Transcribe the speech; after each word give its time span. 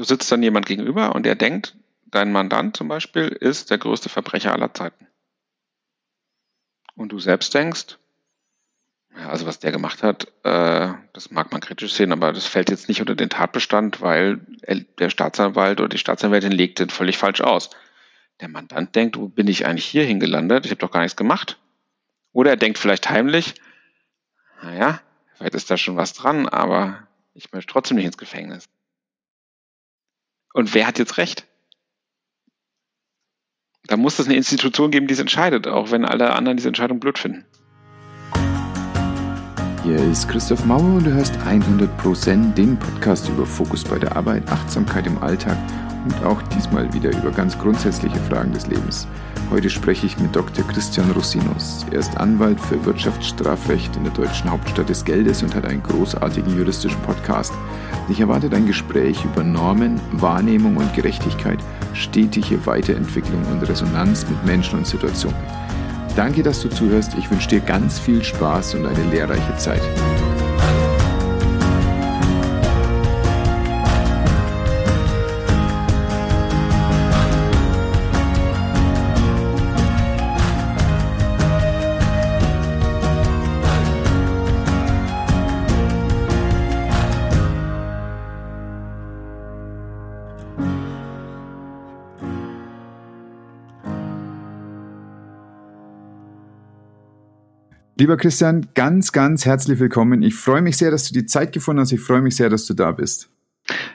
Du 0.00 0.04
sitzt 0.04 0.32
dann 0.32 0.42
jemand 0.42 0.64
gegenüber 0.64 1.14
und 1.14 1.26
der 1.26 1.34
denkt, 1.34 1.76
dein 2.06 2.32
Mandant 2.32 2.74
zum 2.74 2.88
Beispiel 2.88 3.28
ist 3.28 3.68
der 3.68 3.76
größte 3.76 4.08
Verbrecher 4.08 4.50
aller 4.50 4.72
Zeiten. 4.72 5.06
Und 6.94 7.12
du 7.12 7.18
selbst 7.18 7.52
denkst, 7.52 7.98
ja, 9.14 9.28
also 9.28 9.44
was 9.44 9.58
der 9.58 9.72
gemacht 9.72 10.02
hat, 10.02 10.26
äh, 10.42 10.94
das 11.12 11.30
mag 11.30 11.52
man 11.52 11.60
kritisch 11.60 11.92
sehen, 11.92 12.12
aber 12.12 12.32
das 12.32 12.46
fällt 12.46 12.70
jetzt 12.70 12.88
nicht 12.88 13.02
unter 13.02 13.14
den 13.14 13.28
Tatbestand, 13.28 14.00
weil 14.00 14.40
der 14.98 15.10
Staatsanwalt 15.10 15.80
oder 15.80 15.90
die 15.90 15.98
Staatsanwältin 15.98 16.52
legt 16.52 16.78
den 16.78 16.88
völlig 16.88 17.18
falsch 17.18 17.42
aus. 17.42 17.68
Der 18.40 18.48
Mandant 18.48 18.96
denkt, 18.96 19.18
wo 19.18 19.28
bin 19.28 19.48
ich 19.48 19.66
eigentlich 19.66 19.84
hier 19.84 20.06
hingelandet? 20.06 20.64
Ich 20.64 20.70
habe 20.70 20.80
doch 20.80 20.92
gar 20.92 21.02
nichts 21.02 21.16
gemacht. 21.16 21.58
Oder 22.32 22.52
er 22.52 22.56
denkt 22.56 22.78
vielleicht 22.78 23.10
heimlich, 23.10 23.52
naja, 24.62 25.02
vielleicht 25.34 25.56
ist 25.56 25.70
da 25.70 25.76
schon 25.76 25.98
was 25.98 26.14
dran, 26.14 26.48
aber 26.48 27.06
ich 27.34 27.52
möchte 27.52 27.70
trotzdem 27.70 27.98
nicht 27.98 28.06
ins 28.06 28.16
Gefängnis. 28.16 28.66
Und 30.52 30.74
wer 30.74 30.86
hat 30.86 30.98
jetzt 30.98 31.18
recht? 31.18 31.46
Da 33.84 33.96
muss 33.96 34.18
es 34.18 34.26
eine 34.26 34.36
Institution 34.36 34.90
geben, 34.90 35.06
die 35.06 35.14
es 35.14 35.20
entscheidet, 35.20 35.66
auch 35.66 35.90
wenn 35.90 36.04
alle 36.04 36.32
anderen 36.32 36.56
diese 36.56 36.68
Entscheidung 36.68 37.00
blöd 37.00 37.18
finden. 37.18 37.44
Hier 39.82 39.96
ist 39.96 40.28
Christoph 40.28 40.64
Mauer 40.64 40.96
und 40.96 41.04
du 41.04 41.12
hörst 41.12 41.34
100% 41.38 42.54
den 42.54 42.78
Podcast 42.78 43.28
über 43.28 43.46
Fokus 43.46 43.82
bei 43.82 43.98
der 43.98 44.14
Arbeit, 44.14 44.46
Achtsamkeit 44.50 45.06
im 45.06 45.18
Alltag 45.18 45.56
und 46.04 46.24
auch 46.24 46.40
diesmal 46.42 46.92
wieder 46.92 47.10
über 47.10 47.30
ganz 47.30 47.58
grundsätzliche 47.58 48.18
Fragen 48.28 48.52
des 48.52 48.66
Lebens. 48.66 49.08
Heute 49.50 49.68
spreche 49.68 50.06
ich 50.06 50.16
mit 50.18 50.36
Dr. 50.36 50.64
Christian 50.68 51.10
Rosinus. 51.10 51.84
Er 51.90 51.98
ist 51.98 52.16
Anwalt 52.16 52.60
für 52.60 52.84
Wirtschaftsstrafrecht 52.84 53.96
in 53.96 54.04
der 54.04 54.12
deutschen 54.12 54.48
Hauptstadt 54.48 54.88
des 54.88 55.04
Geldes 55.04 55.42
und 55.42 55.56
hat 55.56 55.64
einen 55.64 55.82
großartigen 55.82 56.56
juristischen 56.56 57.00
Podcast. 57.02 57.52
Dich 58.08 58.20
erwartet 58.20 58.54
ein 58.54 58.66
Gespräch 58.66 59.24
über 59.24 59.42
Normen, 59.42 60.00
Wahrnehmung 60.12 60.76
und 60.76 60.94
Gerechtigkeit, 60.94 61.58
stetige 61.94 62.64
Weiterentwicklung 62.64 63.44
und 63.50 63.68
Resonanz 63.68 64.24
mit 64.28 64.44
Menschen 64.46 64.78
und 64.78 64.86
Situationen. 64.86 65.36
Danke, 66.14 66.44
dass 66.44 66.62
du 66.62 66.68
zuhörst. 66.68 67.14
Ich 67.18 67.28
wünsche 67.28 67.48
dir 67.48 67.60
ganz 67.60 67.98
viel 67.98 68.22
Spaß 68.22 68.76
und 68.76 68.86
eine 68.86 69.10
lehrreiche 69.10 69.56
Zeit. 69.56 69.82
Lieber 98.00 98.16
Christian, 98.16 98.68
ganz, 98.72 99.12
ganz 99.12 99.44
herzlich 99.44 99.78
willkommen. 99.78 100.22
Ich 100.22 100.34
freue 100.34 100.62
mich 100.62 100.78
sehr, 100.78 100.90
dass 100.90 101.06
du 101.06 101.12
die 101.12 101.26
Zeit 101.26 101.52
gefunden 101.52 101.82
hast. 101.82 101.92
Ich 101.92 102.00
freue 102.00 102.22
mich 102.22 102.34
sehr, 102.34 102.48
dass 102.48 102.64
du 102.64 102.72
da 102.72 102.92
bist. 102.92 103.28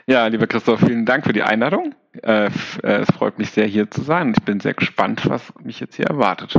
Ja, 0.06 0.28
lieber 0.28 0.46
Christoph, 0.46 0.78
vielen 0.78 1.04
Dank 1.04 1.24
für 1.24 1.32
die 1.32 1.42
Einladung. 1.42 1.92
Äh, 2.22 2.46
äh, 2.84 3.00
es 3.00 3.08
freut 3.08 3.40
mich 3.40 3.50
sehr, 3.50 3.66
hier 3.66 3.90
zu 3.90 4.02
sein. 4.02 4.32
Ich 4.38 4.44
bin 4.44 4.60
sehr 4.60 4.74
gespannt, 4.74 5.28
was 5.28 5.52
mich 5.60 5.80
jetzt 5.80 5.96
hier 5.96 6.06
erwartet. 6.06 6.56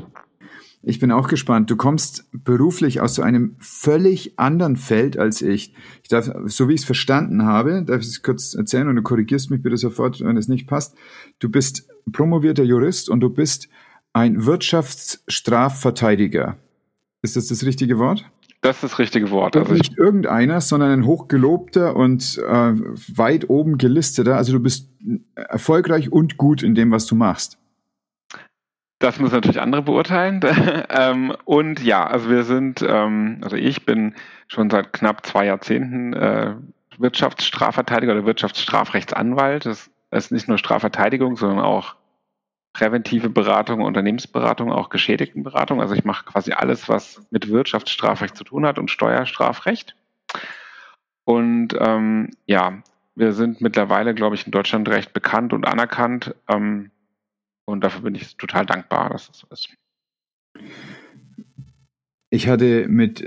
Ich 0.83 0.99
bin 0.99 1.09
auch 1.09 1.29
gespannt. 1.29 1.71
Du 1.71 1.77
kommst 1.77 2.25
beruflich 2.33 2.99
aus 2.99 3.15
so 3.15 3.21
einem 3.21 3.55
völlig 3.59 4.37
anderen 4.37 4.75
Feld 4.75 5.17
als 5.17 5.41
ich. 5.41 5.73
Ich 6.03 6.09
darf, 6.09 6.29
so 6.47 6.67
wie 6.67 6.73
ich 6.73 6.81
es 6.81 6.85
verstanden 6.85 7.45
habe, 7.45 7.81
darf 7.83 8.01
ich 8.01 8.07
es 8.07 8.23
kurz 8.23 8.55
erzählen 8.55 8.89
und 8.89 8.97
du 8.97 9.03
korrigierst 9.03 9.51
mich 9.51 9.61
bitte 9.61 9.77
sofort, 9.77 10.19
wenn 10.19 10.35
es 10.35 10.49
nicht 10.49 10.67
passt. 10.67 10.97
Du 11.39 11.47
bist 11.47 11.87
promovierter 12.11 12.63
Jurist 12.63 13.07
und 13.07 13.21
du 13.21 13.29
bist 13.29 13.69
ein 14.11 14.45
Wirtschaftsstrafverteidiger. 14.45 16.57
Ist 17.21 17.35
das 17.35 17.47
das 17.47 17.65
richtige 17.65 17.97
Wort? 17.97 18.29
Das 18.61 18.77
ist 18.77 18.83
das 18.83 18.99
richtige 18.99 19.29
Wort. 19.29 19.55
Also 19.55 19.73
nicht 19.73 19.97
irgendeiner, 19.97 20.61
sondern 20.61 20.91
ein 20.91 21.05
hochgelobter 21.05 21.95
und 21.95 22.37
äh, 22.39 22.73
weit 23.15 23.49
oben 23.49 23.77
gelisteter. 23.77 24.35
Also 24.35 24.53
du 24.53 24.59
bist 24.59 24.89
erfolgreich 25.35 26.11
und 26.11 26.37
gut 26.37 26.63
in 26.63 26.73
dem, 26.73 26.91
was 26.91 27.05
du 27.05 27.15
machst. 27.15 27.59
Das 28.99 29.19
müssen 29.19 29.35
natürlich 29.35 29.61
andere 29.61 29.83
beurteilen. 29.83 30.41
ähm, 30.89 31.35
und 31.45 31.83
ja, 31.83 32.07
also 32.07 32.29
wir 32.29 32.43
sind, 32.43 32.83
ähm, 32.87 33.39
also 33.43 33.55
ich 33.55 33.85
bin 33.85 34.15
schon 34.47 34.71
seit 34.71 34.91
knapp 34.91 35.25
zwei 35.25 35.45
Jahrzehnten 35.45 36.13
äh, 36.13 36.55
Wirtschaftsstrafverteidiger 36.97 38.13
oder 38.13 38.25
Wirtschaftsstrafrechtsanwalt. 38.25 39.67
Das 39.67 39.91
ist 40.09 40.31
nicht 40.31 40.47
nur 40.47 40.57
Strafverteidigung, 40.57 41.37
sondern 41.37 41.59
auch 41.59 41.95
präventive 42.77 43.31
Beratung, 43.31 43.81
Unternehmensberatung, 43.81 44.71
auch 44.71 44.89
Geschädigtenberatung. 44.89 45.81
Also 45.81 45.95
ich 45.95 46.05
mache 46.05 46.25
quasi 46.25 46.51
alles, 46.51 46.87
was 46.87 47.25
mit 47.31 47.49
Wirtschaftsstrafrecht 47.49 48.35
zu 48.35 48.43
tun 48.43 48.67
hat 48.67 48.77
und 48.77 48.91
Steuerstrafrecht. 48.91 49.95
Und 51.25 51.75
ähm, 51.79 52.29
ja, 52.45 52.83
wir 53.15 53.33
sind 53.33 53.61
mittlerweile, 53.61 54.13
glaube 54.13 54.35
ich, 54.35 54.45
in 54.45 54.51
Deutschland 54.51 54.87
recht 54.89 55.11
bekannt 55.11 55.53
und 55.53 55.65
anerkannt. 55.65 56.35
Ähm, 56.47 56.91
und 57.65 57.83
dafür 57.83 58.01
bin 58.01 58.13
ich 58.13 58.37
total 58.37 58.67
dankbar, 58.67 59.09
dass 59.09 59.27
es 59.29 59.39
so 59.39 59.47
ist. 59.49 59.69
Ich 62.29 62.47
hatte 62.47 62.87
mit 62.87 63.25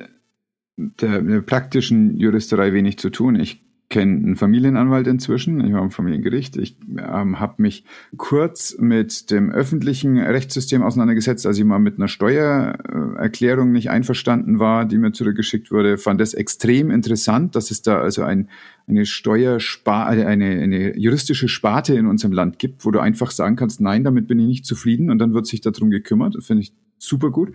der, 0.76 1.22
der 1.22 1.40
praktischen 1.40 2.16
Juristerei 2.16 2.72
wenig 2.72 3.00
zu 3.00 3.10
tun. 3.10 3.34
Ich 3.34 3.64
kenne 3.90 4.24
einen 4.24 4.36
Familienanwalt 4.36 5.08
inzwischen, 5.08 5.62
ich 5.66 5.72
war 5.72 5.82
im 5.82 5.90
Familiengericht. 5.90 6.56
Ich 6.56 6.76
ähm, 6.96 7.40
habe 7.40 7.54
mich 7.58 7.84
kurz 8.16 8.76
mit 8.78 9.32
dem 9.32 9.50
öffentlichen 9.50 10.16
Rechtssystem 10.16 10.82
auseinandergesetzt, 10.82 11.44
als 11.44 11.58
ich 11.58 11.64
mal 11.64 11.80
mit 11.80 11.96
einer 11.98 12.06
Steuererklärung 12.06 13.72
nicht 13.72 13.90
einverstanden 13.90 14.60
war, 14.60 14.84
die 14.84 14.96
mir 14.96 15.10
zurückgeschickt 15.10 15.72
wurde. 15.72 15.98
Fand 15.98 16.20
das 16.20 16.34
extrem 16.34 16.90
interessant, 16.92 17.56
dass 17.56 17.72
es 17.72 17.82
da 17.82 18.00
also 18.00 18.22
ein, 18.22 18.48
eine 18.86 19.04
Steuersparte, 19.04 20.24
eine, 20.24 20.46
eine 20.62 20.96
juristische 20.96 21.48
Sparte 21.48 21.94
in 21.94 22.06
unserem 22.06 22.32
Land 22.32 22.60
gibt, 22.60 22.86
wo 22.86 22.92
du 22.92 23.00
einfach 23.00 23.32
sagen 23.32 23.56
kannst, 23.56 23.80
nein, 23.80 24.04
damit 24.04 24.28
bin 24.28 24.38
ich 24.38 24.46
nicht 24.46 24.66
zufrieden 24.66 25.10
und 25.10 25.18
dann 25.18 25.34
wird 25.34 25.46
sich 25.46 25.62
darum 25.62 25.90
gekümmert. 25.90 26.36
Finde 26.44 26.62
ich 26.62 26.72
super 26.98 27.30
gut. 27.30 27.52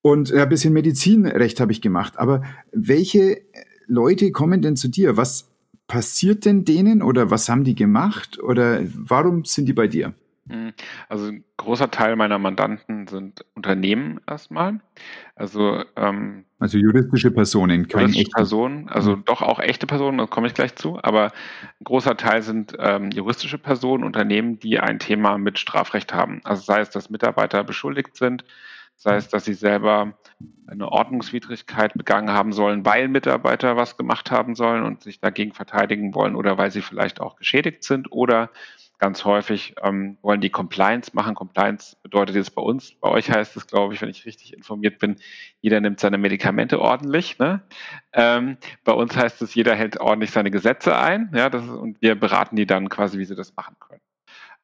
Und 0.00 0.32
ein 0.32 0.48
bisschen 0.48 0.74
Medizinrecht 0.74 1.58
habe 1.58 1.72
ich 1.72 1.80
gemacht. 1.80 2.18
Aber 2.18 2.42
welche 2.72 3.38
Leute 3.86 4.32
kommen 4.32 4.62
denn 4.62 4.76
zu 4.76 4.88
dir? 4.88 5.16
Was 5.16 5.50
passiert 5.86 6.44
denn 6.44 6.64
denen 6.64 7.02
oder 7.02 7.30
was 7.30 7.48
haben 7.48 7.64
die 7.64 7.74
gemacht 7.74 8.38
oder 8.42 8.80
warum 8.94 9.44
sind 9.44 9.66
die 9.66 9.72
bei 9.72 9.86
dir? 9.86 10.14
Hm, 10.48 10.74
also 11.08 11.28
ein 11.28 11.44
großer 11.56 11.90
Teil 11.90 12.16
meiner 12.16 12.38
Mandanten 12.38 13.06
sind 13.06 13.46
Unternehmen 13.54 14.20
erstmal. 14.26 14.80
Also, 15.36 15.82
ähm, 15.96 16.44
also 16.58 16.76
juristische 16.76 17.30
Personen, 17.30 17.88
keine 17.88 18.02
juristische 18.02 18.22
echte 18.22 18.36
Personen, 18.36 18.88
also 18.90 19.16
mhm. 19.16 19.24
doch 19.24 19.40
auch 19.40 19.58
echte 19.58 19.86
Personen, 19.86 20.18
da 20.18 20.26
komme 20.26 20.46
ich 20.46 20.54
gleich 20.54 20.76
zu, 20.76 20.98
aber 21.02 21.32
ein 21.80 21.84
großer 21.84 22.18
Teil 22.18 22.42
sind 22.42 22.74
ähm, 22.78 23.10
juristische 23.10 23.56
Personen, 23.56 24.04
Unternehmen, 24.04 24.58
die 24.58 24.78
ein 24.78 24.98
Thema 24.98 25.38
mit 25.38 25.58
Strafrecht 25.58 26.12
haben. 26.12 26.42
Also 26.44 26.62
sei 26.62 26.80
es, 26.80 26.90
dass 26.90 27.08
Mitarbeiter 27.08 27.64
beschuldigt 27.64 28.16
sind, 28.16 28.44
sei 29.04 29.16
es, 29.16 29.28
dass 29.28 29.44
sie 29.44 29.52
selber 29.52 30.14
eine 30.66 30.90
Ordnungswidrigkeit 30.90 31.92
begangen 31.92 32.30
haben 32.30 32.54
sollen, 32.54 32.86
weil 32.86 33.08
Mitarbeiter 33.08 33.76
was 33.76 33.98
gemacht 33.98 34.30
haben 34.30 34.54
sollen 34.54 34.82
und 34.82 35.02
sich 35.02 35.20
dagegen 35.20 35.52
verteidigen 35.52 36.14
wollen 36.14 36.34
oder 36.34 36.56
weil 36.56 36.70
sie 36.70 36.80
vielleicht 36.80 37.20
auch 37.20 37.36
geschädigt 37.36 37.84
sind 37.84 38.10
oder 38.10 38.50
ganz 38.98 39.26
häufig 39.26 39.74
ähm, 39.82 40.16
wollen 40.22 40.40
die 40.40 40.48
Compliance 40.48 41.10
machen. 41.12 41.34
Compliance 41.34 41.98
bedeutet 42.02 42.36
jetzt 42.36 42.54
bei 42.54 42.62
uns, 42.62 42.94
bei 42.94 43.10
euch 43.10 43.30
heißt 43.30 43.54
es, 43.58 43.66
glaube 43.66 43.92
ich, 43.92 44.00
wenn 44.00 44.08
ich 44.08 44.24
richtig 44.24 44.54
informiert 44.54 44.98
bin, 44.98 45.16
jeder 45.60 45.82
nimmt 45.82 46.00
seine 46.00 46.16
Medikamente 46.16 46.80
ordentlich. 46.80 47.38
Ne? 47.38 47.60
Ähm, 48.14 48.56
bei 48.84 48.92
uns 48.92 49.14
heißt 49.14 49.42
es, 49.42 49.54
jeder 49.54 49.74
hält 49.74 50.00
ordentlich 50.00 50.30
seine 50.30 50.50
Gesetze 50.50 50.96
ein 50.96 51.30
ja, 51.34 51.50
das, 51.50 51.68
und 51.68 52.00
wir 52.00 52.14
beraten 52.14 52.56
die 52.56 52.66
dann 52.66 52.88
quasi, 52.88 53.18
wie 53.18 53.26
sie 53.26 53.36
das 53.36 53.54
machen 53.54 53.76
können. 53.78 54.00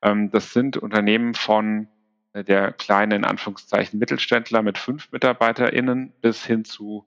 Ähm, 0.00 0.30
das 0.30 0.54
sind 0.54 0.78
Unternehmen 0.78 1.34
von 1.34 1.88
der 2.34 2.72
kleine, 2.72 3.16
in 3.16 3.24
Anführungszeichen, 3.24 3.98
Mittelständler 3.98 4.62
mit 4.62 4.78
fünf 4.78 5.10
MitarbeiterInnen 5.12 6.12
bis 6.20 6.44
hin 6.44 6.64
zu 6.64 7.06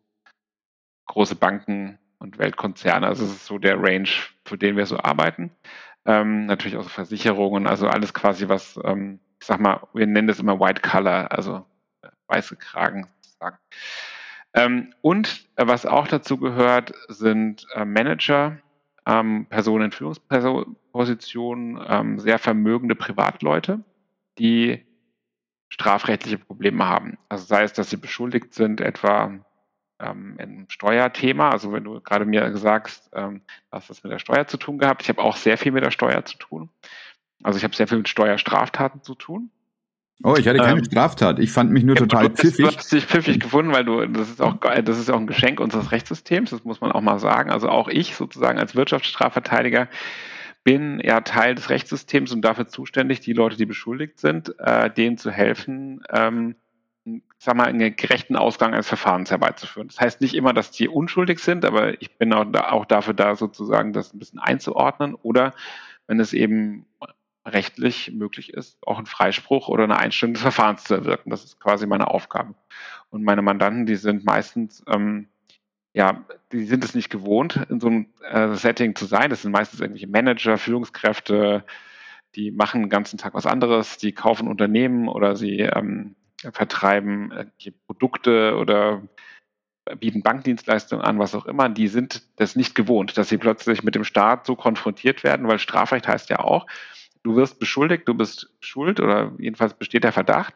große 1.05 1.35
Banken 1.35 1.99
und 2.19 2.37
Weltkonzerne. 2.37 3.07
Also 3.07 3.25
es 3.25 3.31
ist 3.31 3.45
so 3.45 3.57
der 3.57 3.81
Range, 3.81 4.09
für 4.45 4.57
den 4.57 4.77
wir 4.77 4.85
so 4.85 4.97
arbeiten. 4.97 5.51
Ähm, 6.05 6.45
natürlich 6.45 6.77
auch 6.77 6.83
so 6.83 6.89
Versicherungen, 6.89 7.67
also 7.67 7.87
alles 7.87 8.13
quasi, 8.13 8.49
was, 8.49 8.79
ähm, 8.83 9.19
ich 9.39 9.47
sag 9.47 9.59
mal, 9.59 9.87
wir 9.93 10.05
nennen 10.05 10.27
das 10.27 10.39
immer 10.39 10.59
White 10.59 10.81
Color, 10.81 11.31
also 11.31 11.65
äh, 12.01 12.09
weiße 12.27 12.57
Kragen 12.57 13.07
sozusagen. 13.21 13.57
Ähm, 14.53 14.93
und 15.01 15.47
äh, 15.55 15.65
was 15.65 15.85
auch 15.85 16.07
dazu 16.07 16.37
gehört, 16.37 16.93
sind 17.07 17.65
äh, 17.73 17.85
Manager, 17.85 18.57
ähm, 19.05 19.45
Personen 19.49 19.85
in 19.85 19.91
Führungspositionen, 19.91 21.81
ähm, 21.87 22.19
sehr 22.19 22.39
vermögende 22.39 22.95
Privatleute, 22.95 23.79
die 24.37 24.85
strafrechtliche 25.73 26.37
Probleme 26.37 26.87
haben. 26.87 27.17
Also 27.29 27.45
sei 27.45 27.63
es, 27.63 27.73
dass 27.73 27.89
sie 27.89 27.97
beschuldigt 27.97 28.53
sind, 28.53 28.79
etwa 28.79 29.39
ähm, 29.99 30.35
im 30.37 30.65
Steuerthema. 30.69 31.49
Also 31.49 31.73
wenn 31.73 31.83
du 31.83 31.99
gerade 31.99 32.25
mir 32.25 32.55
sagst, 32.55 33.09
ähm, 33.13 33.41
was 33.71 33.87
das 33.87 34.03
mit 34.03 34.13
der 34.13 34.19
Steuer 34.19 34.45
zu 34.45 34.57
tun 34.57 34.77
gehabt, 34.77 35.01
ich 35.01 35.09
habe 35.09 35.19
auch 35.19 35.35
sehr 35.35 35.57
viel 35.57 35.71
mit 35.71 35.83
der 35.83 35.89
Steuer 35.89 36.23
zu 36.25 36.37
tun. 36.37 36.69
Also 37.41 37.57
ich 37.57 37.63
habe 37.63 37.75
sehr 37.75 37.87
viel 37.87 37.97
mit 37.97 38.07
Steuerstraftaten 38.07 39.01
zu 39.01 39.15
tun. 39.15 39.49
Oh, 40.23 40.35
ich 40.37 40.47
hatte 40.47 40.59
keine 40.59 40.77
ähm, 40.77 40.85
Straftat. 40.85 41.39
Ich 41.39 41.51
fand 41.51 41.71
mich 41.71 41.83
nur 41.83 41.95
total 41.95 42.29
du 42.29 42.35
pfiffig. 42.35 42.57
Du 42.57 42.67
hast 42.67 42.91
dich 42.91 43.05
pfiffig 43.07 43.39
gefunden, 43.39 43.73
weil 43.73 43.83
du, 43.83 44.05
das 44.05 44.29
ist 44.29 44.43
auch, 44.43 44.57
das 44.59 44.99
ist 44.99 45.09
auch 45.09 45.17
ein 45.17 45.25
Geschenk 45.25 45.59
unseres 45.59 45.91
Rechtssystems. 45.91 46.51
Das 46.51 46.63
muss 46.63 46.81
man 46.81 46.91
auch 46.91 47.01
mal 47.01 47.17
sagen. 47.17 47.49
Also 47.49 47.67
auch 47.67 47.87
ich 47.87 48.15
sozusagen 48.15 48.59
als 48.59 48.75
Wirtschaftsstrafverteidiger 48.75 49.87
bin 50.63 50.99
ja 50.99 51.21
Teil 51.21 51.55
des 51.55 51.69
Rechtssystems 51.69 52.31
und 52.31 52.41
dafür 52.41 52.67
zuständig, 52.67 53.19
die 53.19 53.33
Leute, 53.33 53.57
die 53.57 53.65
beschuldigt 53.65 54.19
sind, 54.19 54.57
äh, 54.59 54.89
denen 54.89 55.17
zu 55.17 55.29
helfen, 55.31 56.03
ähm, 56.09 56.55
sag 57.37 57.55
mal, 57.55 57.67
einen 57.67 57.95
gerechten 57.95 58.37
Ausgang 58.37 58.73
eines 58.73 58.87
Verfahrens 58.87 59.29
herbeizuführen. 59.29 59.89
Das 59.89 59.99
heißt 59.99 60.21
nicht 60.21 60.35
immer, 60.35 60.53
dass 60.53 60.71
die 60.71 60.87
unschuldig 60.87 61.39
sind, 61.39 61.65
aber 61.65 62.01
ich 62.01 62.17
bin 62.17 62.31
auch, 62.31 62.45
da, 62.45 62.71
auch 62.71 62.85
dafür 62.85 63.13
da, 63.13 63.35
sozusagen 63.35 63.91
das 63.91 64.13
ein 64.13 64.19
bisschen 64.19 64.39
einzuordnen 64.39 65.15
oder 65.15 65.53
wenn 66.07 66.19
es 66.19 66.33
eben 66.33 66.85
rechtlich 67.45 68.11
möglich 68.13 68.53
ist, 68.53 68.77
auch 68.87 68.97
einen 68.97 69.05
Freispruch 69.05 69.67
oder 69.67 69.83
eine 69.83 69.97
Einstellung 69.97 70.33
des 70.33 70.43
Verfahrens 70.43 70.85
zu 70.85 70.93
erwirken. 70.93 71.29
Das 71.29 71.43
ist 71.43 71.59
quasi 71.59 71.85
meine 71.85 72.07
Aufgabe. 72.07 72.55
Und 73.09 73.23
meine 73.23 73.41
Mandanten, 73.41 73.85
die 73.85 73.95
sind 73.95 74.23
meistens, 74.23 74.83
ähm, 74.87 75.27
ja, 75.93 76.25
die 76.51 76.65
sind 76.65 76.83
es 76.83 76.95
nicht 76.95 77.09
gewohnt, 77.09 77.59
in 77.69 77.79
so 77.79 77.87
einem 77.87 78.07
äh, 78.29 78.55
Setting 78.55 78.95
zu 78.95 79.05
sein. 79.05 79.29
Das 79.29 79.43
sind 79.43 79.51
meistens 79.51 79.79
irgendwelche 79.79 80.07
Manager, 80.07 80.57
Führungskräfte, 80.57 81.63
die 82.35 82.51
machen 82.51 82.81
den 82.81 82.89
ganzen 82.89 83.17
Tag 83.19 83.33
was 83.35 83.45
anderes, 83.45 83.97
die 83.97 84.11
kaufen 84.11 84.47
Unternehmen 84.47 85.07
oder 85.07 85.35
sie 85.35 85.59
ähm, 85.59 86.15
vertreiben 86.51 87.31
äh, 87.31 87.71
Produkte 87.85 88.57
oder 88.57 89.03
bieten 89.99 90.23
Bankdienstleistungen 90.23 91.03
an, 91.03 91.19
was 91.19 91.35
auch 91.35 91.45
immer, 91.45 91.69
die 91.69 91.87
sind 91.87 92.23
das 92.37 92.55
nicht 92.55 92.73
gewohnt, 92.73 93.17
dass 93.17 93.29
sie 93.29 93.37
plötzlich 93.37 93.83
mit 93.83 93.95
dem 93.95 94.05
Staat 94.05 94.45
so 94.45 94.55
konfrontiert 94.55 95.23
werden, 95.23 95.47
weil 95.47 95.59
Strafrecht 95.59 96.07
heißt 96.07 96.29
ja 96.29 96.39
auch, 96.39 96.65
du 97.23 97.35
wirst 97.35 97.59
beschuldigt, 97.59 98.07
du 98.07 98.13
bist 98.13 98.53
schuld 98.61 98.99
oder 98.99 99.33
jedenfalls 99.37 99.73
besteht 99.73 100.03
der 100.03 100.13
Verdacht. 100.13 100.53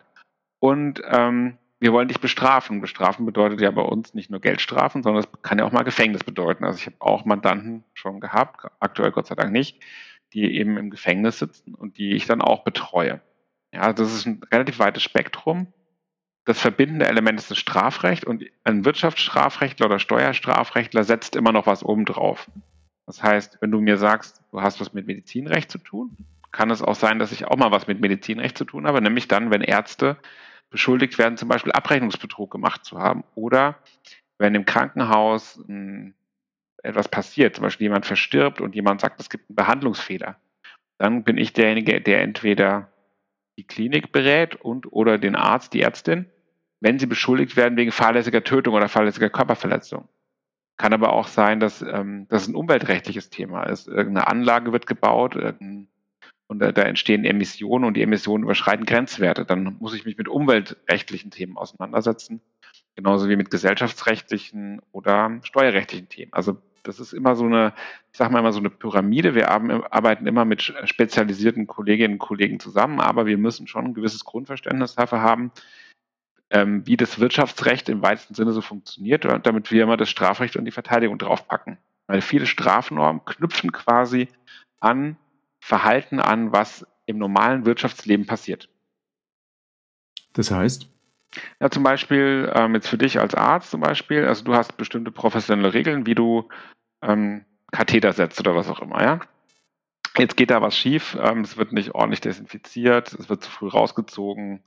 Und 0.60 1.02
ähm, 1.06 1.58
wir 1.80 1.94
wollen 1.94 2.08
dich 2.08 2.20
bestrafen. 2.20 2.82
Bestrafen 2.82 3.26
bedeutet 3.26 3.62
ja 3.62 3.72
bei 3.72 3.82
uns 3.82 4.14
nicht 4.14 4.30
nur 4.30 4.42
Geldstrafen, 4.42 5.04
sondern 5.04 5.24
es 5.24 5.42
kann 5.42 5.60
ja 5.60 5.66
auch 5.66 5.72
mal 5.72 5.84
Gefängnis 5.84 6.24
bedeuten. 6.24 6.64
Also 6.64 6.80
ich 6.80 6.86
habe 6.88 6.98
auch 7.00 7.26
Mandanten 7.26 7.84
schon 7.94 8.20
gehabt, 8.20 8.66
aktuell 8.80 9.12
Gott 9.12 9.28
sei 9.28 9.36
Dank 9.36 9.52
nicht, 9.52 9.84
die 10.34 10.56
eben 10.56 10.78
im 10.78 10.90
Gefängnis 10.90 11.40
sitzen 11.40 11.76
und 11.76 11.98
die 11.98 12.14
ich 12.14 12.26
dann 12.26 12.42
auch 12.42 12.64
betreue. 12.64 13.22
Ja, 13.72 13.94
das 13.94 14.14
ist 14.14 14.26
ein 14.26 14.42
relativ 14.52 14.80
weites 14.80 15.04
Spektrum. 15.04 15.68
Das 16.46 16.60
verbindende 16.60 17.08
Element 17.08 17.40
ist 17.40 17.52
das 17.52 17.58
Strafrecht 17.58 18.24
und 18.26 18.44
ein 18.64 18.86
Wirtschaftsstrafrechtler 18.86 19.88
oder 19.88 20.00
Steuerstrafrechtler 20.00 21.04
setzt 21.04 21.36
immer 21.36 21.52
noch 21.52 21.68
was 21.68 21.84
obendrauf. 21.84 22.50
Das 23.06 23.22
heißt, 23.22 23.58
wenn 23.62 23.72
du 23.72 23.82
mir 23.82 23.98
sagst, 23.98 24.42
du 24.52 24.62
hast 24.62 24.80
was 24.82 24.94
mit 24.94 25.08
Medizinrecht 25.08 25.70
zu 25.70 25.78
tun, 25.78 26.16
kann 26.52 26.72
es 26.72 26.82
auch 26.82 26.96
sein, 26.96 27.20
dass 27.20 27.34
ich 27.34 27.46
auch 27.46 27.58
mal 27.58 27.72
was 27.72 27.88
mit 27.88 28.00
Medizinrecht 28.00 28.58
zu 28.58 28.66
tun 28.66 28.88
habe, 28.88 29.02
nämlich 29.02 29.28
dann, 29.28 29.52
wenn 29.52 29.62
Ärzte 29.62 30.18
beschuldigt 30.70 31.18
werden, 31.18 31.38
zum 31.38 31.50
Beispiel 31.50 31.72
Abrechnungsbetrug 31.72 32.52
gemacht 32.52 32.86
zu 32.86 33.00
haben 33.00 33.24
oder 33.36 33.78
wenn 34.38 34.56
im 34.56 34.66
Krankenhaus 34.66 35.60
hm, 35.66 36.14
etwas 36.84 37.10
passiert, 37.10 37.56
zum 37.56 37.64
Beispiel 37.64 37.86
jemand 37.86 38.06
verstirbt 38.06 38.62
und 38.62 38.76
jemand 38.76 39.02
sagt, 39.02 39.20
es 39.20 39.30
gibt 39.30 39.50
einen 39.50 39.56
Behandlungsfehler, 39.56 40.38
dann 40.98 41.24
bin 41.24 41.38
ich 41.38 41.54
derjenige, 41.54 42.02
der 42.02 42.22
entweder 42.22 42.92
die 43.58 43.66
Klinik 43.66 44.12
berät 44.12 44.56
und 44.56 44.92
oder 44.92 45.18
den 45.18 45.36
Arzt, 45.36 45.74
die 45.74 45.82
Ärztin, 45.82 46.28
wenn 46.80 47.00
sie 47.00 47.08
beschuldigt 47.08 47.58
werden 47.58 47.78
wegen 47.78 47.92
fahrlässiger 47.92 48.44
Tötung 48.44 48.76
oder 48.76 48.88
fahrlässiger 48.88 49.30
Körperverletzung. 49.30 50.08
Kann 50.78 50.94
aber 50.94 51.14
auch 51.14 51.28
sein, 51.28 51.60
dass 51.60 51.82
ähm, 51.82 52.28
das 52.30 52.48
ein 52.48 52.54
umweltrechtliches 52.54 53.32
Thema 53.32 53.64
ist. 53.64 53.88
Irgendeine 53.88 54.28
Anlage 54.28 54.74
wird 54.74 54.86
gebaut, 54.86 55.36
irgendein 55.36 55.88
und 56.48 56.60
da, 56.60 56.72
da 56.72 56.84
entstehen 56.84 57.26
Emissionen 57.26 57.86
und 57.86 57.96
die 57.96 58.02
Emissionen 58.02 58.44
überschreiten 58.44 58.86
Grenzwerte. 58.86 59.46
Dann 59.46 59.76
muss 59.80 59.94
ich 59.94 60.06
mich 60.06 60.18
mit 60.18 60.28
umweltrechtlichen 60.28 61.30
Themen 61.30 61.58
auseinandersetzen, 61.58 62.42
genauso 62.96 63.30
wie 63.30 63.36
mit 63.36 63.52
gesellschaftsrechtlichen 63.52 64.82
oder 64.92 65.40
steuerrechtlichen 65.44 66.10
Themen. 66.10 66.34
Also 66.34 66.58
das 66.84 67.00
ist 67.02 67.14
immer 67.14 67.36
so 67.36 67.46
eine, 67.46 67.74
ich 68.12 68.18
sage 68.18 68.32
mal 68.32 68.40
immer 68.40 68.54
so 68.54 68.60
eine 68.60 68.70
Pyramide. 68.70 69.36
Wir 69.36 69.52
arbeiten 69.52 70.26
immer 70.26 70.46
mit 70.46 70.62
spezialisierten 70.62 71.68
Kolleginnen 71.68 72.14
und 72.14 72.20
Kollegen 72.20 72.60
zusammen, 72.62 73.02
aber 73.02 73.26
wir 73.26 73.38
müssen 73.38 73.68
schon 73.68 73.86
ein 73.86 73.94
gewisses 73.94 74.24
Grundverständnis 74.24 74.96
dafür 74.96 75.22
haben, 75.22 75.52
ähm, 76.50 76.88
wie 76.88 76.96
das 76.96 77.20
Wirtschaftsrecht 77.20 77.90
im 77.90 78.02
weitesten 78.02 78.36
Sinne 78.36 78.54
so 78.54 78.62
funktioniert, 78.62 79.26
damit 79.44 79.70
wir 79.70 79.84
immer 79.84 79.98
das 79.98 80.10
Strafrecht 80.10 80.56
und 80.56 80.64
die 80.64 80.72
Verteidigung 80.72 81.18
draufpacken. 81.18 81.78
Weil 82.08 82.22
viele 82.22 82.46
Strafnormen 82.46 83.26
knüpfen 83.26 83.74
quasi 83.74 84.30
an 84.80 85.18
Verhalten 85.68 86.22
an, 86.22 86.54
was 86.54 86.88
im 87.08 87.18
normalen 87.18 87.66
Wirtschaftsleben 87.66 88.26
passiert. 88.26 88.70
Das 90.32 90.50
heißt? 90.50 90.88
Ja, 91.60 91.70
zum 91.70 91.84
Beispiel 91.84 92.50
ähm, 92.56 92.74
jetzt 92.74 92.88
für 92.88 92.98
dich 92.98 93.20
als 93.20 93.36
Arzt 93.36 93.72
zum 93.72 93.82
Beispiel, 93.82 94.24
also 94.24 94.46
du 94.46 94.56
hast 94.56 94.78
bestimmte 94.78 95.12
professionelle 95.12 95.74
Regeln, 95.74 96.06
wie 96.06 96.16
du 96.16 96.48
ähm, 97.02 97.44
Katheter 97.74 98.14
setzt 98.14 98.40
oder 98.40 98.56
was 98.56 98.70
auch 98.70 98.80
immer, 98.80 99.04
ja. 99.04 99.20
Jetzt 100.18 100.38
geht 100.38 100.52
da 100.52 100.62
was 100.62 100.78
schief, 100.78 101.18
ähm, 101.22 101.42
es 101.42 101.58
wird 101.58 101.74
nicht 101.74 101.94
ordentlich 101.94 102.22
desinfiziert, 102.22 103.12
es 103.12 103.28
wird 103.28 103.44
zu 103.44 103.52
früh 103.52 103.68
rausgezogen, 103.68 104.64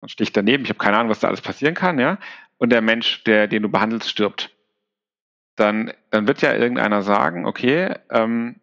man 0.00 0.08
sticht 0.08 0.38
daneben, 0.38 0.64
ich 0.64 0.70
habe 0.70 0.78
keine 0.78 0.96
Ahnung, 0.96 1.10
was 1.10 1.20
da 1.20 1.28
alles 1.28 1.42
passieren 1.42 1.74
kann, 1.74 1.98
ja. 1.98 2.18
Und 2.56 2.70
der 2.70 2.80
Mensch, 2.80 3.24
der, 3.24 3.46
den 3.46 3.62
du 3.62 3.68
behandelst, 3.68 4.08
stirbt. 4.08 4.56
Dann, 5.56 5.92
dann 6.10 6.26
wird 6.26 6.40
ja 6.40 6.54
irgendeiner 6.54 7.02
sagen, 7.02 7.44
okay, 7.44 7.94
ähm, 8.08 8.59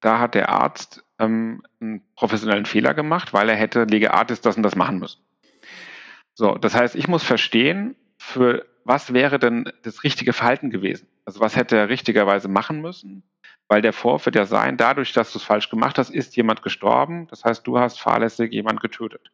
da 0.00 0.18
hat 0.18 0.34
der 0.34 0.48
Arzt 0.48 1.04
ähm, 1.18 1.62
einen 1.80 2.02
professionellen 2.16 2.66
Fehler 2.66 2.94
gemacht, 2.94 3.32
weil 3.32 3.48
er 3.48 3.56
hätte 3.56 3.84
Lege 3.84 4.14
Artis 4.14 4.40
das 4.40 4.56
und 4.56 4.62
das 4.62 4.76
machen 4.76 4.98
müssen. 4.98 5.20
So, 6.34 6.54
das 6.54 6.74
heißt, 6.74 6.96
ich 6.96 7.08
muss 7.08 7.22
verstehen, 7.22 7.96
für 8.18 8.66
was 8.84 9.12
wäre 9.12 9.38
denn 9.38 9.70
das 9.82 10.04
richtige 10.04 10.32
Verhalten 10.32 10.70
gewesen? 10.70 11.06
Also 11.24 11.40
was 11.40 11.56
hätte 11.56 11.76
er 11.76 11.88
richtigerweise 11.88 12.48
machen 12.48 12.80
müssen? 12.80 13.22
Weil 13.68 13.82
der 13.82 13.92
Vorwurf 13.92 14.26
wird 14.26 14.36
ja 14.36 14.46
sein, 14.46 14.76
dadurch, 14.76 15.12
dass 15.12 15.32
du 15.32 15.38
es 15.38 15.44
falsch 15.44 15.68
gemacht 15.70 15.98
hast, 15.98 16.10
ist 16.10 16.34
jemand 16.36 16.62
gestorben. 16.62 17.28
Das 17.28 17.44
heißt, 17.44 17.66
du 17.66 17.78
hast 17.78 18.00
fahrlässig 18.00 18.52
jemand 18.52 18.80
getötet. 18.80 19.30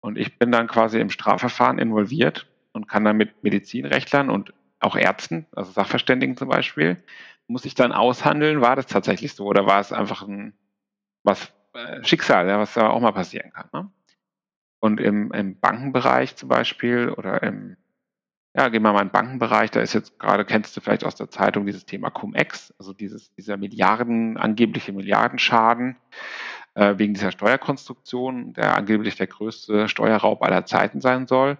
Und 0.00 0.18
ich 0.18 0.38
bin 0.38 0.52
dann 0.52 0.66
quasi 0.66 1.00
im 1.00 1.10
Strafverfahren 1.10 1.78
involviert 1.78 2.46
und 2.72 2.88
kann 2.88 3.04
dann 3.04 3.16
mit 3.16 3.42
Medizinrechtlern 3.42 4.28
und 4.30 4.52
auch 4.78 4.96
Ärzten, 4.96 5.46
also 5.52 5.72
Sachverständigen 5.72 6.36
zum 6.36 6.48
Beispiel, 6.48 7.02
muss 7.48 7.64
ich 7.64 7.74
dann 7.74 7.92
aushandeln, 7.92 8.60
war 8.60 8.76
das 8.76 8.86
tatsächlich 8.86 9.34
so 9.34 9.44
oder 9.44 9.66
war 9.66 9.80
es 9.80 9.92
einfach 9.92 10.22
ein 10.22 10.54
was 11.22 11.52
äh, 11.74 12.02
Schicksal, 12.04 12.48
ja, 12.48 12.58
was 12.58 12.74
da 12.74 12.88
auch 12.88 13.00
mal 13.00 13.12
passieren 13.12 13.52
kann. 13.52 13.68
Ne? 13.72 13.90
Und 14.80 15.00
im, 15.00 15.32
im 15.32 15.58
Bankenbereich 15.58 16.36
zum 16.36 16.48
Beispiel 16.48 17.10
oder 17.10 17.42
im, 17.42 17.76
ja, 18.54 18.68
gehen 18.68 18.82
wir 18.82 18.92
mal 18.92 19.02
in 19.02 19.08
den 19.08 19.12
Bankenbereich, 19.12 19.70
da 19.70 19.80
ist 19.80 19.92
jetzt 19.92 20.18
gerade, 20.18 20.44
kennst 20.44 20.76
du 20.76 20.80
vielleicht 20.80 21.04
aus 21.04 21.16
der 21.16 21.30
Zeitung 21.30 21.66
dieses 21.66 21.84
Thema 21.84 22.10
Cum-Ex, 22.10 22.72
also 22.78 22.92
dieses, 22.92 23.32
dieser 23.34 23.56
Milliarden, 23.56 24.36
angebliche 24.38 24.92
Milliardenschaden 24.92 25.96
äh, 26.74 26.94
wegen 26.96 27.14
dieser 27.14 27.32
Steuerkonstruktion, 27.32 28.52
der 28.54 28.76
angeblich 28.76 29.16
der 29.16 29.26
größte 29.26 29.88
Steuerraub 29.88 30.42
aller 30.42 30.64
Zeiten 30.66 31.00
sein 31.00 31.26
soll. 31.26 31.58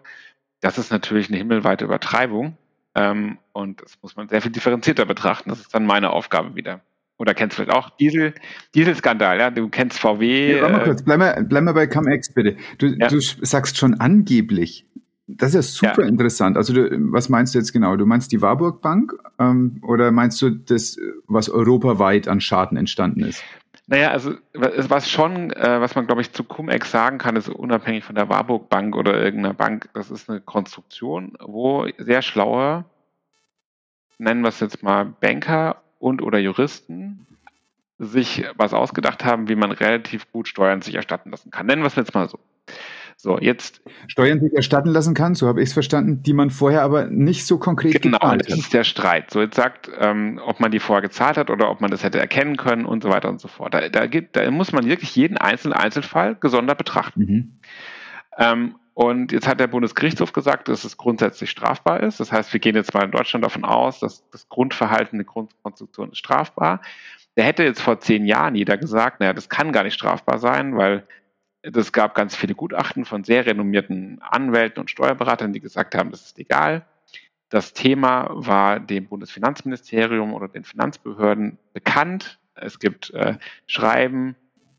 Das 0.61 0.79
ist 0.79 0.91
natürlich 0.91 1.29
eine 1.29 1.39
himmelweite 1.39 1.85
Übertreibung. 1.85 2.57
Ähm, 2.97 3.37
und 3.53 3.83
das 3.83 3.99
muss 4.03 4.17
man 4.17 4.29
sehr 4.29 4.41
viel 4.41 4.51
differenzierter 4.51 5.05
betrachten. 5.05 5.51
Das 5.51 5.61
ist 5.61 5.75
dann 5.75 5.85
meine 5.85 6.11
Aufgabe 6.11 6.57
wieder. 6.57 6.81
Oder 7.19 7.35
kennst 7.35 7.59
du 7.59 7.63
vielleicht 7.63 7.77
auch 7.77 7.91
Diesel, 7.91 8.35
Dieselskandal, 8.75 9.39
ja? 9.39 9.51
Du 9.51 9.69
kennst 9.69 9.99
VW. 9.99 10.57
Ja, 10.57 10.63
warte 10.63 10.73
mal 10.75 10.81
äh, 10.81 10.85
kurz, 10.85 11.03
bleib 11.03 11.19
mal, 11.19 11.45
bleib 11.45 11.63
mal 11.65 11.73
bei 11.73 11.87
CumEx 11.87 12.33
bitte. 12.33 12.57
Du, 12.79 12.87
ja. 12.87 13.09
du 13.09 13.21
sagst 13.21 13.77
schon 13.77 13.95
angeblich. 14.01 14.87
Das 15.27 15.55
ist 15.55 15.55
ja 15.55 15.63
super 15.91 16.03
ja. 16.03 16.09
interessant. 16.09 16.57
Also 16.57 16.73
du, 16.73 16.89
was 17.13 17.29
meinst 17.29 17.55
du 17.55 17.59
jetzt 17.59 17.73
genau? 17.73 17.97
Du 17.97 18.07
meinst 18.07 18.33
die 18.33 18.43
Warburg 18.43 18.81
Bank 18.81 19.15
ähm, 19.39 19.79
oder 19.83 20.11
meinst 20.13 20.41
du 20.41 20.51
das, 20.51 20.99
was 21.27 21.49
europaweit 21.49 22.29
an 22.29 22.41
Schaden 22.41 22.79
entstanden 22.79 23.21
ist? 23.21 23.43
Naja, 23.89 24.11
also 24.11 24.35
was 24.53 25.09
schon, 25.09 25.53
äh, 25.53 25.81
was 25.81 25.95
man 25.95 26.07
glaube 26.07 26.21
ich 26.21 26.33
zu 26.33 26.43
Cum-Ex 26.43 26.91
sagen 26.91 27.19
kann, 27.19 27.37
ist 27.37 27.49
unabhängig 27.49 28.03
von 28.03 28.17
der 28.17 28.29
Warburg 28.29 28.69
Bank 28.69 28.97
oder 28.97 29.15
irgendeiner 29.15 29.55
Bank, 29.55 29.89
das 29.95 30.11
ist 30.11 30.29
eine 30.29 30.41
Konstruktion, 30.41 31.35
wo 31.41 31.87
sehr 31.97 32.23
schlaue, 32.23 32.85
nennen 34.19 34.43
wir 34.43 34.49
es 34.49 34.59
jetzt 34.59 34.83
mal 34.83 35.05
Banker 35.05 35.83
und 36.01 36.21
oder 36.21 36.39
Juristen, 36.39 37.27
sich 37.99 38.45
was 38.57 38.75
ausgedacht 38.75 39.25
haben, 39.25 39.49
wie 39.49 39.55
man 39.55 39.71
relativ 39.71 40.31
gut 40.33 40.49
Steuern 40.49 40.83
sich 40.83 40.97
erstatten 40.97 41.31
lassen 41.31 41.51
kann. 41.51 41.67
Nennen 41.67 41.83
wir 41.83 41.87
es 41.87 41.95
jetzt 41.95 42.15
mal 42.15 42.29
so. 42.29 42.39
So, 43.17 43.39
jetzt. 43.39 43.81
Steuern 44.09 44.41
sich 44.41 44.53
erstatten 44.53 44.91
lassen 44.91 45.15
kann, 45.15 45.35
so 45.35 45.49
habe 45.49 45.63
ich 45.63 45.69
es 45.69 45.73
verstanden, 45.73 46.23
die 46.23 46.33
man 46.33 46.51
vorher 46.51 46.83
aber 46.83 47.07
nicht 47.07 47.47
so 47.47 47.59
konkret 47.59 48.01
genau, 48.03 48.19
gezahlt 48.19 48.41
hat. 48.41 48.47
Genau, 48.47 48.57
das 48.57 48.65
ist 48.65 48.75
der 48.75 48.85
Streit. 48.85 49.31
So, 49.31 49.41
jetzt 49.41 49.57
sagt, 49.57 49.91
ähm, 49.99 50.41
ob 50.45 50.61
man 50.61 50.71
die 50.71 50.79
vorher 50.79 51.03
gezahlt 51.03 51.37
hat 51.37 51.51
oder 51.51 51.71
ob 51.71 51.81
man 51.81 51.91
das 51.91 52.05
hätte 52.05 52.19
erkennen 52.19 52.57
können 52.57 52.85
und 52.85 53.03
so 53.03 53.09
weiter 53.09 53.29
und 53.29 53.41
so 53.41 53.49
fort. 53.49 53.75
Da, 53.75 53.89
da, 53.89 54.07
gibt, 54.07 54.37
da 54.37 54.51
muss 54.51 54.73
man 54.73 54.87
wirklich 54.87 55.17
jeden 55.17 55.39
einzelnen 55.39 55.73
Einzelfall 55.73 56.37
gesondert 56.37 56.79
betrachten. 56.79 57.21
Mhm. 57.21 57.53
Ähm, 58.39 58.75
Und 58.93 59.33
jetzt 59.33 59.47
hat 59.47 59.61
der 59.61 59.67
Bundesgerichtshof 59.67 60.33
gesagt, 60.33 60.69
dass 60.69 60.85
es 60.85 60.97
grundsätzlich 60.97 61.51
strafbar 61.51 62.03
ist. 62.03 62.21
Das 62.21 62.33
heißt, 62.33 62.53
wir 62.53 62.61
gehen 62.61 62.77
jetzt 62.77 62.95
mal 62.95 63.05
in 63.05 63.11
Deutschland 63.11 63.45
davon 63.45 63.65
aus, 63.65 64.01
dass 64.01 64.29
das 64.31 64.49
Grundverhalten, 64.49 65.19
die 65.19 65.25
Grundkonstruktion 65.27 66.13
ist 66.13 66.19
strafbar. 66.19 66.81
Der 67.37 67.45
hätte 67.45 67.63
jetzt 67.63 67.83
vor 67.83 68.01
zehn 68.01 68.25
Jahren 68.25 68.55
jeder 68.55 68.79
gesagt, 68.79 69.21
naja, 69.21 69.35
das 69.35 69.51
kann 69.51 69.73
gar 69.73 69.85
nicht 69.85 69.93
strafbar 69.95 70.39
sein, 70.39 70.77
weil 70.77 71.07
es 71.75 71.93
gab 71.93 72.15
ganz 72.15 72.37
viele 72.37 72.55
Gutachten 72.55 73.05
von 73.05 73.25
sehr 73.25 73.47
renommierten 73.47 74.21
Anwälten 74.23 74.81
und 74.81 74.91
Steuerberatern, 74.91 75.53
die 75.53 75.61
gesagt 75.61 75.95
haben, 75.95 76.11
das 76.11 76.23
ist 76.23 76.39
egal. 76.39 76.87
Das 77.49 77.73
Thema 77.73 78.29
war 78.31 78.81
dem 78.81 79.07
Bundesfinanzministerium 79.07 80.35
oder 80.35 80.49
den 80.49 80.65
Finanzbehörden 80.65 81.59
bekannt. 81.73 82.39
Es 82.55 82.79
gibt 82.79 83.11
äh, 83.11 83.39
Schreiben 83.67 84.37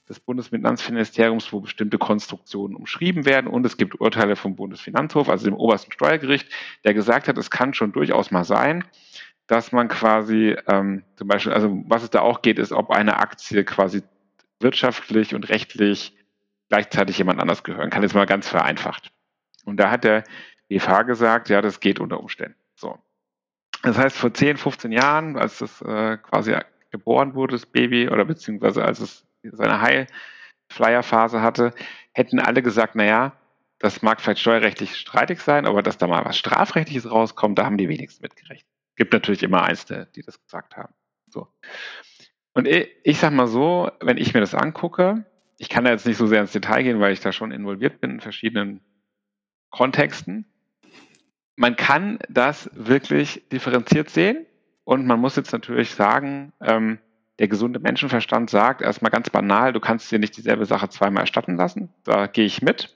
des 0.09 0.19
Bundesfinanzministeriums, 0.19 1.51
wo 1.51 1.59
bestimmte 1.59 1.97
Konstruktionen 1.97 2.75
umschrieben 2.75 3.25
werden. 3.25 3.47
Und 3.47 3.65
es 3.65 3.77
gibt 3.77 3.99
Urteile 3.99 4.35
vom 4.35 4.55
Bundesfinanzhof, 4.55 5.29
also 5.29 5.45
dem 5.45 5.53
obersten 5.53 5.91
Steuergericht, 5.91 6.47
der 6.85 6.93
gesagt 6.93 7.27
hat, 7.27 7.37
es 7.37 7.51
kann 7.51 7.73
schon 7.73 7.91
durchaus 7.91 8.31
mal 8.31 8.45
sein, 8.45 8.85
dass 9.47 9.71
man 9.71 9.87
quasi 9.87 10.55
ähm, 10.67 11.03
zum 11.15 11.27
Beispiel, 11.27 11.53
also 11.53 11.83
was 11.87 12.03
es 12.03 12.09
da 12.09 12.21
auch 12.21 12.41
geht, 12.41 12.59
ist, 12.59 12.71
ob 12.71 12.91
eine 12.91 13.17
Aktie 13.17 13.63
quasi 13.63 14.03
wirtschaftlich 14.59 15.35
und 15.35 15.49
rechtlich 15.49 16.16
gleichzeitig 16.69 17.17
jemand 17.17 17.39
anders 17.39 17.63
gehören 17.63 17.89
kann. 17.89 18.03
Jetzt 18.03 18.15
mal 18.15 18.25
ganz 18.25 18.47
vereinfacht. 18.47 19.11
Und 19.65 19.77
da 19.77 19.91
hat 19.91 20.03
der 20.03 20.23
BFH 20.67 21.03
gesagt, 21.03 21.49
ja, 21.49 21.61
das 21.61 21.79
geht 21.79 21.99
unter 21.99 22.19
Umständen. 22.19 22.57
So. 22.75 22.97
Das 23.83 23.97
heißt, 23.97 24.17
vor 24.17 24.33
10, 24.33 24.57
15 24.57 24.91
Jahren, 24.91 25.37
als 25.37 25.59
das 25.59 25.81
äh, 25.81 26.17
quasi 26.17 26.55
geboren 26.91 27.35
wurde, 27.35 27.53
das 27.53 27.65
Baby, 27.65 28.09
oder 28.09 28.25
beziehungsweise 28.25 28.83
als 28.83 28.99
es 28.99 29.25
seine 29.43 29.81
High-Flyer-Phase 29.81 31.41
hatte, 31.41 31.73
hätten 32.13 32.39
alle 32.39 32.61
gesagt, 32.61 32.95
naja, 32.95 33.33
das 33.79 34.01
mag 34.01 34.19
vielleicht 34.19 34.39
steuerrechtlich 34.39 34.95
streitig 34.95 35.39
sein, 35.39 35.65
aber 35.65 35.83
dass 35.83 35.97
da 35.97 36.07
mal 36.07 36.25
was 36.25 36.37
Strafrechtliches 36.37 37.09
rauskommt, 37.09 37.59
da 37.59 37.65
haben 37.65 37.77
die 37.77 37.89
wenigsten 37.89 38.23
mitgerechnet. 38.23 38.67
Gibt 38.95 39.13
natürlich 39.13 39.43
immer 39.43 39.63
Einzelne, 39.63 40.07
die 40.15 40.23
das 40.23 40.41
gesagt 40.41 40.75
haben. 40.75 40.93
So. 41.27 41.47
Und 42.53 42.67
ich, 42.67 42.89
ich 43.03 43.19
sag 43.19 43.31
mal 43.33 43.47
so, 43.47 43.91
wenn 43.99 44.17
ich 44.17 44.33
mir 44.33 44.39
das 44.39 44.55
angucke, 44.55 45.25
ich 45.57 45.69
kann 45.69 45.83
da 45.83 45.91
jetzt 45.91 46.05
nicht 46.05 46.17
so 46.17 46.27
sehr 46.27 46.41
ins 46.41 46.51
Detail 46.51 46.83
gehen, 46.83 46.99
weil 46.99 47.13
ich 47.13 47.19
da 47.19 47.31
schon 47.31 47.51
involviert 47.51 47.99
bin 47.99 48.11
in 48.11 48.19
verschiedenen 48.19 48.81
Kontexten. 49.69 50.45
Man 51.55 51.75
kann 51.75 52.19
das 52.29 52.69
wirklich 52.73 53.47
differenziert 53.49 54.09
sehen 54.09 54.45
und 54.83 55.05
man 55.07 55.19
muss 55.19 55.35
jetzt 55.35 55.51
natürlich 55.51 55.91
sagen, 55.91 56.53
ähm, 56.61 56.99
der 57.39 57.47
gesunde 57.47 57.79
Menschenverstand 57.79 58.49
sagt 58.49 58.81
erstmal 58.81 59.11
ganz 59.11 59.29
banal, 59.29 59.73
du 59.73 59.79
kannst 59.79 60.11
dir 60.11 60.19
nicht 60.19 60.37
dieselbe 60.37 60.65
Sache 60.65 60.89
zweimal 60.89 61.21
erstatten 61.21 61.55
lassen. 61.55 61.93
Da 62.03 62.27
gehe 62.27 62.45
ich 62.45 62.61
mit. 62.61 62.95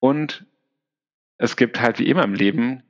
Und 0.00 0.46
es 1.38 1.56
gibt 1.56 1.80
halt 1.80 1.98
wie 1.98 2.08
immer 2.08 2.24
im 2.24 2.34
Leben 2.34 2.82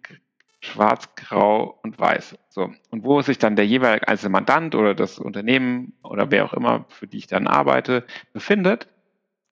schwarz, 0.63 1.15
grau 1.17 1.79
und 1.83 1.99
weiß. 1.99 2.39
So. 2.49 2.73
Und 2.91 3.05
wo 3.05 3.21
sich 3.21 3.39
dann 3.39 3.57
der 3.57 3.67
jeweilige 3.67 4.07
einzelne 4.07 4.31
Mandant 4.31 4.75
oder 4.75 4.95
das 4.95 5.19
Unternehmen 5.19 5.93
oder 6.05 6.31
wer 6.31 6.45
auch 6.45 6.55
immer, 6.55 6.87
für 6.89 7.07
die 7.07 7.19
ich 7.19 7.27
dann 7.27 7.49
arbeite, 7.49 8.07
befindet, 8.33 8.89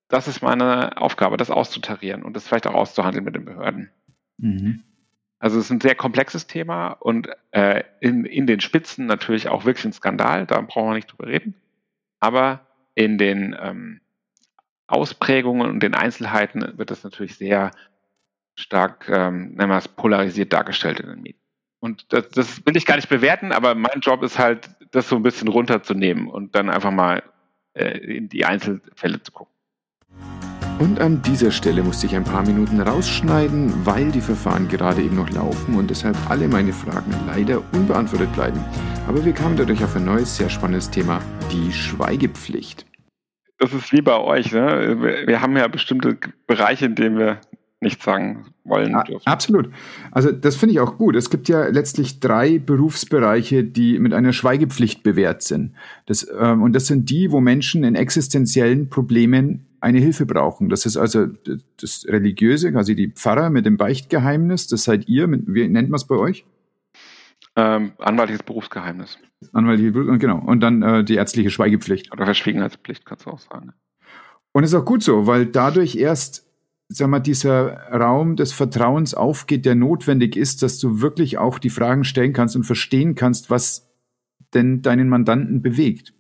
das 0.09 0.29
ist 0.29 0.41
meine 0.41 0.97
Aufgabe, 0.97 1.37
das 1.37 1.51
auszutarieren 1.51 2.23
und 2.23 2.35
das 2.35 2.47
vielleicht 2.47 2.67
auch 2.67 2.75
auszuhandeln 2.75 3.25
mit 3.25 3.35
den 3.35 3.45
Behörden. 3.45 3.91
Mhm. 4.39 4.83
Also 5.41 5.59
es 5.59 5.67
ist 5.67 5.71
ein 5.71 5.81
sehr 5.81 5.95
komplexes 5.95 6.47
Thema 6.47 6.89
und 6.91 7.29
äh, 7.51 7.83
in, 8.01 8.25
in 8.25 8.47
den 8.47 8.61
Spitzen 8.61 9.07
natürlich 9.07 9.49
auch 9.49 9.65
wirklich 9.65 9.87
ein 9.87 9.93
Skandal, 9.93 10.47
da 10.47 10.61
brauchen 10.61 10.91
wir 10.91 10.95
nicht 10.95 11.11
drüber 11.11 11.27
reden. 11.27 11.55
Aber 12.21 12.67
in 12.95 13.19
den 13.19 13.57
ähm, 13.61 14.01
Ausprägungen 14.87 15.71
und 15.71 15.83
den 15.83 15.95
Einzelheiten 15.95 16.77
wird 16.77 16.91
das 16.91 17.03
natürlich 17.03 17.37
sehr 17.37 17.71
stark, 18.61 19.09
ähm, 19.09 19.55
nennen 19.55 19.71
wir 19.71 19.79
es, 19.79 19.89
polarisiert 19.89 20.53
dargestellt 20.53 21.01
in 21.01 21.09
den 21.09 21.23
Medien. 21.23 21.41
Und 21.81 22.13
das, 22.13 22.29
das 22.29 22.67
will 22.67 22.77
ich 22.77 22.87
gar 22.87 22.97
nicht 22.97 23.09
bewerten, 23.09 23.53
aber 23.53 23.75
mein 23.75 24.01
Job 24.01 24.23
ist 24.23 24.39
halt, 24.39 24.71
das 24.91 25.09
so 25.09 25.17
ein 25.17 25.23
bisschen 25.23 25.49
runterzunehmen 25.49 26.29
und 26.29 26.55
dann 26.55 26.69
einfach 26.69 26.91
mal 26.91 27.23
äh, 27.75 27.99
in 27.99 28.29
die 28.29 28.45
Einzelfälle 28.45 29.23
zu 29.23 29.33
gucken. 29.33 29.55
Und 30.81 30.99
an 30.99 31.21
dieser 31.23 31.51
Stelle 31.51 31.83
musste 31.83 32.07
ich 32.07 32.17
ein 32.17 32.25
paar 32.25 32.43
Minuten 32.43 32.81
rausschneiden, 32.81 33.85
weil 33.85 34.11
die 34.11 34.21
Verfahren 34.23 34.67
gerade 34.67 35.03
eben 35.03 35.17
noch 35.17 35.29
laufen 35.31 35.77
und 35.77 35.91
deshalb 35.91 36.17
alle 36.31 36.49
meine 36.49 36.73
Fragen 36.73 37.15
leider 37.27 37.63
unbeantwortet 37.73 38.33
bleiben. 38.33 38.65
Aber 39.07 39.23
wir 39.23 39.35
kamen 39.35 39.57
dadurch 39.57 39.85
auf 39.85 39.95
ein 39.95 40.07
neues, 40.07 40.37
sehr 40.37 40.49
spannendes 40.49 40.91
Thema, 40.91 41.21
die 41.53 41.71
Schweigepflicht. 41.71 42.87
Das 43.59 43.75
ist 43.75 43.93
wie 43.93 44.01
bei 44.01 44.19
euch. 44.19 44.53
Ne? 44.53 45.27
Wir 45.27 45.43
haben 45.43 45.55
ja 45.55 45.69
bestimmte 45.69 46.17
Bereiche, 46.47 46.87
in 46.87 46.95
denen 46.95 47.19
wir 47.19 47.43
nichts 47.81 48.05
sagen 48.05 48.47
wollen 48.65 48.93
dürfen. 49.07 49.27
Absolut. 49.27 49.71
Also 50.11 50.31
das 50.33 50.57
finde 50.57 50.75
ich 50.75 50.81
auch 50.81 50.99
gut. 50.99 51.17
Es 51.17 51.31
gibt 51.31 51.49
ja 51.49 51.67
letztlich 51.69 52.21
drei 52.21 52.59
Berufsbereiche, 52.59 53.65
die 53.65 53.99
mit 53.99 54.13
einer 54.13 54.33
Schweigepflicht 54.33 55.03
bewährt 55.03 55.43
sind. 55.43 55.75
Das, 56.07 56.27
ähm, 56.39 56.63
und 56.63 56.75
das 56.75 56.87
sind 56.87 57.09
die, 57.09 57.31
wo 57.31 57.41
Menschen 57.41 57.83
in 57.85 57.95
existenziellen 57.95 58.91
Problemen 58.91 59.67
eine 59.81 59.99
Hilfe 59.99 60.27
brauchen. 60.27 60.69
Das 60.69 60.85
ist 60.85 60.99
also 60.99 61.27
das 61.81 62.05
Religiöse, 62.07 62.71
quasi 62.71 62.95
die 62.95 63.09
Pfarrer 63.09 63.49
mit 63.49 63.65
dem 63.65 63.79
Beichtgeheimnis. 63.79 64.67
Das 64.67 64.85
seid 64.85 65.09
ihr. 65.09 65.27
Mit, 65.27 65.45
wie 65.47 65.67
nennt 65.67 65.89
man 65.89 65.97
es 65.97 66.07
bei 66.07 66.17
euch? 66.17 66.45
Ähm, 67.57 67.93
anwaltliches 67.99 68.43
Berufsgeheimnis. 68.43 69.19
Anwaltliches 69.55 69.95
Berufsgeheimnis, 69.95 70.21
genau. 70.21 70.39
Und 70.39 70.61
dann 70.61 70.83
äh, 70.83 71.03
die 71.03 71.15
ärztliche 71.15 71.51
Schweigepflicht. 71.51 72.13
Oder 72.13 72.27
Verschwiegenheitspflicht, 72.27 73.07
kannst 73.07 73.25
du 73.25 73.31
auch 73.31 73.41
sagen. 73.41 73.73
Und 74.53 74.65
ist 74.65 74.75
auch 74.75 74.85
gut 74.85 75.03
so, 75.03 75.27
weil 75.27 75.47
dadurch 75.47 75.97
erst 75.97 76.50
sag 76.93 77.09
mal, 77.09 77.21
dieser 77.21 77.77
Raum 77.93 78.37
des 78.37 78.53
Vertrauens 78.53 79.15
aufgeht, 79.15 79.65
der 79.65 79.77
notwendig 79.77 80.37
ist, 80.37 80.63
dass 80.63 80.79
du 80.79 81.01
wirklich 81.01 81.39
auch 81.39 81.59
die 81.59 81.71
Fragen 81.71 82.05
stellen 82.05 82.33
kannst 82.33 82.57
und 82.57 82.65
verstehen 82.65 83.15
kannst, 83.15 83.49
was 83.49 83.89
denn 84.55 84.83
deinen 84.83 85.09
Mandanten 85.09 85.63
bewegt. 85.63 86.13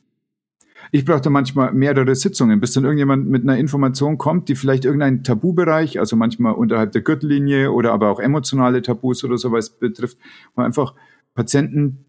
Ich 0.92 1.04
brauche 1.04 1.20
da 1.20 1.30
manchmal 1.30 1.72
mehrere 1.72 2.14
Sitzungen, 2.14 2.60
bis 2.60 2.72
dann 2.72 2.84
irgendjemand 2.84 3.28
mit 3.28 3.42
einer 3.42 3.58
Information 3.58 4.16
kommt, 4.16 4.48
die 4.48 4.54
vielleicht 4.54 4.84
irgendeinen 4.84 5.24
Tabubereich, 5.24 5.98
also 5.98 6.16
manchmal 6.16 6.54
unterhalb 6.54 6.92
der 6.92 7.02
Gürtellinie 7.02 7.72
oder 7.72 7.92
aber 7.92 8.08
auch 8.08 8.20
emotionale 8.20 8.80
Tabus 8.80 9.24
oder 9.24 9.38
sowas 9.38 9.70
betrifft, 9.70 10.18
wo 10.54 10.62
einfach 10.62 10.94
Patienten 11.34 12.06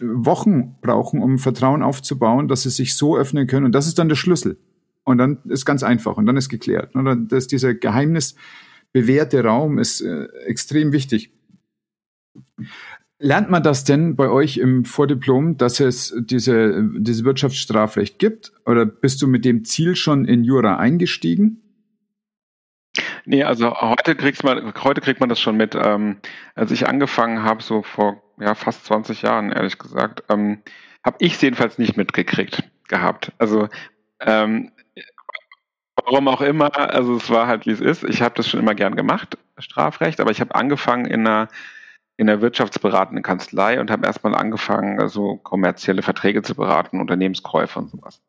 Wochen 0.00 0.76
brauchen, 0.82 1.22
um 1.22 1.38
Vertrauen 1.38 1.82
aufzubauen, 1.82 2.48
dass 2.48 2.62
sie 2.62 2.70
sich 2.70 2.94
so 2.94 3.16
öffnen 3.16 3.46
können. 3.46 3.66
Und 3.66 3.74
das 3.74 3.86
ist 3.86 3.98
dann 3.98 4.08
der 4.08 4.16
Schlüssel. 4.16 4.58
Und 5.04 5.18
dann 5.18 5.38
ist 5.48 5.64
ganz 5.64 5.82
einfach 5.82 6.16
und 6.16 6.26
dann 6.26 6.36
ist 6.36 6.48
geklärt. 6.48 6.94
Oder? 6.94 7.16
Dass 7.16 7.46
dieser 7.46 7.74
geheimnisbewährte 7.74 9.42
Raum 9.44 9.78
ist 9.78 10.00
äh, 10.00 10.26
extrem 10.46 10.92
wichtig. 10.92 11.32
Lernt 13.18 13.50
man 13.50 13.62
das 13.62 13.84
denn 13.84 14.16
bei 14.16 14.28
euch 14.28 14.56
im 14.56 14.84
Vordiplom, 14.84 15.56
dass 15.56 15.80
es 15.80 16.14
diese, 16.18 16.90
diese 16.98 17.24
Wirtschaftsstrafrecht 17.24 18.18
gibt? 18.18 18.52
Oder 18.66 18.84
bist 18.84 19.22
du 19.22 19.28
mit 19.28 19.44
dem 19.44 19.64
Ziel 19.64 19.94
schon 19.96 20.24
in 20.24 20.44
Jura 20.44 20.76
eingestiegen? 20.76 21.62
Nee, 23.24 23.44
also 23.44 23.80
heute 23.80 24.16
kriegt 24.16 24.42
man, 24.44 24.74
heute 24.82 25.00
kriegt 25.00 25.20
man 25.20 25.28
das 25.28 25.40
schon 25.40 25.56
mit. 25.56 25.74
Ähm, 25.74 26.16
als 26.54 26.72
ich 26.72 26.88
angefangen 26.88 27.42
habe, 27.42 27.62
so 27.62 27.82
vor 27.82 28.22
ja, 28.38 28.54
fast 28.54 28.84
20 28.86 29.22
Jahren, 29.22 29.52
ehrlich 29.52 29.78
gesagt, 29.78 30.24
ähm, 30.28 30.62
habe 31.04 31.16
ich 31.20 31.34
es 31.34 31.40
jedenfalls 31.40 31.78
nicht 31.78 31.96
mitgekriegt 31.96 32.64
gehabt. 32.88 33.32
Also 33.38 33.68
ähm, 34.20 34.72
Warum 36.04 36.28
auch 36.28 36.40
immer, 36.40 36.76
also 36.76 37.16
es 37.16 37.30
war 37.30 37.46
halt 37.46 37.66
wie 37.66 37.70
es 37.70 37.80
ist. 37.80 38.04
Ich 38.04 38.22
habe 38.22 38.34
das 38.34 38.48
schon 38.48 38.60
immer 38.60 38.74
gern 38.74 38.96
gemacht, 38.96 39.38
Strafrecht, 39.58 40.20
aber 40.20 40.30
ich 40.30 40.40
habe 40.40 40.54
angefangen 40.54 41.06
in 41.06 41.26
einer 41.26 41.48
in 42.16 42.26
der 42.26 42.40
wirtschaftsberatenden 42.40 43.22
Kanzlei 43.22 43.80
und 43.80 43.90
habe 43.90 44.06
erstmal 44.06 44.34
angefangen, 44.34 44.98
so 44.98 45.02
also 45.02 45.36
kommerzielle 45.38 46.02
Verträge 46.02 46.42
zu 46.42 46.54
beraten, 46.54 47.00
Unternehmenskäufe 47.00 47.78
und 47.78 47.90
sowas. 47.90 48.20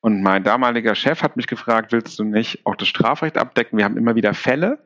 Und 0.00 0.22
mein 0.22 0.44
damaliger 0.44 0.94
Chef 0.94 1.22
hat 1.22 1.36
mich 1.36 1.46
gefragt, 1.46 1.90
willst 1.90 2.18
du 2.18 2.24
nicht 2.24 2.66
auch 2.66 2.76
das 2.76 2.88
Strafrecht 2.88 3.38
abdecken? 3.38 3.78
Wir 3.78 3.86
haben 3.86 3.96
immer 3.96 4.14
wieder 4.14 4.34
Fälle. 4.34 4.78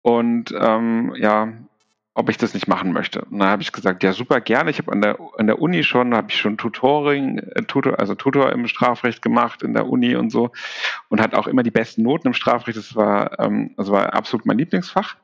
Und 0.00 0.52
ähm, 0.58 1.14
ja, 1.16 1.52
ob 2.14 2.28
ich 2.28 2.36
das 2.36 2.52
nicht 2.52 2.68
machen 2.68 2.92
möchte. 2.92 3.22
Und 3.24 3.38
dann 3.38 3.48
habe 3.48 3.62
ich 3.62 3.72
gesagt, 3.72 4.02
ja 4.02 4.12
super 4.12 4.40
gerne. 4.40 4.70
Ich 4.70 4.78
habe 4.78 4.92
an 4.92 5.00
der, 5.00 5.18
an 5.38 5.46
der 5.46 5.60
Uni 5.60 5.82
schon, 5.82 6.14
habe 6.14 6.28
ich 6.30 6.36
schon 6.36 6.58
Tutoring, 6.58 7.38
äh, 7.38 7.62
Tutor, 7.62 7.98
also 7.98 8.14
Tutor 8.14 8.52
im 8.52 8.66
Strafrecht 8.66 9.22
gemacht 9.22 9.62
in 9.62 9.72
der 9.72 9.88
Uni 9.88 10.14
und 10.14 10.30
so 10.30 10.50
und 11.08 11.20
hat 11.22 11.34
auch 11.34 11.46
immer 11.46 11.62
die 11.62 11.70
besten 11.70 12.02
Noten 12.02 12.28
im 12.28 12.34
Strafrecht. 12.34 12.76
Das 12.76 12.94
war, 12.94 13.40
ähm, 13.40 13.72
das 13.76 13.90
war 13.90 14.12
absolut 14.12 14.44
mein 14.44 14.58
Lieblingsfach. 14.58 15.16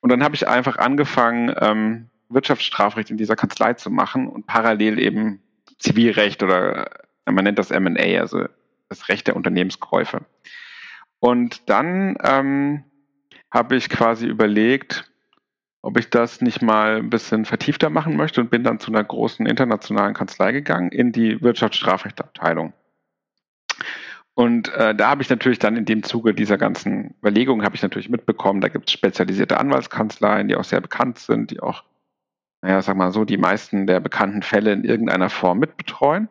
Und 0.00 0.10
dann 0.10 0.22
habe 0.22 0.34
ich 0.34 0.48
einfach 0.48 0.78
angefangen, 0.78 1.54
ähm, 1.60 2.08
Wirtschaftsstrafrecht 2.30 3.10
in 3.10 3.18
dieser 3.18 3.36
Kanzlei 3.36 3.74
zu 3.74 3.90
machen 3.90 4.26
und 4.26 4.46
parallel 4.46 4.98
eben 4.98 5.42
Zivilrecht 5.78 6.42
oder 6.42 6.90
äh, 7.26 7.32
man 7.32 7.44
nennt 7.44 7.58
das 7.58 7.70
M&A, 7.70 8.20
also 8.20 8.46
das 8.88 9.08
Recht 9.08 9.26
der 9.26 9.36
Unternehmenskäufe. 9.36 10.24
Und 11.20 11.68
dann 11.68 12.16
ähm, 12.24 12.84
habe 13.50 13.76
ich 13.76 13.90
quasi 13.90 14.26
überlegt, 14.26 15.11
ob 15.82 15.98
ich 15.98 16.10
das 16.10 16.40
nicht 16.40 16.62
mal 16.62 16.96
ein 16.96 17.10
bisschen 17.10 17.44
vertiefter 17.44 17.90
machen 17.90 18.16
möchte 18.16 18.40
und 18.40 18.50
bin 18.50 18.62
dann 18.62 18.78
zu 18.78 18.92
einer 18.92 19.02
großen 19.02 19.44
internationalen 19.46 20.14
Kanzlei 20.14 20.52
gegangen 20.52 20.92
in 20.92 21.10
die 21.12 21.42
Wirtschaftsstrafrechtsabteilung. 21.42 22.72
Und 24.34 24.72
äh, 24.72 24.94
da 24.94 25.10
habe 25.10 25.22
ich 25.22 25.28
natürlich 25.28 25.58
dann 25.58 25.76
in 25.76 25.84
dem 25.84 26.04
Zuge 26.04 26.32
dieser 26.34 26.56
ganzen 26.56 27.14
Überlegungen 27.18 27.66
habe 27.66 27.74
ich 27.74 27.82
natürlich 27.82 28.08
mitbekommen, 28.08 28.60
da 28.60 28.68
gibt 28.68 28.88
es 28.88 28.92
spezialisierte 28.92 29.58
Anwaltskanzleien, 29.58 30.48
die 30.48 30.56
auch 30.56 30.64
sehr 30.64 30.80
bekannt 30.80 31.18
sind, 31.18 31.50
die 31.50 31.60
auch, 31.60 31.84
naja, 32.62 32.80
sag 32.80 32.96
mal 32.96 33.12
so, 33.12 33.24
die 33.24 33.36
meisten 33.36 33.86
der 33.86 34.00
bekannten 34.00 34.42
Fälle 34.42 34.72
in 34.72 34.84
irgendeiner 34.84 35.28
Form 35.28 35.58
mitbetreuen. 35.58 36.28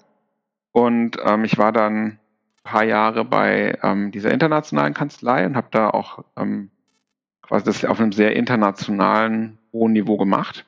Und 0.72 1.18
ähm, 1.24 1.44
ich 1.44 1.58
war 1.58 1.74
dann 1.74 2.04
ein 2.04 2.20
paar 2.64 2.86
Jahre 2.86 3.26
bei 3.26 3.78
ähm, 3.84 4.12
dieser 4.12 4.32
internationalen 4.32 4.94
Kanzlei 4.94 5.46
und 5.46 5.56
habe 5.56 5.68
da 5.72 5.90
auch 5.90 6.24
ähm, 6.38 6.72
quasi 7.52 7.66
das 7.66 7.84
auf 7.84 8.00
einem 8.00 8.14
sehr 8.14 8.34
internationalen 8.34 9.58
hohen 9.74 9.92
Niveau 9.92 10.16
gemacht 10.16 10.66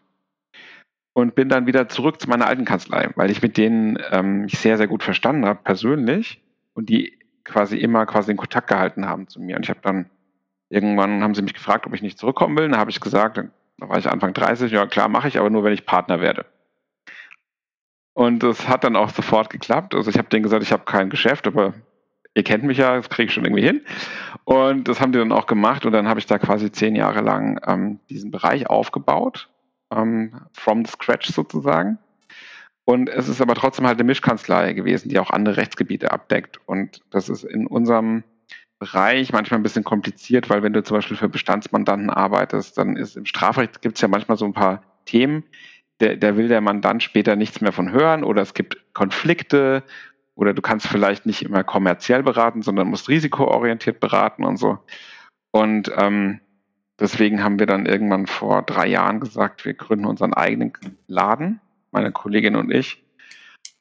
und 1.14 1.34
bin 1.34 1.48
dann 1.48 1.66
wieder 1.66 1.88
zurück 1.88 2.20
zu 2.20 2.30
meiner 2.30 2.46
alten 2.46 2.66
Kanzlei, 2.66 3.10
weil 3.16 3.32
ich 3.32 3.42
mit 3.42 3.56
denen 3.56 3.98
ähm, 4.12 4.42
mich 4.42 4.60
sehr, 4.60 4.76
sehr 4.76 4.88
gut 4.88 5.02
verstanden 5.02 5.46
habe, 5.46 5.62
persönlich, 5.64 6.42
und 6.74 6.90
die 6.90 7.18
quasi 7.46 7.78
immer 7.78 8.06
quasi 8.06 8.32
in 8.32 8.38
Kontakt 8.38 8.68
gehalten 8.68 9.08
haben 9.08 9.30
zu 9.30 9.40
mir. 9.40 9.56
Und 9.56 9.64
ich 9.64 9.70
habe 9.70 9.80
dann 9.82 10.10
irgendwann 10.70 11.24
haben 11.24 11.36
sie 11.36 11.42
mich 11.42 11.54
gefragt, 11.54 11.88
ob 11.88 11.94
ich 11.94 12.02
nicht 12.02 12.20
zurückkommen 12.20 12.58
will. 12.58 12.68
Da 12.68 12.80
habe 12.80 12.92
ich 12.92 13.00
gesagt, 13.00 13.38
da 13.38 13.90
war 13.90 13.98
ich 13.98 14.10
Anfang 14.10 14.34
30, 14.34 14.70
ja 14.70 14.86
klar, 14.86 15.08
mache 15.08 15.30
ich, 15.30 15.40
aber 15.40 15.50
nur 15.50 15.64
wenn 15.64 15.74
ich 15.74 15.86
Partner 15.86 16.20
werde. 16.20 16.46
Und 18.14 18.44
das 18.44 18.68
hat 18.68 18.84
dann 18.84 18.98
auch 18.98 19.12
sofort 19.12 19.50
geklappt. 19.50 19.96
Also 19.96 20.10
ich 20.10 20.18
habe 20.18 20.28
denen 20.28 20.44
gesagt, 20.44 20.64
ich 20.64 20.74
habe 20.74 20.84
kein 20.84 21.10
Geschäft, 21.10 21.48
aber 21.48 21.76
ihr 22.34 22.44
kennt 22.44 22.66
mich 22.66 22.78
ja, 22.78 22.98
das 22.98 23.10
kriege 23.10 23.28
ich 23.28 23.34
schon 23.34 23.46
irgendwie 23.46 23.64
hin. 23.64 23.86
Und 24.46 24.88
das 24.88 25.00
haben 25.00 25.12
die 25.12 25.20
dann 25.20 25.32
auch 25.32 25.46
gemacht 25.46 25.86
und 25.86 25.94
dann 25.94 26.08
habe 26.08 26.20
ich 26.20 26.26
da 26.26 26.38
quasi 26.38 26.72
zehn 26.72 26.96
Jahre 26.96 27.22
lang 27.22 27.60
ähm, 27.66 28.00
diesen 28.10 28.32
Bereich 28.32 28.70
aufgebaut 28.70 29.50
ähm, 29.92 30.34
from 30.52 30.86
scratch 30.86 31.32
sozusagen. 31.32 31.98
Und 32.86 33.10
es 33.10 33.30
ist 33.30 33.42
aber 33.42 33.56
trotzdem 33.56 33.88
halt 33.88 33.98
eine 33.98 34.06
Mischkanzlei 34.06 34.74
gewesen, 34.74 35.08
die 35.08 35.20
auch 35.20 35.30
andere 35.30 35.56
Rechtsgebiete 35.56 36.12
abdeckt. 36.12 36.60
Und 36.66 37.02
das 37.12 37.30
ist 37.30 37.46
in 37.46 37.66
unserem 37.66 38.24
Bereich 38.80 39.32
manchmal 39.32 39.62
ein 39.62 39.64
bisschen 39.64 39.86
kompliziert, 39.86 40.50
weil 40.50 40.62
wenn 40.64 40.74
du 40.74 40.84
zum 40.84 40.98
Beispiel 40.98 41.16
für 41.16 41.30
Bestandsmandanten 41.30 42.10
arbeitest, 42.10 42.78
dann 42.78 42.98
ist 42.98 43.16
im 43.16 43.26
Strafrecht 43.26 43.82
gibt 43.82 43.96
es 43.96 44.02
ja 44.02 44.10
manchmal 44.10 44.38
so 44.38 44.44
ein 44.44 44.54
paar 44.54 44.84
Themen, 45.06 45.44
der, 46.02 46.18
der 46.18 46.36
will 46.36 46.50
der 46.50 46.60
Mandant 46.60 47.02
später 47.02 47.38
nichts 47.38 47.62
mehr 47.62 47.72
von 47.72 47.92
hören 47.92 48.26
oder 48.26 48.42
es 48.42 48.54
gibt 48.54 48.78
Konflikte 48.94 49.84
oder 50.36 50.54
du 50.54 50.62
kannst 50.62 50.88
vielleicht 50.88 51.26
nicht 51.26 51.44
immer 51.44 51.64
kommerziell 51.64 52.24
beraten, 52.24 52.62
sondern 52.62 52.90
musst 52.90 53.10
risikoorientiert 53.10 54.00
beraten 54.00 54.44
und 54.44 54.58
so. 54.58 54.80
Und 55.52 55.92
ähm, 55.96 56.40
Deswegen 57.00 57.44
haben 57.44 57.60
wir 57.60 57.66
dann 57.66 57.86
irgendwann 57.86 58.28
vor 58.28 58.62
drei 58.62 58.88
Jahren 58.88 59.20
gesagt, 59.20 59.66
wir 59.66 59.74
gründen 59.74 60.06
unseren 60.06 60.34
eigenen 60.34 60.74
Laden, 61.08 61.60
meine 61.92 62.12
Kollegin 62.12 62.56
und 62.56 62.72
ich, 62.72 63.04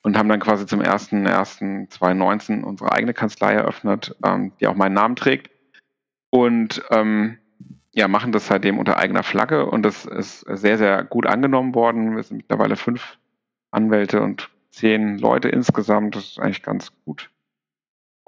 und 0.03 0.17
haben 0.17 0.29
dann 0.29 0.41
quasi 0.41 0.67
zum 0.67 0.81
1.1.2019 0.81 2.63
unsere 2.63 2.93
eigene 2.93 3.15
Kanzlei 3.15 3.53
eröffnet, 3.53 4.17
ähm, 4.25 4.53
die 4.59 4.67
auch 4.67 4.75
meinen 4.75 4.95
Namen 4.95 5.17
trägt. 5.17 5.51
Und 6.31 6.83
ähm, 6.91 7.39
ja, 7.93 8.09
machen 8.09 8.33
das 8.33 8.47
seitdem 8.47 8.79
unter 8.79 8.97
eigener 8.97 9.23
Flagge 9.23 9.67
und 9.67 9.83
das 9.83 10.07
ist 10.07 10.41
sehr, 10.41 10.79
sehr 10.79 11.05
gut 11.05 11.27
angenommen 11.27 11.75
worden. 11.75 12.17
Wir 12.17 12.23
sind 12.23 12.39
mittlerweile 12.39 12.77
fünf 12.77 13.19
Anwälte 13.71 14.23
und 14.23 14.51
zehn 14.73 15.19
Leute 15.19 15.49
insgesamt. 15.49 16.17
Das 16.17 16.25
ist 16.25 16.41
eigentlich 16.41 16.63
ganz 16.63 16.91
gut 17.05 17.31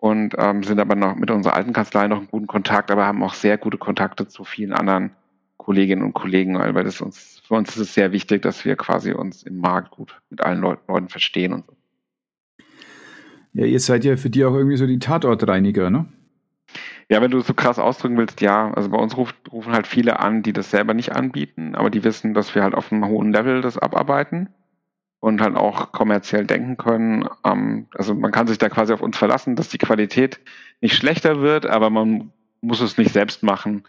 und 0.04 0.34
ähm, 0.36 0.62
sind 0.62 0.80
aber 0.80 0.96
noch 0.96 1.16
mit 1.16 1.30
unserer 1.30 1.54
alten 1.54 1.72
Kanzlei 1.72 2.08
noch 2.08 2.20
in 2.20 2.28
guten 2.28 2.46
Kontakt, 2.46 2.90
aber 2.90 3.06
haben 3.06 3.22
auch 3.22 3.32
sehr 3.32 3.56
gute 3.56 3.78
Kontakte 3.78 4.28
zu 4.28 4.44
vielen 4.44 4.74
anderen 4.74 5.12
Kolleginnen 5.56 6.02
und 6.02 6.12
Kollegen, 6.12 6.58
weil 6.58 6.84
das 6.84 7.00
uns, 7.00 7.40
für 7.46 7.54
uns 7.54 7.70
ist 7.70 7.78
es 7.78 7.94
sehr 7.94 8.12
wichtig, 8.12 8.42
dass 8.42 8.66
wir 8.66 8.76
quasi 8.76 9.12
uns 9.12 9.42
im 9.44 9.56
Markt 9.56 9.92
gut 9.92 10.20
mit 10.28 10.42
allen 10.42 10.60
Leuten, 10.60 10.82
Leuten 10.88 11.08
verstehen 11.08 11.54
und 11.54 11.64
so. 11.66 11.72
Ja, 13.54 13.64
ihr 13.64 13.80
seid 13.80 14.04
ja 14.04 14.16
für 14.16 14.28
die 14.28 14.44
auch 14.44 14.52
irgendwie 14.52 14.76
so 14.76 14.86
die 14.86 14.98
Tatortreiniger, 14.98 15.88
ne? 15.88 16.06
Ja, 17.08 17.22
wenn 17.22 17.30
du 17.30 17.38
es 17.38 17.46
so 17.46 17.54
krass 17.54 17.78
ausdrücken 17.78 18.18
willst, 18.18 18.42
ja. 18.42 18.74
Also 18.74 18.90
bei 18.90 18.98
uns 18.98 19.16
ruft, 19.16 19.36
rufen 19.50 19.72
halt 19.72 19.86
viele 19.86 20.20
an, 20.20 20.42
die 20.42 20.52
das 20.52 20.70
selber 20.70 20.92
nicht 20.92 21.12
anbieten, 21.12 21.74
aber 21.76 21.88
die 21.88 22.04
wissen, 22.04 22.34
dass 22.34 22.54
wir 22.54 22.62
halt 22.62 22.74
auf 22.74 22.92
einem 22.92 23.06
hohen 23.06 23.32
Level 23.32 23.62
das 23.62 23.78
abarbeiten 23.78 24.50
und 25.24 25.40
halt 25.40 25.56
auch 25.56 25.90
kommerziell 25.90 26.44
denken 26.44 26.76
können. 26.76 27.26
Ähm, 27.44 27.86
also 27.94 28.14
man 28.14 28.30
kann 28.30 28.46
sich 28.46 28.58
da 28.58 28.68
quasi 28.68 28.92
auf 28.92 29.00
uns 29.00 29.16
verlassen, 29.16 29.56
dass 29.56 29.70
die 29.70 29.78
Qualität 29.78 30.38
nicht 30.82 30.94
schlechter 30.94 31.40
wird, 31.40 31.64
aber 31.64 31.88
man 31.88 32.30
muss 32.60 32.82
es 32.82 32.98
nicht 32.98 33.10
selbst 33.10 33.42
machen, 33.42 33.84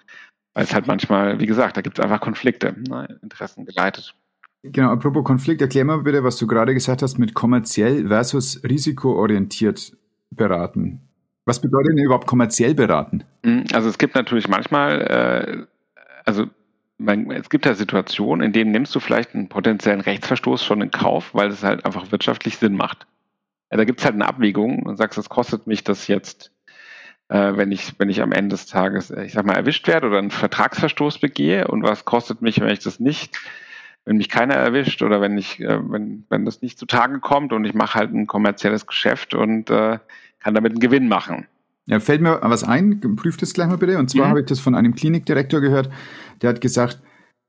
weil 0.54 0.64
es 0.64 0.74
halt 0.74 0.88
manchmal, 0.88 1.42
wie 1.42 1.46
gesagt, 1.46 1.76
da 1.76 1.82
gibt 1.82 2.00
es 2.00 2.04
einfach 2.06 2.22
Konflikte, 2.22 2.74
ne, 2.88 3.20
Interessen 3.22 3.66
geleitet. 3.66 4.16
Genau, 4.64 4.92
apropos 4.92 5.26
Konflikt, 5.26 5.62
erklär 5.62 5.84
mal 5.84 6.04
bitte, 6.04 6.24
was 6.24 6.38
du 6.38 6.48
gerade 6.48 6.74
gesagt 6.74 7.02
hast 7.02 7.18
mit 7.18 7.34
kommerziell 7.34 8.08
versus 8.08 8.64
risikoorientiert 8.64 9.92
beraten. 10.30 11.02
Was 11.44 11.60
bedeutet 11.60 11.98
denn 11.98 12.06
überhaupt 12.06 12.28
kommerziell 12.28 12.74
beraten? 12.76 13.26
Hm, 13.46 13.66
also 13.74 13.90
es 13.90 13.98
gibt 13.98 14.16
natürlich 14.16 14.48
manchmal, 14.48 15.02
äh, 15.02 16.02
also 16.24 16.46
man, 16.98 17.32
es 17.32 17.50
gibt 17.50 17.66
ja 17.66 17.74
Situationen, 17.74 18.46
in 18.46 18.54
denen 18.54 18.72
nimmst 18.72 18.96
du 18.96 19.00
vielleicht 19.00 19.36
einen 19.36 19.50
potenziellen 19.50 20.02
Rechtsverstoß 20.02 20.64
schon 20.64 20.82
in 20.82 20.92
Kauf, 20.92 21.34
weil 21.34 21.50
es 21.50 21.64
halt 21.64 21.86
einfach 21.86 22.12
wirtschaftlich 22.12 22.58
Sinn 22.58 22.76
macht. 22.76 23.06
Ja, 23.72 23.78
da 23.78 23.84
gibt 23.84 24.00
es 24.00 24.06
halt 24.06 24.16
eine 24.16 24.28
Abwägung 24.28 24.84
und 24.84 24.98
sagst, 24.98 25.18
es 25.18 25.30
kostet 25.30 25.68
mich 25.68 25.84
das 25.84 26.08
jetzt, 26.08 26.52
äh, 27.30 27.54
wenn 27.56 27.72
ich, 27.72 27.94
wenn 27.98 28.10
ich 28.10 28.22
am 28.22 28.32
Ende 28.32 28.54
des 28.54 28.68
Tages, 28.68 29.12
äh, 29.12 29.26
ich 29.26 29.34
sag 29.34 29.46
mal, 29.46 29.56
erwischt 29.56 29.88
werde 29.88 30.08
oder 30.08 30.20
einen 30.20 30.32
Vertragsverstoß 30.32 31.20
begehe 31.20 31.68
und 31.68 31.84
was 31.84 32.06
kostet 32.06 32.42
mich, 32.42 32.62
wenn 32.62 32.70
ich 32.70 32.80
das 32.80 33.00
nicht, 33.00 33.38
wenn 34.06 34.18
mich 34.18 34.30
keiner 34.30 34.54
erwischt 34.54 35.02
oder 35.02 35.20
wenn 35.20 35.38
ich, 35.38 35.60
äh, 35.60 35.80
wenn, 35.92 36.26
wenn 36.30 36.46
das 36.46 36.62
nicht 36.62 36.80
zutage 36.80 37.20
kommt 37.20 37.52
und 37.52 37.66
ich 37.66 37.74
mache 37.74 38.00
halt 38.00 38.14
ein 38.14 38.28
kommerzielles 38.28 38.88
Geschäft 38.88 39.34
und 39.34 39.70
äh, 39.70 40.00
kann 40.40 40.54
damit 40.54 40.74
einen 40.74 40.80
Gewinn 40.80 41.08
machen. 41.08 41.48
Ja, 41.88 42.00
fällt 42.00 42.22
mir 42.22 42.40
was 42.42 42.64
ein, 42.64 43.00
prüft 43.16 43.42
das 43.42 43.54
gleich 43.54 43.68
mal 43.68 43.78
bitte. 43.78 44.00
Und 44.00 44.10
zwar 44.10 44.26
mhm. 44.26 44.30
habe 44.30 44.40
ich 44.42 44.46
das 44.48 44.60
von 44.60 44.76
einem 44.76 44.96
Klinikdirektor 44.96 45.62
gehört, 45.62 45.90
der 46.42 46.50
hat 46.50 46.62
gesagt, 46.62 47.00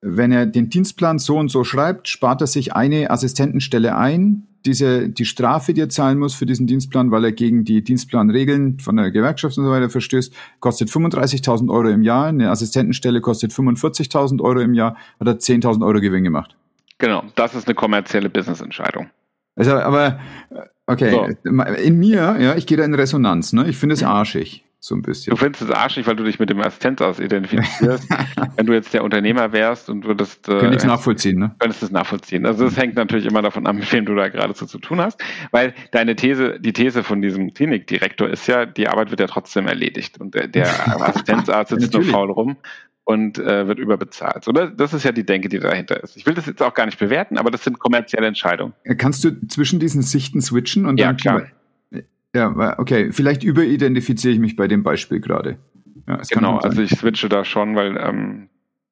wenn 0.02 0.30
er 0.30 0.46
den 0.46 0.68
Dienstplan 0.68 1.18
so 1.18 1.36
und 1.38 1.50
so 1.50 1.64
schreibt, 1.64 2.08
spart 2.08 2.40
er 2.40 2.46
sich 2.46 2.74
eine 2.74 3.10
Assistentenstelle 3.10 3.96
ein. 3.96 4.46
Diese, 4.66 5.08
die 5.08 5.24
Strafe, 5.24 5.74
die 5.74 5.80
er 5.80 5.88
zahlen 5.88 6.18
muss 6.18 6.34
für 6.34 6.44
diesen 6.44 6.66
Dienstplan, 6.66 7.10
weil 7.10 7.24
er 7.24 7.32
gegen 7.32 7.64
die 7.64 7.82
Dienstplanregeln 7.82 8.78
von 8.80 8.96
der 8.96 9.10
Gewerkschaft 9.10 9.56
und 9.56 9.64
so 9.64 9.70
weiter 9.70 9.88
verstößt, 9.88 10.34
kostet 10.60 10.90
35.000 10.90 11.70
Euro 11.70 11.88
im 11.88 12.02
Jahr. 12.02 12.26
Eine 12.26 12.50
Assistentenstelle 12.50 13.20
kostet 13.20 13.52
45.000 13.52 14.42
Euro 14.42 14.60
im 14.60 14.74
Jahr, 14.74 14.96
hat 15.18 15.28
er 15.28 15.38
10.000 15.38 15.86
Euro 15.86 16.00
Gewinn 16.00 16.24
gemacht. 16.24 16.56
Genau, 16.98 17.24
das 17.34 17.54
ist 17.54 17.66
eine 17.68 17.74
kommerzielle 17.74 18.28
Businessentscheidung. 18.28 19.08
Also, 19.54 19.72
aber 19.72 20.18
Okay, 20.86 21.10
so. 21.10 21.50
in 21.72 21.98
mir, 21.98 22.36
ja, 22.40 22.54
ich 22.54 22.66
gehe 22.66 22.76
da 22.76 22.84
in 22.84 22.94
Resonanz, 22.94 23.52
ne? 23.52 23.68
Ich 23.68 23.76
finde 23.76 23.94
es 23.94 24.04
arschig, 24.04 24.64
so 24.78 24.94
ein 24.94 25.02
bisschen. 25.02 25.32
Du 25.32 25.36
findest 25.36 25.62
es 25.62 25.70
arschig, 25.70 26.06
weil 26.06 26.14
du 26.14 26.22
dich 26.22 26.38
mit 26.38 26.48
dem 26.48 26.60
Assistenzhaus 26.60 27.18
identifizierst. 27.18 28.08
Wenn 28.56 28.66
du 28.66 28.72
jetzt 28.72 28.94
der 28.94 29.02
Unternehmer 29.02 29.52
wärst 29.52 29.90
und 29.90 30.04
würdest. 30.04 30.48
Äh, 30.48 30.58
Könnte 30.58 30.76
ich 30.76 30.84
nachvollziehen, 30.84 31.38
ne? 31.38 31.56
Könntest 31.58 31.82
es 31.82 31.90
nachvollziehen. 31.90 32.46
Also 32.46 32.66
das 32.66 32.76
hängt 32.76 32.94
natürlich 32.94 33.26
immer 33.26 33.42
davon 33.42 33.66
ab, 33.66 33.74
mit 33.74 33.92
wem 33.92 34.06
du 34.06 34.14
da 34.14 34.28
gerade 34.28 34.54
so 34.54 34.64
zu 34.64 34.78
tun 34.78 35.00
hast. 35.00 35.20
Weil 35.50 35.74
deine 35.90 36.14
These, 36.14 36.60
die 36.60 36.72
These 36.72 37.02
von 37.02 37.20
diesem 37.20 37.52
Klinikdirektor 37.52 38.28
ist 38.28 38.46
ja, 38.46 38.64
die 38.64 38.86
Arbeit 38.86 39.10
wird 39.10 39.18
ja 39.18 39.26
trotzdem 39.26 39.66
erledigt. 39.66 40.20
Und 40.20 40.34
der, 40.34 40.46
der 40.46 40.68
Assistenzarzt 41.02 41.70
sitzt 41.70 41.94
nur 41.94 42.04
faul 42.04 42.30
rum 42.30 42.56
und 43.06 43.38
äh, 43.38 43.68
wird 43.68 43.78
überbezahlt. 43.78 44.48
Oder? 44.48 44.68
Das 44.68 44.92
ist 44.92 45.04
ja 45.04 45.12
die 45.12 45.24
Denke, 45.24 45.48
die 45.48 45.60
dahinter 45.60 46.02
ist. 46.02 46.16
Ich 46.16 46.26
will 46.26 46.34
das 46.34 46.46
jetzt 46.46 46.60
auch 46.60 46.74
gar 46.74 46.86
nicht 46.86 46.98
bewerten, 46.98 47.38
aber 47.38 47.52
das 47.52 47.62
sind 47.62 47.78
kommerzielle 47.78 48.26
Entscheidungen. 48.26 48.74
Äh, 48.82 48.96
kannst 48.96 49.22
du 49.22 49.46
zwischen 49.46 49.78
diesen 49.78 50.02
Sichten 50.02 50.40
switchen? 50.40 50.86
Und 50.86 50.98
ja, 50.98 51.14
klar. 51.14 51.44
Ja, 52.34 52.78
okay. 52.78 53.12
Vielleicht 53.12 53.44
überidentifiziere 53.44 54.34
ich 54.34 54.40
mich 54.40 54.56
bei 54.56 54.66
dem 54.66 54.82
Beispiel 54.82 55.20
gerade. 55.20 55.56
Ja, 56.08 56.20
genau, 56.28 56.58
also 56.58 56.82
ich 56.82 56.90
switche 56.90 57.28
da 57.28 57.44
schon, 57.44 57.76
weil 57.76 57.96
ähm, 57.96 58.48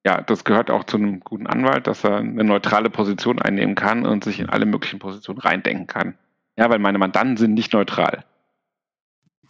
ja, 0.06 0.20
das 0.20 0.44
gehört 0.44 0.70
auch 0.70 0.84
zu 0.84 0.96
einem 0.96 1.18
guten 1.18 1.48
Anwalt, 1.48 1.88
dass 1.88 2.04
er 2.04 2.18
eine 2.18 2.44
neutrale 2.44 2.90
Position 2.90 3.42
einnehmen 3.42 3.74
kann 3.74 4.06
und 4.06 4.22
sich 4.22 4.38
in 4.38 4.48
alle 4.48 4.64
möglichen 4.64 5.00
Positionen 5.00 5.40
reindenken 5.40 5.88
kann. 5.88 6.14
Ja, 6.56 6.70
weil 6.70 6.78
meine 6.78 6.98
Mandanten 6.98 7.36
sind 7.36 7.54
nicht 7.54 7.72
neutral. 7.72 8.24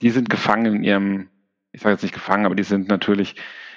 Die 0.01 0.11
sind 0.11 0.31
gefangen 0.31 0.77
in 0.77 0.85
ihrem, 0.85 1.29
ich 1.73 1.83
sage 1.83 1.93
jetzt 1.93 2.03
nicht 2.03 2.15
gefangen, 2.15 2.47
aber 2.47 2.55
die 2.55 2.63
sind 2.63 2.89
natürlich 2.89 3.37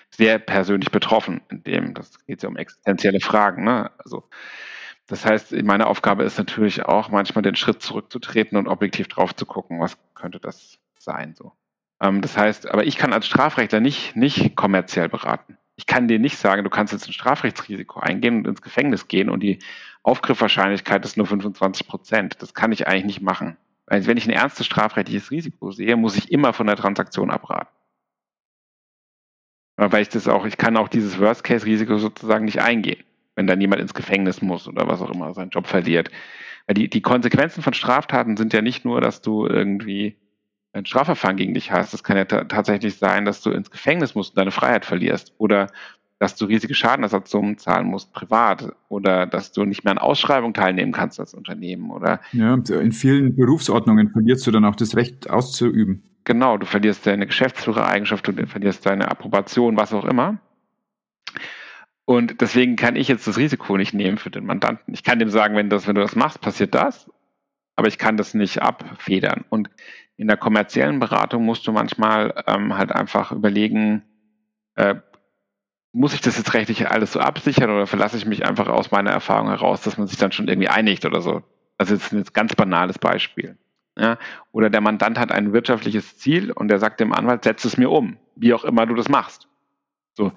sehr 0.09 0.39
persönlich 0.39 0.91
betroffen, 0.91 1.41
in 1.49 1.63
dem, 1.63 1.93
das 1.93 2.25
geht 2.25 2.43
ja 2.43 2.49
um 2.49 2.57
existenzielle 2.57 3.19
Fragen. 3.19 3.63
Ne? 3.63 3.91
Also 4.03 4.23
das 5.07 5.25
heißt, 5.25 5.53
meine 5.63 5.87
Aufgabe 5.87 6.23
ist 6.23 6.37
natürlich 6.37 6.83
auch 6.83 7.09
manchmal 7.09 7.41
den 7.41 7.55
Schritt 7.55 7.81
zurückzutreten 7.81 8.57
und 8.57 8.67
objektiv 8.67 9.07
drauf 9.07 9.35
zu 9.35 9.45
gucken, 9.45 9.79
was 9.79 9.97
könnte 10.15 10.39
das 10.39 10.79
sein 10.99 11.33
so. 11.35 11.53
Ähm, 12.01 12.21
das 12.21 12.37
heißt, 12.37 12.69
aber 12.69 12.85
ich 12.85 12.97
kann 12.97 13.13
als 13.13 13.25
Strafrechtler 13.25 13.79
nicht, 13.79 14.15
nicht 14.15 14.55
kommerziell 14.55 15.09
beraten. 15.09 15.57
Ich 15.75 15.85
kann 15.85 16.07
dir 16.07 16.19
nicht 16.19 16.37
sagen, 16.37 16.63
du 16.63 16.69
kannst 16.69 16.91
jetzt 16.91 17.07
ein 17.07 17.13
Strafrechtsrisiko 17.13 17.99
eingehen 17.99 18.39
und 18.39 18.47
ins 18.47 18.61
Gefängnis 18.61 19.07
gehen 19.07 19.29
und 19.29 19.41
die 19.41 19.59
Aufgriffwahrscheinlichkeit 20.03 21.05
ist 21.05 21.17
nur 21.17 21.27
25 21.27 21.87
Prozent. 21.87 22.41
Das 22.41 22.53
kann 22.53 22.71
ich 22.71 22.87
eigentlich 22.87 23.05
nicht 23.05 23.21
machen. 23.21 23.57
Also 23.85 24.07
wenn 24.07 24.17
ich 24.17 24.27
ein 24.27 24.33
ernstes 24.33 24.65
strafrechtliches 24.65 25.31
Risiko 25.31 25.71
sehe, 25.71 25.95
muss 25.95 26.17
ich 26.17 26.31
immer 26.31 26.51
von 26.51 26.67
der 26.67 26.75
Transaktion 26.75 27.31
abraten. 27.31 27.69
Weil 29.77 30.01
ich 30.01 30.09
das 30.09 30.27
auch, 30.27 30.45
ich 30.45 30.57
kann 30.57 30.75
auch 30.75 30.87
dieses 30.87 31.19
Worst-Case-Risiko 31.19 31.97
sozusagen 31.99 32.45
nicht 32.45 32.61
eingehen, 32.61 33.03
wenn 33.35 33.45
dann 33.45 33.61
jemand 33.61 33.81
ins 33.81 33.93
Gefängnis 33.93 34.41
muss 34.41 34.67
oder 34.67 34.87
was 34.87 35.01
auch 35.01 35.11
immer, 35.11 35.33
seinen 35.33 35.51
Job 35.51 35.67
verliert. 35.67 36.09
Weil 36.65 36.73
die, 36.73 36.89
die 36.89 37.01
Konsequenzen 37.01 37.61
von 37.61 37.73
Straftaten 37.73 38.37
sind 38.37 38.53
ja 38.53 38.61
nicht 38.61 38.85
nur, 38.85 39.01
dass 39.01 39.21
du 39.21 39.45
irgendwie 39.45 40.17
ein 40.73 40.85
Strafverfahren 40.85 41.37
gegen 41.37 41.53
dich 41.53 41.71
hast. 41.71 41.93
Das 41.93 42.03
kann 42.03 42.17
ja 42.17 42.25
tatsächlich 42.25 42.97
sein, 42.97 43.25
dass 43.25 43.41
du 43.41 43.51
ins 43.51 43.71
Gefängnis 43.71 44.15
musst 44.15 44.31
und 44.31 44.37
deine 44.37 44.51
Freiheit 44.51 44.85
verlierst 44.85 45.33
oder 45.37 45.67
dass 46.19 46.35
du 46.35 46.45
riesige 46.45 46.73
Schadenersatzzahlen 46.73 47.59
zahlen 47.59 47.87
musst, 47.87 48.11
privat, 48.11 48.73
oder 48.89 49.27
dass 49.27 49.51
du 49.51 49.65
nicht 49.65 49.83
mehr 49.83 49.91
an 49.91 49.97
Ausschreibungen 49.99 50.55
teilnehmen 50.55 50.91
kannst 50.91 51.19
als 51.19 51.35
Unternehmen, 51.35 51.91
oder? 51.91 52.21
Ja, 52.31 52.55
in 52.55 52.91
vielen 52.91 53.35
Berufsordnungen 53.35 54.09
verlierst 54.09 54.47
du 54.47 54.51
dann 54.51 54.65
auch 54.65 54.75
das 54.75 54.95
Recht 54.95 55.29
auszuüben. 55.29 56.01
Genau, 56.27 56.57
du 56.57 56.65
verlierst 56.65 57.07
deine 57.07 57.25
Geschäftsführereigenschaft, 57.25 58.27
du 58.27 58.47
verlierst 58.47 58.85
deine 58.85 59.09
Approbation, 59.09 59.77
was 59.77 59.93
auch 59.93 60.03
immer. 60.03 60.39
Und 62.03 62.41
deswegen 62.41 62.75
kann 62.75 62.97
ich 62.97 63.07
jetzt 63.07 63.27
das 63.27 63.37
Risiko 63.37 63.77
nicht 63.77 63.93
nehmen 63.93 64.17
für 64.17 64.29
den 64.29 64.45
Mandanten. 64.45 64.93
Ich 64.93 65.05
kann 65.05 65.19
dem 65.19 65.29
sagen, 65.29 65.55
wenn, 65.55 65.69
das, 65.69 65.87
wenn 65.87 65.95
du 65.95 66.01
das 66.01 66.17
machst, 66.17 66.41
passiert 66.41 66.75
das, 66.75 67.09
aber 67.77 67.87
ich 67.87 67.97
kann 67.97 68.17
das 68.17 68.33
nicht 68.33 68.61
abfedern. 68.61 69.45
Und 69.47 69.69
in 70.17 70.27
der 70.27 70.35
kommerziellen 70.35 70.99
Beratung 70.99 71.45
musst 71.45 71.65
du 71.65 71.71
manchmal 71.71 72.43
ähm, 72.45 72.77
halt 72.77 72.91
einfach 72.91 73.31
überlegen, 73.31 74.03
äh, 74.75 74.95
muss 75.93 76.13
ich 76.13 76.19
das 76.19 76.37
jetzt 76.37 76.53
rechtlich 76.53 76.91
alles 76.91 77.13
so 77.13 77.21
absichern 77.21 77.69
oder 77.69 77.87
verlasse 77.87 78.17
ich 78.17 78.25
mich 78.25 78.45
einfach 78.45 78.67
aus 78.67 78.91
meiner 78.91 79.11
Erfahrung 79.11 79.47
heraus, 79.47 79.81
dass 79.81 79.97
man 79.97 80.07
sich 80.07 80.17
dann 80.17 80.33
schon 80.33 80.49
irgendwie 80.49 80.67
einigt 80.67 81.05
oder 81.05 81.21
so? 81.21 81.43
Also 81.77 81.95
das 81.95 82.11
ist 82.11 82.11
ein 82.11 82.25
ganz 82.33 82.53
banales 82.53 82.99
Beispiel. 82.99 83.57
Ja? 83.97 84.17
Oder 84.51 84.69
der 84.69 84.81
Mandant 84.81 85.19
hat 85.19 85.31
ein 85.31 85.53
wirtschaftliches 85.53 86.17
Ziel 86.17 86.51
und 86.51 86.67
der 86.67 86.79
sagt 86.79 86.99
dem 86.99 87.13
Anwalt, 87.13 87.43
setz 87.43 87.65
es 87.65 87.77
mir 87.77 87.89
um, 87.89 88.17
wie 88.35 88.53
auch 88.53 88.63
immer 88.63 88.85
du 88.85 88.95
das 88.95 89.09
machst. 89.09 89.47
So. 90.13 90.31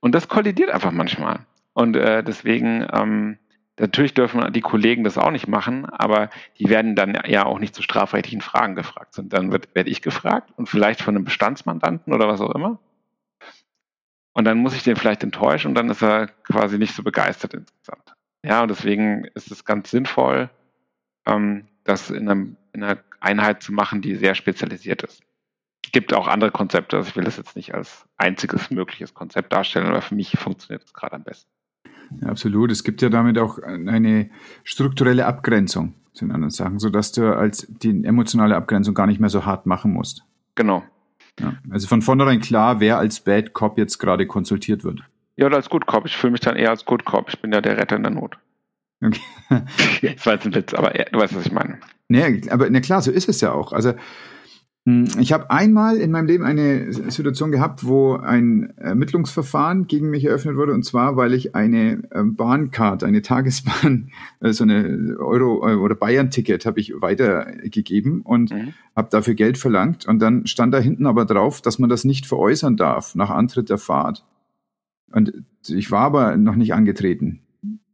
Und 0.00 0.14
das 0.14 0.28
kollidiert 0.28 0.70
einfach 0.70 0.92
manchmal. 0.92 1.40
Und 1.72 1.96
äh, 1.96 2.22
deswegen, 2.22 2.86
ähm, 2.92 3.38
natürlich 3.78 4.14
dürfen 4.14 4.52
die 4.52 4.60
Kollegen 4.60 5.04
das 5.04 5.18
auch 5.18 5.30
nicht 5.30 5.48
machen, 5.48 5.84
aber 5.86 6.30
die 6.58 6.68
werden 6.68 6.94
dann 6.94 7.18
ja 7.26 7.44
auch 7.44 7.58
nicht 7.58 7.74
zu 7.74 7.82
strafrechtlichen 7.82 8.40
Fragen 8.40 8.74
gefragt. 8.74 9.18
Und 9.18 9.32
dann 9.32 9.52
werde 9.52 9.90
ich 9.90 10.02
gefragt 10.02 10.52
und 10.56 10.68
vielleicht 10.68 11.02
von 11.02 11.14
einem 11.14 11.24
Bestandsmandanten 11.24 12.12
oder 12.12 12.28
was 12.28 12.40
auch 12.40 12.54
immer. 12.54 12.78
Und 14.32 14.44
dann 14.44 14.58
muss 14.58 14.74
ich 14.74 14.82
den 14.82 14.96
vielleicht 14.96 15.22
enttäuschen 15.22 15.68
und 15.68 15.74
dann 15.74 15.88
ist 15.88 16.02
er 16.02 16.28
quasi 16.28 16.78
nicht 16.78 16.94
so 16.94 17.02
begeistert 17.02 17.54
insgesamt. 17.54 18.14
Ja, 18.44 18.62
und 18.62 18.68
deswegen 18.68 19.24
ist 19.34 19.50
es 19.50 19.64
ganz 19.64 19.90
sinnvoll, 19.90 20.50
ähm, 21.26 21.66
das 21.84 22.10
in, 22.10 22.28
einem, 22.28 22.56
in 22.76 22.84
einer 22.84 22.98
Einheit 23.20 23.62
zu 23.62 23.72
machen, 23.72 24.02
die 24.02 24.14
sehr 24.14 24.34
spezialisiert 24.34 25.02
ist. 25.02 25.22
Es 25.84 25.92
gibt 25.92 26.12
auch 26.12 26.28
andere 26.28 26.50
Konzepte, 26.50 26.96
also 26.96 27.08
ich 27.08 27.16
will 27.16 27.24
das 27.24 27.36
jetzt 27.36 27.56
nicht 27.56 27.74
als 27.74 28.06
einziges 28.16 28.70
mögliches 28.70 29.14
Konzept 29.14 29.52
darstellen, 29.52 29.86
aber 29.86 30.02
für 30.02 30.14
mich 30.14 30.32
funktioniert 30.38 30.84
es 30.84 30.92
gerade 30.92 31.14
am 31.14 31.24
besten. 31.24 31.50
Ja, 32.20 32.28
absolut. 32.28 32.70
Es 32.70 32.84
gibt 32.84 33.02
ja 33.02 33.08
damit 33.08 33.38
auch 33.38 33.58
eine 33.62 34.30
strukturelle 34.64 35.26
Abgrenzung 35.26 35.94
zu 36.12 36.24
den 36.24 36.32
anderen 36.32 36.50
Sachen, 36.50 36.78
sodass 36.78 37.12
du 37.12 37.36
als 37.36 37.66
die 37.68 38.04
emotionale 38.04 38.56
Abgrenzung 38.56 38.94
gar 38.94 39.06
nicht 39.06 39.20
mehr 39.20 39.30
so 39.30 39.44
hart 39.44 39.66
machen 39.66 39.92
musst. 39.92 40.24
Genau. 40.54 40.84
Ja, 41.40 41.54
also 41.70 41.86
von 41.86 42.02
vornherein 42.02 42.40
klar, 42.40 42.80
wer 42.80 42.98
als 42.98 43.20
Bad 43.20 43.52
Cop 43.52 43.76
jetzt 43.78 43.98
gerade 43.98 44.26
konsultiert 44.26 44.84
wird. 44.84 45.00
Ja, 45.36 45.46
oder 45.46 45.56
als 45.56 45.68
Good 45.68 45.86
Cop. 45.86 46.06
Ich 46.06 46.16
fühle 46.16 46.32
mich 46.32 46.40
dann 46.40 46.56
eher 46.56 46.70
als 46.70 46.84
Good 46.84 47.04
Cop. 47.04 47.28
Ich 47.28 47.40
bin 47.40 47.52
ja 47.52 47.60
der 47.60 47.76
Retter 47.76 47.96
in 47.96 48.02
der 48.02 48.12
Not. 48.12 48.38
Okay. 49.02 49.20
das 50.16 50.26
war 50.26 50.34
jetzt 50.34 50.46
ein 50.46 50.54
Witz, 50.54 50.74
aber 50.74 50.90
du 50.90 51.18
weißt, 51.18 51.36
was 51.36 51.46
ich 51.46 51.52
meine. 51.52 51.78
Nee, 52.08 52.42
aber 52.50 52.70
na 52.70 52.80
klar, 52.80 53.02
so 53.02 53.10
ist 53.10 53.28
es 53.28 53.40
ja 53.40 53.52
auch. 53.52 53.72
Also 53.72 53.94
hm, 54.86 55.08
ich 55.18 55.32
habe 55.32 55.50
einmal 55.50 55.96
in 55.96 56.12
meinem 56.12 56.26
Leben 56.26 56.44
eine 56.44 56.92
Situation 56.92 57.50
gehabt, 57.50 57.84
wo 57.84 58.14
ein 58.14 58.72
Ermittlungsverfahren 58.76 59.88
gegen 59.88 60.10
mich 60.10 60.24
eröffnet 60.24 60.56
wurde, 60.56 60.74
und 60.74 60.84
zwar, 60.84 61.16
weil 61.16 61.34
ich 61.34 61.56
eine 61.56 62.02
ähm, 62.14 62.36
Bahncard, 62.36 63.02
eine 63.02 63.20
Tagesbahn, 63.20 64.12
äh, 64.40 64.52
so 64.52 64.62
eine 64.62 65.16
Euro- 65.18 65.68
äh, 65.68 65.74
oder 65.74 65.96
Bayern-Ticket 65.96 66.66
habe 66.66 66.78
ich 66.78 66.94
weitergegeben 67.00 68.22
und 68.22 68.52
mhm. 68.52 68.74
habe 68.94 69.08
dafür 69.10 69.34
Geld 69.34 69.58
verlangt. 69.58 70.06
Und 70.06 70.20
dann 70.20 70.46
stand 70.46 70.72
da 70.72 70.78
hinten 70.78 71.06
aber 71.06 71.24
drauf, 71.24 71.60
dass 71.60 71.80
man 71.80 71.90
das 71.90 72.04
nicht 72.04 72.24
veräußern 72.24 72.76
darf 72.76 73.16
nach 73.16 73.30
Antritt 73.30 73.70
der 73.70 73.78
Fahrt. 73.78 74.24
Und 75.10 75.32
ich 75.66 75.90
war 75.90 76.02
aber 76.02 76.36
noch 76.36 76.54
nicht 76.54 76.74
angetreten. 76.74 77.40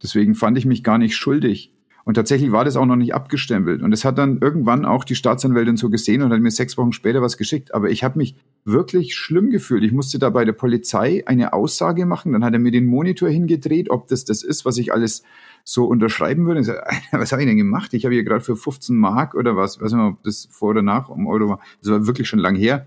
Deswegen 0.01 0.35
fand 0.35 0.57
ich 0.57 0.65
mich 0.65 0.83
gar 0.83 0.97
nicht 0.97 1.15
schuldig. 1.15 1.73
Und 2.05 2.15
tatsächlich 2.15 2.51
war 2.51 2.65
das 2.65 2.75
auch 2.75 2.85
noch 2.85 2.97
nicht 2.97 3.13
abgestempelt. 3.13 3.81
Und 3.81 3.93
es 3.93 4.03
hat 4.03 4.17
dann 4.17 4.39
irgendwann 4.39 4.83
auch 4.83 5.05
die 5.05 5.15
Staatsanwältin 5.15 5.77
so 5.77 5.89
gesehen 5.89 6.21
und 6.21 6.33
hat 6.33 6.41
mir 6.41 6.51
sechs 6.51 6.77
Wochen 6.77 6.91
später 6.91 7.21
was 7.21 7.37
geschickt. 7.37 7.73
Aber 7.73 7.89
ich 7.89 8.03
habe 8.03 8.17
mich 8.17 8.35
wirklich 8.65 9.15
schlimm 9.15 9.49
gefühlt. 9.49 9.83
Ich 9.83 9.93
musste 9.93 10.19
da 10.19 10.29
bei 10.29 10.43
der 10.43 10.51
Polizei 10.51 11.23
eine 11.25 11.53
Aussage 11.53 12.05
machen. 12.05 12.33
Dann 12.33 12.43
hat 12.43 12.53
er 12.53 12.59
mir 12.59 12.71
den 12.71 12.85
Monitor 12.85 13.29
hingedreht, 13.29 13.89
ob 13.89 14.07
das 14.07 14.25
das 14.25 14.43
ist, 14.43 14.65
was 14.65 14.77
ich 14.77 14.91
alles 14.91 15.23
so 15.63 15.85
unterschreiben 15.85 16.45
würde. 16.45 16.63
So, 16.63 16.73
was 17.13 17.31
habe 17.31 17.43
ich 17.43 17.47
denn 17.47 17.57
gemacht? 17.57 17.93
Ich 17.93 18.03
habe 18.03 18.13
hier 18.13 18.25
gerade 18.25 18.43
für 18.43 18.57
15 18.57 18.97
Mark 18.97 19.33
oder 19.33 19.55
was, 19.55 19.79
weiß 19.79 19.93
nicht 19.93 20.01
ob 20.01 20.23
das 20.23 20.49
vor 20.51 20.71
oder 20.71 20.81
nach 20.81 21.07
um 21.07 21.25
Euro 21.27 21.47
war. 21.47 21.59
Das 21.81 21.91
war 21.91 22.05
wirklich 22.05 22.27
schon 22.27 22.39
lang 22.39 22.55
her 22.55 22.85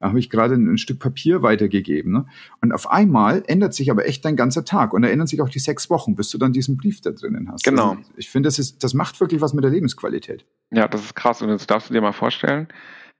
da 0.00 0.08
habe 0.08 0.18
ich 0.18 0.30
gerade 0.30 0.54
ein, 0.54 0.78
Stück 0.78 0.98
Papier 0.98 1.42
weitergegeben. 1.42 2.12
Ne? 2.12 2.26
Und 2.62 2.72
auf 2.72 2.90
einmal 2.90 3.44
ändert 3.46 3.74
sich 3.74 3.90
aber 3.90 4.06
echt 4.06 4.24
dein 4.24 4.34
ganzer 4.34 4.64
Tag 4.64 4.94
und 4.94 5.02
da 5.02 5.08
ändern 5.08 5.26
sich 5.26 5.42
auch 5.42 5.50
die 5.50 5.58
sechs 5.58 5.90
Wochen, 5.90 6.16
bis 6.16 6.30
du 6.30 6.38
dann 6.38 6.54
diesen 6.54 6.78
Brief 6.78 7.02
da 7.02 7.10
drinnen 7.10 7.50
hast. 7.52 7.64
Genau. 7.64 7.90
Also 7.90 8.02
ich 8.16 8.30
finde, 8.30 8.46
das, 8.46 8.58
ist, 8.58 8.82
das 8.82 8.94
macht 8.94 9.20
wirklich 9.20 9.42
was 9.42 9.52
mit 9.52 9.62
der 9.62 9.70
Lebensqualität. 9.70 10.46
Ja, 10.70 10.88
das 10.88 11.02
ist 11.02 11.14
krass. 11.14 11.42
Und 11.42 11.50
jetzt 11.50 11.70
darfst 11.70 11.90
du 11.90 11.94
dir 11.94 12.00
mal 12.00 12.12
vorstellen, 12.12 12.68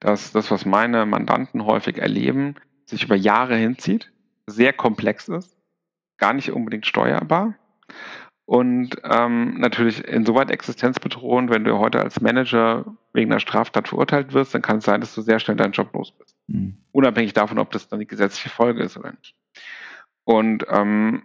dass 0.00 0.32
das, 0.32 0.50
was 0.50 0.64
meine 0.64 1.04
Mandanten 1.04 1.66
häufig 1.66 1.98
erleben, 1.98 2.54
sich 2.86 3.04
über 3.04 3.14
Jahre 3.14 3.56
hinzieht, 3.56 4.10
sehr 4.46 4.72
komplex 4.72 5.28
ist, 5.28 5.54
gar 6.16 6.32
nicht 6.32 6.50
unbedingt 6.50 6.86
steuerbar 6.86 7.54
und 8.50 8.96
ähm, 9.04 9.60
natürlich 9.60 10.04
insoweit 10.04 10.50
existenzbedrohend, 10.50 11.50
wenn 11.50 11.62
du 11.62 11.78
heute 11.78 12.00
als 12.00 12.20
Manager 12.20 12.84
wegen 13.12 13.30
einer 13.30 13.38
Straftat 13.38 13.86
verurteilt 13.86 14.32
wirst, 14.32 14.52
dann 14.52 14.60
kann 14.60 14.78
es 14.78 14.84
sein, 14.86 15.00
dass 15.00 15.14
du 15.14 15.22
sehr 15.22 15.38
schnell 15.38 15.56
deinen 15.56 15.70
Job 15.70 15.94
los 15.94 16.10
bist. 16.10 16.34
Mhm. 16.48 16.76
Unabhängig 16.90 17.32
davon, 17.32 17.60
ob 17.60 17.70
das 17.70 17.86
dann 17.86 18.00
die 18.00 18.08
gesetzliche 18.08 18.48
Folge 18.48 18.82
ist 18.82 18.96
oder 18.96 19.12
nicht. 19.12 19.36
Und 20.24 20.66
ähm, 20.68 21.22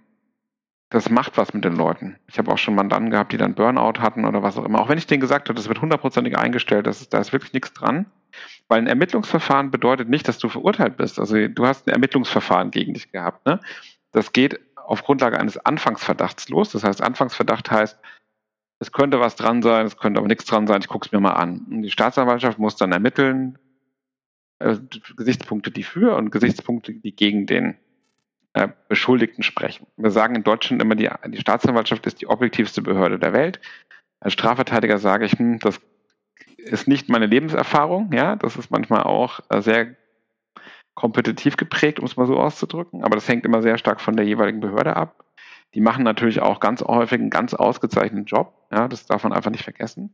das 0.90 1.10
macht 1.10 1.36
was 1.40 1.52
mit 1.52 1.66
den 1.66 1.76
Leuten. 1.76 2.16
Ich 2.28 2.38
habe 2.38 2.52
auch 2.52 2.60
schon 2.60 2.76
Mandanten 2.76 3.10
gehabt, 3.10 3.32
die 3.32 3.38
dann 3.38 3.56
Burnout 3.56 4.00
hatten 4.02 4.26
oder 4.26 4.44
was 4.44 4.56
auch 4.60 4.64
immer. 4.64 4.80
Auch 4.80 4.90
wenn 4.90 5.00
ich 5.00 5.08
denen 5.08 5.20
gesagt 5.20 5.50
habe, 5.50 5.58
das 5.58 5.68
wird 5.68 5.82
hundertprozentig 5.82 6.38
eingestellt, 6.38 6.86
das 6.86 7.02
ist, 7.02 7.12
da 7.12 7.18
ist 7.18 7.34
wirklich 7.34 7.54
nichts 7.54 7.74
dran. 7.74 8.06
Weil 8.68 8.78
ein 8.78 8.88
Ermittlungsverfahren 8.88 9.72
bedeutet 9.72 10.10
nicht, 10.10 10.28
dass 10.28 10.38
du 10.38 10.48
verurteilt 10.48 10.96
bist. 10.98 11.20
Also 11.20 11.48
du 11.48 11.66
hast 11.66 11.88
ein 11.88 11.94
Ermittlungsverfahren 11.94 12.70
gegen 12.70 12.94
dich 12.94 13.12
gehabt. 13.12 13.48
Ne? 13.48 13.60
Das 14.12 14.32
geht 14.32 14.60
auf 14.88 15.04
Grundlage 15.04 15.40
eines 15.40 15.58
Anfangsverdachts 15.58 16.50
los. 16.50 16.72
Das 16.72 16.84
heißt, 16.84 17.02
Anfangsverdacht 17.02 17.72
heißt, 17.72 18.00
es 18.80 18.92
könnte 18.92 19.20
was 19.20 19.36
dran 19.36 19.62
sein, 19.62 19.86
es 19.86 19.98
könnte 19.98 20.20
aber 20.20 20.28
nichts 20.28 20.46
dran 20.46 20.68
sein, 20.68 20.82
ich 20.82 20.88
gucke 20.88 21.08
es 21.08 21.12
mir 21.12 21.20
mal 21.20 21.34
an. 21.34 21.66
Und 21.70 21.82
die 21.82 21.92
Staatsanwaltschaft 21.92 22.60
muss 22.60 22.76
dann 22.76 22.92
ermitteln, 22.92 23.58
äh, 24.60 24.78
Gesichtspunkte, 25.16 25.72
die 25.72 25.84
für 25.84 26.16
und 26.16 26.32
Gesichtspunkte, 26.32 26.94
die 26.94 27.16
gegen 27.16 27.46
den 27.46 27.78
äh, 28.54 28.70
Beschuldigten 28.88 29.44
sprechen. 29.44 29.88
Wir 29.98 30.12
sagen 30.12 30.36
in 30.36 30.44
Deutschland 30.44 30.82
immer, 30.82 30.96
die, 30.96 31.10
die 31.28 31.40
Staatsanwaltschaft 31.40 32.06
ist 32.06 32.22
die 32.22 32.28
objektivste 32.28 32.82
Behörde 32.82 33.20
der 33.20 33.34
Welt. 33.34 33.60
Als 34.20 34.34
Strafverteidiger 34.34 34.98
sage 34.98 35.26
ich, 35.26 35.34
hm, 35.34 35.60
das 35.60 35.80
ist 36.58 36.88
nicht 36.88 37.10
meine 37.10 37.28
Lebenserfahrung, 37.28 38.12
ja, 38.12 38.36
das 38.36 38.56
ist 38.56 38.72
manchmal 38.72 39.04
auch 39.04 39.40
äh, 39.50 39.62
sehr 39.62 39.96
kompetitiv 40.96 41.58
geprägt, 41.58 42.00
um 42.00 42.06
es 42.06 42.18
mal 42.18 42.26
so 42.26 42.38
auszudrücken, 42.38 43.04
aber 43.04 43.16
das 43.16 43.28
hängt 43.28 43.46
immer 43.46 43.62
sehr 43.62 43.78
stark 43.78 44.02
von 44.02 44.16
der 44.16 44.26
jeweiligen 44.26 44.62
Behörde 44.62 44.96
ab. 44.96 45.26
Die 45.74 45.82
machen 45.82 46.04
natürlich 46.04 46.42
auch 46.42 46.60
ganz 46.60 46.82
häufig 46.82 47.20
einen 47.20 47.30
ganz 47.30 47.54
ausgezeichneten 47.54 48.26
Job, 48.26 48.54
ja, 48.72 48.88
das 48.88 49.06
darf 49.06 49.24
man 49.24 49.34
einfach 49.34 49.52
nicht 49.52 49.64
vergessen. 49.64 50.14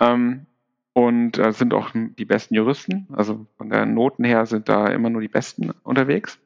Ähm, 0.00 0.46
und 0.94 1.38
äh, 1.38 1.52
sind 1.52 1.74
auch 1.74 1.90
die 1.94 2.24
besten 2.24 2.54
Juristen, 2.54 3.06
also 3.12 3.46
von 3.56 3.70
der 3.70 3.86
Noten 3.86 4.24
her 4.24 4.46
sind 4.46 4.68
da 4.68 4.88
immer 4.88 5.10
nur 5.10 5.20
die 5.20 5.28
Besten 5.28 5.70
unterwegs. 5.84 6.40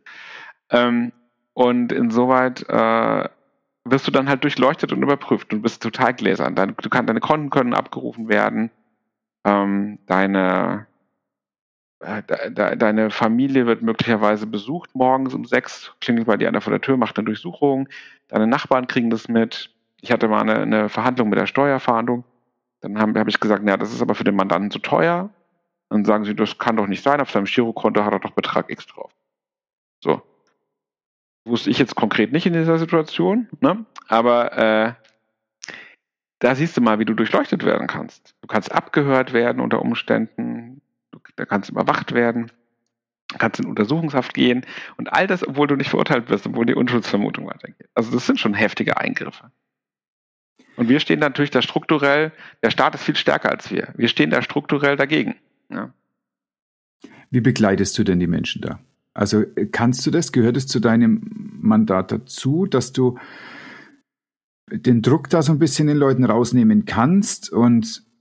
Ähm, 0.70 1.12
und 1.55 1.92
insoweit 1.92 2.68
äh, 2.68 3.29
wirst 3.85 4.07
du 4.07 4.11
dann 4.11 4.29
halt 4.29 4.44
durchleuchtet 4.44 4.92
und 4.92 5.03
überprüft 5.03 5.53
und 5.53 5.62
bist 5.62 5.83
total 5.83 6.14
gläsern. 6.14 6.55
Deine, 6.55 6.72
du 6.72 6.88
kannst, 6.88 7.09
deine 7.09 7.20
Konten 7.20 7.51
können 7.51 7.75
abgerufen 7.75 8.29
werden, 8.29 8.70
ähm, 9.44 9.98
deine 10.07 10.87
de, 10.87 10.91
deine 12.03 13.11
Familie 13.11 13.67
wird 13.67 13.83
möglicherweise 13.83 14.47
besucht 14.47 14.91
morgens 14.95 15.35
um 15.35 15.45
sechs, 15.45 15.93
klingelt 16.01 16.27
bei 16.27 16.37
dir 16.37 16.49
einer 16.49 16.61
vor 16.61 16.73
der 16.73 16.81
Tür, 16.81 16.97
macht 16.97 17.17
eine 17.17 17.27
Durchsuchung, 17.27 17.88
deine 18.29 18.47
Nachbarn 18.47 18.87
kriegen 18.87 19.11
das 19.11 19.29
mit. 19.29 19.71
Ich 20.01 20.11
hatte 20.11 20.27
mal 20.27 20.41
eine, 20.41 20.61
eine 20.61 20.88
Verhandlung 20.88 21.29
mit 21.29 21.38
der 21.38 21.47
Steuerfahndung. 21.47 22.25
Dann 22.81 22.99
habe 22.99 23.21
hab 23.21 23.29
ich 23.29 23.38
gesagt, 23.38 23.62
naja, 23.62 23.77
das 23.77 23.93
ist 23.93 24.03
aber 24.03 24.17
für 24.17 24.25
den 24.25 24.35
Mandanten 24.35 24.73
zu 24.73 24.81
teuer. 24.81 25.31
Dann 25.91 26.05
sagen 26.05 26.25
sie, 26.25 26.35
das 26.35 26.59
kann 26.59 26.77
doch 26.77 26.88
nicht 26.88 27.05
sein, 27.05 27.21
auf 27.21 27.31
seinem 27.31 27.45
Girokonto 27.45 28.05
hat 28.05 28.12
er 28.12 28.19
doch 28.19 28.33
Betrag 28.33 28.71
X 28.71 28.87
drauf. 28.87 29.12
So. 30.01 30.23
Wusste 31.45 31.71
ich 31.71 31.79
jetzt 31.79 31.95
konkret 31.95 32.33
nicht 32.33 32.47
in 32.47 32.53
dieser 32.53 32.79
Situation, 32.79 33.49
ne? 33.61 33.85
aber 34.09 34.59
äh, 34.59 34.93
da 36.38 36.55
siehst 36.55 36.77
du 36.77 36.81
mal, 36.81 36.99
wie 36.99 37.05
du 37.05 37.15
durchleuchtet 37.15 37.65
werden 37.65 37.87
kannst. 37.87 38.35
Du 38.41 38.49
kannst 38.49 38.73
abgehört 38.73 39.33
werden 39.33 39.61
unter 39.61 39.81
Umständen, 39.81 40.83
da 41.37 41.44
kannst 41.44 41.68
du 41.68 41.72
überwacht 41.72 42.12
werden, 42.12 42.50
kannst 43.38 43.61
in 43.61 43.66
Untersuchungshaft 43.66 44.35
gehen 44.35 44.64
und 44.96 45.12
all 45.12 45.26
das, 45.26 45.46
obwohl 45.46 45.66
du 45.66 45.76
nicht 45.76 45.90
verurteilt 45.90 46.28
wirst, 46.28 46.46
obwohl 46.46 46.66
die 46.66 46.74
Unschuldsvermutung 46.74 47.46
weitergeht. 47.46 47.88
Also 47.94 48.11
das 48.12 48.26
sind 48.26 48.38
schon 48.38 48.54
heftige 48.54 48.98
Eingriffe. 48.98 49.50
Und 50.76 50.88
wir 50.88 51.00
stehen 51.00 51.20
natürlich 51.20 51.50
da 51.50 51.62
strukturell, 51.62 52.32
der 52.62 52.70
Staat 52.70 52.94
ist 52.94 53.04
viel 53.04 53.16
stärker 53.16 53.50
als 53.50 53.70
wir. 53.70 53.92
Wir 53.96 54.08
stehen 54.08 54.30
da 54.30 54.42
strukturell 54.42 54.96
dagegen. 54.96 55.35
Ja. 55.68 55.92
Wie 57.30 57.40
begleitest 57.40 57.96
du 57.98 58.04
denn 58.04 58.20
die 58.20 58.26
Menschen 58.26 58.62
da? 58.62 58.78
Also 59.14 59.44
kannst 59.72 60.06
du 60.06 60.11
das, 60.11 60.32
gehört 60.32 60.56
es 60.56 60.66
zu 60.66 60.80
deinem 60.80 61.20
Mandat 61.61 62.12
dazu, 62.12 62.66
dass 62.66 62.92
du 62.92 63.18
den 64.70 65.02
Druck 65.02 65.28
da 65.28 65.42
so 65.42 65.52
ein 65.52 65.58
bisschen 65.58 65.87
den 65.87 65.98
Leuten 65.98 66.24
rausnehmen 66.24 66.87
kannst 66.87 67.52
und 67.52 68.02
äh, 68.06 68.12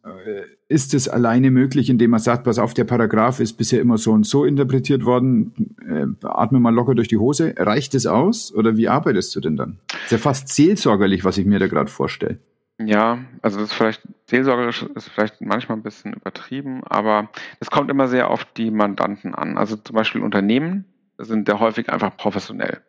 ist 0.68 0.94
es 0.94 1.08
alleine 1.08 1.52
möglich, 1.52 1.90
indem 1.90 2.12
man 2.12 2.20
sagt, 2.20 2.44
pass 2.44 2.58
auf, 2.58 2.74
der 2.74 2.86
Paragraph 2.86 3.40
ist 3.40 3.54
bisher 3.54 3.82
immer 3.82 3.98
so 3.98 4.12
und 4.12 4.26
so 4.26 4.46
interpretiert 4.46 5.06
worden, 5.06 5.76
äh, 5.88 6.28
atme 6.28 6.60
mal 6.60 6.74
locker 6.74 6.96
durch 6.96 7.08
die 7.08 7.18
Hose. 7.18 7.54
Reicht 7.58 7.94
es 7.94 8.06
aus 8.08 8.54
oder 8.54 8.78
wie 8.78 8.88
arbeitest 8.88 9.36
du 9.36 9.40
denn 9.40 9.58
dann? 9.58 9.80
ist 10.06 10.12
ja 10.12 10.18
fast 10.18 10.48
seelsorgerlich, 10.50 11.24
was 11.24 11.38
ich 11.38 11.46
mir 11.46 11.60
da 11.60 11.68
gerade 11.68 11.90
vorstelle. 11.90 12.40
Ja, 12.80 13.20
also 13.42 13.60
das 13.60 13.70
ist 13.70 13.74
vielleicht 13.76 14.02
seelsorgerisch 14.26 14.84
ist 14.96 15.10
vielleicht 15.10 15.42
manchmal 15.42 15.78
ein 15.78 15.84
bisschen 15.84 16.14
übertrieben, 16.14 16.84
aber 16.84 17.30
es 17.60 17.70
kommt 17.70 17.92
immer 17.92 18.08
sehr 18.08 18.30
auf 18.30 18.46
die 18.46 18.72
Mandanten 18.72 19.36
an. 19.36 19.58
Also 19.58 19.76
zum 19.76 19.96
Beispiel 19.96 20.22
Unternehmen 20.22 20.86
sind 21.18 21.48
ja 21.48 21.60
häufig 21.60 21.92
einfach 21.92 22.18
professionell. 22.18 22.82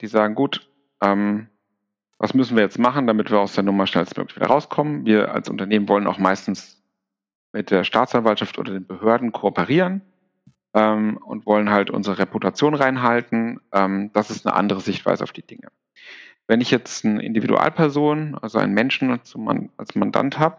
Die 0.00 0.06
sagen, 0.06 0.34
gut, 0.34 0.70
ähm, 1.02 1.48
was 2.20 2.34
müssen 2.34 2.54
wir 2.54 2.62
jetzt 2.62 2.78
machen, 2.78 3.06
damit 3.06 3.30
wir 3.30 3.40
aus 3.40 3.54
der 3.54 3.64
Nummer 3.64 3.86
schnellstmöglich 3.86 4.36
wieder 4.36 4.48
rauskommen? 4.48 5.06
Wir 5.06 5.32
als 5.32 5.48
Unternehmen 5.48 5.88
wollen 5.88 6.06
auch 6.06 6.18
meistens 6.18 6.82
mit 7.52 7.70
der 7.70 7.82
Staatsanwaltschaft 7.82 8.58
oder 8.58 8.74
den 8.74 8.86
Behörden 8.86 9.32
kooperieren 9.32 10.02
ähm, 10.74 11.16
und 11.16 11.46
wollen 11.46 11.70
halt 11.70 11.88
unsere 11.88 12.18
Reputation 12.18 12.74
reinhalten. 12.74 13.60
Ähm, 13.72 14.10
das 14.12 14.30
ist 14.30 14.46
eine 14.46 14.54
andere 14.54 14.82
Sichtweise 14.82 15.24
auf 15.24 15.32
die 15.32 15.46
Dinge. 15.46 15.68
Wenn 16.46 16.60
ich 16.60 16.70
jetzt 16.70 17.06
eine 17.06 17.22
Individualperson, 17.22 18.36
also 18.36 18.58
einen 18.58 18.74
Menschen 18.74 19.18
als 19.78 19.94
Mandant 19.94 20.38
habe, 20.38 20.58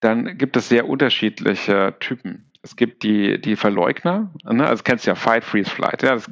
dann 0.00 0.38
gibt 0.38 0.56
es 0.56 0.68
sehr 0.68 0.88
unterschiedliche 0.88 1.94
Typen. 2.00 2.47
Es 2.62 2.74
gibt 2.74 3.04
die, 3.04 3.40
die 3.40 3.54
Verleugner, 3.54 4.32
ne? 4.44 4.66
also 4.66 4.82
kennst 4.82 5.06
du 5.06 5.10
ja 5.10 5.14
Fight, 5.14 5.44
Freeze, 5.44 5.70
Flight, 5.70 6.02
ja, 6.02 6.16
das 6.16 6.28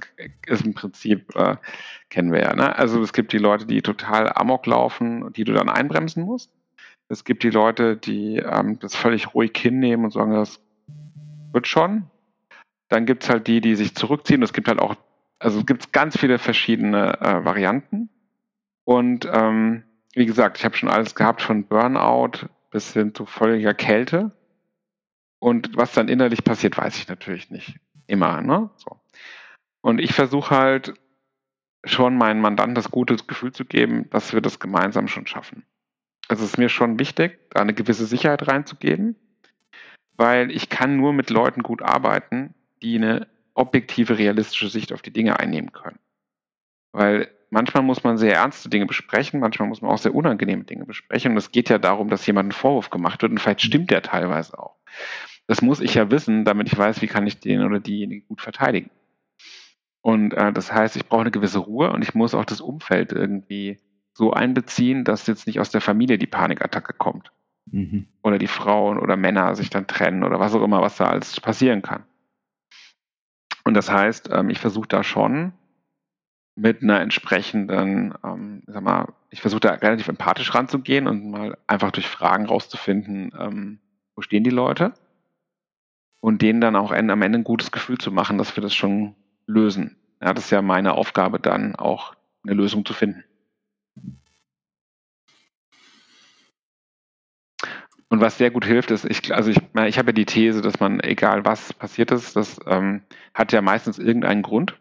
ist 0.46 0.66
im 0.66 0.74
Prinzip, 0.74 1.34
äh, 1.36 1.56
kennen 2.10 2.32
wir 2.32 2.40
ja. 2.40 2.54
Ne? 2.54 2.76
Also 2.76 3.00
es 3.00 3.12
gibt 3.12 3.32
die 3.32 3.38
Leute, 3.38 3.64
die 3.64 3.80
total 3.80 4.32
amok 4.34 4.66
laufen 4.66 5.32
die 5.32 5.44
du 5.44 5.52
dann 5.52 5.68
einbremsen 5.68 6.24
musst. 6.24 6.50
Es 7.08 7.24
gibt 7.24 7.44
die 7.44 7.50
Leute, 7.50 7.96
die 7.96 8.38
ähm, 8.38 8.78
das 8.80 8.96
völlig 8.96 9.34
ruhig 9.34 9.52
hinnehmen 9.56 10.06
und 10.06 10.10
sagen, 10.10 10.32
das 10.32 10.60
wird 11.52 11.68
schon. 11.68 12.10
Dann 12.88 13.06
gibt 13.06 13.24
es 13.24 13.30
halt 13.30 13.46
die, 13.46 13.60
die 13.60 13.76
sich 13.76 13.94
zurückziehen. 13.94 14.42
Es 14.42 14.52
gibt 14.52 14.68
halt 14.68 14.80
auch, 14.80 14.96
also 15.38 15.60
es 15.60 15.66
gibt 15.66 15.92
ganz 15.92 16.18
viele 16.18 16.38
verschiedene 16.38 17.20
äh, 17.20 17.44
Varianten. 17.44 18.08
Und 18.84 19.28
ähm, 19.32 19.84
wie 20.14 20.26
gesagt, 20.26 20.58
ich 20.58 20.64
habe 20.64 20.76
schon 20.76 20.88
alles 20.88 21.14
gehabt, 21.14 21.42
von 21.42 21.66
Burnout 21.66 22.48
bis 22.70 22.92
hin 22.92 23.14
zu 23.14 23.26
völliger 23.26 23.74
Kälte. 23.74 24.32
Und 25.38 25.76
was 25.76 25.92
dann 25.92 26.08
innerlich 26.08 26.44
passiert, 26.44 26.76
weiß 26.76 26.96
ich 26.98 27.08
natürlich 27.08 27.50
nicht. 27.50 27.78
Immer, 28.06 28.40
ne? 28.40 28.70
So. 28.76 29.00
Und 29.80 30.00
ich 30.00 30.12
versuche 30.12 30.54
halt 30.56 30.94
schon 31.84 32.16
meinen 32.16 32.40
Mandanten 32.40 32.74
das 32.74 32.90
gute 32.90 33.16
Gefühl 33.16 33.52
zu 33.52 33.64
geben, 33.64 34.10
dass 34.10 34.32
wir 34.32 34.40
das 34.40 34.58
gemeinsam 34.58 35.08
schon 35.08 35.26
schaffen. 35.26 35.64
Also 36.28 36.44
es 36.44 36.50
ist 36.50 36.58
mir 36.58 36.68
schon 36.68 36.98
wichtig, 36.98 37.38
da 37.50 37.60
eine 37.60 37.74
gewisse 37.74 38.06
Sicherheit 38.06 38.48
reinzugeben, 38.48 39.14
weil 40.16 40.50
ich 40.50 40.68
kann 40.68 40.96
nur 40.96 41.12
mit 41.12 41.30
Leuten 41.30 41.62
gut 41.62 41.82
arbeiten, 41.82 42.54
die 42.82 42.96
eine 42.96 43.28
objektive, 43.54 44.18
realistische 44.18 44.68
Sicht 44.68 44.92
auf 44.92 45.02
die 45.02 45.12
Dinge 45.12 45.38
einnehmen 45.38 45.72
können. 45.72 45.98
Weil 46.92 47.28
manchmal 47.50 47.82
muss 47.82 48.04
man 48.04 48.18
sehr 48.18 48.34
ernste 48.34 48.68
Dinge 48.68 48.86
besprechen, 48.86 49.40
manchmal 49.40 49.68
muss 49.68 49.82
man 49.82 49.90
auch 49.90 49.98
sehr 49.98 50.14
unangenehme 50.14 50.64
Dinge 50.64 50.84
besprechen. 50.84 51.32
Und 51.32 51.38
es 51.38 51.52
geht 51.52 51.68
ja 51.68 51.78
darum, 51.78 52.08
dass 52.08 52.26
jemand 52.26 52.46
einen 52.46 52.52
Vorwurf 52.52 52.90
gemacht 52.90 53.22
wird 53.22 53.32
und 53.32 53.38
vielleicht 53.38 53.62
stimmt 53.62 53.90
der 53.90 54.02
teilweise 54.02 54.58
auch. 54.58 54.76
Das 55.46 55.62
muss 55.62 55.80
ich 55.80 55.94
ja 55.94 56.10
wissen, 56.10 56.44
damit 56.44 56.72
ich 56.72 56.76
weiß, 56.76 57.02
wie 57.02 57.06
kann 57.06 57.26
ich 57.26 57.38
den 57.38 57.62
oder 57.62 57.78
diejenige 57.78 58.26
gut 58.26 58.40
verteidigen. 58.40 58.90
Und 60.02 60.34
äh, 60.34 60.52
das 60.52 60.72
heißt, 60.72 60.96
ich 60.96 61.06
brauche 61.06 61.22
eine 61.22 61.30
gewisse 61.30 61.58
Ruhe 61.58 61.92
und 61.92 62.02
ich 62.02 62.14
muss 62.14 62.34
auch 62.34 62.44
das 62.44 62.60
Umfeld 62.60 63.12
irgendwie 63.12 63.78
so 64.12 64.32
einbeziehen, 64.32 65.04
dass 65.04 65.26
jetzt 65.26 65.46
nicht 65.46 65.60
aus 65.60 65.70
der 65.70 65.80
Familie 65.80 66.18
die 66.18 66.26
Panikattacke 66.26 66.92
kommt. 66.92 67.32
Mhm. 67.70 68.06
Oder 68.22 68.38
die 68.38 68.46
Frauen 68.46 68.98
oder 68.98 69.16
Männer 69.16 69.54
sich 69.56 69.70
dann 69.70 69.86
trennen 69.86 70.22
oder 70.22 70.40
was 70.40 70.54
auch 70.54 70.62
immer, 70.62 70.80
was 70.80 70.96
da 70.96 71.06
alles 71.06 71.40
passieren 71.40 71.82
kann. 71.82 72.04
Und 73.64 73.74
das 73.74 73.90
heißt, 73.90 74.30
ähm, 74.32 74.48
ich 74.48 74.58
versuche 74.58 74.88
da 74.88 75.02
schon 75.02 75.52
mit 76.56 76.82
einer 76.82 77.00
entsprechenden, 77.00 78.14
ähm, 78.24 78.62
sag 78.66 78.82
mal, 78.82 79.08
ich 79.30 79.42
versuche 79.42 79.60
da 79.60 79.70
relativ 79.72 80.08
empathisch 80.08 80.54
ranzugehen 80.54 81.06
und 81.06 81.30
mal 81.30 81.58
einfach 81.66 81.92
durch 81.92 82.08
Fragen 82.08 82.46
rauszufinden, 82.46 83.32
ähm, 83.38 83.78
wo 84.14 84.22
stehen 84.22 84.42
die 84.42 84.50
Leute 84.50 84.94
und 86.20 86.40
denen 86.40 86.62
dann 86.62 86.74
auch 86.74 86.92
am 86.92 87.22
Ende 87.22 87.38
ein 87.38 87.44
gutes 87.44 87.70
Gefühl 87.70 87.98
zu 87.98 88.10
machen, 88.10 88.38
dass 88.38 88.56
wir 88.56 88.62
das 88.62 88.74
schon 88.74 89.14
lösen. 89.46 89.96
Ja, 90.20 90.32
das 90.32 90.46
ist 90.46 90.50
ja 90.50 90.62
meine 90.62 90.94
Aufgabe 90.94 91.38
dann 91.38 91.76
auch 91.76 92.14
eine 92.42 92.54
Lösung 92.54 92.86
zu 92.86 92.94
finden. 92.94 93.22
Und 98.08 98.20
was 98.20 98.38
sehr 98.38 98.50
gut 98.50 98.64
hilft, 98.64 98.92
ist, 98.92 99.04
ich, 99.04 99.34
also 99.34 99.50
ich, 99.50 99.58
ich 99.58 99.98
habe 99.98 100.08
ja 100.08 100.12
die 100.12 100.24
These, 100.24 100.62
dass 100.62 100.80
man, 100.80 101.00
egal 101.00 101.44
was 101.44 101.74
passiert 101.74 102.12
ist, 102.12 102.36
das 102.36 102.58
ähm, 102.66 103.02
hat 103.34 103.52
ja 103.52 103.60
meistens 103.60 103.98
irgendeinen 103.98 104.42
Grund. 104.42 104.78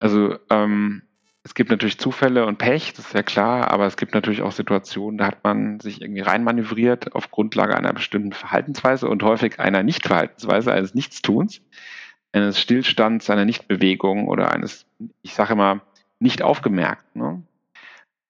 Also 0.00 0.38
ähm, 0.50 1.02
es 1.42 1.54
gibt 1.54 1.70
natürlich 1.70 1.98
Zufälle 1.98 2.46
und 2.46 2.58
Pech, 2.58 2.92
das 2.94 3.06
ist 3.06 3.14
ja 3.14 3.22
klar, 3.22 3.70
aber 3.70 3.86
es 3.86 3.96
gibt 3.96 4.14
natürlich 4.14 4.42
auch 4.42 4.52
Situationen, 4.52 5.18
da 5.18 5.26
hat 5.26 5.44
man 5.44 5.80
sich 5.80 6.02
irgendwie 6.02 6.20
reinmanövriert 6.20 7.14
auf 7.14 7.30
Grundlage 7.30 7.76
einer 7.76 7.92
bestimmten 7.92 8.32
Verhaltensweise 8.32 9.08
und 9.08 9.22
häufig 9.22 9.58
einer 9.58 9.82
Nichtverhaltensweise, 9.82 10.72
eines 10.72 10.94
Nichtstuns, 10.94 11.62
eines 12.32 12.60
Stillstands, 12.60 13.30
einer 13.30 13.44
Nichtbewegung 13.44 14.28
oder 14.28 14.52
eines, 14.52 14.86
ich 15.22 15.34
sage 15.34 15.54
immer, 15.54 15.80
nicht 16.18 16.42
aufgemerkt. 16.42 17.16
Ne? 17.16 17.42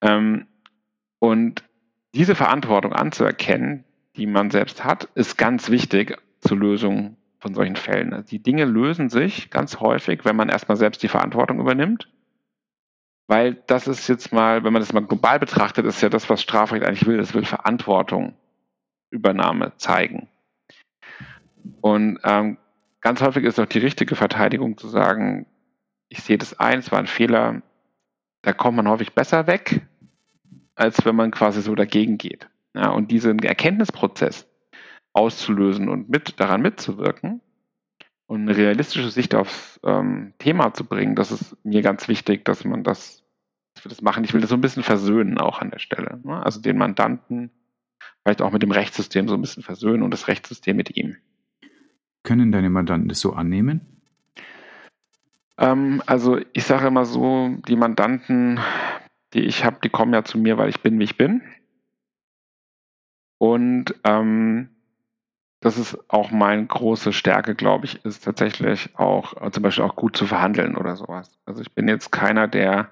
Ähm, 0.01 0.47
und 1.19 1.65
diese 2.15 2.35
Verantwortung 2.35 2.93
anzuerkennen, 2.93 3.85
die 4.17 4.27
man 4.27 4.51
selbst 4.51 4.85
hat, 4.85 5.09
ist 5.15 5.37
ganz 5.37 5.71
wichtig 5.71 6.17
zur 6.41 6.59
Lösung 6.59 7.17
von 7.39 7.55
solchen 7.55 7.77
Fällen. 7.77 8.13
Also 8.13 8.29
die 8.29 8.43
Dinge 8.43 8.65
lösen 8.65 9.09
sich 9.09 9.51
ganz 9.51 9.81
häufig, 9.81 10.25
wenn 10.25 10.37
man 10.37 10.49
erstmal 10.49 10.77
selbst 10.77 11.03
die 11.03 11.09
Verantwortung 11.09 11.61
übernimmt. 11.61 12.09
Weil 13.29 13.55
das 13.67 13.87
ist 13.87 14.09
jetzt 14.09 14.33
mal, 14.33 14.65
wenn 14.65 14.73
man 14.73 14.81
das 14.81 14.93
mal 14.93 15.05
global 15.05 15.39
betrachtet, 15.39 15.85
ist 15.85 16.01
ja 16.01 16.09
das, 16.09 16.29
was 16.31 16.43
Strafrecht 16.43 16.85
eigentlich 16.85 17.07
will. 17.07 17.19
Das 17.19 17.35
will 17.35 17.45
Verantwortung, 17.45 18.35
Übernahme 19.11 19.73
zeigen. 19.77 20.29
Und 21.81 22.19
ähm, 22.25 22.57
ganz 23.01 23.21
häufig 23.21 23.45
ist 23.45 23.61
auch 23.61 23.67
die 23.67 23.79
richtige 23.79 24.17
Verteidigung 24.17 24.79
zu 24.79 24.89
sagen, 24.89 25.47
ich 26.09 26.23
sehe 26.23 26.39
das 26.39 26.59
ein, 26.59 26.79
es 26.79 26.91
war 26.91 26.99
ein 26.99 27.07
Fehler, 27.07 27.63
da 28.43 28.53
kommt 28.55 28.77
man 28.77 28.89
häufig 28.89 29.13
besser 29.13 29.47
weg, 29.47 29.83
als 30.75 31.05
wenn 31.05 31.15
man 31.15 31.31
quasi 31.31 31.61
so 31.61 31.75
dagegen 31.75 32.17
geht. 32.17 32.49
Ja, 32.75 32.91
und 32.91 33.11
diesen 33.11 33.41
Erkenntnisprozess 33.41 34.48
auszulösen 35.19 35.89
und 35.89 36.09
mit 36.09 36.41
daran 36.41 36.63
mitzuwirken 36.63 37.41
und 38.27 38.43
eine 38.43 38.57
realistische 38.57 39.11
Sicht 39.11 39.35
aufs 39.35 39.81
ähm, 39.85 40.35
Thema 40.39 40.73
zu 40.75 40.85
bringen, 40.85 41.15
das 41.15 41.33
ist 41.33 41.57
mir 41.65 41.83
ganz 41.83 42.09
wichtig, 42.09 42.45
dass 42.45 42.65
man 42.65 42.85
das, 42.85 43.25
dass 43.75 43.85
wir 43.85 43.91
das 43.91 44.03
machen. 44.03 44.25
Ich 44.25 44.35
will 44.35 44.41
das 44.41 44.51
so 44.51 44.57
ein 44.57 44.61
bisschen 44.61 44.83
versöhnen 44.83 45.39
auch 45.39 45.61
an 45.61 45.71
der 45.71 45.79
Stelle. 45.79 46.21
Ne? 46.25 46.45
Also 46.45 46.61
den 46.61 46.79
Mandanten 46.79 47.51
vielleicht 48.23 48.43
auch 48.43 48.53
mit 48.53 48.63
dem 48.63 48.71
Rechtssystem 48.71 49.29
so 49.29 49.35
ein 49.35 49.41
bisschen 49.41 49.63
versöhnen 49.63 50.03
und 50.03 50.11
das 50.11 50.29
Rechtssystem 50.29 50.77
mit 50.77 50.97
ihm. 50.97 51.17
Können 52.23 52.53
deine 52.53 52.71
Mandanten 52.71 53.09
das 53.09 53.21
so 53.21 53.33
annehmen? 53.33 54.03
Ähm, 55.57 56.03
also 56.07 56.39
ich 56.53 56.65
sage 56.65 56.89
immer 56.89 57.05
so, 57.05 57.57
die 57.67 57.77
Mandanten 57.77 58.61
die 59.35 59.41
ich 59.41 59.65
habe, 59.65 59.79
die 59.83 59.89
kommen 59.89 60.15
ja 60.15 60.25
zu 60.25 60.39
mir, 60.39 60.59
weil 60.59 60.69
ich 60.69 60.81
bin, 60.81 60.99
wie 60.99 61.05
ich 61.05 61.17
bin. 61.17 61.43
Und 63.39 63.95
ähm, 64.05 64.71
das 65.61 65.77
ist 65.77 65.99
auch 66.09 66.31
meine 66.31 66.67
große 66.67 67.13
Stärke, 67.13 67.55
glaube 67.55 67.87
ich, 67.87 68.05
ist 68.05 68.25
tatsächlich 68.25 68.91
auch 68.97 69.41
äh, 69.41 69.51
zum 69.51 69.63
Beispiel 69.63 69.85
auch 69.85 69.97
gut 69.97 70.17
zu 70.17 70.27
verhandeln 70.27 70.77
oder 70.77 70.95
sowas. 70.97 71.31
Also 71.47 71.63
ich 71.63 71.73
bin 71.73 71.89
jetzt 71.89 72.13
keiner, 72.13 72.47
der 72.47 72.91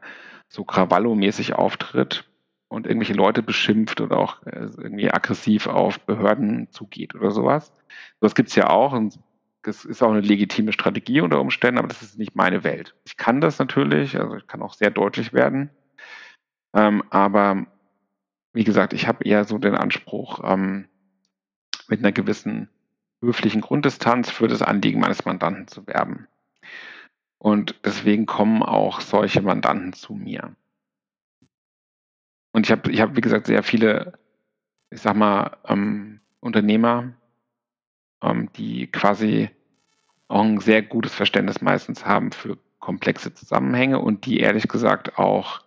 so 0.49 0.63
Krawallo-mäßig 0.65 1.55
auftritt 1.55 2.29
und 2.69 2.87
irgendwelche 2.87 3.15
Leute 3.15 3.43
beschimpft 3.43 4.01
oder 4.01 4.19
auch 4.19 4.45
äh, 4.47 4.69
irgendwie 4.77 5.11
aggressiv 5.13 5.69
auf 5.69 6.01
Behörden 6.01 6.69
zugeht 6.71 7.15
oder 7.15 7.31
sowas. 7.31 7.73
Das 8.21 8.35
gibt's 8.35 8.57
ja 8.57 8.69
auch 8.71 8.93
und 8.93 9.19
das 9.63 9.85
ist 9.85 10.03
auch 10.03 10.11
eine 10.11 10.21
legitime 10.21 10.73
Strategie 10.73 11.21
unter 11.21 11.41
Umständen, 11.41 11.79
aber 11.79 11.89
das 11.89 12.03
ist 12.03 12.19
nicht 12.19 12.37
meine 12.37 12.65
Welt. 12.65 12.95
Ich 13.05 13.17
kann 13.17 13.41
das 13.41 13.59
natürlich, 13.59 14.19
also 14.19 14.37
ich 14.37 14.47
kann 14.47 14.63
auch 14.63 14.75
sehr 14.75 14.91
deutlich 14.91 15.33
werden. 15.33 15.71
Ähm, 16.75 17.03
aber 17.11 17.67
wie 18.53 18.65
gesagt, 18.65 18.93
ich 18.93 19.07
habe 19.09 19.25
eher 19.25 19.45
so 19.45 19.59
den 19.59 19.75
Anspruch, 19.75 20.41
ähm, 20.45 20.89
mit 21.89 22.01
einer 22.01 22.13
gewissen 22.13 22.69
höflichen 23.21 23.61
Grunddistanz 23.61 24.31
für 24.31 24.49
das 24.49 24.63
Anliegen 24.63 25.01
meines 25.01 25.25
Mandanten 25.25 25.69
zu 25.69 25.87
werben. 25.87 26.29
Und 27.39 27.75
deswegen 27.85 28.27
kommen 28.27 28.63
auch 28.63 29.01
solche 29.01 29.43
Mandanten 29.43 29.93
zu 29.93 30.15
mir. 30.15 30.55
Und 32.53 32.67
ich 32.67 32.73
habe, 32.73 32.91
ich 32.91 33.01
hab, 33.01 33.17
wie 33.17 33.21
gesagt, 33.21 33.47
sehr 33.47 33.63
viele, 33.63 34.19
ich 34.91 35.01
sag 35.01 35.15
mal, 35.17 35.59
ähm, 35.67 36.21
Unternehmer, 36.41 37.13
ähm, 38.23 38.51
die 38.57 38.87
quasi 38.87 39.51
auch 40.29 40.43
ein 40.43 40.61
sehr 40.61 40.83
gutes 40.83 41.15
Verständnis 41.15 41.61
meistens 41.61 42.07
haben 42.07 42.33
für 42.33 42.59
komplexe 42.79 43.35
Zusammenhänge 43.35 43.99
und 43.99 44.27
die 44.27 44.41
ehrlich 44.41 44.69
gesagt 44.69 45.19
auch 45.19 45.61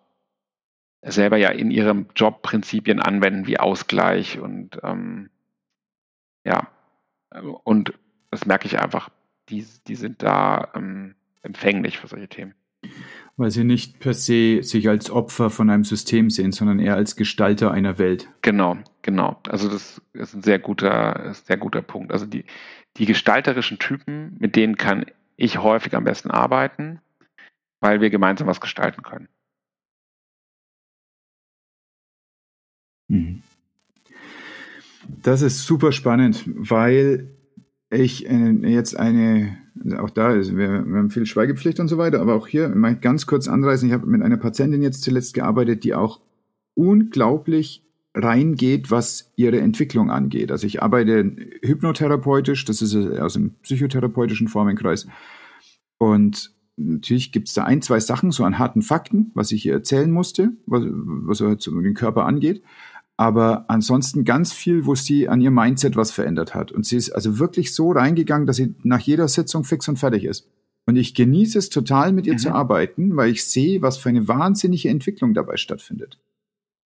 selber 1.02 1.38
ja 1.38 1.50
in 1.50 1.72
ihrem 1.72 2.08
Job 2.16 2.42
Prinzipien 2.42 3.00
anwenden 3.00 3.48
wie 3.48 3.60
Ausgleich 3.60 4.40
und 4.40 4.80
ähm, 4.84 5.30
ja, 6.46 6.68
und 7.64 7.94
das 8.32 8.46
merke 8.46 8.68
ich 8.68 8.80
einfach, 8.80 9.10
die, 9.50 9.66
die 9.88 9.96
sind 9.96 10.22
da 10.24 10.72
ähm, 10.76 11.16
empfänglich 11.42 11.98
für 11.98 12.08
solche 12.08 12.28
Themen. 12.28 12.54
Weil 13.36 13.52
sie 13.52 13.64
nicht 13.64 14.00
per 14.00 14.14
se 14.14 14.64
sich 14.64 14.90
als 14.90 15.10
Opfer 15.10 15.50
von 15.50 15.70
einem 15.70 15.84
System 15.84 16.30
sehen, 16.30 16.52
sondern 16.52 16.80
eher 16.80 16.96
als 16.96 17.16
Gestalter 17.16 17.72
einer 17.72 17.98
Welt. 17.98 18.30
Genau, 18.42 18.78
genau. 19.02 19.40
Also 19.48 19.70
das 19.70 20.02
ist 20.14 20.34
ein 20.34 20.44
sehr 20.44 20.60
guter, 20.60 21.34
sehr 21.34 21.58
guter 21.58 21.82
Punkt. 21.82 22.12
Also 22.12 22.26
die, 22.26 22.46
die 22.98 23.06
gestalterischen 23.06 23.80
Typen, 23.80 24.36
mit 24.40 24.56
denen 24.56 24.78
kann 24.78 25.06
ich 25.36 25.58
häufig 25.60 25.96
am 25.96 26.04
besten 26.04 26.32
arbeiten, 26.32 27.02
weil 27.82 28.02
wir 28.02 28.10
gemeinsam 28.10 28.48
was 28.48 28.62
gestalten 28.62 29.04
können. 29.04 29.30
Mhm. 33.08 33.42
Das 35.24 35.42
ist 35.42 35.66
super 35.66 35.92
spannend, 35.92 36.44
weil 36.48 37.28
ich 37.90 38.30
äh, 38.30 38.52
jetzt 38.68 38.98
eine, 38.98 39.58
auch 39.98 40.10
da 40.10 40.34
ist, 40.34 40.56
wir, 40.56 40.70
haben 40.70 41.10
viel 41.10 41.26
Schweigepflicht 41.26 41.80
und 41.80 41.88
so 41.88 41.98
weiter, 41.98 42.22
aber 42.22 42.36
auch 42.36 42.48
hier 42.48 42.70
mal 42.70 42.96
ganz 42.96 43.26
kurz 43.26 43.48
anreißen. 43.48 43.88
Ich 43.88 43.94
habe 43.94 44.08
mit 44.08 44.22
einer 44.22 44.38
Patientin 44.38 44.84
jetzt 44.84 45.04
zuletzt 45.04 45.34
gearbeitet, 45.34 45.84
die 45.84 45.96
auch 45.96 46.22
unglaublich 46.76 47.84
reingeht, 48.14 48.92
was 48.92 49.32
ihre 49.36 49.60
Entwicklung 49.60 50.12
angeht. 50.12 50.52
Also 50.52 50.68
ich 50.68 50.82
arbeite 50.82 51.36
hypnotherapeutisch, 51.62 52.66
das 52.66 52.82
ist 52.82 52.96
aus 52.96 53.34
dem 53.34 53.56
psychotherapeutischen 53.62 54.48
Formenkreis. 54.48 55.08
Und 55.98 56.52
natürlich 56.78 57.32
gibt 57.32 57.48
es 57.48 57.54
da 57.54 57.64
ein, 57.66 57.82
zwei 57.82 58.00
Sachen 58.00 58.32
so 58.32 58.44
an 58.44 58.58
harten 58.58 58.82
Fakten, 58.82 59.32
was 59.36 59.52
ich 59.52 59.66
ihr 59.66 59.74
erzählen 59.74 60.12
musste, 60.12 60.54
was, 60.66 60.84
was 60.86 61.64
den 61.66 61.94
Körper 61.94 62.26
angeht 62.26 62.64
aber 63.20 63.66
ansonsten 63.68 64.24
ganz 64.24 64.54
viel, 64.54 64.86
wo 64.86 64.96
sie 64.96 65.28
an 65.28 65.42
ihr 65.42 65.52
Mindset 65.52 65.98
was 65.98 66.10
verändert 66.10 66.56
hat. 66.56 66.72
Und 66.72 66.86
sie 66.86 66.96
ist 66.96 67.10
also 67.10 67.38
wirklich 67.38 67.76
so 67.76 67.92
reingegangen, 67.92 68.48
dass 68.48 68.56
sie 68.56 68.76
nach 68.84 69.02
jeder 69.02 69.28
Sitzung 69.28 69.66
fix 69.66 69.90
und 69.90 70.00
fertig 70.00 70.24
ist. 70.24 70.50
Und 70.86 70.96
ich 70.96 71.14
genieße 71.16 71.60
es 71.60 71.70
total, 71.70 72.14
mit 72.14 72.28
ihr 72.28 72.36
mhm. 72.36 72.38
zu 72.38 72.54
arbeiten, 72.54 73.18
weil 73.18 73.32
ich 73.32 73.44
sehe, 73.44 73.82
was 73.82 73.98
für 73.98 74.08
eine 74.08 74.30
wahnsinnige 74.30 74.88
Entwicklung 74.88 75.34
dabei 75.34 75.58
stattfindet. 75.58 76.18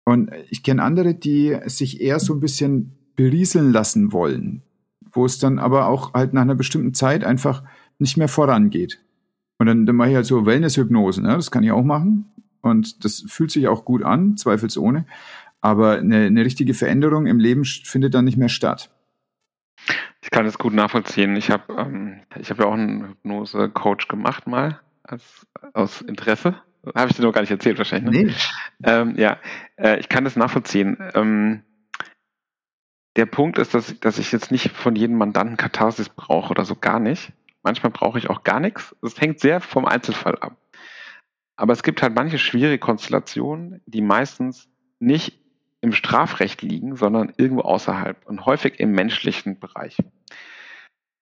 Und 0.05 0.31
ich 0.49 0.63
kenne 0.63 0.81
andere, 0.81 1.13
die 1.13 1.55
sich 1.67 2.01
eher 2.01 2.19
so 2.19 2.33
ein 2.33 2.39
bisschen 2.39 2.93
berieseln 3.15 3.71
lassen 3.71 4.11
wollen, 4.11 4.63
wo 5.11 5.25
es 5.25 5.37
dann 5.37 5.59
aber 5.59 5.87
auch 5.87 6.15
halt 6.15 6.33
nach 6.33 6.41
einer 6.41 6.55
bestimmten 6.55 6.95
Zeit 6.95 7.23
einfach 7.23 7.61
nicht 7.99 8.17
mehr 8.17 8.27
vorangeht. 8.27 8.97
Und 9.59 9.67
dann, 9.67 9.85
dann 9.85 9.95
mache 9.95 10.09
ich 10.09 10.15
halt 10.15 10.25
so 10.25 10.47
Wellness-Hypnosen, 10.47 11.25
ne? 11.25 11.35
das 11.35 11.51
kann 11.51 11.63
ich 11.63 11.71
auch 11.71 11.83
machen. 11.83 12.25
Und 12.63 13.03
das 13.03 13.25
fühlt 13.27 13.51
sich 13.51 13.67
auch 13.67 13.83
gut 13.85 14.03
an, 14.03 14.37
zweifelsohne. 14.37 15.05
Aber 15.63 15.97
eine, 15.97 16.25
eine 16.25 16.43
richtige 16.43 16.73
Veränderung 16.73 17.25
im 17.25 17.39
Leben 17.39 17.63
findet 17.63 18.13
dann 18.13 18.25
nicht 18.25 18.35
mehr 18.35 18.49
statt. 18.49 18.91
Ich 20.21 20.29
kann 20.29 20.43
das 20.43 20.57
gut 20.57 20.73
nachvollziehen. 20.73 21.37
Ich 21.37 21.49
habe 21.49 21.73
ähm, 21.77 22.19
ich 22.37 22.49
hab 22.49 22.59
ja 22.59 22.65
auch 22.65 22.73
einen 22.73 23.07
Hypnose-Coach 23.07 24.09
gemacht 24.09 24.45
mal 24.45 24.81
als, 25.03 25.47
aus 25.73 26.01
Interesse. 26.01 26.61
Habe 26.93 27.09
ich 27.09 27.15
dir 27.15 27.23
noch 27.23 27.31
gar 27.31 27.39
nicht 27.39 27.51
erzählt 27.51 27.77
wahrscheinlich. 27.77 28.13
Ne? 28.13 28.25
Nee. 28.25 28.33
Ähm, 28.83 29.15
ja, 29.15 29.37
äh, 29.77 29.97
ich 30.01 30.09
kann 30.09 30.25
das 30.25 30.35
nachvollziehen. 30.35 30.97
Ähm, 31.15 31.63
der 33.15 33.25
Punkt 33.25 33.57
ist, 33.57 33.73
dass, 33.73 33.97
dass 34.01 34.19
ich 34.19 34.33
jetzt 34.33 34.51
nicht 34.51 34.69
von 34.69 34.97
jedem 34.97 35.17
Mandanten 35.17 35.55
Katharsis 35.55 36.09
brauche 36.09 36.51
oder 36.51 36.65
so 36.65 36.75
gar 36.75 36.99
nicht. 36.99 37.31
Manchmal 37.61 37.93
brauche 37.93 38.19
ich 38.19 38.29
auch 38.29 38.43
gar 38.43 38.59
nichts. 38.59 38.93
Es 39.01 39.21
hängt 39.21 39.39
sehr 39.39 39.61
vom 39.61 39.85
Einzelfall 39.85 40.37
ab. 40.39 40.57
Aber 41.55 41.71
es 41.71 41.83
gibt 41.83 42.01
halt 42.01 42.15
manche 42.15 42.37
schwierige 42.37 42.79
Konstellationen, 42.79 43.81
die 43.85 44.01
meistens 44.01 44.67
nicht 44.99 45.42
im 45.83 45.91
Strafrecht 45.91 46.61
liegen, 46.61 46.95
sondern 46.95 47.33
irgendwo 47.35 47.63
außerhalb 47.63 48.25
und 48.25 48.45
häufig 48.45 48.79
im 48.79 48.93
menschlichen 48.93 49.59
Bereich. 49.59 49.97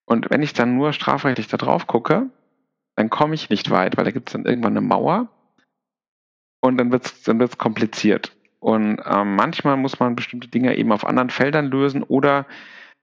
Und 0.04 0.30
wenn 0.30 0.40
ich 0.40 0.52
dann 0.52 0.76
nur 0.76 0.92
strafrechtlich 0.92 1.48
da 1.48 1.56
drauf 1.56 1.88
gucke, 1.88 2.30
dann 2.94 3.10
komme 3.10 3.34
ich 3.34 3.50
nicht 3.50 3.70
weit, 3.70 3.96
weil 3.96 4.04
da 4.04 4.12
gibt 4.12 4.28
es 4.28 4.34
dann 4.34 4.44
irgendwann 4.44 4.76
eine 4.76 4.86
Mauer 4.86 5.28
und 6.60 6.78
dann 6.78 6.92
wird 6.92 7.06
es 7.06 7.22
dann 7.24 7.40
wird's 7.40 7.58
kompliziert. 7.58 8.36
Und 8.60 9.02
ähm, 9.04 9.34
manchmal 9.34 9.76
muss 9.76 9.98
man 9.98 10.14
bestimmte 10.14 10.46
Dinge 10.46 10.76
eben 10.76 10.92
auf 10.92 11.04
anderen 11.04 11.30
Feldern 11.30 11.66
lösen 11.66 12.04
oder 12.04 12.46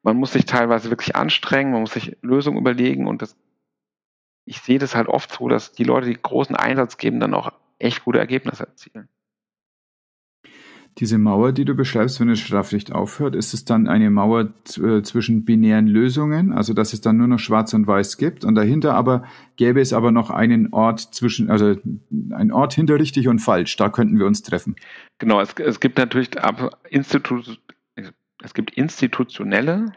man 0.01 0.15
muss 0.15 0.31
sich 0.31 0.45
teilweise 0.45 0.89
wirklich 0.89 1.17
anstrengen, 1.17 1.73
man 1.73 1.81
muss 1.81 1.91
sich 1.91 2.15
Lösungen 2.21 2.57
überlegen 2.57 3.05
und 3.05 3.21
das, 3.21 3.35
ich 4.45 4.61
sehe 4.61 4.79
das 4.79 4.95
halt 4.95 5.09
oft 5.09 5.29
so, 5.33 5.49
dass 5.49 5.73
die 5.73 5.83
Leute, 5.83 6.07
die 6.07 6.21
großen 6.21 6.55
Einsatz 6.55 6.95
geben, 6.95 7.19
dann 7.19 7.33
auch 7.33 7.51
echt 7.79 8.05
gute 8.05 8.19
Ergebnisse 8.19 8.65
erzielen. 8.65 9.09
Diese 10.99 11.17
Mauer, 11.17 11.53
die 11.53 11.63
du 11.63 11.75
beschreibst, 11.75 12.19
wenn 12.19 12.27
das 12.27 12.39
Strafrecht 12.39 12.91
aufhört, 12.91 13.33
ist 13.33 13.53
es 13.53 13.63
dann 13.63 13.87
eine 13.87 14.09
Mauer 14.09 14.53
äh, 14.77 15.01
zwischen 15.01 15.45
binären 15.45 15.87
Lösungen, 15.87 16.51
also 16.51 16.73
dass 16.73 16.91
es 16.91 16.99
dann 16.99 17.15
nur 17.15 17.27
noch 17.27 17.39
Schwarz 17.39 17.73
und 17.73 17.87
Weiß 17.87 18.17
gibt 18.17 18.43
und 18.43 18.55
dahinter 18.55 18.95
aber 18.95 19.23
gäbe 19.55 19.79
es 19.79 19.93
aber 19.93 20.11
noch 20.11 20.29
einen 20.29 20.73
Ort 20.73 20.99
zwischen, 20.99 21.49
also 21.49 21.75
ein 22.31 22.51
Ort 22.51 22.73
hinter 22.73 22.99
richtig 22.99 23.29
und 23.29 23.39
falsch. 23.39 23.77
Da 23.77 23.87
könnten 23.89 24.19
wir 24.19 24.25
uns 24.25 24.41
treffen. 24.41 24.75
Genau, 25.19 25.39
es, 25.39 25.53
es 25.53 25.79
gibt 25.79 25.97
natürlich 25.97 26.31
Institu 26.89 27.41
es 28.41 28.53
gibt 28.53 28.71
institutionelle 28.71 29.93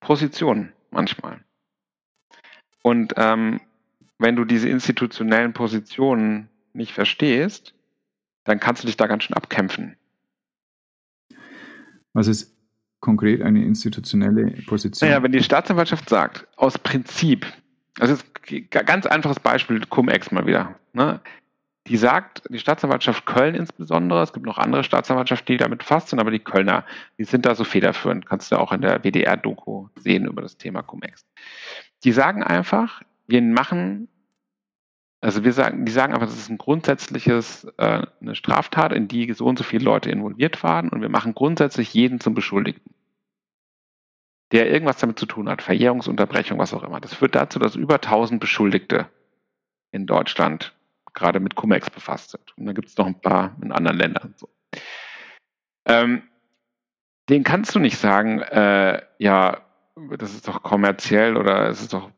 Positionen 0.00 0.72
manchmal. 0.90 1.40
Und 2.82 3.14
ähm, 3.16 3.60
wenn 4.18 4.36
du 4.36 4.44
diese 4.44 4.68
institutionellen 4.68 5.52
Positionen 5.52 6.48
nicht 6.72 6.92
verstehst, 6.92 7.74
dann 8.44 8.60
kannst 8.60 8.82
du 8.82 8.86
dich 8.86 8.96
da 8.96 9.06
ganz 9.06 9.24
schön 9.24 9.36
abkämpfen. 9.36 9.96
Was 12.12 12.26
ist 12.26 12.56
konkret 13.00 13.42
eine 13.42 13.64
institutionelle 13.64 14.50
Position? 14.66 15.08
Naja, 15.08 15.22
wenn 15.22 15.32
die 15.32 15.42
Staatsanwaltschaft 15.42 16.08
sagt, 16.08 16.46
aus 16.56 16.78
Prinzip, 16.78 17.46
also 17.98 18.14
ist 18.14 18.26
ganz 18.70 19.06
einfaches 19.06 19.40
Beispiel, 19.40 19.80
Cum-Ex 19.86 20.32
mal 20.32 20.46
wieder, 20.46 20.74
ne? 20.92 21.20
die 21.86 21.96
sagt, 21.96 22.42
die 22.50 22.58
Staatsanwaltschaft 22.58 23.26
Köln 23.26 23.54
insbesondere, 23.54 24.22
es 24.22 24.32
gibt 24.32 24.46
noch 24.46 24.58
andere 24.58 24.84
Staatsanwaltschaften, 24.84 25.54
die 25.54 25.56
damit 25.56 25.80
befasst 25.80 26.08
sind, 26.08 26.18
aber 26.18 26.30
die 26.30 26.38
Kölner, 26.38 26.84
die 27.18 27.24
sind 27.24 27.46
da 27.46 27.54
so 27.54 27.64
federführend, 27.64 28.26
kannst 28.26 28.52
du 28.52 28.56
auch 28.56 28.72
in 28.72 28.82
der 28.82 29.02
WDR-Doku 29.02 29.88
sehen 29.96 30.26
über 30.26 30.42
das 30.42 30.56
Thema 30.56 30.82
Cum-Ex. 30.82 31.24
Die 32.04 32.12
sagen 32.12 32.42
einfach, 32.42 33.02
wir 33.26 33.42
machen 33.42 34.08
also 35.20 35.44
wir 35.44 35.52
sagen, 35.52 35.84
die 35.84 35.92
sagen 35.92 36.14
einfach, 36.14 36.26
das 36.26 36.36
ist 36.38 36.48
ein 36.48 36.58
grundsätzliches, 36.58 37.64
äh, 37.76 38.06
eine 38.20 38.34
Straftat, 38.34 38.92
in 38.92 39.06
die 39.06 39.32
so 39.32 39.44
und 39.46 39.58
so 39.58 39.64
viele 39.64 39.84
Leute 39.84 40.10
involviert 40.10 40.62
waren 40.62 40.88
und 40.88 41.02
wir 41.02 41.10
machen 41.10 41.34
grundsätzlich 41.34 41.92
jeden 41.92 42.20
zum 42.20 42.34
Beschuldigten, 42.34 42.94
der 44.52 44.70
irgendwas 44.70 44.96
damit 44.96 45.18
zu 45.18 45.26
tun 45.26 45.48
hat, 45.48 45.60
Verjährungsunterbrechung, 45.60 46.58
was 46.58 46.72
auch 46.72 46.82
immer. 46.82 47.00
Das 47.00 47.14
führt 47.14 47.34
dazu, 47.34 47.58
dass 47.58 47.76
über 47.76 47.96
1000 47.96 48.40
Beschuldigte 48.40 49.08
in 49.90 50.06
Deutschland 50.06 50.74
gerade 51.12 51.40
mit 51.40 51.54
Cum-Ex 51.54 51.90
befasst 51.90 52.30
sind. 52.30 52.56
Und 52.56 52.66
dann 52.66 52.74
gibt 52.74 52.88
es 52.88 52.96
noch 52.96 53.06
ein 53.06 53.20
paar 53.20 53.56
in 53.62 53.72
anderen 53.72 53.98
Ländern. 53.98 54.34
So. 54.36 54.48
Ähm, 55.86 56.22
den 57.28 57.44
kannst 57.44 57.74
du 57.74 57.78
nicht 57.78 57.98
sagen, 57.98 58.40
äh, 58.40 59.02
ja, 59.18 59.60
das 60.16 60.34
ist 60.34 60.48
doch 60.48 60.62
kommerziell 60.62 61.36
oder 61.36 61.68
es 61.68 61.82
ist 61.82 61.92
doch 61.92 62.10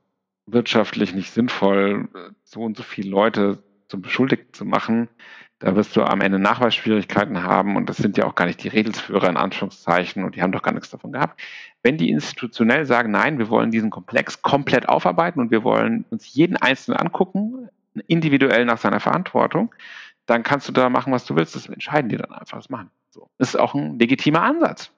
wirtschaftlich 0.46 1.14
nicht 1.14 1.30
sinnvoll, 1.32 2.08
so 2.44 2.60
und 2.62 2.76
so 2.76 2.82
viele 2.82 3.10
Leute 3.10 3.62
zum 3.88 4.02
Beschuldigten 4.02 4.52
zu 4.52 4.64
machen. 4.64 5.08
Da 5.58 5.76
wirst 5.76 5.94
du 5.94 6.02
am 6.02 6.20
Ende 6.20 6.40
Nachweisschwierigkeiten 6.40 7.44
haben 7.44 7.76
und 7.76 7.88
das 7.88 7.96
sind 7.96 8.16
ja 8.16 8.24
auch 8.24 8.34
gar 8.34 8.46
nicht 8.46 8.62
die 8.64 8.68
Redelsführer 8.68 9.28
in 9.28 9.36
Anführungszeichen 9.36 10.24
und 10.24 10.34
die 10.34 10.42
haben 10.42 10.50
doch 10.50 10.62
gar 10.62 10.72
nichts 10.72 10.90
davon 10.90 11.12
gehabt. 11.12 11.40
Wenn 11.84 11.98
die 11.98 12.10
institutionell 12.10 12.84
sagen, 12.84 13.12
nein, 13.12 13.38
wir 13.38 13.48
wollen 13.48 13.70
diesen 13.70 13.90
Komplex 13.90 14.42
komplett 14.42 14.88
aufarbeiten 14.88 15.40
und 15.40 15.52
wir 15.52 15.62
wollen 15.62 16.04
uns 16.10 16.34
jeden 16.34 16.56
Einzelnen 16.56 16.98
angucken, 16.98 17.68
individuell 18.08 18.64
nach 18.64 18.78
seiner 18.78 18.98
Verantwortung, 18.98 19.72
dann 20.26 20.42
kannst 20.42 20.68
du 20.68 20.72
da 20.72 20.88
machen, 20.88 21.12
was 21.12 21.26
du 21.26 21.36
willst. 21.36 21.54
Das 21.54 21.68
entscheiden 21.68 22.08
die 22.08 22.16
dann 22.16 22.32
einfach. 22.32 22.56
Das 22.58 22.70
machen. 22.70 22.90
So. 23.10 23.28
Das 23.38 23.50
ist 23.50 23.56
auch 23.56 23.74
ein 23.74 23.98
legitimer 23.98 24.42
Ansatz. 24.42 24.90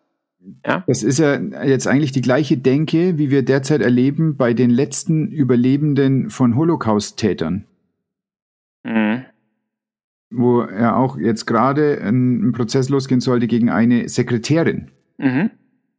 Ja? 0.66 0.84
Das 0.86 1.02
ist 1.02 1.18
ja 1.18 1.36
jetzt 1.64 1.86
eigentlich 1.86 2.12
die 2.12 2.20
gleiche 2.20 2.56
Denke, 2.56 3.18
wie 3.18 3.30
wir 3.30 3.44
derzeit 3.44 3.80
erleben 3.80 4.36
bei 4.36 4.54
den 4.54 4.70
letzten 4.70 5.28
Überlebenden 5.28 6.30
von 6.30 6.56
Holocaust-Tätern. 6.56 7.64
Mhm. 8.84 9.24
Wo 10.30 10.62
ja 10.64 10.96
auch 10.96 11.16
jetzt 11.16 11.46
gerade 11.46 12.00
ein, 12.02 12.48
ein, 12.48 12.52
Prozess 12.52 12.88
losgehen 12.88 13.20
sollte 13.20 13.46
gegen 13.46 13.70
eine 13.70 14.08
Sekretärin. 14.08 14.90
Mhm. 15.18 15.50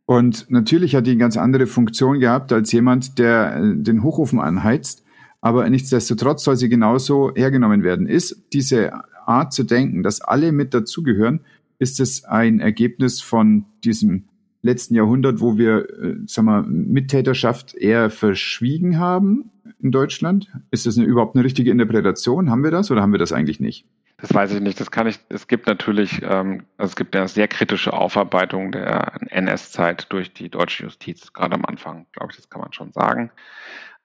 Und 0.06 0.52
natürlich 0.52 0.96
hat 0.96 1.08
die 1.08 1.12
eine 1.12 1.20
ganz 1.20 1.38
andere 1.38 1.66
Funktion 1.66 2.20
gehabt 2.20 2.54
als 2.54 2.72
jemand, 2.72 3.18
der 3.18 3.56
äh, 3.56 3.76
den 3.76 4.04
Hochofen 4.04 4.39
anheizt. 4.39 5.04
Aber 5.41 5.68
nichtsdestotrotz 5.70 6.43
soll 6.43 6.58
sie 6.58 6.70
genauso 6.70 7.34
hergenommen 7.36 7.84
werden. 7.84 8.08
Ist 8.08 8.46
diese 8.54 8.91
Art 9.26 9.54
zu 9.54 9.64
denken, 9.64 10.04
dass 10.04 10.22
alle 10.22 10.52
mit 10.52 10.74
dazugehören, 10.74 11.39
ist 11.80 12.00
es 12.00 12.24
ein 12.24 12.60
Ergebnis 12.60 13.22
von 13.22 13.66
diesem 13.84 14.26
letzten 14.66 14.95
Jahrhundert, 14.95 15.39
wo 15.39 15.57
wir, 15.57 15.89
äh, 15.89 16.16
sag 16.26 16.45
mal, 16.45 16.63
Mittäterschaft 16.63 17.76
eher 17.76 18.09
verschwiegen 18.09 18.99
haben? 18.99 19.51
in 19.82 19.91
Deutschland? 19.91 20.51
Ist 20.72 20.86
das 20.86 20.97
eine, 20.97 21.05
überhaupt 21.05 21.36
eine 21.36 21.45
richtige 21.45 21.72
Interpretation? 21.72 22.49
Haben 22.49 22.63
wir 22.63 22.72
das 22.72 22.91
oder 22.91 23.01
haben 23.01 23.11
wir 23.11 23.20
das 23.20 23.32
eigentlich 23.32 23.59
nicht? 23.59 23.86
Das 24.18 24.34
weiß 24.34 24.53
ich 24.53 24.61
nicht. 24.61 24.80
Das 24.80 24.91
kann 24.91 25.07
ich. 25.07 25.20
Es 25.30 25.47
gibt 25.47 25.68
natürlich, 25.68 26.22
ähm, 26.24 26.63
also 26.78 26.91
es 26.91 26.95
gibt 26.95 27.16
eine 27.16 27.28
sehr 27.28 27.47
kritische 27.47 27.93
Aufarbeitung 27.93 28.72
der 28.72 29.13
NS-Zeit 29.30 30.07
durch 30.11 30.34
die 30.34 30.49
deutsche 30.49 30.84
Justiz, 30.84 31.34
gerade 31.34 31.55
am 31.55 31.66
Anfang, 31.66 32.07
glaube 32.13 32.32
ich, 32.32 32.38
das 32.38 32.49
kann 32.49 32.61
man 32.61 32.74
schon 32.74 32.91
sagen. 32.93 33.32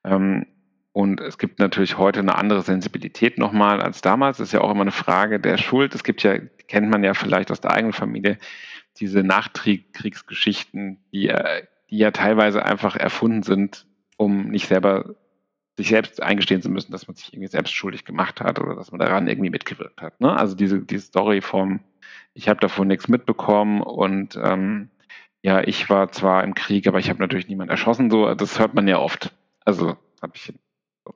Ähm, 0.05 0.47
und 0.93 1.21
es 1.21 1.39
gibt 1.39 1.61
natürlich 1.61 1.97
heute 1.97 2.19
eine 2.19 2.35
andere 2.35 2.63
Sensibilität 2.63 3.39
nochmal 3.39 3.81
als 3.81 4.01
damals. 4.01 4.39
Das 4.39 4.49
ist 4.49 4.53
ja 4.53 4.61
auch 4.61 4.73
immer 4.73 4.81
eine 4.81 4.91
Frage 4.91 5.39
der 5.39 5.57
Schuld. 5.57 5.95
Es 5.95 6.03
gibt 6.03 6.23
ja, 6.25 6.39
kennt 6.67 6.91
man 6.91 7.05
ja 7.05 7.15
vielleicht 7.15 7.53
aus 7.53 7.61
der 7.61 7.71
eigenen 7.71 7.93
Familie, 7.93 8.39
diese 8.97 9.23
Nachkriegsgeschichten, 9.23 10.99
die, 11.13 11.29
äh, 11.29 11.67
die 11.91 11.99
ja 11.99 12.11
teilweise 12.11 12.65
einfach 12.65 12.97
erfunden 12.97 13.43
sind, 13.43 13.87
um 14.17 14.49
nicht 14.49 14.69
selber 14.69 15.17
sich 15.77 15.89
selbst 15.89 16.23
eingestehen 16.23 16.61
zu 16.61 16.69
müssen, 16.69 16.93
dass 16.93 17.09
man 17.09 17.17
sich 17.17 17.33
irgendwie 17.33 17.49
selbst 17.49 17.73
schuldig 17.73 18.05
gemacht 18.05 18.41
hat 18.41 18.59
oder 18.59 18.75
dass 18.75 18.91
man 18.91 18.99
daran 18.99 19.29
irgendwie 19.29 19.51
mitgewirkt 19.51 20.03
hat. 20.03 20.21
Ne? 20.21 20.37
Also 20.37 20.55
diese, 20.55 20.81
diese 20.81 21.07
Story 21.07 21.41
vom, 21.41 21.81
ich 22.35 22.49
habe 22.49 22.61
davon 22.61 22.89
nichts 22.89 23.09
mitbekommen 23.09 23.81
und 23.81 24.39
ähm, 24.43 24.91
ja, 25.43 25.63
ich 25.63 25.89
war 25.89 26.13
zwar 26.13 26.45
im 26.45 26.55
Krieg, 26.55 26.87
aber 26.87 26.99
ich 26.99 27.09
habe 27.09 27.21
natürlich 27.21 27.49
niemand 27.49 27.71
erschossen. 27.71 28.11
So, 28.11 28.35
das 28.35 28.59
hört 28.59 28.75
man 28.75 28.87
ja 28.89 28.99
oft. 28.99 29.33
Also 29.65 29.97
habe 30.21 30.33
ich. 30.35 30.53
So. 31.07 31.15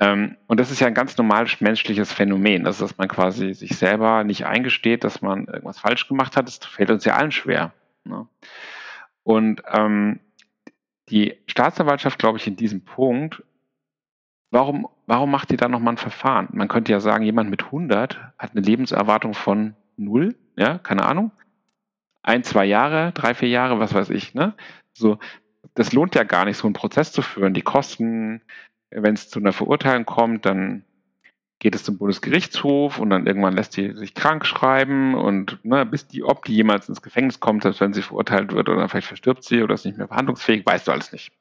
Ähm, 0.00 0.36
und 0.46 0.58
das 0.58 0.70
ist 0.70 0.80
ja 0.80 0.86
ein 0.86 0.94
ganz 0.94 1.16
normales 1.16 1.60
menschliches 1.60 2.12
Phänomen, 2.12 2.66
also 2.66 2.84
dass 2.84 2.98
man 2.98 3.08
quasi 3.08 3.54
sich 3.54 3.76
selber 3.76 4.24
nicht 4.24 4.46
eingesteht, 4.46 5.04
dass 5.04 5.22
man 5.22 5.46
irgendwas 5.46 5.78
falsch 5.78 6.08
gemacht 6.08 6.36
hat. 6.36 6.46
Das 6.46 6.56
fällt 6.56 6.90
uns 6.90 7.04
ja 7.04 7.14
allen 7.14 7.32
schwer. 7.32 7.72
Ne? 8.04 8.26
Und 9.22 9.62
ähm, 9.68 10.20
die 11.08 11.36
Staatsanwaltschaft, 11.46 12.18
glaube 12.18 12.38
ich, 12.38 12.46
in 12.46 12.56
diesem 12.56 12.84
Punkt, 12.84 13.42
warum, 14.50 14.88
warum 15.06 15.30
macht 15.30 15.50
die 15.50 15.56
da 15.56 15.68
nochmal 15.68 15.94
ein 15.94 15.98
Verfahren? 15.98 16.48
Man 16.52 16.68
könnte 16.68 16.92
ja 16.92 17.00
sagen, 17.00 17.24
jemand 17.24 17.50
mit 17.50 17.64
100 17.64 18.18
hat 18.38 18.52
eine 18.52 18.60
Lebenserwartung 18.60 19.34
von 19.34 19.74
null, 19.96 20.34
ja, 20.56 20.78
keine 20.78 21.04
Ahnung. 21.04 21.30
Ein, 22.22 22.42
zwei 22.42 22.64
Jahre, 22.64 23.12
drei, 23.12 23.34
vier 23.34 23.48
Jahre, 23.48 23.78
was 23.78 23.92
weiß 23.92 24.10
ich, 24.10 24.34
ne? 24.34 24.54
So, 24.92 25.18
das 25.74 25.92
lohnt 25.92 26.14
ja 26.14 26.24
gar 26.24 26.44
nicht, 26.46 26.56
so 26.56 26.66
einen 26.66 26.74
Prozess 26.74 27.12
zu 27.12 27.20
führen. 27.20 27.52
Die 27.52 27.62
Kosten, 27.62 28.40
wenn 28.94 29.14
es 29.14 29.28
zu 29.28 29.38
einer 29.38 29.52
Verurteilung 29.52 30.06
kommt, 30.06 30.46
dann 30.46 30.84
geht 31.58 31.74
es 31.74 31.84
zum 31.84 31.98
Bundesgerichtshof 31.98 32.98
und 32.98 33.10
dann 33.10 33.26
irgendwann 33.26 33.54
lässt 33.54 33.76
die 33.76 33.92
sich 33.92 34.14
krank 34.14 34.44
schreiben 34.44 35.14
und 35.14 35.64
ne, 35.64 35.86
bis 35.86 36.06
die, 36.06 36.22
ob 36.22 36.44
die 36.44 36.54
jemals 36.54 36.88
ins 36.88 37.02
Gefängnis 37.02 37.40
kommt, 37.40 37.62
selbst 37.62 37.80
wenn 37.80 37.94
sie 37.94 38.02
verurteilt 38.02 38.52
wird 38.52 38.68
oder 38.68 38.88
vielleicht 38.88 39.06
verstirbt 39.06 39.44
sie 39.44 39.62
oder 39.62 39.74
ist 39.74 39.86
nicht 39.86 39.96
mehr 39.96 40.08
verhandlungsfähig, 40.08 40.66
weißt 40.66 40.86
du 40.86 40.92
alles 40.92 41.12
nicht. 41.12 41.32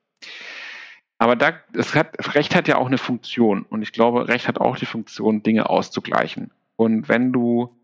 Aber 1.18 1.36
da, 1.36 1.54
es 1.74 1.94
hat, 1.96 2.36
Recht 2.36 2.56
hat 2.56 2.68
ja 2.68 2.78
auch 2.78 2.88
eine 2.88 2.98
Funktion 2.98 3.64
und 3.64 3.82
ich 3.82 3.92
glaube, 3.92 4.28
Recht 4.28 4.48
hat 4.48 4.60
auch 4.60 4.78
die 4.78 4.86
Funktion, 4.86 5.44
Dinge 5.44 5.70
auszugleichen. 5.70 6.52
Und 6.76 7.10
wenn 7.10 7.32
du 7.32 7.76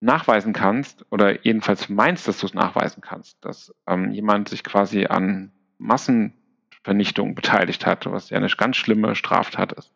nachweisen 0.00 0.52
kannst 0.52 1.04
oder 1.10 1.44
jedenfalls 1.44 1.88
meinst, 1.88 2.26
dass 2.26 2.38
du 2.38 2.46
es 2.46 2.54
nachweisen 2.54 3.02
kannst, 3.02 3.44
dass 3.44 3.74
ähm, 3.86 4.12
jemand 4.12 4.48
sich 4.48 4.64
quasi 4.64 5.06
an 5.06 5.52
Massenvernichtung 6.80 7.34
beteiligt 7.34 7.86
hat, 7.86 8.10
was 8.10 8.30
ja 8.30 8.38
eine 8.38 8.48
ganz 8.48 8.76
schlimme 8.76 9.14
Straftat 9.14 9.72
ist, 9.72 9.92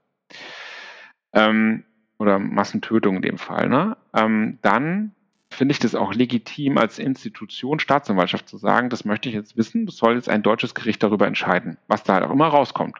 ähm, 1.33 1.85
oder 2.19 2.39
Massentötung 2.39 3.17
in 3.17 3.23
dem 3.23 3.39
Fall, 3.39 3.69
ne? 3.69 3.97
ähm, 4.15 4.59
dann 4.63 5.15
finde 5.51 5.73
ich 5.73 5.79
das 5.79 5.95
auch 5.95 6.15
legitim 6.15 6.79
als 6.79 6.99
Institution 6.99 7.79
Staatsanwaltschaft 7.79 8.49
zu 8.49 8.59
sagen, 8.59 8.91
das 8.91 9.05
möchte 9.05 9.29
ich 9.29 9.35
jetzt 9.35 9.57
wissen, 9.57 9.87
das 9.87 9.97
soll 9.97 10.17
jetzt 10.17 10.29
ein 10.29 10.43
deutsches 10.43 10.75
Gericht 10.75 11.03
darüber 11.03 11.27
entscheiden, 11.27 11.79
was 11.87 12.03
da 12.03 12.15
halt 12.15 12.25
auch 12.25 12.33
immer 12.33 12.49
rauskommt. 12.49 12.99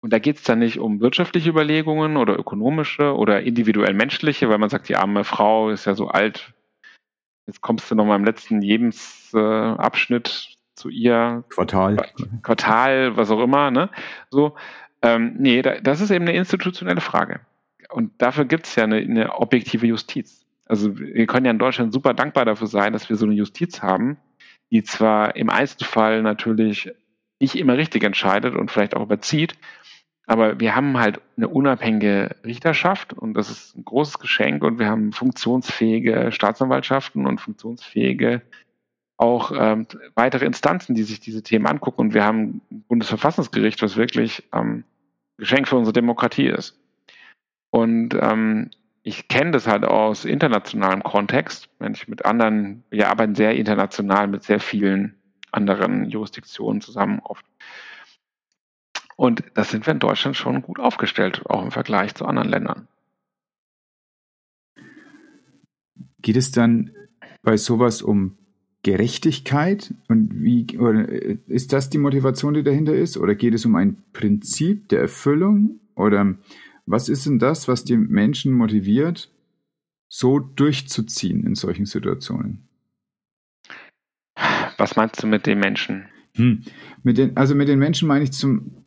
Und 0.00 0.12
da 0.12 0.18
geht 0.18 0.36
es 0.36 0.42
dann 0.42 0.58
nicht 0.58 0.78
um 0.78 1.00
wirtschaftliche 1.00 1.48
Überlegungen 1.48 2.16
oder 2.16 2.38
ökonomische 2.38 3.16
oder 3.16 3.42
individuell 3.42 3.94
menschliche, 3.94 4.48
weil 4.48 4.58
man 4.58 4.68
sagt, 4.68 4.88
die 4.88 4.96
arme 4.96 5.24
Frau 5.24 5.70
ist 5.70 5.86
ja 5.86 5.94
so 5.94 6.08
alt, 6.08 6.52
jetzt 7.46 7.62
kommst 7.62 7.90
du 7.90 7.94
noch 7.94 8.04
mal 8.04 8.16
im 8.16 8.24
letzten 8.24 8.60
Lebensabschnitt 8.60 10.48
äh, 10.50 10.53
zu 10.74 10.88
ihr. 10.88 11.44
Quartal. 11.50 11.96
Quartal, 12.42 13.16
was 13.16 13.30
auch 13.30 13.40
immer, 13.40 13.70
ne? 13.70 13.90
So, 14.30 14.56
ähm, 15.02 15.34
nee, 15.38 15.62
da, 15.62 15.80
das 15.80 16.00
ist 16.00 16.10
eben 16.10 16.26
eine 16.26 16.36
institutionelle 16.36 17.00
Frage. 17.00 17.40
Und 17.90 18.10
dafür 18.18 18.44
gibt 18.44 18.66
es 18.66 18.74
ja 18.76 18.84
eine, 18.84 18.96
eine 18.96 19.34
objektive 19.34 19.86
Justiz. 19.86 20.44
Also 20.66 20.98
wir 20.98 21.26
können 21.26 21.44
ja 21.46 21.52
in 21.52 21.58
Deutschland 21.58 21.92
super 21.92 22.14
dankbar 22.14 22.44
dafür 22.44 22.66
sein, 22.66 22.92
dass 22.92 23.08
wir 23.08 23.16
so 23.16 23.26
eine 23.26 23.34
Justiz 23.34 23.82
haben, 23.82 24.16
die 24.70 24.82
zwar 24.82 25.36
im 25.36 25.50
Einzelfall 25.50 26.22
natürlich 26.22 26.90
nicht 27.38 27.56
immer 27.56 27.76
richtig 27.76 28.02
entscheidet 28.02 28.54
und 28.54 28.70
vielleicht 28.70 28.96
auch 28.96 29.02
überzieht, 29.02 29.56
aber 30.26 30.58
wir 30.58 30.74
haben 30.74 30.98
halt 30.98 31.20
eine 31.36 31.48
unabhängige 31.48 32.36
Richterschaft 32.44 33.12
und 33.12 33.34
das 33.34 33.50
ist 33.50 33.76
ein 33.76 33.84
großes 33.84 34.18
Geschenk 34.18 34.62
und 34.64 34.78
wir 34.78 34.86
haben 34.86 35.12
funktionsfähige 35.12 36.32
Staatsanwaltschaften 36.32 37.26
und 37.26 37.40
funktionsfähige 37.40 38.40
auch 39.16 39.52
ähm, 39.54 39.86
weitere 40.14 40.44
Instanzen, 40.44 40.94
die 40.94 41.04
sich 41.04 41.20
diese 41.20 41.42
Themen 41.42 41.66
angucken. 41.66 42.00
Und 42.00 42.14
wir 42.14 42.24
haben 42.24 42.60
ein 42.70 42.84
Bundesverfassungsgericht, 42.88 43.80
was 43.82 43.96
wirklich 43.96 44.44
ähm, 44.52 44.84
Geschenk 45.36 45.68
für 45.68 45.76
unsere 45.76 45.92
Demokratie 45.92 46.46
ist. 46.48 46.78
Und 47.70 48.14
ähm, 48.14 48.70
ich 49.02 49.28
kenne 49.28 49.50
das 49.50 49.66
halt 49.66 49.84
aus 49.84 50.24
internationalem 50.24 51.02
Kontext, 51.02 51.68
wenn 51.78 51.92
ich 51.92 52.08
mit 52.08 52.24
anderen, 52.24 52.84
wir 52.90 53.10
arbeiten 53.10 53.34
sehr 53.34 53.54
international 53.54 54.28
mit 54.28 54.42
sehr 54.42 54.60
vielen 54.60 55.14
anderen 55.52 56.08
Jurisdiktionen 56.08 56.80
zusammen 56.80 57.20
oft. 57.22 57.44
Und 59.16 59.44
da 59.54 59.62
sind 59.62 59.86
wir 59.86 59.92
in 59.92 60.00
Deutschland 60.00 60.36
schon 60.36 60.62
gut 60.62 60.80
aufgestellt, 60.80 61.42
auch 61.46 61.62
im 61.62 61.70
Vergleich 61.70 62.14
zu 62.14 62.26
anderen 62.26 62.48
Ländern. 62.48 62.88
Geht 66.20 66.36
es 66.36 66.50
dann 66.50 66.90
bei 67.42 67.56
sowas 67.56 68.02
um 68.02 68.38
Gerechtigkeit 68.84 69.94
und 70.08 70.42
wie 70.42 70.66
ist 71.48 71.72
das 71.72 71.90
die 71.90 71.98
Motivation, 71.98 72.54
die 72.54 72.62
dahinter 72.62 72.94
ist? 72.94 73.16
Oder 73.16 73.34
geht 73.34 73.54
es 73.54 73.64
um 73.64 73.74
ein 73.74 73.96
Prinzip 74.12 74.88
der 74.90 75.00
Erfüllung? 75.00 75.80
Oder 75.96 76.36
was 76.86 77.08
ist 77.08 77.26
denn 77.26 77.38
das, 77.38 77.66
was 77.66 77.84
die 77.84 77.96
Menschen 77.96 78.52
motiviert, 78.52 79.30
so 80.08 80.38
durchzuziehen 80.38 81.46
in 81.46 81.54
solchen 81.54 81.86
Situationen? 81.86 82.68
Was 84.76 84.96
meinst 84.96 85.22
du 85.22 85.26
mit 85.26 85.46
den 85.46 85.60
Menschen? 85.60 86.04
Hm. 86.36 86.62
Mit 87.02 87.16
den, 87.16 87.36
also 87.38 87.54
mit 87.54 87.68
den 87.68 87.78
Menschen 87.78 88.06
meine 88.06 88.24
ich 88.24 88.32
zum 88.32 88.84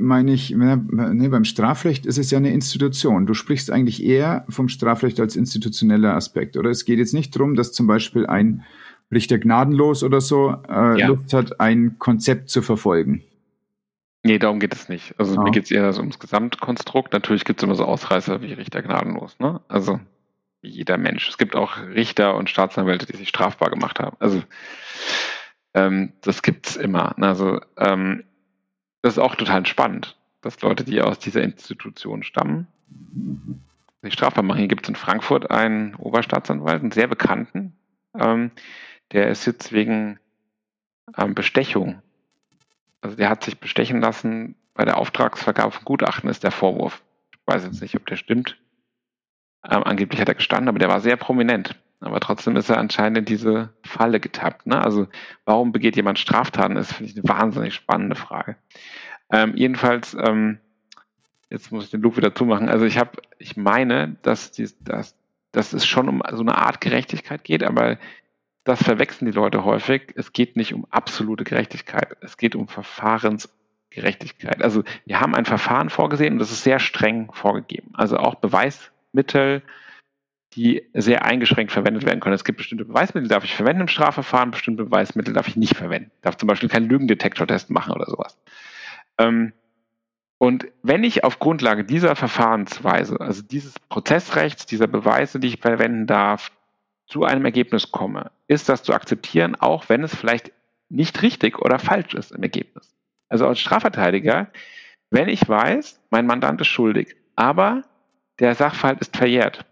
meine 0.00 0.32
ich, 0.32 0.54
nee, 0.54 1.28
beim 1.28 1.44
Strafrecht 1.44 2.06
ist 2.06 2.18
es 2.18 2.30
ja 2.30 2.38
eine 2.38 2.52
Institution. 2.52 3.26
Du 3.26 3.34
sprichst 3.34 3.72
eigentlich 3.72 4.04
eher 4.04 4.44
vom 4.48 4.68
Strafrecht 4.68 5.18
als 5.18 5.34
institutioneller 5.34 6.14
Aspekt, 6.14 6.56
oder? 6.56 6.70
Es 6.70 6.84
geht 6.84 7.00
jetzt 7.00 7.14
nicht 7.14 7.34
darum, 7.34 7.56
dass 7.56 7.72
zum 7.72 7.88
Beispiel 7.88 8.24
ein 8.24 8.62
Richter 9.10 9.38
gnadenlos 9.38 10.02
oder 10.02 10.20
so 10.20 10.56
äh, 10.68 11.00
ja. 11.00 11.06
Lust 11.08 11.32
hat, 11.32 11.60
ein 11.60 11.96
Konzept 11.98 12.50
zu 12.50 12.62
verfolgen. 12.62 13.22
Nee, 14.22 14.38
darum 14.38 14.60
geht 14.60 14.74
es 14.74 14.88
nicht. 14.88 15.14
Also 15.18 15.38
ah. 15.38 15.42
mir 15.42 15.50
geht 15.50 15.64
es 15.64 15.70
eher 15.70 15.92
so 15.92 16.00
ums 16.00 16.18
Gesamtkonstrukt. 16.18 17.12
Natürlich 17.12 17.44
gibt 17.44 17.60
es 17.60 17.64
immer 17.64 17.74
so 17.74 17.84
Ausreißer 17.84 18.42
wie 18.42 18.52
Richter 18.52 18.82
gnadenlos, 18.82 19.38
ne? 19.38 19.60
Also 19.68 20.00
wie 20.60 20.68
jeder 20.68 20.98
Mensch. 20.98 21.28
Es 21.28 21.38
gibt 21.38 21.54
auch 21.54 21.78
Richter 21.78 22.36
und 22.36 22.50
Staatsanwälte, 22.50 23.06
die 23.06 23.16
sich 23.16 23.28
strafbar 23.28 23.70
gemacht 23.70 24.00
haben. 24.00 24.16
Also 24.18 24.42
ähm, 25.74 26.12
das 26.20 26.42
gibt's 26.42 26.76
immer. 26.76 27.16
Also 27.22 27.60
ähm, 27.76 28.24
das 29.02 29.14
ist 29.14 29.18
auch 29.18 29.36
total 29.36 29.64
spannend, 29.66 30.16
dass 30.42 30.60
Leute, 30.60 30.84
die 30.84 31.00
aus 31.00 31.18
dieser 31.18 31.42
Institution 31.42 32.22
stammen, 32.22 32.66
sich 34.02 34.12
strafbar 34.12 34.42
machen. 34.42 34.58
Hier 34.58 34.68
gibt 34.68 34.84
es 34.84 34.88
in 34.88 34.96
Frankfurt 34.96 35.50
einen 35.50 35.94
Oberstaatsanwalt, 35.94 36.82
einen 36.82 36.90
sehr 36.90 37.06
bekannten, 37.06 37.74
ähm, 38.18 38.50
der 39.12 39.28
ist 39.28 39.46
jetzt 39.46 39.72
wegen 39.72 40.18
ähm, 41.16 41.34
Bestechung. 41.34 42.02
Also 43.00 43.16
der 43.16 43.30
hat 43.30 43.44
sich 43.44 43.58
bestechen 43.58 44.00
lassen 44.00 44.56
bei 44.74 44.84
der 44.84 44.98
Auftragsvergabe 44.98 45.72
von 45.72 45.84
Gutachten, 45.84 46.30
ist 46.30 46.44
der 46.44 46.50
Vorwurf. 46.50 47.02
Ich 47.32 47.38
weiß 47.46 47.64
jetzt 47.64 47.80
nicht, 47.80 47.96
ob 47.96 48.06
der 48.06 48.16
stimmt. 48.16 48.58
Ähm, 49.68 49.82
angeblich 49.84 50.20
hat 50.20 50.28
er 50.28 50.34
gestanden, 50.34 50.68
aber 50.68 50.78
der 50.78 50.88
war 50.88 51.00
sehr 51.00 51.16
prominent. 51.16 51.76
Aber 52.00 52.20
trotzdem 52.20 52.54
ist 52.56 52.68
er 52.68 52.78
anscheinend 52.78 53.18
in 53.18 53.24
diese 53.24 53.70
Falle 53.82 54.20
getappt. 54.20 54.66
Ne? 54.66 54.80
Also 54.80 55.08
warum 55.44 55.72
begeht 55.72 55.96
jemand 55.96 56.18
Straftaten, 56.18 56.76
ist, 56.76 56.92
finde 56.92 57.10
ich, 57.10 57.18
eine 57.18 57.28
wahnsinnig 57.28 57.74
spannende 57.74 58.14
Frage. 58.14 58.56
Ähm, 59.30 59.54
jedenfalls, 59.56 60.14
ähm, 60.14 60.60
jetzt 61.50 61.72
muss 61.72 61.84
ich 61.84 61.90
den 61.90 62.02
Loop 62.02 62.16
wieder 62.16 62.34
zumachen. 62.34 62.68
Also 62.68 62.84
ich 62.84 62.98
habe, 62.98 63.20
ich 63.38 63.56
meine, 63.56 64.16
dass, 64.22 64.52
die, 64.52 64.68
dass, 64.80 65.16
dass 65.50 65.72
es 65.72 65.86
schon 65.86 66.08
um 66.08 66.22
so 66.30 66.42
eine 66.42 66.56
Art 66.56 66.80
Gerechtigkeit 66.80 67.42
geht, 67.42 67.64
aber 67.64 67.98
das 68.68 68.82
verwechseln 68.82 69.26
die 69.26 69.36
Leute 69.36 69.64
häufig. 69.64 70.12
Es 70.14 70.32
geht 70.32 70.56
nicht 70.56 70.74
um 70.74 70.86
absolute 70.90 71.44
Gerechtigkeit. 71.44 72.16
Es 72.20 72.36
geht 72.36 72.54
um 72.54 72.68
Verfahrensgerechtigkeit. 72.68 74.62
Also 74.62 74.84
wir 75.06 75.20
haben 75.20 75.34
ein 75.34 75.44
Verfahren 75.46 75.90
vorgesehen 75.90 76.34
und 76.34 76.38
das 76.38 76.52
ist 76.52 76.64
sehr 76.64 76.78
streng 76.78 77.30
vorgegeben. 77.32 77.90
Also 77.94 78.18
auch 78.18 78.36
Beweismittel, 78.36 79.62
die 80.54 80.88
sehr 80.94 81.24
eingeschränkt 81.24 81.72
verwendet 81.72 82.04
werden 82.04 82.20
können. 82.20 82.34
Es 82.34 82.44
gibt 82.44 82.58
bestimmte 82.58 82.84
Beweismittel, 82.84 83.28
die 83.28 83.34
darf 83.34 83.44
ich 83.44 83.54
verwenden 83.54 83.82
im 83.82 83.88
Strafverfahren, 83.88 84.50
bestimmte 84.50 84.84
Beweismittel 84.84 85.34
darf 85.34 85.48
ich 85.48 85.56
nicht 85.56 85.76
verwenden. 85.76 86.10
Ich 86.16 86.22
darf 86.22 86.36
zum 86.36 86.46
Beispiel 86.46 86.68
keinen 86.68 86.88
Lügendetektortest 86.88 87.70
machen 87.70 87.92
oder 87.92 88.06
sowas. 88.06 88.38
Ähm, 89.18 89.52
Und 90.38 90.68
wenn 90.82 91.02
ich 91.04 91.24
auf 91.24 91.38
Grundlage 91.40 91.84
dieser 91.84 92.14
Verfahrensweise, 92.14 93.20
also 93.20 93.42
dieses 93.42 93.74
Prozessrechts, 93.88 94.66
dieser 94.66 94.86
Beweise, 94.86 95.40
die 95.40 95.48
ich 95.48 95.60
verwenden 95.60 96.06
darf, 96.06 96.52
zu 97.08 97.24
einem 97.24 97.44
Ergebnis 97.44 97.90
komme, 97.90 98.30
ist 98.46 98.68
das 98.68 98.82
zu 98.82 98.92
akzeptieren, 98.92 99.56
auch 99.56 99.88
wenn 99.88 100.04
es 100.04 100.14
vielleicht 100.14 100.52
nicht 100.90 101.22
richtig 101.22 101.58
oder 101.58 101.78
falsch 101.78 102.14
ist 102.14 102.32
im 102.32 102.42
Ergebnis. 102.42 102.94
Also 103.28 103.46
als 103.46 103.58
Strafverteidiger, 103.60 104.48
wenn 105.10 105.28
ich 105.28 105.48
weiß, 105.48 106.00
mein 106.10 106.26
Mandant 106.26 106.60
ist 106.60 106.68
schuldig, 106.68 107.16
aber 107.34 107.82
der 108.38 108.54
Sachverhalt 108.54 109.00
ist 109.00 109.16
verjährt 109.16 109.64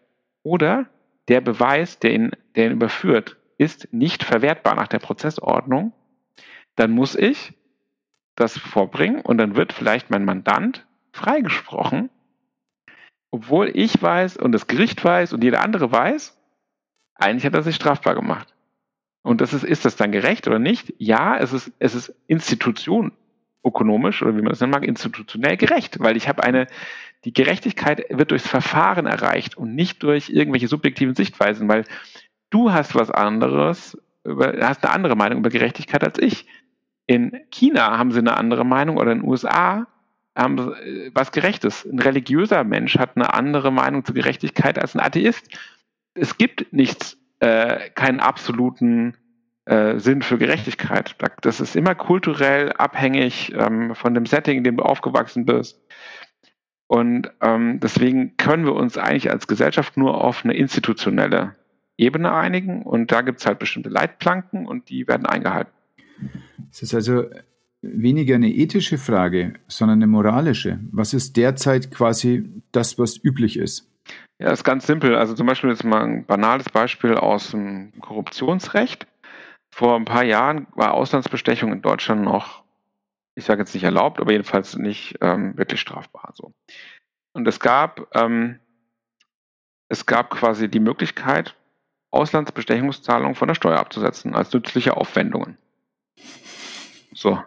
oder 0.42 0.86
der 1.28 1.40
Beweis, 1.40 1.98
der 1.98 2.12
ihn, 2.12 2.30
der 2.54 2.66
ihn 2.66 2.72
überführt, 2.72 3.36
ist 3.58 3.92
nicht 3.92 4.22
verwertbar 4.22 4.74
nach 4.74 4.88
der 4.88 4.98
Prozessordnung, 4.98 5.92
dann 6.74 6.90
muss 6.90 7.14
ich 7.14 7.54
das 8.34 8.58
vorbringen 8.58 9.22
und 9.22 9.38
dann 9.38 9.56
wird 9.56 9.72
vielleicht 9.72 10.10
mein 10.10 10.24
Mandant 10.24 10.86
freigesprochen, 11.12 12.10
obwohl 13.30 13.70
ich 13.74 14.00
weiß 14.00 14.36
und 14.36 14.52
das 14.52 14.66
Gericht 14.66 15.02
weiß 15.02 15.32
und 15.32 15.42
jeder 15.42 15.62
andere 15.62 15.90
weiß, 15.90 16.35
eigentlich 17.18 17.44
hat 17.44 17.54
er 17.54 17.62
sich 17.62 17.76
strafbar 17.76 18.14
gemacht. 18.14 18.52
Und 19.22 19.40
das 19.40 19.52
ist, 19.52 19.64
ist 19.64 19.84
das 19.84 19.96
dann 19.96 20.12
gerecht 20.12 20.46
oder 20.46 20.58
nicht? 20.58 20.94
Ja, 20.98 21.36
es 21.36 21.52
ist, 21.52 21.72
es 21.78 21.94
ist 21.94 22.14
Institution 22.28 23.12
ökonomisch 23.64 24.22
oder 24.22 24.36
wie 24.36 24.42
man 24.42 24.50
das 24.50 24.60
nennen 24.60 24.72
mag, 24.72 24.84
institutionell 24.84 25.56
gerecht, 25.56 25.98
weil 26.00 26.16
ich 26.16 26.28
habe 26.28 26.44
eine, 26.44 26.68
die 27.24 27.32
Gerechtigkeit 27.32 28.04
wird 28.08 28.30
durchs 28.30 28.46
Verfahren 28.46 29.06
erreicht 29.06 29.56
und 29.56 29.74
nicht 29.74 30.02
durch 30.04 30.30
irgendwelche 30.30 30.68
subjektiven 30.68 31.16
Sichtweisen, 31.16 31.68
weil 31.68 31.84
du 32.50 32.72
hast 32.72 32.94
was 32.94 33.10
anderes, 33.10 33.98
über, 34.22 34.54
hast 34.60 34.84
eine 34.84 34.94
andere 34.94 35.16
Meinung 35.16 35.40
über 35.40 35.50
Gerechtigkeit 35.50 36.04
als 36.04 36.18
ich. 36.18 36.46
In 37.06 37.40
China 37.50 37.98
haben 37.98 38.12
sie 38.12 38.20
eine 38.20 38.36
andere 38.36 38.64
Meinung 38.64 38.96
oder 38.96 39.12
in 39.12 39.20
den 39.20 39.28
USA 39.28 39.86
haben 40.36 40.58
sie 40.58 40.70
äh, 40.70 41.10
was 41.14 41.32
Gerechtes. 41.32 41.84
Ein 41.84 41.98
religiöser 41.98 42.62
Mensch 42.62 42.98
hat 42.98 43.16
eine 43.16 43.34
andere 43.34 43.72
Meinung 43.72 44.04
zur 44.04 44.14
Gerechtigkeit 44.14 44.78
als 44.78 44.94
ein 44.94 45.00
Atheist. 45.00 45.48
Es 46.16 46.38
gibt 46.38 46.72
nichts, 46.72 47.18
äh, 47.40 47.90
keinen 47.90 48.20
absoluten 48.20 49.16
äh, 49.66 49.98
Sinn 49.98 50.22
für 50.22 50.38
Gerechtigkeit. 50.38 51.16
Das 51.42 51.60
ist 51.60 51.76
immer 51.76 51.94
kulturell 51.94 52.72
abhängig 52.72 53.52
ähm, 53.54 53.94
von 53.94 54.14
dem 54.14 54.26
Setting, 54.26 54.58
in 54.58 54.64
dem 54.64 54.76
du 54.76 54.84
aufgewachsen 54.84 55.44
bist. 55.44 55.80
Und 56.86 57.30
ähm, 57.40 57.80
deswegen 57.80 58.36
können 58.36 58.64
wir 58.64 58.74
uns 58.74 58.96
eigentlich 58.96 59.30
als 59.30 59.48
Gesellschaft 59.48 59.96
nur 59.96 60.22
auf 60.22 60.44
eine 60.44 60.54
institutionelle 60.54 61.56
Ebene 61.98 62.32
einigen 62.32 62.82
und 62.82 63.10
da 63.10 63.22
gibt 63.22 63.40
es 63.40 63.46
halt 63.46 63.58
bestimmte 63.58 63.88
Leitplanken 63.88 64.66
und 64.66 64.90
die 64.90 65.08
werden 65.08 65.26
eingehalten. 65.26 65.72
Es 66.70 66.82
ist 66.82 66.94
also 66.94 67.24
weniger 67.80 68.34
eine 68.34 68.50
ethische 68.50 68.98
Frage, 68.98 69.54
sondern 69.66 69.98
eine 69.98 70.06
moralische. 70.06 70.78
Was 70.92 71.14
ist 71.14 71.36
derzeit 71.36 71.90
quasi 71.90 72.62
das, 72.72 72.98
was 72.98 73.22
üblich 73.22 73.56
ist? 73.58 73.90
Ja, 74.38 74.50
ist 74.50 74.64
ganz 74.64 74.86
simpel. 74.86 75.16
Also 75.16 75.34
zum 75.34 75.46
Beispiel 75.46 75.70
jetzt 75.70 75.84
mal 75.84 76.02
ein 76.02 76.26
banales 76.26 76.68
Beispiel 76.68 77.14
aus 77.14 77.52
dem 77.52 77.92
Korruptionsrecht. 78.00 79.06
Vor 79.70 79.96
ein 79.96 80.04
paar 80.04 80.24
Jahren 80.24 80.66
war 80.74 80.94
Auslandsbestechung 80.94 81.72
in 81.72 81.82
Deutschland 81.82 82.22
noch, 82.22 82.64
ich 83.34 83.44
sage 83.44 83.60
jetzt 83.60 83.74
nicht 83.74 83.84
erlaubt, 83.84 84.20
aber 84.20 84.32
jedenfalls 84.32 84.76
nicht 84.76 85.16
ähm, 85.20 85.56
wirklich 85.56 85.80
strafbar. 85.80 86.32
So. 86.34 86.52
Und 87.32 87.48
es 87.48 87.60
gab, 87.60 88.14
ähm, 88.14 88.60
es 89.88 90.06
gab 90.06 90.30
quasi 90.30 90.68
die 90.68 90.80
Möglichkeit, 90.80 91.54
Auslandsbestechungszahlungen 92.10 93.34
von 93.34 93.48
der 93.48 93.54
Steuer 93.54 93.78
abzusetzen 93.78 94.34
als 94.34 94.52
nützliche 94.52 94.96
Aufwendungen. 94.96 95.58
So. 97.12 97.42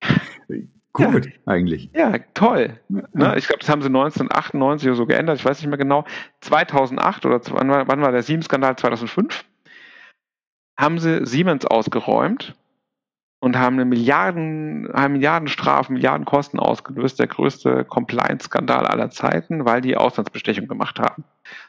Gut, 0.92 1.26
ja. 1.26 1.32
eigentlich. 1.46 1.90
Ja, 1.94 2.18
toll. 2.34 2.80
Ne? 2.88 3.34
Ich 3.36 3.46
glaube, 3.46 3.60
das 3.60 3.68
haben 3.68 3.82
sie 3.82 3.88
1998 3.88 4.88
oder 4.88 4.96
so 4.96 5.06
geändert, 5.06 5.38
ich 5.38 5.44
weiß 5.44 5.60
nicht 5.60 5.68
mehr 5.68 5.78
genau. 5.78 6.04
2008 6.40 7.26
oder 7.26 7.40
wann 7.50 7.68
war, 7.68 7.88
wann 7.88 8.00
war 8.00 8.12
der 8.12 8.22
Siemens-Skandal? 8.22 8.76
2005? 8.76 9.44
Haben 10.78 10.98
sie 10.98 11.26
Siemens 11.26 11.66
ausgeräumt 11.66 12.54
und 13.40 13.56
haben 13.56 13.76
eine 13.76 13.84
Milliarden, 13.84 14.88
haben 14.92 15.12
Milliardenstrafen, 15.12 15.94
Milliardenkosten 15.94 16.58
ausgelöst, 16.58 17.18
der 17.18 17.26
größte 17.26 17.84
Compliance-Skandal 17.84 18.86
aller 18.86 19.10
Zeiten, 19.10 19.64
weil 19.64 19.80
die 19.80 19.96
Auslandsbestechung 19.96 20.66
gemacht 20.66 20.98
haben. 20.98 21.24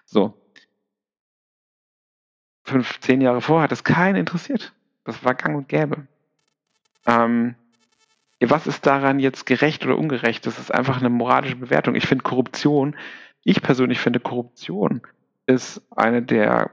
So. 0.05 0.33
Fünf, 2.63 2.99
zehn 2.99 3.21
Jahre 3.21 3.41
vorher 3.41 3.63
hat 3.63 3.71
es 3.71 3.83
keinen 3.83 4.15
interessiert. 4.15 4.73
Das 5.03 5.23
war 5.23 5.33
gang 5.33 5.57
und 5.57 5.69
gäbe. 5.69 6.07
Ähm, 7.05 7.55
was 8.41 8.67
ist 8.67 8.85
daran 8.85 9.19
jetzt 9.19 9.45
gerecht 9.45 9.85
oder 9.85 9.97
ungerecht? 9.97 10.45
Das 10.45 10.59
ist 10.59 10.73
einfach 10.73 10.99
eine 10.99 11.09
moralische 11.09 11.57
Bewertung. 11.57 11.95
Ich 11.95 12.05
finde 12.05 12.23
Korruption, 12.23 12.95
ich 13.43 13.61
persönlich 13.61 13.99
finde 13.99 14.19
Korruption 14.19 15.01
ist 15.45 15.81
eine 15.95 16.21
der 16.21 16.71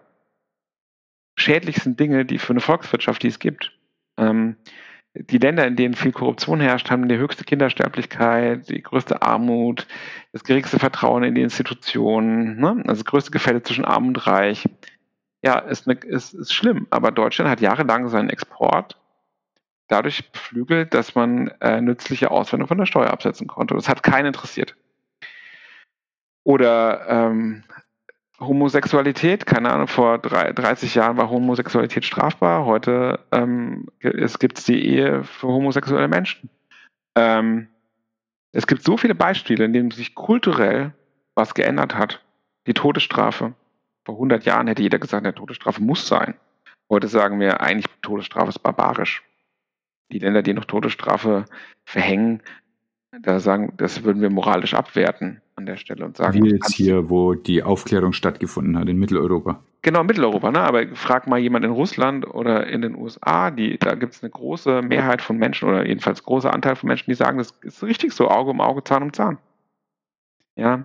schädlichsten 1.36 1.96
Dinge, 1.96 2.24
die 2.24 2.38
für 2.38 2.52
eine 2.52 2.60
Volkswirtschaft, 2.60 3.22
die 3.22 3.28
es 3.28 3.38
gibt. 3.38 3.72
Ähm, 4.16 4.56
die 5.14 5.38
Länder, 5.38 5.66
in 5.66 5.76
denen 5.76 5.94
viel 5.94 6.12
Korruption 6.12 6.60
herrscht, 6.60 6.90
haben 6.90 7.08
die 7.08 7.16
höchste 7.16 7.44
Kindersterblichkeit, 7.44 8.68
die 8.68 8.82
größte 8.82 9.22
Armut, 9.22 9.86
das 10.32 10.44
geringste 10.44 10.78
Vertrauen 10.78 11.24
in 11.24 11.34
die 11.34 11.42
Institutionen, 11.42 12.58
ne? 12.58 12.82
also 12.86 13.02
das 13.02 13.04
größte 13.04 13.30
Gefälle 13.30 13.62
zwischen 13.62 13.86
Arm 13.86 14.08
und 14.08 14.26
Reich. 14.26 14.68
Ja, 15.42 15.58
ist, 15.58 15.88
eine, 15.88 15.98
ist, 16.00 16.34
ist 16.34 16.52
schlimm, 16.52 16.86
aber 16.90 17.12
Deutschland 17.12 17.50
hat 17.50 17.60
jahrelang 17.60 18.08
seinen 18.08 18.30
Export 18.30 18.98
dadurch 19.88 20.30
beflügelt, 20.30 20.94
dass 20.94 21.14
man 21.14 21.48
äh, 21.60 21.80
nützliche 21.80 22.30
Auswendungen 22.30 22.68
von 22.68 22.78
der 22.78 22.86
Steuer 22.86 23.10
absetzen 23.10 23.46
konnte. 23.46 23.74
Das 23.74 23.88
hat 23.88 24.02
keinen 24.02 24.26
interessiert. 24.26 24.76
Oder 26.44 27.06
ähm, 27.08 27.64
Homosexualität, 28.38 29.46
keine 29.46 29.70
Ahnung, 29.72 29.88
vor 29.88 30.18
drei, 30.18 30.52
30 30.52 30.94
Jahren 30.94 31.16
war 31.16 31.30
Homosexualität 31.30 32.04
strafbar, 32.04 32.66
heute 32.66 33.20
ähm, 33.32 33.86
es 34.00 34.38
gibt 34.38 34.66
die 34.68 34.86
Ehe 34.86 35.24
für 35.24 35.48
homosexuelle 35.48 36.08
Menschen. 36.08 36.50
Ähm, 37.16 37.68
es 38.52 38.66
gibt 38.66 38.82
so 38.82 38.96
viele 38.96 39.14
Beispiele, 39.14 39.64
in 39.64 39.72
denen 39.72 39.90
sich 39.90 40.14
kulturell 40.14 40.92
was 41.34 41.54
geändert 41.54 41.94
hat. 41.94 42.22
Die 42.66 42.74
Todesstrafe. 42.74 43.54
Vor 44.04 44.14
100 44.14 44.44
Jahren 44.44 44.66
hätte 44.68 44.82
jeder 44.82 44.98
gesagt, 44.98 45.26
der 45.26 45.34
Todesstrafe 45.34 45.82
muss 45.82 46.06
sein. 46.06 46.34
Heute 46.88 47.08
sagen 47.08 47.40
wir 47.40 47.60
eigentlich, 47.60 47.86
Todesstrafe 48.02 48.50
ist 48.50 48.60
barbarisch 48.60 49.22
die 50.12 50.18
Länder, 50.18 50.42
die 50.42 50.54
noch 50.54 50.64
Todesstrafe 50.64 51.44
verhängen, 51.84 52.42
da 53.22 53.40
sagen, 53.40 53.72
das 53.76 54.04
würden 54.04 54.20
wir 54.20 54.30
moralisch 54.30 54.74
abwerten 54.74 55.40
an 55.54 55.66
der 55.66 55.76
Stelle 55.76 56.04
und 56.04 56.16
sagen. 56.16 56.44
Wie 56.44 56.50
jetzt 56.50 56.74
hier, 56.74 57.08
wo 57.08 57.34
die 57.34 57.62
Aufklärung 57.62 58.12
stattgefunden 58.12 58.78
hat 58.78 58.88
in 58.88 58.98
Mitteleuropa. 58.98 59.62
Genau, 59.82 60.04
Mitteleuropa, 60.04 60.50
ne? 60.50 60.60
Aber 60.60 60.86
frag 60.94 61.26
mal 61.26 61.38
jemand 61.38 61.64
in 61.64 61.70
Russland 61.70 62.26
oder 62.26 62.66
in 62.66 62.82
den 62.82 62.94
USA, 62.96 63.50
die, 63.50 63.78
da 63.78 63.94
gibt 63.94 64.14
es 64.14 64.22
eine 64.22 64.30
große 64.30 64.82
Mehrheit 64.82 65.22
von 65.22 65.38
Menschen 65.38 65.68
oder 65.68 65.86
jedenfalls 65.86 66.24
großer 66.24 66.52
Anteil 66.52 66.76
von 66.76 66.88
Menschen, 66.88 67.10
die 67.10 67.14
sagen, 67.14 67.38
das 67.38 67.52
ist 67.62 67.82
richtig 67.82 68.12
so, 68.12 68.28
Auge 68.28 68.50
um 68.50 68.60
Auge, 68.60 68.84
Zahn 68.84 69.04
um 69.04 69.12
Zahn. 69.12 69.38
Ja. 70.56 70.84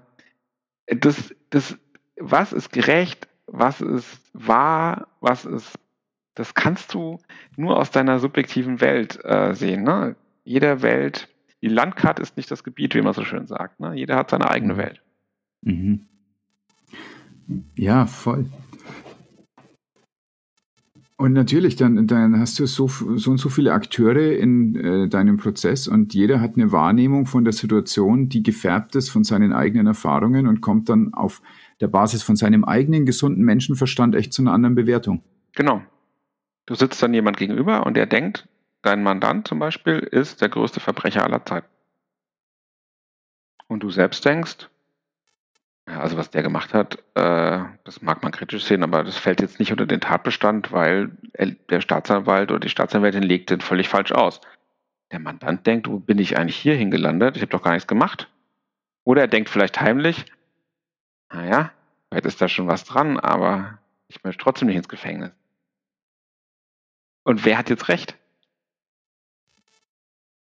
Das, 0.88 1.34
das, 1.50 1.78
was 2.18 2.54
ist 2.54 2.72
gerecht, 2.72 3.28
was 3.48 3.82
ist 3.82 4.22
wahr, 4.34 5.08
was 5.20 5.46
ist 5.46 5.78
das 6.36 6.54
kannst 6.54 6.94
du 6.94 7.20
nur 7.58 7.78
aus 7.78 7.92
deiner 7.92 8.20
subjektiven 8.20 8.82
Welt 8.82 9.20
äh, 9.24 9.54
sehen. 9.54 9.84
Ne? 9.84 10.16
Jeder 10.44 10.82
Welt, 10.82 11.30
die 11.62 11.68
Landkarte 11.68 12.22
ist 12.22 12.38
nicht 12.38 12.50
das 12.50 12.64
Gebiet, 12.64 12.96
wie 12.96 13.02
man 13.02 13.14
so 13.14 13.24
schön 13.24 13.46
sagt. 13.46 13.80
Ne? 13.80 13.94
Jeder 13.96 14.16
hat 14.16 14.30
seine 14.30 14.50
eigene 14.50 14.74
mhm. 14.74 14.78
Welt. 14.78 15.02
Mhm. 15.62 16.06
Ja, 17.76 18.06
voll. 18.06 18.46
Und 21.18 21.34
natürlich, 21.34 21.76
dann, 21.76 22.08
dann 22.08 22.40
hast 22.40 22.58
du 22.58 22.66
so, 22.66 22.88
so 22.88 23.30
und 23.30 23.38
so 23.38 23.50
viele 23.50 23.74
Akteure 23.74 24.36
in 24.38 24.76
äh, 24.76 25.08
deinem 25.08 25.38
Prozess 25.38 25.88
und 25.88 26.16
jeder 26.16 26.42
hat 26.42 26.56
eine 26.56 26.72
Wahrnehmung 26.72 27.28
von 27.28 27.44
der 27.44 27.54
Situation, 27.54 28.28
die 28.28 28.42
gefärbt 28.42 28.96
ist 28.96 29.10
von 29.10 29.24
seinen 29.24 29.54
eigenen 29.54 29.86
Erfahrungen 29.86 30.48
und 30.48 30.62
kommt 30.62 30.90
dann 30.90 31.14
auf 31.14 31.44
der 31.80 31.90
Basis 31.90 32.24
von 32.24 32.36
seinem 32.36 32.64
eigenen 32.64 33.06
gesunden 33.06 33.44
Menschenverstand 33.44 34.16
echt 34.16 34.34
zu 34.34 34.42
einer 34.42 34.54
anderen 34.54 34.74
Bewertung. 34.74 35.22
Genau. 35.54 35.84
Du 36.72 36.76
sitzt 36.76 37.04
dann 37.04 37.14
jemand 37.14 37.36
gegenüber 37.36 37.86
und 37.86 37.96
der 37.96 38.06
denkt, 38.06 38.48
dein 38.82 39.04
Mandant 39.04 39.46
zum 39.46 39.60
Beispiel 39.60 40.00
ist 40.00 40.40
der 40.40 40.48
größte 40.48 40.80
Verbrecher 40.80 41.22
aller 41.22 41.44
Zeiten. 41.44 41.68
Und 43.68 43.84
du 43.84 43.90
selbst 43.90 44.24
denkst, 44.24 44.70
ja, 45.86 46.00
also 46.00 46.16
was 46.16 46.30
der 46.30 46.44
gemacht 46.44 46.74
hat, 46.74 46.98
äh, 47.16 47.66
das 47.84 48.02
mag 48.02 48.24
man 48.24 48.32
kritisch 48.32 48.64
sehen, 48.64 48.84
aber 48.84 49.04
das 49.04 49.18
fällt 49.18 49.42
jetzt 49.42 49.60
nicht 49.60 49.74
unter 49.74 49.86
den 49.86 50.00
Tatbestand, 50.00 50.72
weil 50.72 51.12
der 51.70 51.82
Staatsanwalt 51.82 52.52
oder 52.52 52.62
die 52.62 52.70
Staatsanwältin 52.70 53.24
legt 53.24 53.50
den 53.50 53.60
völlig 53.60 53.90
falsch 53.90 54.14
aus. 54.14 54.40
Der 55.12 55.20
Mandant 55.20 55.68
denkt, 55.68 55.90
wo 55.90 56.00
bin 56.00 56.20
ich 56.20 56.38
eigentlich 56.38 56.56
hier 56.56 56.76
hingelandet? 56.76 57.36
Ich 57.36 57.42
habe 57.42 57.52
doch 57.52 57.64
gar 57.64 57.74
nichts 57.74 57.88
gemacht. 57.88 58.32
Oder 59.04 59.24
er 59.24 59.28
denkt 59.28 59.50
vielleicht 59.50 59.82
heimlich, 59.82 60.24
naja, 61.34 61.74
vielleicht 62.08 62.28
ist 62.28 62.40
da 62.40 62.48
schon 62.48 62.68
was 62.68 62.86
dran, 62.86 63.20
aber 63.20 63.80
ich 64.08 64.24
möchte 64.24 64.42
trotzdem 64.42 64.70
nicht 64.70 64.78
ins 64.78 64.88
Gefängnis. 64.88 65.32
Und 67.24 67.46
wer 67.46 67.58
hat 67.58 67.70
jetzt 67.70 67.90
recht? 67.90 68.18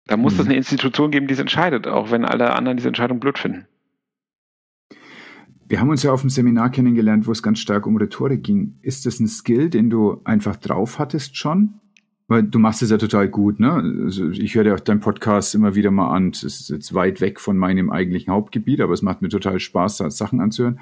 Da 0.07 0.16
muss 0.16 0.39
es 0.39 0.47
eine 0.47 0.57
Institution 0.57 1.11
geben, 1.11 1.29
die 1.29 1.35
es 1.35 1.41
entscheidet, 1.41 1.87
auch 1.87 2.11
wenn 2.11 2.25
alle 2.25 2.55
anderen 2.55 2.77
diese 2.77 2.89
Entscheidung 2.89 3.21
blöd 3.21 3.39
finden. 3.39 3.66
Wir 5.68 5.79
haben 5.79 5.89
uns 5.89 6.03
ja 6.03 6.11
auf 6.11 6.23
dem 6.23 6.31
Seminar 6.31 6.71
kennengelernt, 6.71 7.29
wo 7.29 7.33
es 7.33 7.45
ganz 7.45 7.61
stark 7.61 7.87
um 7.87 7.97
Rhetorik 7.97 8.43
ging. 8.43 8.75
Ist 8.83 9.07
das 9.07 9.21
ein 9.21 9.29
Skill, 9.29 9.71
den 9.71 9.89
du 9.89 10.21
einfach 10.25 10.57
drauf 10.57 10.99
hattest 10.99 11.37
schon? 11.37 11.75
Weil 12.27 12.43
du 12.43 12.59
machst 12.59 12.83
es 12.83 12.91
ja 12.91 12.99
total 12.99 13.29
gut, 13.29 13.61
ne? 13.61 13.73
Also 14.05 14.31
ich 14.31 14.57
höre 14.57 14.66
ja 14.66 14.75
auch 14.75 14.81
deinen 14.81 14.99
Podcast 14.99 15.55
immer 15.55 15.77
wieder 15.77 15.93
mal 15.93 16.11
an. 16.12 16.31
Es 16.31 16.43
ist 16.43 16.71
jetzt 16.71 16.93
weit 16.93 17.21
weg 17.21 17.39
von 17.39 17.57
meinem 17.57 17.91
eigentlichen 17.91 18.33
Hauptgebiet, 18.33 18.81
aber 18.81 18.95
es 18.95 19.03
macht 19.03 19.23
mir 19.23 19.29
total 19.29 19.61
Spaß, 19.61 19.99
da 19.99 20.11
Sachen 20.11 20.41
anzuhören. 20.41 20.81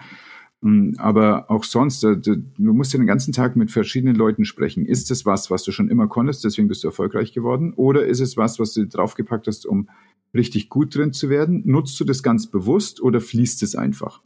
Mm, 0.60 0.94
aber 0.98 1.50
auch 1.50 1.64
sonst, 1.64 2.02
äh, 2.02 2.16
du 2.16 2.42
musst 2.58 2.92
ja 2.92 2.98
den 2.98 3.06
ganzen 3.06 3.32
Tag 3.32 3.54
mit 3.56 3.70
verschiedenen 3.70 4.16
Leuten 4.16 4.44
sprechen. 4.44 4.86
Ist 4.86 5.10
es 5.10 5.24
was, 5.24 5.50
was 5.50 5.62
du 5.62 5.72
schon 5.72 5.88
immer 5.88 6.08
konntest, 6.08 6.44
deswegen 6.44 6.68
bist 6.68 6.82
du 6.82 6.88
erfolgreich 6.88 7.32
geworden? 7.32 7.72
Oder 7.74 8.06
ist 8.06 8.20
es 8.20 8.36
was, 8.36 8.58
was 8.58 8.74
du 8.74 8.86
draufgepackt 8.86 9.46
hast, 9.46 9.66
um 9.66 9.88
richtig 10.34 10.68
gut 10.68 10.94
drin 10.94 11.12
zu 11.12 11.30
werden? 11.30 11.62
Nutzt 11.64 11.98
du 12.00 12.04
das 12.04 12.22
ganz 12.22 12.48
bewusst 12.48 13.00
oder 13.00 13.20
fließt 13.20 13.62
es 13.62 13.76
einfach? 13.76 14.20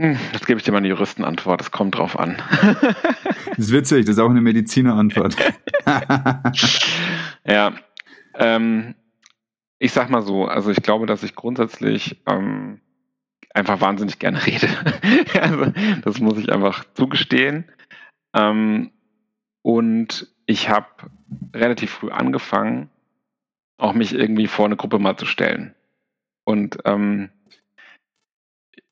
Hm, 0.00 0.18
das 0.32 0.46
gebe 0.46 0.58
ich 0.58 0.64
dir 0.64 0.72
mal 0.72 0.78
eine 0.78 0.88
Juristenantwort, 0.88 1.60
das 1.60 1.70
kommt 1.70 1.96
drauf 1.96 2.18
an. 2.18 2.36
das 3.56 3.58
ist 3.58 3.72
witzig, 3.72 4.06
das 4.06 4.16
ist 4.16 4.18
auch 4.18 4.30
eine 4.30 4.40
Medizinerantwort. 4.40 5.36
ja, 7.46 7.74
ähm, 8.34 8.94
ich 9.78 9.92
sag 9.92 10.10
mal 10.10 10.22
so, 10.22 10.44
also 10.46 10.70
ich 10.70 10.82
glaube, 10.82 11.06
dass 11.06 11.22
ich 11.22 11.34
grundsätzlich 11.34 12.22
ähm, 12.26 12.80
einfach 13.54 13.80
wahnsinnig 13.80 14.18
gerne 14.18 14.44
rede. 14.46 14.68
also, 15.40 15.72
das 16.02 16.20
muss 16.20 16.38
ich 16.38 16.52
einfach 16.52 16.84
zugestehen. 16.94 17.64
Ähm, 18.34 18.92
und 19.62 20.28
ich 20.46 20.68
habe 20.68 20.86
relativ 21.54 21.90
früh 21.90 22.10
angefangen, 22.10 22.90
auch 23.78 23.92
mich 23.92 24.14
irgendwie 24.14 24.46
vor 24.46 24.66
eine 24.66 24.76
Gruppe 24.76 24.98
mal 24.98 25.16
zu 25.16 25.26
stellen. 25.26 25.74
Und 26.44 26.78
ähm, 26.84 27.30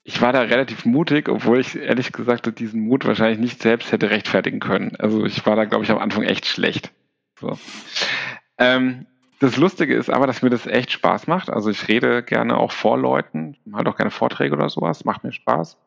ich 0.03 0.23
war 0.23 0.33
da 0.33 0.41
relativ 0.41 0.87
mutig, 0.87 1.29
obwohl 1.29 1.61
ich 1.61 1.77
ehrlich 1.77 2.13
gesagt 2.13 2.59
diesen 2.59 2.81
Mut 2.81 3.05
wahrscheinlich 3.05 3.39
nicht 3.39 3.61
selbst 3.61 3.93
hätte 3.93 4.09
rechtfertigen 4.11 4.61
können. 4.61 4.97
Also 4.97 5.27
ich 5.27 5.45
war 5.45 5.55
da, 5.55 5.67
glaube 5.67 5.85
ich, 5.85 5.91
am 5.91 5.99
Anfang 5.99 6.23
echt 6.23 6.47
schlecht. 6.47 6.93
So. 7.39 7.59
Ähm, 8.57 9.07
das 9.41 9.57
Lustige 9.57 9.95
ist 9.95 10.11
aber, 10.11 10.27
dass 10.27 10.43
mir 10.43 10.51
das 10.51 10.67
echt 10.67 10.91
Spaß 10.91 11.27
macht. 11.27 11.51
Also 11.51 11.71
ich 11.71 11.89
rede 11.89 12.23
gerne 12.23 12.57
auch 12.57 12.73
vor 12.73 12.99
Leuten, 12.99 13.57
halt 13.73 13.87
auch 13.89 13.97
gerne 13.97 14.11
Vorträge 14.11 14.55
oder 14.55 14.69
sowas, 14.69 15.05
macht 15.05 15.25
mir 15.25 15.33
Spaß. 15.33 15.79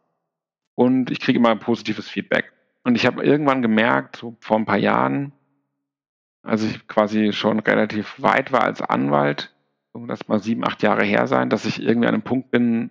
Und 0.76 1.12
ich 1.12 1.20
kriege 1.20 1.39
immer 1.39 1.56
positives 1.56 2.10
Feedback. 2.10 2.54
Und 2.84 2.95
ich 2.95 3.06
habe 3.06 3.24
irgendwann 3.24 3.62
gemerkt, 3.62 4.16
so 4.16 4.36
vor 4.39 4.58
ein 4.58 4.66
paar 4.66 4.78
Jahren, 4.78 5.34
als 6.43 6.64
ich 6.64 6.88
quasi 6.88 7.34
schon 7.34 7.60
relativ 7.60 8.22
weit 8.22 8.52
war 8.52 8.64
als 8.64 8.82
Anwalt, 8.82 9.54
das 10.08 10.28
mal 10.28 10.39
sieben, 10.39 10.66
acht 10.66 10.82
Jahre 10.82 11.04
her 11.04 11.28
sein, 11.28 11.49
dass 11.49 11.66
ich 11.66 11.82
irgendwie 11.82 12.08
an 12.08 12.14
einem 12.14 12.24
Punkt 12.24 12.49
bin, 12.52 12.89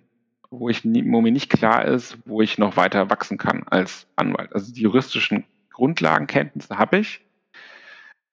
wo 0.51 0.69
ich 0.69 0.83
wo 0.85 1.21
mir 1.21 1.31
nicht 1.31 1.49
klar 1.49 1.85
ist, 1.85 2.17
wo 2.25 2.41
ich 2.41 2.57
noch 2.57 2.77
weiter 2.77 3.09
wachsen 3.09 3.37
kann 3.37 3.63
als 3.67 4.07
Anwalt. 4.15 4.53
Also 4.53 4.73
die 4.73 4.81
juristischen 4.81 5.45
Grundlagenkenntnisse 5.71 6.77
habe 6.77 6.99
ich, 6.99 7.21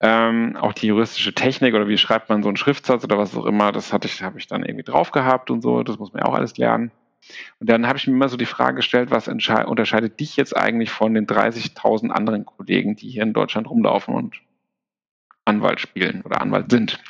ähm, 0.01 0.57
auch 0.57 0.73
die 0.73 0.87
juristische 0.87 1.35
Technik 1.35 1.75
oder 1.75 1.89
wie 1.89 1.99
schreibt 1.99 2.29
man 2.29 2.43
so 2.43 2.49
einen 2.49 2.57
Schriftsatz 2.57 3.05
oder 3.05 3.19
was 3.19 3.37
auch 3.37 3.47
immer, 3.47 3.73
das 3.73 3.93
hatte 3.93 4.07
ich, 4.07 4.23
habe 4.23 4.39
ich 4.39 4.47
dann 4.47 4.65
irgendwie 4.65 4.85
drauf 4.85 5.11
gehabt 5.11 5.51
und 5.51 5.61
so, 5.61 5.83
das 5.83 5.99
muss 5.99 6.13
man 6.13 6.23
ja 6.23 6.29
auch 6.29 6.35
alles 6.35 6.57
lernen. 6.57 6.93
Und 7.59 7.69
dann 7.69 7.87
habe 7.87 7.99
ich 7.99 8.07
mir 8.07 8.15
immer 8.15 8.29
so 8.29 8.37
die 8.37 8.47
Frage 8.47 8.77
gestellt, 8.77 9.11
was 9.11 9.29
unterscheidet 9.29 10.21
dich 10.21 10.37
jetzt 10.37 10.57
eigentlich 10.57 10.91
von 10.91 11.15
den 11.15 11.27
30.000 11.27 12.11
anderen 12.11 12.47
Kollegen, 12.47 12.95
die 12.95 13.09
hier 13.09 13.25
in 13.25 13.33
Deutschland 13.33 13.69
rumlaufen 13.69 14.15
und 14.15 14.41
Anwalt 15.45 15.81
spielen 15.81 16.23
oder 16.23 16.41
Anwalt 16.41 16.71
sind? 16.71 17.01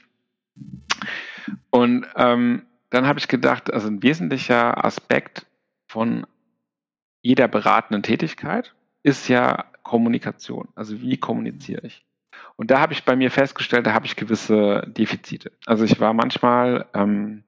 Und 1.70 2.06
ähm, 2.16 2.62
dann 2.90 3.06
habe 3.06 3.18
ich 3.18 3.28
gedacht, 3.28 3.72
also 3.72 3.88
ein 3.88 4.02
wesentlicher 4.02 4.82
Aspekt 4.84 5.46
von 5.86 6.26
jeder 7.20 7.48
beratenden 7.48 8.02
Tätigkeit 8.02 8.74
ist 9.02 9.28
ja 9.28 9.66
Kommunikation. 9.82 10.68
Also 10.74 11.00
wie 11.00 11.18
kommuniziere 11.18 11.86
ich? 11.86 12.07
Und 12.58 12.72
da 12.72 12.80
habe 12.80 12.92
ich 12.92 13.04
bei 13.04 13.14
mir 13.14 13.30
festgestellt, 13.30 13.86
da 13.86 13.94
habe 13.94 14.06
ich 14.06 14.16
gewisse 14.16 14.82
Defizite. 14.88 15.52
Also 15.64 15.84
ich 15.84 16.00
war 16.00 16.12
manchmal, 16.12 16.86
ähm, 16.92 17.44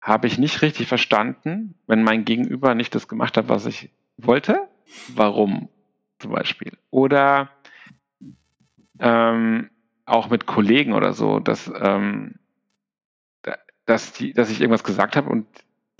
habe 0.00 0.28
ich 0.28 0.38
nicht 0.38 0.62
richtig 0.62 0.86
verstanden, 0.86 1.74
wenn 1.88 2.04
mein 2.04 2.24
Gegenüber 2.24 2.76
nicht 2.76 2.94
das 2.94 3.08
gemacht 3.08 3.36
hat, 3.36 3.48
was 3.48 3.66
ich 3.66 3.90
wollte. 4.16 4.68
Warum 5.08 5.68
zum 6.20 6.30
Beispiel? 6.30 6.78
Oder 6.90 7.50
ähm, 9.00 9.70
auch 10.04 10.30
mit 10.30 10.46
Kollegen 10.46 10.92
oder 10.92 11.12
so, 11.12 11.40
dass, 11.40 11.70
ähm, 11.80 12.36
dass, 13.86 14.12
die, 14.12 14.32
dass 14.32 14.50
ich 14.50 14.60
irgendwas 14.60 14.84
gesagt 14.84 15.16
habe 15.16 15.28
und 15.28 15.48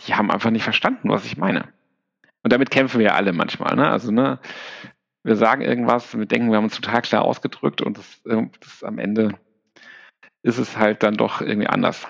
die 0.06 0.14
haben 0.14 0.30
einfach 0.30 0.50
nicht 0.50 0.64
verstanden, 0.64 1.08
was 1.10 1.24
ich 1.24 1.36
meine. 1.36 1.72
Und 2.44 2.52
damit 2.52 2.70
kämpfen 2.70 3.00
wir 3.00 3.06
ja 3.06 3.14
alle 3.14 3.32
manchmal. 3.32 3.74
Ne? 3.74 3.90
Also 3.90 4.12
ne, 4.12 4.38
wir 5.22 5.36
sagen 5.36 5.62
irgendwas, 5.62 6.16
wir 6.16 6.26
denken, 6.26 6.50
wir 6.50 6.56
haben 6.56 6.64
uns 6.64 6.80
total 6.80 7.02
klar 7.02 7.22
ausgedrückt 7.22 7.82
und 7.82 7.98
das, 7.98 8.20
äh, 8.26 8.46
das 8.60 8.82
am 8.82 8.98
Ende 8.98 9.38
ist 10.42 10.58
es 10.58 10.76
halt 10.76 11.02
dann 11.02 11.14
doch 11.14 11.40
irgendwie 11.40 11.68
anders. 11.68 12.06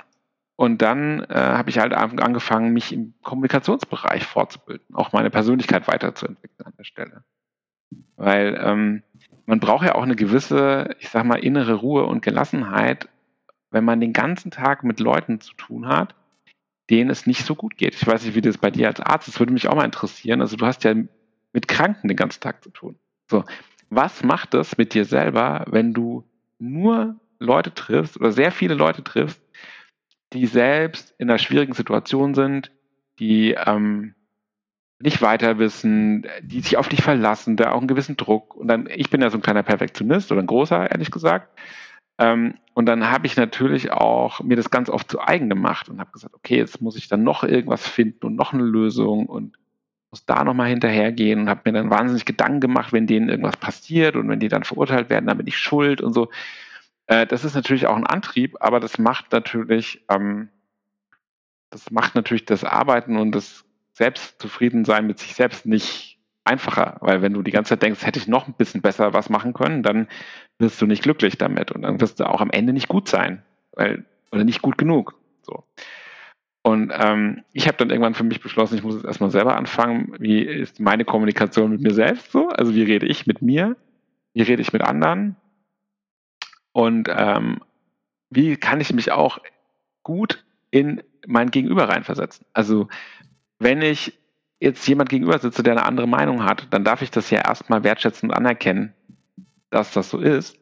Und 0.57 0.83
dann 0.83 1.25
äh, 1.31 1.35
habe 1.35 1.71
ich 1.71 1.79
halt 1.79 1.95
angefangen, 1.95 2.73
mich 2.73 2.93
im 2.93 3.15
Kommunikationsbereich 3.23 4.25
fortzubilden, 4.25 4.95
auch 4.95 5.13
meine 5.13 5.31
Persönlichkeit 5.31 5.89
weiterzuentwickeln 5.89 6.67
an 6.67 6.75
der 6.77 6.85
Stelle. 6.85 7.25
Weil 8.17 8.61
ähm, 8.63 9.03
man 9.47 9.59
braucht 9.59 9.87
ja 9.87 9.95
auch 9.95 10.03
eine 10.03 10.17
gewisse, 10.17 10.95
ich 10.99 11.09
sag 11.09 11.25
mal, 11.25 11.43
innere 11.43 11.75
Ruhe 11.75 12.05
und 12.05 12.23
Gelassenheit, 12.23 13.09
wenn 13.71 13.85
man 13.85 14.01
den 14.01 14.13
ganzen 14.13 14.51
Tag 14.51 14.85
mit 14.85 15.01
Leuten 15.01 15.41
zu 15.41 15.55
tun 15.55 15.89
hat, 15.89 16.15
denen 16.91 17.09
es 17.09 17.27
nicht 17.27 17.47
so 17.47 17.55
gut 17.55 17.77
geht. 17.77 17.95
Ich 17.95 18.07
weiß 18.07 18.25
nicht, 18.25 18.35
wie 18.35 18.43
das 18.43 18.59
bei 18.59 18.71
dir 18.71 18.89
als 18.89 19.01
Arzt 19.01 19.29
ist, 19.29 19.39
würde 19.39 19.53
mich 19.53 19.67
auch 19.67 19.77
mal 19.77 19.85
interessieren. 19.85 20.41
Also 20.41 20.57
du 20.57 20.67
hast 20.67 20.85
ja 20.85 20.95
mit 21.53 21.68
Kranken 21.68 22.09
den 22.09 22.16
ganzen 22.16 22.40
Tag 22.40 22.62
zu 22.62 22.70
tun. 22.70 22.96
So, 23.28 23.44
was 23.88 24.22
macht 24.22 24.55
das 24.55 24.78
mit 24.78 24.94
dir 24.94 25.05
selber, 25.05 25.64
wenn 25.68 25.92
du 25.92 26.24
nur 26.59 27.16
Leute 27.38 27.74
triffst 27.74 28.18
oder 28.18 28.32
sehr 28.32 28.53
viele 28.53 28.74
Leute 28.74 29.03
triffst, 29.03 29.42
die 30.32 30.46
selbst 30.46 31.14
in 31.18 31.28
einer 31.28 31.38
schwierigen 31.38 31.72
Situation 31.72 32.34
sind, 32.34 32.70
die 33.18 33.53
ähm, 33.53 34.14
nicht 35.01 35.22
weiter 35.22 35.59
wissen, 35.59 36.26
die 36.42 36.61
sich 36.61 36.76
auf 36.76 36.88
dich 36.88 37.03
verlassen, 37.03 37.57
da 37.57 37.72
auch 37.72 37.78
einen 37.78 37.88
gewissen 37.88 38.16
Druck. 38.16 38.55
Und 38.55 38.68
dann, 38.68 38.86
ich 38.94 39.11
bin 39.11 39.22
ja 39.22 39.30
so 39.30 39.38
ein 39.38 39.42
kleiner 39.42 39.62
Perfektionist 39.62 40.30
oder 40.30 40.42
ein 40.42 40.46
großer, 40.46 40.90
ehrlich 40.90 41.11
gesagt. 41.11 41.59
Ähm, 42.18 42.55
und 42.74 42.86
dann 42.86 43.11
habe 43.11 43.26
ich 43.26 43.36
natürlich 43.36 43.92
auch 43.92 44.40
mir 44.40 44.57
das 44.57 44.70
ganz 44.70 44.90
oft 44.90 45.11
zu 45.11 45.20
eigen 45.20 45.48
gemacht 45.48 45.88
und 45.88 46.01
habe 46.01 46.12
gesagt, 46.12 46.34
okay, 46.34 46.59
jetzt 46.59 46.82
muss 46.82 46.96
ich 46.96 47.09
dann 47.09 47.24
noch 47.24 47.44
irgendwas 47.44 47.86
finden 47.88 48.26
und 48.26 48.36
noch 48.36 48.53
eine 48.53 48.62
Lösung 48.62 49.26
und 49.26 49.57
muss 50.11 50.27
da 50.27 50.45
nochmal 50.45 50.69
hinterhergehen 50.69 51.41
und 51.41 51.49
habe 51.49 51.63
mir 51.65 51.73
dann 51.73 51.91
wahnsinnig 51.91 52.25
Gedanken 52.25 52.61
gemacht, 52.61 52.93
wenn 52.93 53.07
denen 53.07 53.29
irgendwas 53.29 53.57
passiert 53.57 54.17
und 54.17 54.29
wenn 54.29 54.41
die 54.41 54.49
dann 54.49 54.65
verurteilt 54.65 55.09
werden, 55.09 55.27
dann 55.27 55.37
bin 55.37 55.47
ich 55.47 55.59
schuld 55.59 56.01
und 56.01 56.13
so. 56.13 56.31
Äh, 57.07 57.27
das 57.27 57.45
ist 57.45 57.55
natürlich 57.55 57.87
auch 57.87 57.97
ein 57.97 58.07
Antrieb, 58.07 58.57
aber 58.61 58.81
das 58.81 58.99
macht 58.99 59.33
natürlich, 59.33 60.05
ähm, 60.11 60.49
das 61.71 61.91
macht 61.91 62.15
natürlich 62.15 62.45
das 62.45 62.65
Arbeiten 62.65 63.17
und 63.17 63.33
das 63.33 63.65
Selbstzufriedensein 63.93 65.07
mit 65.07 65.19
sich 65.19 65.35
selbst 65.35 65.67
nicht 65.67 66.19
einfacher, 66.45 66.97
weil 67.01 67.23
wenn 67.23 67.33
du 67.33 67.43
die 67.43 67.53
ganze 67.53 67.71
Zeit 67.71 67.83
denkst, 67.83 68.05
hätte 68.05 68.19
ich 68.19 68.27
noch 68.27 68.49
ein 68.49 68.55
bisschen 68.55 68.83
besser 68.83 69.13
was 69.13 69.29
machen 69.29 69.53
können, 69.53 69.83
dann 69.83 70.09
wirst 70.59 70.81
du 70.81 70.87
nicht 70.87 71.03
glücklich 71.03 71.39
damit 71.39 71.71
und 71.71 71.83
dann 71.83 72.01
wirst 72.01 72.19
du 72.19 72.29
auch 72.29 72.41
am 72.41 72.51
Ende 72.51 72.73
nicht 72.73 72.89
gut 72.89 73.09
sein, 73.09 73.43
weil 73.73 74.05
oder 74.33 74.45
nicht 74.45 74.63
gut 74.63 74.79
genug. 74.79 75.15
So. 75.43 75.65
Und 76.63 76.93
ähm, 76.95 77.43
ich 77.53 77.67
habe 77.67 77.79
dann 77.79 77.91
irgendwann 77.91 78.15
für 78.15 78.25
mich 78.25 78.41
beschlossen, 78.41 78.77
ich 78.77 78.83
muss 78.83 78.95
jetzt 78.95 79.07
erstmal 79.07 79.31
selber 79.31 79.57
anfangen, 79.57 80.15
wie 80.19 80.43
ist 80.43 80.79
meine 80.79 81.05
Kommunikation 81.05 81.71
mit 81.71 81.81
mir 81.81 81.95
selbst 81.95 82.33
so? 82.33 82.49
Also 82.49 82.75
wie 82.75 82.83
rede 82.83 83.07
ich 83.07 83.27
mit 83.27 83.41
mir? 83.41 83.77
Wie 84.35 84.43
rede 84.43 84.61
ich 84.61 84.73
mit 84.73 84.83
anderen? 84.83 85.37
Und 86.73 87.09
ähm, 87.11 87.61
wie 88.29 88.57
kann 88.57 88.81
ich 88.81 88.93
mich 88.93 89.11
auch 89.11 89.39
gut 90.03 90.45
in 90.71 91.03
mein 91.27 91.51
Gegenüber 91.51 91.89
reinversetzen? 91.89 92.47
Also 92.53 92.89
wenn 93.59 93.81
ich 93.81 94.19
jetzt 94.61 94.87
jemand 94.87 95.09
gegenüber 95.09 95.39
sitze, 95.39 95.63
der 95.63 95.73
eine 95.73 95.87
andere 95.87 96.07
Meinung 96.07 96.45
hat, 96.45 96.69
dann 96.71 96.85
darf 96.85 97.01
ich 97.01 97.11
das 97.11 97.31
ja 97.31 97.41
erstmal 97.41 97.83
wertschätzen 97.85 98.29
und 98.29 98.37
anerkennen, 98.37 98.93
dass 99.71 99.93
das 99.93 100.11
so 100.11 100.19
ist. 100.19 100.59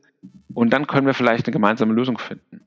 Und 0.55 0.73
dann 0.73 0.87
können 0.87 1.07
wir 1.07 1.15
vielleicht 1.15 1.47
eine 1.47 1.53
gemeinsame 1.53 1.93
Lösung 1.93 2.19
finden. 2.19 2.67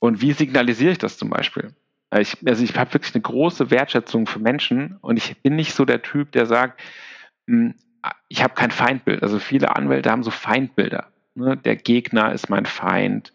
Und 0.00 0.20
wie 0.20 0.32
signalisiere 0.32 0.92
ich 0.92 0.98
das 0.98 1.16
zum 1.16 1.30
Beispiel? 1.30 1.72
Äh, 2.12 2.20
ich, 2.22 2.36
also 2.46 2.62
ich 2.62 2.76
habe 2.76 2.94
wirklich 2.94 3.14
eine 3.14 3.22
große 3.22 3.70
Wertschätzung 3.70 4.26
für 4.26 4.38
Menschen 4.38 4.98
und 5.00 5.16
ich 5.16 5.40
bin 5.42 5.56
nicht 5.56 5.74
so 5.74 5.84
der 5.84 6.02
Typ, 6.02 6.32
der 6.32 6.46
sagt, 6.46 6.80
hm, 7.48 7.74
ich 8.28 8.42
habe 8.42 8.54
kein 8.54 8.70
Feindbild. 8.70 9.22
Also 9.22 9.38
viele 9.38 9.74
Anwälte 9.76 10.10
haben 10.10 10.22
so 10.22 10.30
Feindbilder. 10.30 11.08
Ne? 11.34 11.56
Der 11.56 11.76
Gegner 11.76 12.32
ist 12.32 12.50
mein 12.50 12.66
Feind 12.66 13.32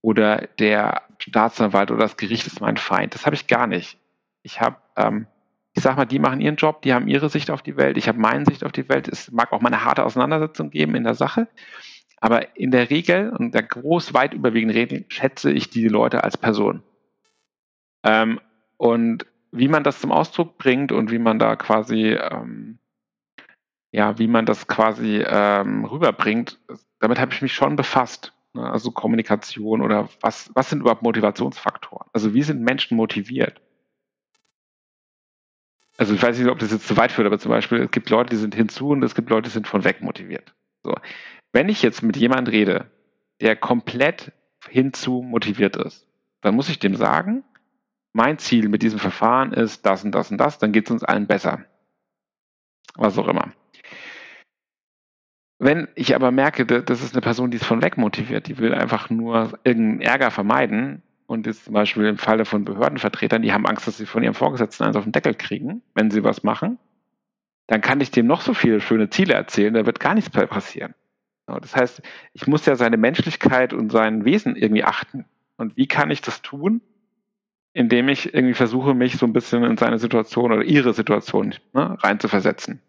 oder 0.00 0.48
der 0.58 1.02
Staatsanwalt 1.18 1.90
oder 1.90 2.00
das 2.00 2.16
Gericht 2.16 2.46
ist 2.46 2.60
mein 2.60 2.76
Feind. 2.76 3.14
Das 3.14 3.26
habe 3.26 3.36
ich 3.36 3.46
gar 3.46 3.66
nicht. 3.66 3.98
Ich 4.42 4.60
habe, 4.60 4.76
ähm, 4.96 5.26
ich 5.74 5.82
sag 5.82 5.96
mal, 5.96 6.06
die 6.06 6.18
machen 6.18 6.40
ihren 6.40 6.56
Job, 6.56 6.82
die 6.82 6.94
haben 6.94 7.08
ihre 7.08 7.28
Sicht 7.28 7.50
auf 7.50 7.62
die 7.62 7.76
Welt, 7.76 7.96
ich 7.98 8.08
habe 8.08 8.18
meine 8.18 8.44
Sicht 8.46 8.64
auf 8.64 8.72
die 8.72 8.88
Welt. 8.88 9.08
Es 9.08 9.30
mag 9.30 9.52
auch 9.52 9.60
mal 9.60 9.72
eine 9.72 9.84
harte 9.84 10.04
Auseinandersetzung 10.04 10.70
geben 10.70 10.94
in 10.94 11.04
der 11.04 11.14
Sache, 11.14 11.48
Aber 12.20 12.56
in 12.56 12.70
der 12.70 12.90
Regel 12.90 13.30
und 13.30 13.54
der 13.54 13.62
groß 13.62 14.14
weit 14.14 14.34
überwiegenden 14.34 14.76
Regel 14.76 15.04
schätze 15.08 15.52
ich 15.52 15.70
die 15.70 15.88
Leute 15.88 16.24
als 16.24 16.36
Person. 16.36 16.82
Ähm, 18.04 18.40
und 18.76 19.26
wie 19.50 19.68
man 19.68 19.84
das 19.84 20.00
zum 20.00 20.12
Ausdruck 20.12 20.58
bringt 20.58 20.92
und 20.92 21.10
wie 21.10 21.18
man 21.18 21.38
da 21.38 21.56
quasi, 21.56 22.12
ähm, 22.12 22.78
ja, 23.92 24.18
wie 24.18 24.28
man 24.28 24.46
das 24.46 24.66
quasi 24.66 25.24
ähm, 25.26 25.84
rüberbringt, 25.84 26.60
damit 27.00 27.18
habe 27.18 27.32
ich 27.32 27.42
mich 27.42 27.54
schon 27.54 27.76
befasst. 27.76 28.32
Ne? 28.52 28.70
Also 28.70 28.90
Kommunikation 28.90 29.82
oder 29.82 30.08
was, 30.20 30.50
was 30.54 30.70
sind 30.70 30.80
überhaupt 30.80 31.02
Motivationsfaktoren? 31.02 32.08
Also 32.12 32.34
wie 32.34 32.42
sind 32.42 32.60
Menschen 32.60 32.96
motiviert? 32.96 33.60
Also 35.96 36.14
ich 36.14 36.22
weiß 36.22 36.38
nicht, 36.38 36.48
ob 36.48 36.58
das 36.60 36.70
jetzt 36.70 36.86
zu 36.86 36.96
weit 36.96 37.10
führt, 37.10 37.26
aber 37.26 37.40
zum 37.40 37.50
Beispiel, 37.50 37.80
es 37.80 37.90
gibt 37.90 38.08
Leute, 38.10 38.30
die 38.30 38.36
sind 38.36 38.54
hinzu 38.54 38.90
und 38.90 39.02
es 39.02 39.16
gibt 39.16 39.30
Leute, 39.30 39.48
die 39.48 39.52
sind 39.52 39.66
von 39.66 39.82
weg 39.82 40.00
motiviert. 40.00 40.54
So. 40.84 40.94
Wenn 41.52 41.68
ich 41.68 41.82
jetzt 41.82 42.02
mit 42.02 42.16
jemandem 42.16 42.52
rede, 42.52 42.90
der 43.40 43.56
komplett 43.56 44.32
hinzu 44.68 45.22
motiviert 45.22 45.76
ist, 45.76 46.06
dann 46.40 46.54
muss 46.54 46.68
ich 46.68 46.78
dem 46.78 46.94
sagen, 46.94 47.42
mein 48.18 48.38
Ziel 48.38 48.68
mit 48.68 48.82
diesem 48.82 48.98
Verfahren 48.98 49.52
ist 49.52 49.86
das 49.86 50.04
und 50.04 50.12
das 50.12 50.30
und 50.30 50.38
das, 50.38 50.58
dann 50.58 50.72
geht 50.72 50.86
es 50.86 50.90
uns 50.90 51.04
allen 51.04 51.26
besser. 51.26 51.64
Was 52.96 53.16
auch 53.16 53.28
immer. 53.28 53.52
Wenn 55.60 55.88
ich 55.94 56.14
aber 56.14 56.32
merke, 56.32 56.66
das 56.66 57.02
ist 57.02 57.14
eine 57.14 57.20
Person, 57.20 57.50
die 57.50 57.56
ist 57.56 57.64
von 57.64 57.80
weg 57.80 57.96
motiviert, 57.96 58.48
die 58.48 58.58
will 58.58 58.74
einfach 58.74 59.08
nur 59.08 59.58
irgendeinen 59.62 60.00
Ärger 60.00 60.30
vermeiden 60.32 61.02
und 61.26 61.46
ist 61.46 61.64
zum 61.64 61.74
Beispiel 61.74 62.06
im 62.06 62.18
Falle 62.18 62.44
von 62.44 62.64
Behördenvertretern, 62.64 63.42
die 63.42 63.52
haben 63.52 63.66
Angst, 63.66 63.86
dass 63.86 63.98
sie 63.98 64.06
von 64.06 64.24
ihrem 64.24 64.34
Vorgesetzten 64.34 64.84
eins 64.84 64.96
auf 64.96 65.04
den 65.04 65.12
Deckel 65.12 65.34
kriegen, 65.34 65.82
wenn 65.94 66.10
sie 66.10 66.24
was 66.24 66.42
machen, 66.42 66.78
dann 67.68 67.80
kann 67.80 68.00
ich 68.00 68.10
dem 68.10 68.26
noch 68.26 68.40
so 68.40 68.52
viele 68.52 68.80
schöne 68.80 69.10
Ziele 69.10 69.34
erzählen, 69.34 69.74
da 69.74 69.86
wird 69.86 70.00
gar 70.00 70.14
nichts 70.14 70.30
passieren. 70.30 70.94
Das 71.46 71.76
heißt, 71.76 72.02
ich 72.34 72.46
muss 72.48 72.66
ja 72.66 72.74
seine 72.74 72.96
Menschlichkeit 72.96 73.72
und 73.72 73.90
sein 73.90 74.24
Wesen 74.24 74.56
irgendwie 74.56 74.84
achten. 74.84 75.24
Und 75.56 75.76
wie 75.76 75.86
kann 75.86 76.10
ich 76.10 76.20
das 76.20 76.42
tun? 76.42 76.82
Indem 77.78 78.08
ich 78.08 78.34
irgendwie 78.34 78.54
versuche, 78.54 78.92
mich 78.92 79.18
so 79.18 79.24
ein 79.24 79.32
bisschen 79.32 79.62
in 79.62 79.76
seine 79.76 80.00
Situation 80.00 80.50
oder 80.50 80.64
ihre 80.64 80.92
Situation 80.92 81.54
ne, 81.74 81.96
reinzuversetzen. 82.02 82.82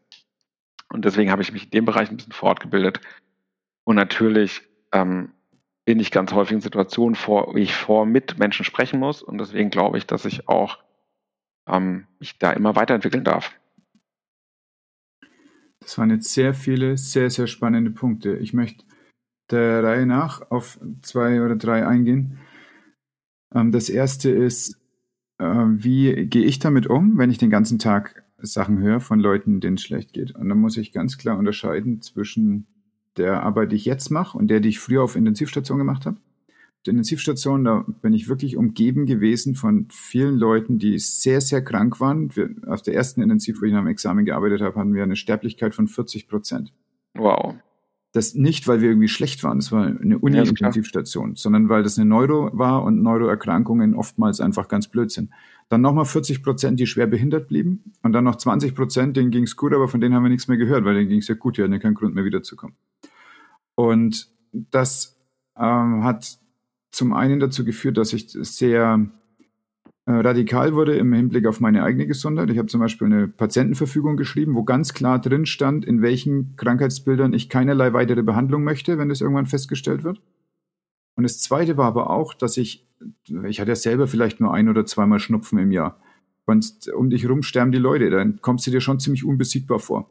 Und 0.91 1.05
deswegen 1.05 1.29
habe 1.29 1.43
ich 1.43 1.53
mich 1.53 1.65
in 1.65 1.69
dem 1.69 1.85
Bereich 1.85 2.09
ein 2.09 2.17
bisschen 2.17 2.33
fortgebildet. 2.33 2.99
Und 3.83 3.97
natürlich 3.97 4.63
ähm, 4.91 5.31
bin 5.85 5.99
ich 5.99 6.09
ganz 6.09 6.33
häufig 6.33 6.53
in 6.53 6.61
Situationen, 6.61 7.13
vor, 7.13 7.53
wie 7.53 7.61
ich 7.61 7.75
vor 7.75 8.07
mit 8.07 8.39
Menschen 8.39 8.65
sprechen 8.65 8.99
muss. 8.99 9.21
Und 9.21 9.37
deswegen 9.37 9.69
glaube 9.69 9.99
ich, 9.99 10.07
dass 10.07 10.25
ich 10.25 10.49
auch 10.49 10.79
ähm, 11.67 12.07
mich 12.17 12.39
da 12.39 12.51
immer 12.51 12.75
weiterentwickeln 12.75 13.23
darf. 13.23 13.59
Das 15.81 15.99
waren 15.99 16.09
jetzt 16.09 16.33
sehr 16.33 16.55
viele, 16.55 16.97
sehr, 16.97 17.29
sehr 17.29 17.45
spannende 17.45 17.91
Punkte. 17.91 18.37
Ich 18.37 18.53
möchte 18.53 18.85
der 19.51 19.83
Reihe 19.83 20.07
nach 20.07 20.49
auf 20.49 20.79
zwei 21.03 21.43
oder 21.43 21.55
drei 21.55 21.85
eingehen. 21.85 22.39
Ähm, 23.53 23.71
das 23.71 23.89
erste 23.89 24.29
ist, 24.29 24.78
wie 25.39 26.25
gehe 26.25 26.45
ich 26.45 26.59
damit 26.59 26.87
um, 26.87 27.17
wenn 27.17 27.31
ich 27.31 27.37
den 27.37 27.49
ganzen 27.49 27.79
Tag 27.79 28.23
Sachen 28.37 28.79
höre 28.79 28.99
von 28.99 29.19
Leuten, 29.19 29.59
denen 29.59 29.77
es 29.77 29.83
schlecht 29.83 30.13
geht? 30.13 30.35
Und 30.35 30.49
dann 30.49 30.59
muss 30.59 30.77
ich 30.77 30.91
ganz 30.91 31.17
klar 31.17 31.37
unterscheiden 31.37 32.01
zwischen 32.01 32.67
der 33.17 33.43
Arbeit, 33.43 33.71
die 33.71 33.77
ich 33.77 33.85
jetzt 33.85 34.09
mache 34.09 34.37
und 34.37 34.49
der, 34.49 34.59
die 34.59 34.69
ich 34.69 34.79
früher 34.79 35.03
auf 35.03 35.15
Intensivstation 35.15 35.77
gemacht 35.77 36.05
habe 36.05 36.17
der 36.85 36.91
Intensivstation, 36.91 37.63
da 37.65 37.85
bin 38.01 38.13
ich 38.13 38.29
wirklich 38.29 38.55
umgeben 38.55 39.05
gewesen 39.05 39.55
von 39.55 39.87
vielen 39.91 40.35
Leuten, 40.37 40.79
die 40.79 40.97
sehr, 40.97 41.41
sehr 41.41 41.61
krank 41.61 41.99
waren. 41.99 42.35
Wir, 42.35 42.49
auf 42.67 42.81
der 42.81 42.93
ersten 42.93 43.21
Intensiv, 43.21 43.61
wo 43.61 43.65
ich 43.65 43.73
nach 43.73 43.81
dem 43.81 43.87
Examen 43.87 44.25
gearbeitet 44.25 44.61
habe, 44.61 44.79
hatten 44.79 44.93
wir 44.93 45.03
eine 45.03 45.17
Sterblichkeit 45.17 45.75
von 45.75 45.87
40 45.87 46.27
Prozent. 46.27 46.73
Wow. 47.15 47.55
Das 48.11 48.33
nicht, 48.33 48.67
weil 48.67 48.81
wir 48.81 48.89
irgendwie 48.89 49.07
schlecht 49.07 49.43
waren, 49.43 49.59
das 49.59 49.71
war 49.71 49.85
eine 49.85 50.17
Uni-Intensivstation, 50.17 51.29
ja, 51.29 51.35
sondern 51.35 51.69
weil 51.69 51.83
das 51.83 51.99
eine 51.99 52.09
Neuro 52.09 52.49
war 52.53 52.83
und 52.83 53.03
Neuroerkrankungen 53.03 53.93
oftmals 53.93 54.41
einfach 54.41 54.67
ganz 54.67 54.87
blöd 54.87 55.11
sind. 55.11 55.29
Dann 55.69 55.81
nochmal 55.81 56.05
40 56.05 56.41
Prozent, 56.41 56.79
die 56.79 56.87
schwer 56.87 57.05
behindert 57.05 57.47
blieben 57.47 57.93
und 58.01 58.13
dann 58.13 58.23
noch 58.23 58.37
20 58.37 58.73
Prozent, 58.73 59.15
denen 59.15 59.29
ging 59.29 59.43
es 59.43 59.55
gut, 59.55 59.73
aber 59.73 59.87
von 59.87 60.01
denen 60.01 60.15
haben 60.15 60.23
wir 60.23 60.29
nichts 60.29 60.47
mehr 60.47 60.57
gehört, 60.57 60.85
weil 60.85 60.95
denen 60.95 61.09
ging 61.09 61.19
es 61.19 61.27
ja 61.27 61.35
gut, 61.35 61.57
die 61.57 61.61
hatten 61.61 61.73
ja 61.73 61.77
keinen 61.77 61.93
Grund 61.93 62.15
mehr 62.15 62.25
wiederzukommen. 62.25 62.75
Und 63.75 64.27
das 64.51 65.15
ähm, 65.55 66.03
hat 66.03 66.39
zum 66.91 67.13
einen 67.13 67.39
dazu 67.39 67.63
geführt, 67.63 67.97
dass 67.97 68.13
ich 68.13 68.29
sehr 68.29 69.07
radikal 70.11 70.73
wurde 70.73 70.95
im 70.95 71.13
Hinblick 71.13 71.45
auf 71.45 71.59
meine 71.59 71.83
eigene 71.83 72.07
Gesundheit. 72.07 72.49
Ich 72.49 72.57
habe 72.57 72.67
zum 72.67 72.79
Beispiel 72.79 73.05
eine 73.05 73.27
Patientenverfügung 73.27 74.17
geschrieben, 74.17 74.55
wo 74.55 74.63
ganz 74.63 74.93
klar 74.93 75.19
drin 75.19 75.45
stand, 75.45 75.85
in 75.85 76.01
welchen 76.01 76.55
Krankheitsbildern 76.55 77.33
ich 77.33 77.49
keinerlei 77.49 77.93
weitere 77.93 78.23
Behandlung 78.23 78.63
möchte, 78.63 78.97
wenn 78.97 79.09
das 79.09 79.21
irgendwann 79.21 79.45
festgestellt 79.45 80.03
wird. 80.03 80.21
Und 81.15 81.23
das 81.23 81.39
Zweite 81.39 81.77
war 81.77 81.85
aber 81.85 82.09
auch, 82.09 82.33
dass 82.33 82.57
ich, 82.57 82.87
ich 83.27 83.59
hatte 83.59 83.71
ja 83.71 83.75
selber 83.75 84.07
vielleicht 84.07 84.39
nur 84.39 84.53
ein 84.53 84.69
oder 84.69 84.85
zweimal 84.85 85.19
Schnupfen 85.19 85.59
im 85.59 85.71
Jahr. 85.71 85.99
Und 86.45 86.87
um 86.95 87.09
dich 87.09 87.29
rum 87.29 87.43
sterben 87.43 87.71
die 87.71 87.77
Leute, 87.77 88.09
dann 88.09 88.41
kommst 88.41 88.65
du 88.65 88.71
dir 88.71 88.81
schon 88.81 88.99
ziemlich 88.99 89.23
unbesiegbar 89.23 89.79
vor. 89.79 90.09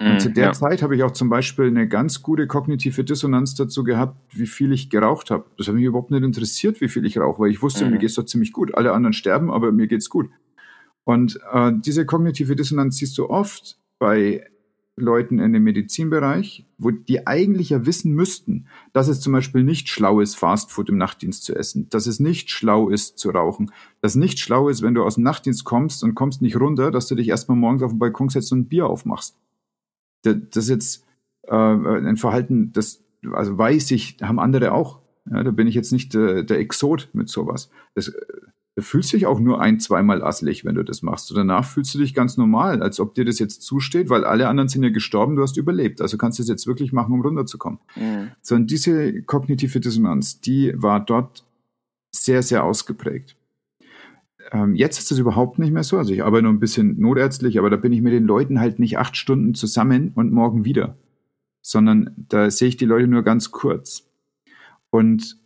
Und 0.00 0.20
zu 0.20 0.28
mhm, 0.28 0.34
der 0.34 0.46
ja. 0.46 0.52
Zeit 0.52 0.82
habe 0.82 0.96
ich 0.96 1.02
auch 1.04 1.12
zum 1.12 1.28
Beispiel 1.28 1.66
eine 1.66 1.86
ganz 1.88 2.22
gute 2.22 2.46
kognitive 2.46 3.04
Dissonanz 3.04 3.54
dazu 3.54 3.84
gehabt, 3.84 4.16
wie 4.36 4.46
viel 4.46 4.72
ich 4.72 4.90
geraucht 4.90 5.30
habe. 5.30 5.44
Das 5.56 5.68
hat 5.68 5.74
mich 5.74 5.84
überhaupt 5.84 6.10
nicht 6.10 6.24
interessiert, 6.24 6.80
wie 6.80 6.88
viel 6.88 7.04
ich 7.04 7.18
rauche, 7.18 7.42
weil 7.42 7.50
ich 7.50 7.62
wusste, 7.62 7.84
mhm. 7.84 7.92
mir 7.92 7.98
geht 7.98 8.10
es 8.10 8.16
doch 8.16 8.24
ziemlich 8.24 8.52
gut. 8.52 8.74
Alle 8.74 8.92
anderen 8.92 9.12
sterben, 9.12 9.50
aber 9.50 9.70
mir 9.70 9.86
geht's 9.86 10.10
gut. 10.10 10.28
Und 11.04 11.38
äh, 11.52 11.72
diese 11.74 12.06
kognitive 12.06 12.56
Dissonanz 12.56 12.96
siehst 12.96 13.16
du 13.18 13.28
oft 13.30 13.78
bei 13.98 14.44
Leuten 14.96 15.38
in 15.38 15.52
dem 15.52 15.64
Medizinbereich, 15.64 16.66
wo 16.78 16.90
die 16.90 17.26
eigentlich 17.26 17.70
ja 17.70 17.84
wissen 17.84 18.12
müssten, 18.12 18.66
dass 18.92 19.08
es 19.08 19.20
zum 19.20 19.32
Beispiel 19.32 19.64
nicht 19.64 19.88
schlau 19.88 20.20
ist, 20.20 20.36
Fastfood 20.36 20.88
im 20.88 20.98
Nachtdienst 20.98 21.44
zu 21.44 21.54
essen, 21.54 21.88
dass 21.88 22.06
es 22.06 22.20
nicht 22.20 22.50
schlau 22.50 22.88
ist 22.88 23.18
zu 23.18 23.30
rauchen, 23.30 23.72
dass 24.00 24.12
es 24.12 24.16
nicht 24.16 24.38
schlau 24.38 24.68
ist, 24.68 24.82
wenn 24.82 24.94
du 24.94 25.02
aus 25.02 25.16
dem 25.16 25.24
Nachtdienst 25.24 25.64
kommst 25.64 26.04
und 26.04 26.14
kommst 26.14 26.42
nicht 26.42 26.58
runter, 26.58 26.90
dass 26.90 27.08
du 27.08 27.16
dich 27.16 27.28
erstmal 27.28 27.56
morgens 27.56 27.82
auf 27.82 27.92
den 27.92 27.98
Balkon 27.98 28.28
setzt 28.28 28.52
und 28.52 28.60
ein 28.60 28.68
Bier 28.68 28.86
aufmachst 28.86 29.36
das 30.24 30.64
ist 30.64 30.68
jetzt 30.68 31.04
äh, 31.48 31.54
ein 31.54 32.16
Verhalten, 32.16 32.72
das, 32.72 33.02
also 33.32 33.56
weiß 33.56 33.90
ich, 33.92 34.18
haben 34.22 34.38
andere 34.38 34.72
auch. 34.72 35.00
Ja, 35.30 35.42
da 35.42 35.50
bin 35.50 35.66
ich 35.66 35.74
jetzt 35.74 35.92
nicht 35.92 36.14
äh, 36.14 36.44
der 36.44 36.58
Exot 36.58 37.08
mit 37.12 37.28
sowas. 37.28 37.70
Das, 37.94 38.08
äh, 38.08 38.12
du 38.76 38.82
fühlst 38.82 39.12
dich 39.12 39.26
auch 39.26 39.40
nur 39.40 39.60
ein, 39.60 39.80
zweimal 39.80 40.22
asselig, 40.22 40.64
wenn 40.64 40.74
du 40.74 40.82
das 40.82 41.02
machst. 41.02 41.30
Und 41.30 41.38
danach 41.38 41.64
fühlst 41.64 41.94
du 41.94 41.98
dich 41.98 42.14
ganz 42.14 42.36
normal, 42.36 42.82
als 42.82 43.00
ob 43.00 43.14
dir 43.14 43.24
das 43.24 43.38
jetzt 43.38 43.62
zusteht, 43.62 44.10
weil 44.10 44.24
alle 44.24 44.48
anderen 44.48 44.68
sind 44.68 44.82
ja 44.82 44.90
gestorben, 44.90 45.36
du 45.36 45.42
hast 45.42 45.56
überlebt. 45.56 46.00
Also 46.00 46.18
kannst 46.18 46.38
du 46.38 46.42
es 46.42 46.48
jetzt 46.48 46.66
wirklich 46.66 46.92
machen, 46.92 47.14
um 47.14 47.22
runterzukommen. 47.22 47.78
Mhm. 47.96 48.32
So, 48.42 48.54
und 48.54 48.70
diese 48.70 49.22
kognitive 49.22 49.80
Dissonanz, 49.80 50.40
die 50.40 50.72
war 50.76 51.00
dort 51.00 51.44
sehr, 52.14 52.42
sehr 52.42 52.64
ausgeprägt. 52.64 53.36
Ähm, 54.52 54.74
jetzt 54.74 54.98
ist 54.98 55.10
das 55.10 55.18
überhaupt 55.18 55.58
nicht 55.58 55.72
mehr 55.72 55.84
so. 55.84 55.98
Also 55.98 56.12
ich 56.12 56.24
arbeite 56.24 56.44
nur 56.44 56.52
ein 56.52 56.60
bisschen 56.60 56.98
notärztlich, 57.00 57.58
aber 57.58 57.70
da 57.70 57.76
bin 57.76 57.92
ich 57.92 58.02
mit 58.02 58.12
den 58.12 58.24
Leuten 58.24 58.60
halt 58.60 58.78
nicht 58.78 58.98
acht 58.98 59.16
Stunden 59.16 59.54
zusammen 59.54 60.12
und 60.14 60.32
morgen 60.32 60.64
wieder, 60.64 60.96
sondern 61.62 62.14
da 62.28 62.50
sehe 62.50 62.68
ich 62.68 62.76
die 62.76 62.84
Leute 62.84 63.06
nur 63.06 63.22
ganz 63.22 63.50
kurz. 63.50 64.10
Und 64.90 65.36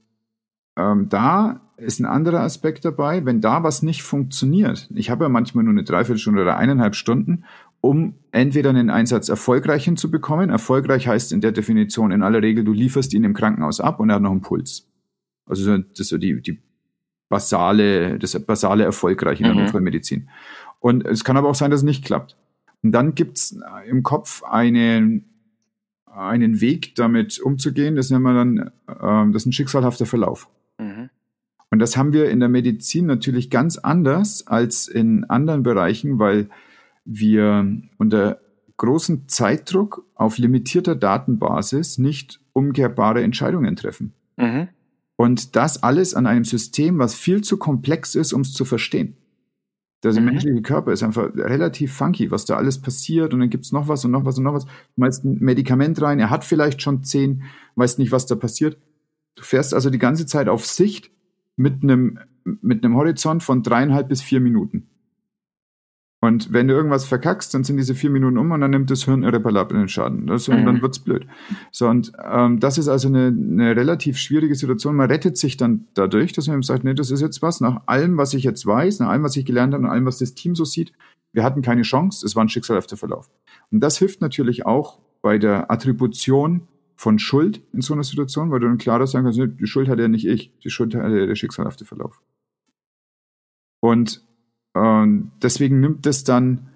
ähm, 0.76 1.08
da 1.08 1.60
ist 1.76 2.00
ein 2.00 2.06
anderer 2.06 2.40
Aspekt 2.40 2.84
dabei, 2.84 3.24
wenn 3.24 3.40
da 3.40 3.62
was 3.62 3.82
nicht 3.82 4.02
funktioniert. 4.02 4.88
Ich 4.94 5.10
habe 5.10 5.24
ja 5.24 5.28
manchmal 5.28 5.64
nur 5.64 5.72
eine 5.72 5.84
Dreiviertelstunde 5.84 6.42
oder 6.42 6.56
eineinhalb 6.56 6.96
Stunden, 6.96 7.44
um 7.80 8.14
entweder 8.32 8.70
einen 8.70 8.90
Einsatz 8.90 9.28
erfolgreich 9.28 9.84
hinzubekommen. 9.84 10.50
Erfolgreich 10.50 11.06
heißt 11.06 11.32
in 11.32 11.40
der 11.40 11.52
Definition 11.52 12.10
in 12.10 12.22
aller 12.22 12.42
Regel, 12.42 12.64
du 12.64 12.72
lieferst 12.72 13.14
ihn 13.14 13.22
im 13.22 13.34
Krankenhaus 13.34 13.80
ab 13.80 14.00
und 14.00 14.10
er 14.10 14.16
hat 14.16 14.22
noch 14.22 14.32
einen 14.32 14.40
Puls. 14.40 14.88
Also 15.46 15.78
das 15.78 16.00
ist 16.00 16.08
so 16.08 16.18
die, 16.18 16.42
die 16.42 16.60
basale, 17.28 18.18
das 18.18 18.38
basale 18.44 18.84
erfolgreich 18.84 19.40
in 19.40 19.44
der 19.44 19.54
mhm. 19.54 19.62
Notfallmedizin. 19.62 20.28
Und 20.80 21.06
es 21.06 21.24
kann 21.24 21.36
aber 21.36 21.48
auch 21.48 21.54
sein, 21.54 21.70
dass 21.70 21.80
es 21.80 21.84
nicht 21.84 22.04
klappt. 22.04 22.36
Und 22.82 22.92
dann 22.92 23.14
gibt's 23.14 23.56
im 23.88 24.02
Kopf 24.02 24.42
einen, 24.44 25.24
einen 26.06 26.60
Weg, 26.60 26.94
damit 26.94 27.40
umzugehen. 27.40 27.96
Das 27.96 28.10
nennen 28.10 28.22
wir 28.22 28.34
dann, 28.34 28.58
äh, 28.86 29.32
das 29.32 29.42
ist 29.42 29.46
ein 29.46 29.52
schicksalhafter 29.52 30.06
Verlauf. 30.06 30.48
Mhm. 30.78 31.10
Und 31.70 31.80
das 31.80 31.96
haben 31.96 32.12
wir 32.12 32.30
in 32.30 32.40
der 32.40 32.48
Medizin 32.48 33.06
natürlich 33.06 33.50
ganz 33.50 33.76
anders 33.76 34.46
als 34.46 34.88
in 34.88 35.24
anderen 35.24 35.62
Bereichen, 35.62 36.18
weil 36.18 36.48
wir 37.04 37.70
unter 37.98 38.38
großen 38.78 39.28
Zeitdruck 39.28 40.04
auf 40.14 40.38
limitierter 40.38 40.94
Datenbasis 40.94 41.98
nicht 41.98 42.40
umkehrbare 42.52 43.22
Entscheidungen 43.22 43.76
treffen. 43.76 44.12
Mhm. 44.36 44.68
Und 45.20 45.56
das 45.56 45.82
alles 45.82 46.14
an 46.14 46.28
einem 46.28 46.44
System, 46.44 47.00
was 47.00 47.16
viel 47.16 47.42
zu 47.42 47.56
komplex 47.56 48.14
ist, 48.14 48.32
um 48.32 48.42
es 48.42 48.52
zu 48.52 48.64
verstehen. 48.64 49.16
Der 50.04 50.12
mhm. 50.12 50.26
menschliche 50.26 50.62
Körper 50.62 50.92
ist 50.92 51.02
einfach 51.02 51.34
relativ 51.34 51.92
funky, 51.92 52.30
was 52.30 52.44
da 52.44 52.56
alles 52.56 52.80
passiert 52.80 53.34
und 53.34 53.40
dann 53.40 53.50
gibt's 53.50 53.72
noch 53.72 53.88
was 53.88 54.04
und 54.04 54.12
noch 54.12 54.24
was 54.24 54.38
und 54.38 54.44
noch 54.44 54.54
was. 54.54 54.64
Du 54.64 54.70
meinst 54.94 55.24
ein 55.24 55.38
Medikament 55.40 56.00
rein, 56.00 56.20
er 56.20 56.30
hat 56.30 56.44
vielleicht 56.44 56.82
schon 56.82 57.02
zehn, 57.02 57.42
weißt 57.74 57.98
nicht, 57.98 58.12
was 58.12 58.26
da 58.26 58.36
passiert. 58.36 58.78
Du 59.34 59.42
fährst 59.42 59.74
also 59.74 59.90
die 59.90 59.98
ganze 59.98 60.24
Zeit 60.24 60.48
auf 60.48 60.64
Sicht 60.64 61.10
mit 61.56 61.82
einem, 61.82 62.20
mit 62.44 62.84
einem 62.84 62.94
Horizont 62.94 63.42
von 63.42 63.64
dreieinhalb 63.64 64.08
bis 64.08 64.22
vier 64.22 64.38
Minuten. 64.38 64.86
Und 66.28 66.52
wenn 66.52 66.68
du 66.68 66.74
irgendwas 66.74 67.06
verkackst, 67.06 67.54
dann 67.54 67.64
sind 67.64 67.78
diese 67.78 67.94
vier 67.94 68.10
Minuten 68.10 68.36
um 68.36 68.50
und 68.52 68.60
dann 68.60 68.70
nimmt 68.70 68.90
das 68.90 69.04
Hirn 69.04 69.22
irreparablen 69.22 69.88
Schaden. 69.88 70.26
Das, 70.26 70.46
und 70.48 70.60
mhm. 70.60 70.66
dann 70.66 70.82
wird's 70.82 70.98
blöd. 70.98 71.26
So, 71.72 71.88
und 71.88 72.12
ähm, 72.22 72.60
das 72.60 72.76
ist 72.76 72.88
also 72.88 73.08
eine, 73.08 73.28
eine 73.28 73.74
relativ 73.74 74.18
schwierige 74.18 74.54
Situation. 74.54 74.94
Man 74.94 75.10
rettet 75.10 75.38
sich 75.38 75.56
dann 75.56 75.86
dadurch, 75.94 76.34
dass 76.34 76.46
man 76.46 76.56
eben 76.56 76.62
sagt, 76.62 76.84
nee, 76.84 76.92
das 76.92 77.10
ist 77.10 77.22
jetzt 77.22 77.40
was, 77.40 77.62
nach 77.62 77.80
allem, 77.86 78.18
was 78.18 78.34
ich 78.34 78.44
jetzt 78.44 78.66
weiß, 78.66 79.00
nach 79.00 79.08
allem, 79.08 79.22
was 79.22 79.36
ich 79.36 79.46
gelernt 79.46 79.72
habe, 79.72 79.84
nach 79.84 79.90
allem, 79.90 80.04
was 80.04 80.18
das 80.18 80.34
Team 80.34 80.54
so 80.54 80.66
sieht, 80.66 80.92
wir 81.32 81.44
hatten 81.44 81.62
keine 81.62 81.82
Chance, 81.82 82.26
es 82.26 82.36
war 82.36 82.44
ein 82.44 82.50
schicksalhafter 82.50 82.98
Verlauf. 82.98 83.30
Und 83.70 83.80
das 83.80 83.96
hilft 83.96 84.20
natürlich 84.20 84.66
auch 84.66 84.98
bei 85.22 85.38
der 85.38 85.70
Attribution 85.70 86.68
von 86.94 87.18
Schuld 87.18 87.62
in 87.72 87.80
so 87.80 87.94
einer 87.94 88.04
Situation, 88.04 88.50
weil 88.50 88.60
du 88.60 88.66
dann 88.66 88.76
klarer 88.76 89.06
sagen 89.06 89.24
kannst, 89.24 89.40
die 89.40 89.66
Schuld 89.66 89.88
hatte 89.88 90.02
ja 90.02 90.08
nicht 90.08 90.26
ich, 90.26 90.52
die 90.62 90.68
Schuld 90.68 90.94
hatte 90.94 91.26
der 91.26 91.34
schicksalhafte 91.36 91.86
Verlauf. 91.86 92.20
Und 93.80 94.27
und 94.78 95.32
deswegen 95.42 95.80
nimmt 95.80 96.06
es 96.06 96.24
dann 96.24 96.68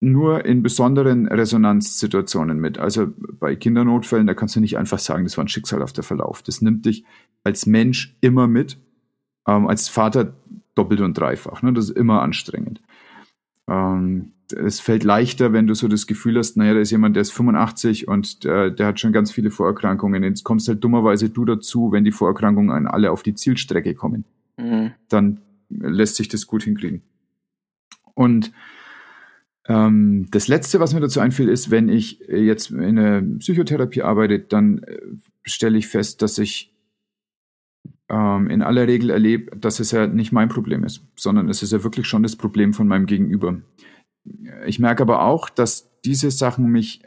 nur 0.00 0.44
in 0.44 0.62
besonderen 0.62 1.26
Resonanzsituationen 1.26 2.58
mit. 2.58 2.78
Also 2.78 3.06
bei 3.16 3.56
Kindernotfällen, 3.56 4.26
da 4.26 4.34
kannst 4.34 4.54
du 4.54 4.60
nicht 4.60 4.76
einfach 4.76 4.98
sagen, 4.98 5.24
das 5.24 5.38
war 5.38 5.44
ein 5.44 5.48
schicksalhafter 5.48 6.02
Verlauf. 6.02 6.42
Das 6.42 6.60
nimmt 6.60 6.84
dich 6.84 7.04
als 7.42 7.66
Mensch 7.66 8.14
immer 8.20 8.46
mit, 8.46 8.78
ähm, 9.48 9.66
als 9.66 9.88
Vater 9.88 10.34
doppelt 10.74 11.00
und 11.00 11.16
dreifach. 11.16 11.62
Ne? 11.62 11.72
Das 11.72 11.86
ist 11.86 11.96
immer 11.96 12.20
anstrengend. 12.20 12.82
Ähm, 13.66 14.32
es 14.54 14.80
fällt 14.80 15.04
leichter, 15.04 15.54
wenn 15.54 15.66
du 15.66 15.74
so 15.74 15.88
das 15.88 16.06
Gefühl 16.06 16.36
hast, 16.36 16.58
naja, 16.58 16.74
da 16.74 16.80
ist 16.80 16.90
jemand, 16.90 17.16
der 17.16 17.22
ist 17.22 17.32
85 17.32 18.06
und 18.06 18.44
der, 18.44 18.70
der 18.70 18.88
hat 18.88 19.00
schon 19.00 19.12
ganz 19.12 19.32
viele 19.32 19.50
Vorerkrankungen. 19.50 20.22
Jetzt 20.22 20.44
kommst 20.44 20.68
halt 20.68 20.84
dummerweise 20.84 21.30
du 21.30 21.46
dazu, 21.46 21.92
wenn 21.92 22.04
die 22.04 22.12
Vorerkrankungen 22.12 22.86
alle 22.86 23.10
auf 23.10 23.22
die 23.22 23.34
Zielstrecke 23.34 23.94
kommen. 23.94 24.26
Mhm. 24.58 24.92
Dann 25.08 25.40
lässt 25.70 26.16
sich 26.16 26.28
das 26.28 26.46
gut 26.46 26.64
hinkriegen. 26.64 27.02
Und 28.14 28.52
ähm, 29.66 30.26
das 30.30 30.48
Letzte, 30.48 30.80
was 30.80 30.94
mir 30.94 31.00
dazu 31.00 31.20
einfällt, 31.20 31.48
ist, 31.48 31.70
wenn 31.70 31.88
ich 31.88 32.20
jetzt 32.28 32.70
in 32.70 32.96
der 32.96 33.22
Psychotherapie 33.38 34.02
arbeite, 34.02 34.38
dann 34.38 34.78
äh, 34.78 34.98
stelle 35.42 35.78
ich 35.78 35.88
fest, 35.88 36.22
dass 36.22 36.38
ich 36.38 36.74
ähm, 38.08 38.50
in 38.50 38.62
aller 38.62 38.86
Regel 38.86 39.10
erlebe, 39.10 39.56
dass 39.56 39.80
es 39.80 39.90
ja 39.90 40.06
nicht 40.06 40.32
mein 40.32 40.48
Problem 40.48 40.84
ist, 40.84 41.02
sondern 41.16 41.48
es 41.48 41.62
ist 41.62 41.72
ja 41.72 41.82
wirklich 41.82 42.06
schon 42.06 42.22
das 42.22 42.36
Problem 42.36 42.74
von 42.74 42.86
meinem 42.86 43.06
Gegenüber. 43.06 43.60
Ich 44.66 44.78
merke 44.78 45.02
aber 45.02 45.22
auch, 45.22 45.48
dass 45.48 45.90
diese 46.04 46.30
Sachen 46.30 46.66
mich 46.66 47.02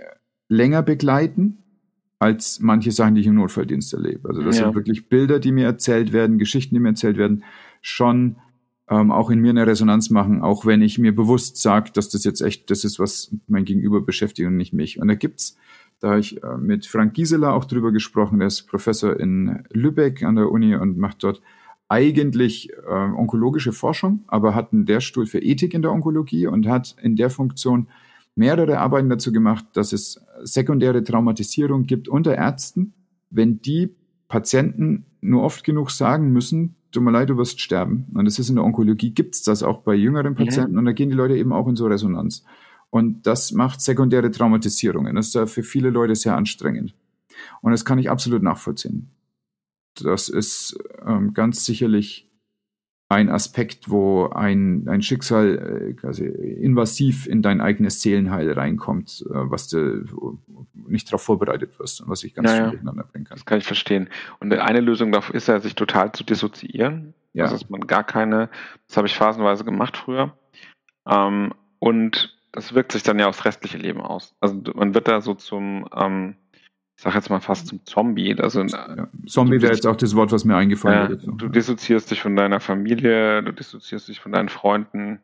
länger 0.50 0.82
begleiten 0.82 1.60
als 2.20 2.60
manche 2.60 2.92
Sachen, 2.92 3.16
die 3.16 3.22
ich 3.22 3.28
im 3.28 3.36
Notfalldienst 3.36 3.94
erlebe. 3.94 4.28
Also 4.28 4.42
das 4.42 4.58
ja. 4.58 4.66
sind 4.66 4.76
wirklich 4.76 5.08
Bilder, 5.08 5.40
die 5.40 5.52
mir 5.52 5.66
erzählt 5.66 6.14
werden, 6.14 6.40
Geschichten, 6.40 6.74
die 6.74 6.80
mir 6.80 6.90
erzählt 6.90 7.18
werden, 7.18 7.44
schon 7.82 8.38
ähm, 8.90 9.12
auch 9.12 9.30
in 9.30 9.40
mir 9.40 9.50
eine 9.50 9.68
Resonanz 9.68 10.10
machen, 10.10 10.42
auch 10.42 10.66
wenn 10.66 10.82
ich 10.82 10.98
mir 10.98 11.14
bewusst 11.14 11.62
sage, 11.62 11.92
dass 11.94 12.10
das 12.10 12.24
jetzt 12.24 12.42
echt 12.42 12.70
das 12.72 12.84
ist, 12.84 13.00
was 13.00 13.36
mein 13.48 13.66
Gegenüber 13.66 14.02
beschäftigt 14.02 14.48
und 14.48 14.58
nicht 14.58 14.74
mich. 14.74 15.00
Und 15.00 15.08
da 15.08 15.16
gibt's, 15.16 15.58
da 16.00 16.10
habe 16.10 16.20
ich 16.20 16.42
äh, 16.44 16.58
mit 16.58 16.86
Frank 16.86 17.14
Gieseler 17.14 17.54
auch 17.54 17.66
drüber 17.66 17.92
gesprochen, 17.92 18.40
der 18.40 18.48
ist 18.48 18.68
Professor 18.68 19.20
in 19.20 19.64
Lübeck 19.72 20.24
an 20.24 20.36
der 20.36 20.52
Uni 20.52 20.76
und 20.76 20.98
macht 20.98 21.24
dort 21.24 21.42
eigentlich 21.90 22.72
äh, 22.72 22.92
onkologische 22.92 23.72
Forschung, 23.72 24.24
aber 24.28 24.56
hat 24.56 24.74
einen 24.74 24.86
Lehrstuhl 24.86 25.26
für 25.26 25.40
Ethik 25.40 25.74
in 25.74 25.82
der 25.82 25.92
Onkologie 25.92 26.48
und 26.48 26.68
hat 26.68 26.96
in 27.02 27.16
der 27.16 27.30
Funktion 27.30 27.88
mehrere 28.36 28.80
Arbeiten 28.80 29.10
dazu 29.10 29.32
gemacht, 29.32 29.66
dass 29.74 29.94
es 29.94 30.22
sekundäre 30.44 31.04
Traumatisierung 31.04 31.86
gibt 31.86 32.08
unter 32.08 32.36
Ärzten, 32.36 32.94
wenn 33.30 33.62
die 33.62 33.96
Patienten 34.28 35.06
nur 35.22 35.44
oft 35.44 35.64
genug 35.64 35.92
sagen 35.92 36.32
müssen, 36.32 36.76
tut 36.92 37.04
mir 37.04 37.12
leid, 37.12 37.30
du 37.30 37.38
wirst 37.38 37.62
sterben. 37.62 38.08
Und 38.14 38.26
das 38.26 38.40
ist 38.40 38.50
in 38.50 38.56
der 38.56 38.64
Onkologie, 38.64 39.12
gibt's 39.12 39.42
das 39.44 39.64
auch 39.64 39.80
bei 39.80 39.96
jüngeren 39.96 40.36
Patienten 40.36 40.74
mhm. 40.74 40.80
und 40.80 40.86
da 40.86 40.92
gehen 40.92 41.10
die 41.10 41.16
Leute 41.16 41.36
eben 41.36 41.54
auch 41.54 41.68
in 41.68 41.76
so 41.76 41.88
Resonanz. 41.88 42.44
Und 42.90 43.28
das 43.28 43.52
macht 43.52 43.82
sekundäre 43.82 44.32
Traumatisierungen. 44.32 45.16
Das 45.16 45.36
ist 45.36 45.50
für 45.52 45.64
viele 45.64 45.90
Leute 45.90 46.16
sehr 46.16 46.36
anstrengend. 46.36 46.94
Und 47.62 47.72
das 47.72 47.86
kann 47.86 48.00
ich 48.00 48.10
absolut 48.10 48.44
nachvollziehen. 48.44 49.10
Das 49.96 50.30
ist 50.30 50.78
ähm, 51.06 51.34
ganz 51.34 51.66
sicherlich 51.66 52.27
ein 53.10 53.30
Aspekt, 53.30 53.90
wo 53.90 54.28
ein, 54.28 54.88
ein 54.90 55.02
Schicksal 55.02 55.92
äh, 55.92 55.94
quasi 55.94 56.26
invasiv 56.26 57.26
in 57.26 57.42
dein 57.42 57.62
eigenes 57.62 58.02
Seelenheil 58.02 58.52
reinkommt, 58.52 59.24
äh, 59.30 59.34
was 59.34 59.70
du 59.70 60.04
nicht 60.74 61.08
darauf 61.08 61.22
vorbereitet 61.22 61.80
wirst 61.80 62.02
und 62.02 62.10
was 62.10 62.20
sich 62.20 62.34
ganz 62.34 62.50
ja, 62.50 62.58
schön 62.58 62.72
durcheinander 62.72 63.04
bringen 63.04 63.26
kann. 63.26 63.38
Das 63.38 63.46
kann 63.46 63.60
ich 63.60 63.66
verstehen. 63.66 64.10
Und 64.40 64.54
eine 64.54 64.82
Lösung 64.82 65.12
dafür 65.12 65.36
ist 65.36 65.48
ja, 65.48 65.60
sich 65.60 65.76
total 65.76 66.12
zu 66.12 66.24
dissoziieren. 66.24 67.14
Ja. 67.34 67.46
Also, 67.46 67.56
dass 67.56 67.70
man 67.70 67.82
gar 67.82 68.04
keine, 68.04 68.50
das 68.88 68.98
habe 68.98 69.08
ich 69.08 69.16
phasenweise 69.16 69.64
gemacht 69.64 69.96
früher. 69.96 70.34
Ähm, 71.08 71.54
und 71.80 72.38
das 72.52 72.74
wirkt 72.74 72.92
sich 72.92 73.04
dann 73.04 73.20
ja 73.20 73.28
aufs 73.28 73.46
restliche 73.46 73.78
Leben 73.78 74.02
aus. 74.02 74.36
Also 74.40 74.60
man 74.74 74.96
wird 74.96 75.08
da 75.08 75.22
so 75.22 75.34
zum, 75.36 75.88
ähm, 75.96 76.36
ich 76.98 77.04
sag 77.04 77.14
jetzt 77.14 77.30
mal 77.30 77.40
fast 77.40 77.68
zum 77.68 77.86
Zombie. 77.86 78.36
Also, 78.40 78.64
ja, 78.64 79.08
Zombie 79.28 79.62
wäre 79.62 79.72
jetzt 79.72 79.86
auch 79.86 79.96
das 79.96 80.16
Wort, 80.16 80.32
was 80.32 80.46
mir 80.46 80.56
eingefallen 80.56 81.12
ja, 81.12 81.16
ist. 81.16 81.28
Du 81.28 81.48
dissoziierst 81.48 82.10
dich 82.10 82.22
von 82.22 82.36
deiner 82.36 82.60
Familie, 82.60 83.44
du 83.44 83.52
dissoziierst 83.54 84.08
dich 84.08 84.20
von 84.20 84.32
deinen 84.32 84.50
Freunden, 84.50 85.20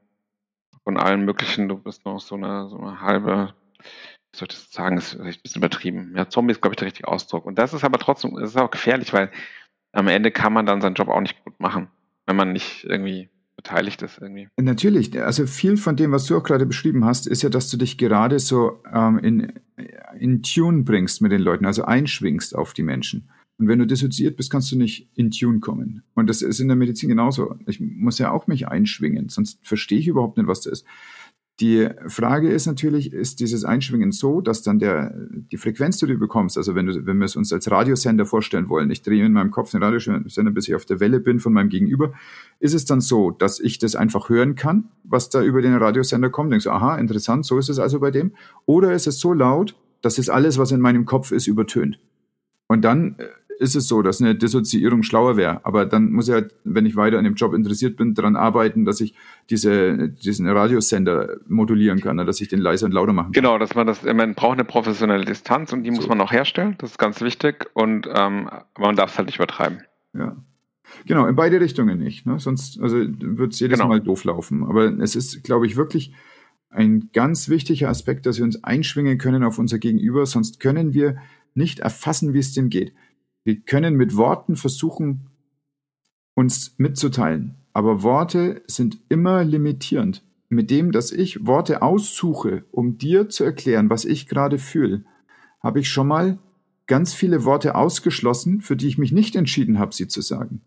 von 0.83 0.97
allen 0.97 1.25
möglichen. 1.25 1.67
Du 1.67 1.77
bist 1.77 2.05
noch 2.05 2.19
so 2.19 2.35
eine, 2.35 2.69
so 2.69 2.77
eine 2.77 3.01
halbe, 3.01 3.55
wie 3.79 4.37
soll 4.37 4.47
ich 4.51 4.55
das 4.55 4.71
sagen, 4.71 4.97
ist 4.97 5.19
ein 5.19 5.25
bisschen 5.41 5.61
übertrieben. 5.61 6.13
Ja, 6.15 6.29
Zombie 6.29 6.51
ist, 6.51 6.61
glaube 6.61 6.73
ich, 6.73 6.77
der 6.77 6.85
richtige 6.85 7.07
Ausdruck. 7.07 7.43
Und 7.43 7.57
das 7.57 7.73
ist 7.73 7.83
aber 7.83 7.97
trotzdem, 7.97 8.35
das 8.35 8.51
ist 8.51 8.57
auch 8.57 8.69
gefährlich, 8.69 9.11
weil 9.11 9.31
am 9.93 10.07
Ende 10.07 10.29
kann 10.29 10.53
man 10.53 10.67
dann 10.67 10.79
seinen 10.79 10.93
Job 10.93 11.07
auch 11.07 11.21
nicht 11.21 11.43
gut 11.43 11.59
machen, 11.59 11.87
wenn 12.27 12.35
man 12.35 12.53
nicht 12.53 12.83
irgendwie 12.83 13.29
beteiligt 13.55 14.01
ist 14.01 14.19
irgendwie. 14.21 14.47
Natürlich, 14.59 15.19
also 15.21 15.45
viel 15.47 15.77
von 15.77 15.95
dem, 15.95 16.11
was 16.11 16.25
du 16.25 16.37
auch 16.37 16.43
gerade 16.43 16.65
beschrieben 16.65 17.05
hast, 17.05 17.27
ist 17.27 17.41
ja, 17.41 17.49
dass 17.49 17.69
du 17.69 17.77
dich 17.77 17.97
gerade 17.97 18.39
so 18.39 18.81
ähm, 18.93 19.19
in, 19.19 19.53
in 20.19 20.43
Tune 20.43 20.83
bringst 20.83 21.21
mit 21.21 21.31
den 21.31 21.41
Leuten, 21.41 21.65
also 21.65 21.83
einschwingst 21.83 22.55
auf 22.55 22.73
die 22.73 22.83
Menschen. 22.83 23.29
Und 23.59 23.67
wenn 23.67 23.79
du 23.79 23.85
dissoziiert 23.85 24.35
bist, 24.35 24.51
kannst 24.51 24.71
du 24.71 24.77
nicht 24.77 25.09
in 25.15 25.29
Tune 25.31 25.59
kommen. 25.59 26.03
Und 26.15 26.27
das 26.27 26.41
ist 26.41 26.59
in 26.59 26.67
der 26.67 26.75
Medizin 26.75 27.09
genauso. 27.09 27.55
Ich 27.67 27.79
muss 27.79 28.17
ja 28.17 28.31
auch 28.31 28.47
mich 28.47 28.67
einschwingen, 28.67 29.29
sonst 29.29 29.59
verstehe 29.65 29.99
ich 29.99 30.07
überhaupt 30.07 30.37
nicht, 30.37 30.47
was 30.47 30.61
das 30.61 30.81
ist. 30.81 30.87
Die 31.59 31.87
Frage 32.07 32.49
ist 32.49 32.65
natürlich, 32.65 33.13
ist 33.13 33.39
dieses 33.39 33.63
Einschwingen 33.63 34.11
so, 34.11 34.41
dass 34.41 34.63
dann 34.63 34.79
der, 34.79 35.13
die 35.51 35.57
Frequenz, 35.57 35.97
die 35.97 36.07
du 36.07 36.17
bekommst, 36.17 36.57
also 36.57 36.73
wenn, 36.73 36.87
du, 36.87 37.05
wenn 37.05 37.19
wir 37.19 37.25
es 37.25 37.35
uns 37.35 37.53
als 37.53 37.69
Radiosender 37.69 38.25
vorstellen 38.25 38.69
wollen, 38.69 38.89
ich 38.89 39.03
drehe 39.03 39.23
in 39.23 39.33
meinem 39.33 39.51
Kopf 39.51 39.69
den 39.69 39.83
Radiosender, 39.83 40.51
bis 40.51 40.67
ich 40.67 40.73
auf 40.73 40.85
der 40.85 40.99
Welle 40.99 41.19
bin 41.19 41.39
von 41.39 41.53
meinem 41.53 41.69
Gegenüber, 41.69 42.13
ist 42.59 42.73
es 42.73 42.85
dann 42.85 43.01
so, 43.01 43.29
dass 43.29 43.59
ich 43.59 43.77
das 43.77 43.95
einfach 43.95 44.29
hören 44.29 44.55
kann, 44.55 44.85
was 45.03 45.29
da 45.29 45.43
über 45.43 45.61
den 45.61 45.75
Radiosender 45.75 46.31
kommt, 46.31 46.51
denkst 46.51 46.65
du, 46.65 46.71
aha, 46.71 46.97
interessant, 46.97 47.45
so 47.45 47.59
ist 47.59 47.69
es 47.69 47.77
also 47.77 47.99
bei 47.99 48.09
dem, 48.09 48.31
oder 48.65 48.93
ist 48.93 49.05
es 49.05 49.19
so 49.19 49.31
laut, 49.31 49.75
dass 50.01 50.17
es 50.17 50.29
alles, 50.29 50.57
was 50.57 50.71
in 50.71 50.81
meinem 50.81 51.05
Kopf 51.05 51.31
ist, 51.31 51.45
übertönt. 51.45 51.99
Und 52.67 52.81
dann 52.81 53.15
äh, 53.19 53.25
ist 53.59 53.75
es 53.75 53.87
so, 53.87 54.01
dass 54.01 54.21
eine 54.21 54.35
Dissoziierung 54.35 55.03
schlauer 55.03 55.37
wäre. 55.37 55.65
Aber 55.65 55.85
dann 55.85 56.11
muss 56.11 56.27
ich 56.27 56.33
halt, 56.33 56.53
wenn 56.63 56.85
ich 56.85 56.95
weiter 56.95 57.17
an 57.17 57.23
dem 57.23 57.35
Job 57.35 57.53
interessiert 57.53 57.97
bin, 57.97 58.13
daran 58.13 58.35
arbeiten, 58.35 58.85
dass 58.85 59.01
ich 59.01 59.15
diese, 59.49 60.09
diesen 60.09 60.47
Radiosender 60.47 61.37
modulieren 61.47 61.99
kann, 61.99 62.17
ne, 62.17 62.25
dass 62.25 62.41
ich 62.41 62.47
den 62.47 62.59
leiser 62.59 62.85
und 62.85 62.91
lauter 62.91 63.13
machen 63.13 63.31
kann. 63.33 63.43
Genau, 63.43 63.57
dass 63.57 63.75
man 63.75 63.87
das, 63.87 64.03
man 64.03 64.35
braucht 64.35 64.53
eine 64.53 64.65
professionelle 64.65 65.25
Distanz 65.25 65.73
und 65.73 65.83
die 65.83 65.91
so. 65.91 65.97
muss 65.97 66.07
man 66.07 66.19
auch 66.21 66.31
herstellen. 66.31 66.75
Das 66.79 66.91
ist 66.91 66.97
ganz 66.97 67.21
wichtig. 67.21 67.67
Und 67.73 68.07
ähm, 68.13 68.49
man 68.77 68.95
darf 68.95 69.11
es 69.11 69.17
halt 69.17 69.27
nicht 69.27 69.37
übertreiben. 69.37 69.83
Ja. 70.13 70.35
Genau, 71.05 71.25
in 71.25 71.35
beide 71.35 71.59
Richtungen 71.59 71.99
nicht. 71.99 72.25
Ne? 72.25 72.39
Sonst 72.39 72.79
also 72.81 72.97
wird 72.97 73.53
es 73.53 73.59
jedes 73.59 73.79
genau. 73.79 73.89
Mal 73.89 74.01
doof 74.01 74.23
laufen. 74.23 74.63
Aber 74.63 74.85
es 74.99 75.15
ist, 75.15 75.43
glaube 75.43 75.65
ich, 75.65 75.75
wirklich 75.75 76.13
ein 76.69 77.09
ganz 77.13 77.49
wichtiger 77.49 77.89
Aspekt, 77.89 78.25
dass 78.25 78.37
wir 78.37 78.45
uns 78.45 78.63
einschwingen 78.63 79.17
können 79.17 79.43
auf 79.43 79.59
unser 79.59 79.77
Gegenüber, 79.79 80.25
sonst 80.25 80.59
können 80.59 80.93
wir 80.93 81.17
nicht 81.53 81.79
erfassen, 81.79 82.33
wie 82.33 82.39
es 82.39 82.53
dem 82.53 82.69
geht. 82.69 82.93
Wir 83.43 83.59
können 83.59 83.95
mit 83.95 84.15
Worten 84.15 84.55
versuchen, 84.55 85.29
uns 86.33 86.75
mitzuteilen, 86.77 87.55
aber 87.73 88.01
Worte 88.01 88.63
sind 88.67 88.99
immer 89.09 89.43
limitierend. 89.43 90.23
Mit 90.49 90.69
dem, 90.69 90.91
dass 90.91 91.11
ich 91.11 91.45
Worte 91.47 91.81
aussuche, 91.81 92.63
um 92.71 92.97
dir 92.97 93.27
zu 93.27 93.43
erklären, 93.43 93.89
was 93.89 94.05
ich 94.05 94.27
gerade 94.27 94.59
fühle, 94.59 95.03
habe 95.61 95.79
ich 95.79 95.89
schon 95.89 96.07
mal 96.07 96.37
ganz 96.85 97.13
viele 97.13 97.43
Worte 97.43 97.75
ausgeschlossen, 97.75 98.61
für 98.61 98.75
die 98.75 98.87
ich 98.87 98.97
mich 98.97 99.11
nicht 99.11 99.35
entschieden 99.35 99.79
habe, 99.79 99.95
sie 99.95 100.07
zu 100.07 100.21
sagen. 100.21 100.61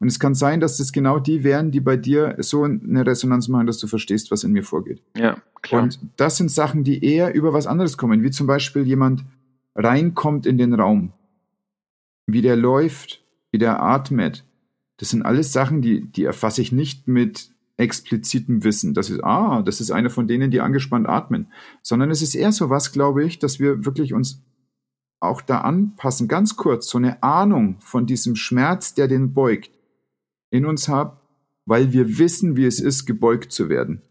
Und 0.00 0.08
es 0.08 0.18
kann 0.18 0.34
sein, 0.34 0.58
dass 0.58 0.78
das 0.78 0.92
genau 0.92 1.20
die 1.20 1.44
wären, 1.44 1.70
die 1.70 1.80
bei 1.80 1.96
dir 1.96 2.34
so 2.40 2.64
eine 2.64 3.06
Resonanz 3.06 3.46
machen, 3.46 3.68
dass 3.68 3.78
du 3.78 3.86
verstehst, 3.86 4.32
was 4.32 4.42
in 4.42 4.50
mir 4.50 4.64
vorgeht. 4.64 5.00
Ja, 5.16 5.40
klar. 5.62 5.84
Und 5.84 6.00
das 6.16 6.36
sind 6.36 6.50
Sachen, 6.50 6.82
die 6.82 7.04
eher 7.04 7.34
über 7.34 7.52
was 7.52 7.68
anderes 7.68 7.96
kommen, 7.96 8.24
wie 8.24 8.30
zum 8.32 8.48
Beispiel 8.48 8.82
jemand 8.82 9.24
reinkommt 9.76 10.44
in 10.46 10.58
den 10.58 10.74
Raum 10.74 11.12
wie 12.26 12.42
der 12.42 12.56
läuft, 12.56 13.24
wie 13.50 13.58
der 13.58 13.82
atmet. 13.82 14.44
Das 14.96 15.10
sind 15.10 15.22
alles 15.22 15.52
Sachen, 15.52 15.82
die, 15.82 16.10
die 16.10 16.24
erfasse 16.24 16.62
ich 16.62 16.72
nicht 16.72 17.08
mit 17.08 17.50
explizitem 17.76 18.64
Wissen. 18.64 18.94
Das 18.94 19.10
ist, 19.10 19.22
ah, 19.24 19.62
das 19.62 19.80
ist 19.80 19.90
einer 19.90 20.10
von 20.10 20.28
denen, 20.28 20.50
die 20.50 20.60
angespannt 20.60 21.08
atmen. 21.08 21.48
Sondern 21.82 22.10
es 22.10 22.22
ist 22.22 22.34
eher 22.34 22.52
so 22.52 22.70
was, 22.70 22.92
glaube 22.92 23.24
ich, 23.24 23.38
dass 23.38 23.58
wir 23.58 23.84
wirklich 23.84 24.12
uns 24.12 24.42
auch 25.20 25.40
da 25.40 25.60
anpassen, 25.60 26.26
ganz 26.26 26.56
kurz, 26.56 26.88
so 26.88 26.98
eine 26.98 27.22
Ahnung 27.22 27.76
von 27.80 28.06
diesem 28.06 28.34
Schmerz, 28.34 28.94
der 28.94 29.06
den 29.06 29.34
beugt, 29.34 29.70
in 30.50 30.66
uns 30.66 30.88
haben, 30.88 31.16
weil 31.64 31.92
wir 31.92 32.18
wissen, 32.18 32.56
wie 32.56 32.66
es 32.66 32.80
ist, 32.80 33.06
gebeugt 33.06 33.52
zu 33.52 33.68
werden. 33.68 34.02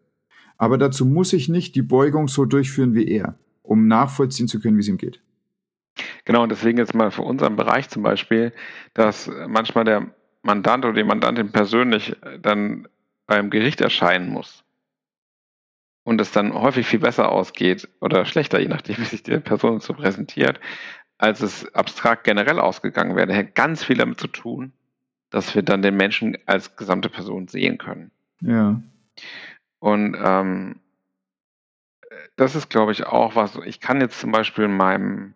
Aber 0.58 0.78
dazu 0.78 1.06
muss 1.06 1.34
ich 1.34 1.50
nicht 1.50 1.76
die 1.76 1.82
Beugung 1.82 2.28
so 2.28 2.46
durchführen 2.46 2.94
wie 2.94 3.08
er, 3.08 3.38
um 3.62 3.88
nachvollziehen 3.88 4.48
zu 4.48 4.60
können, 4.60 4.78
wie 4.78 4.82
es 4.82 4.88
ihm 4.88 4.98
geht. 4.98 5.22
Genau, 6.26 6.44
und 6.44 6.50
deswegen 6.50 6.78
jetzt 6.78 6.94
mal 6.94 7.12
für 7.12 7.24
unseren 7.24 7.56
Bereich 7.56 7.90
zum 7.90 8.04
Beispiel, 8.04 8.54
dass 8.94 9.30
manchmal 9.48 9.86
der 9.86 10.08
Mandant 10.44 10.86
oder 10.86 10.94
die 10.94 11.04
Mandantin 11.04 11.52
persönlich 11.52 12.16
dann 12.40 12.88
beim 13.28 13.50
Gericht 13.50 13.82
erscheinen 13.82 14.30
muss 14.30 14.64
und 16.04 16.20
es 16.20 16.32
dann 16.32 16.54
häufig 16.54 16.88
viel 16.88 17.00
besser 17.00 17.32
ausgeht 17.32 17.88
oder 18.00 18.26
schlechter, 18.26 18.60
je 18.60 18.68
nachdem, 18.68 18.98
wie 19.00 19.06
sich 19.06 19.24
die 19.24 19.40
Person 19.40 19.80
so 19.80 19.94
präsentiert, 19.94 20.60
als 21.18 21.42
es 21.42 21.74
abstrakt 21.76 22.24
generell 22.24 22.60
ausgegangen 22.60 23.16
wäre, 23.16 23.36
hat 23.36 23.56
ganz 23.56 23.84
viel 23.84 23.98
damit 23.98 24.20
zu 24.20 24.28
tun, 24.28 24.74
dass 25.30 25.54
wir 25.54 25.62
dann 25.62 25.82
den 25.82 25.96
Menschen 25.96 26.38
als 26.46 26.76
gesamte 26.76 27.10
Person 27.10 27.48
sehen 27.48 27.78
können. 27.78 28.12
Ja. 28.42 28.82
Und 29.80 30.18
ähm, 30.22 30.80
das 32.36 32.56
ist, 32.56 32.70
glaube 32.70 32.92
ich, 32.92 33.06
auch 33.06 33.36
was, 33.36 33.56
ich 33.66 33.80
kann 33.80 34.02
jetzt 34.02 34.20
zum 34.20 34.32
Beispiel 34.32 34.68
meinem 34.68 35.36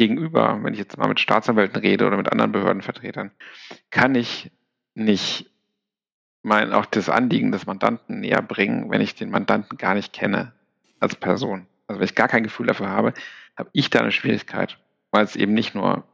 Gegenüber, 0.00 0.58
wenn 0.62 0.72
ich 0.72 0.78
jetzt 0.78 0.96
mal 0.96 1.08
mit 1.08 1.20
Staatsanwälten 1.20 1.78
rede 1.78 2.06
oder 2.06 2.16
mit 2.16 2.32
anderen 2.32 2.52
Behördenvertretern, 2.52 3.32
kann 3.90 4.14
ich 4.14 4.50
nicht 4.94 5.50
mein, 6.40 6.72
auch 6.72 6.86
das 6.86 7.10
Anliegen 7.10 7.52
des 7.52 7.66
Mandanten 7.66 8.20
näher 8.20 8.40
bringen, 8.40 8.90
wenn 8.90 9.02
ich 9.02 9.14
den 9.14 9.28
Mandanten 9.28 9.76
gar 9.76 9.92
nicht 9.92 10.14
kenne 10.14 10.52
als 11.00 11.16
Person. 11.16 11.66
Also 11.86 12.00
wenn 12.00 12.06
ich 12.06 12.14
gar 12.14 12.28
kein 12.28 12.44
Gefühl 12.44 12.66
dafür 12.66 12.88
habe, 12.88 13.12
habe 13.58 13.68
ich 13.74 13.90
da 13.90 14.00
eine 14.00 14.10
Schwierigkeit, 14.10 14.78
weil 15.10 15.22
es 15.22 15.36
eben 15.36 15.52
nicht 15.52 15.74
nur, 15.74 16.04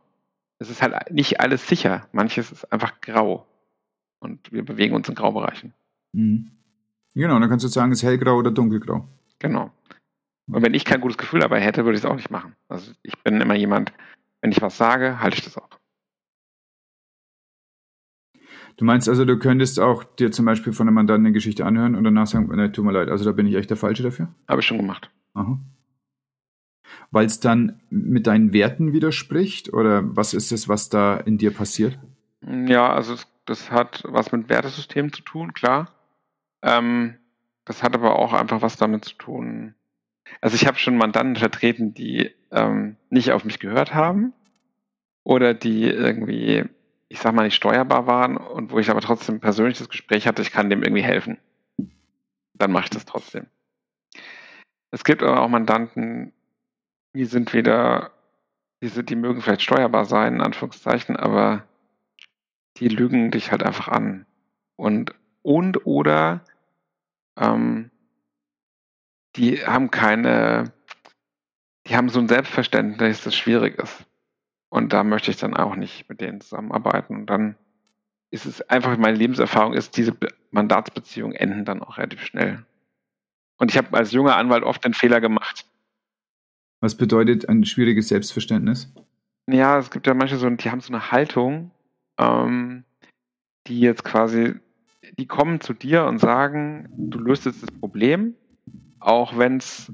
es 0.58 0.68
ist 0.68 0.82
halt 0.82 1.12
nicht 1.12 1.38
alles 1.38 1.68
sicher. 1.68 2.08
Manches 2.10 2.50
ist 2.50 2.72
einfach 2.72 3.00
grau. 3.00 3.46
Und 4.18 4.50
wir 4.50 4.64
bewegen 4.64 4.96
uns 4.96 5.08
in 5.08 5.14
Graubereichen. 5.14 5.74
Mhm. 6.10 6.50
Genau, 7.14 7.38
dann 7.38 7.48
kannst 7.48 7.64
du 7.64 7.68
sagen, 7.68 7.92
es 7.92 8.02
ist 8.02 8.08
hellgrau 8.08 8.34
oder 8.34 8.50
dunkelgrau. 8.50 9.06
Genau. 9.38 9.70
Und 10.48 10.62
wenn 10.62 10.74
ich 10.74 10.84
kein 10.84 11.00
gutes 11.00 11.18
Gefühl 11.18 11.40
dabei 11.40 11.60
hätte, 11.60 11.84
würde 11.84 11.98
ich 11.98 12.04
es 12.04 12.10
auch 12.10 12.14
nicht 12.14 12.30
machen. 12.30 12.54
Also 12.68 12.92
ich 13.02 13.18
bin 13.22 13.40
immer 13.40 13.56
jemand, 13.56 13.92
wenn 14.40 14.52
ich 14.52 14.62
was 14.62 14.76
sage, 14.76 15.20
halte 15.20 15.38
ich 15.38 15.44
das 15.44 15.58
auch. 15.58 15.78
Du 18.76 18.84
meinst 18.84 19.08
also, 19.08 19.24
du 19.24 19.38
könntest 19.38 19.80
auch 19.80 20.04
dir 20.04 20.30
zum 20.30 20.44
Beispiel 20.44 20.72
von 20.72 20.86
einem 20.86 20.94
Mandanten 20.94 21.26
eine 21.26 21.32
Geschichte 21.32 21.64
anhören 21.64 21.94
und 21.94 22.04
danach 22.04 22.26
sagen, 22.26 22.54
ne, 22.54 22.70
tut 22.70 22.84
mir 22.84 22.92
leid, 22.92 23.08
also 23.08 23.24
da 23.24 23.32
bin 23.32 23.46
ich 23.46 23.54
echt 23.54 23.70
der 23.70 23.76
Falsche 23.78 24.02
dafür? 24.02 24.28
Habe 24.48 24.60
ich 24.60 24.66
schon 24.66 24.76
gemacht. 24.76 25.10
Aha. 25.34 25.58
Weil 27.10 27.26
es 27.26 27.40
dann 27.40 27.80
mit 27.88 28.26
deinen 28.26 28.52
Werten 28.52 28.92
widerspricht 28.92 29.72
oder 29.72 30.02
was 30.16 30.34
ist 30.34 30.52
es, 30.52 30.68
was 30.68 30.90
da 30.90 31.16
in 31.16 31.38
dir 31.38 31.52
passiert? 31.52 31.98
Ja, 32.42 32.92
also 32.92 33.16
das 33.46 33.70
hat 33.70 34.02
was 34.06 34.30
mit 34.30 34.50
Wertesystemen 34.50 35.12
zu 35.12 35.22
tun, 35.22 35.54
klar. 35.54 35.92
Ähm, 36.62 37.14
das 37.64 37.82
hat 37.82 37.94
aber 37.94 38.18
auch 38.18 38.34
einfach 38.34 38.60
was 38.60 38.76
damit 38.76 39.04
zu 39.06 39.14
tun. 39.14 39.74
Also 40.40 40.56
ich 40.56 40.66
habe 40.66 40.78
schon 40.78 40.96
Mandanten 40.96 41.36
vertreten, 41.36 41.94
die 41.94 42.32
ähm, 42.50 42.96
nicht 43.10 43.32
auf 43.32 43.44
mich 43.44 43.58
gehört 43.58 43.94
haben 43.94 44.32
oder 45.24 45.54
die 45.54 45.84
irgendwie 45.84 46.64
ich 47.08 47.20
sag 47.20 47.34
mal, 47.34 47.44
nicht 47.44 47.54
steuerbar 47.54 48.06
waren 48.06 48.36
und 48.36 48.72
wo 48.72 48.78
ich 48.78 48.90
aber 48.90 49.00
trotzdem 49.00 49.40
persönlich 49.40 49.78
das 49.78 49.88
Gespräch 49.88 50.26
hatte, 50.26 50.42
ich 50.42 50.50
kann 50.50 50.70
dem 50.70 50.82
irgendwie 50.82 51.02
helfen. 51.02 51.38
Dann 52.54 52.72
mache 52.72 52.84
ich 52.84 52.90
das 52.90 53.04
trotzdem. 53.04 53.46
Es 54.90 55.04
gibt 55.04 55.22
aber 55.22 55.40
auch 55.40 55.48
Mandanten, 55.48 56.32
die 57.14 57.26
sind 57.26 57.52
wieder, 57.52 58.12
die, 58.82 58.88
sind, 58.88 59.10
die 59.10 59.16
mögen 59.16 59.40
vielleicht 59.40 59.62
steuerbar 59.62 60.04
sein, 60.04 60.34
in 60.34 60.40
Anführungszeichen, 60.40 61.16
aber 61.16 61.64
die 62.78 62.88
lügen 62.88 63.30
dich 63.30 63.52
halt 63.52 63.62
einfach 63.62 63.88
an. 63.88 64.26
Und, 64.76 65.14
und 65.42 65.86
oder 65.86 66.44
ähm, 67.38 67.90
die 69.36 69.64
haben 69.64 69.90
keine, 69.90 70.72
die 71.86 71.96
haben 71.96 72.08
so 72.08 72.18
ein 72.18 72.28
Selbstverständnis, 72.28 73.22
das 73.22 73.34
schwierig 73.34 73.78
ist. 73.78 74.04
Und 74.68 74.92
da 74.92 75.04
möchte 75.04 75.30
ich 75.30 75.36
dann 75.36 75.54
auch 75.54 75.76
nicht 75.76 76.08
mit 76.08 76.20
denen 76.20 76.40
zusammenarbeiten. 76.40 77.16
Und 77.16 77.26
dann 77.26 77.56
ist 78.30 78.46
es 78.46 78.60
einfach, 78.62 78.96
meine 78.96 79.16
Lebenserfahrung 79.16 79.72
ist, 79.74 79.96
diese 79.96 80.16
Mandatsbeziehungen 80.50 81.36
enden 81.36 81.64
dann 81.64 81.82
auch 81.82 81.98
relativ 81.98 82.22
schnell. 82.22 82.64
Und 83.58 83.70
ich 83.70 83.78
habe 83.78 83.96
als 83.96 84.12
junger 84.12 84.36
Anwalt 84.36 84.64
oft 84.64 84.84
den 84.84 84.94
Fehler 84.94 85.20
gemacht. 85.20 85.66
Was 86.80 86.96
bedeutet 86.96 87.48
ein 87.48 87.64
schwieriges 87.64 88.08
Selbstverständnis? 88.08 88.92
Ja, 89.48 89.78
es 89.78 89.90
gibt 89.90 90.06
ja 90.06 90.14
manche 90.14 90.36
so, 90.36 90.50
die 90.50 90.70
haben 90.70 90.80
so 90.80 90.92
eine 90.92 91.10
Haltung, 91.10 91.70
ähm, 92.18 92.84
die 93.66 93.80
jetzt 93.80 94.04
quasi, 94.04 94.54
die 95.18 95.26
kommen 95.26 95.60
zu 95.60 95.72
dir 95.72 96.04
und 96.04 96.18
sagen, 96.18 96.88
du 96.96 97.18
löst 97.18 97.46
jetzt 97.46 97.62
das 97.62 97.70
Problem, 97.70 98.34
auch 99.06 99.38
wenn 99.38 99.58
es 99.58 99.92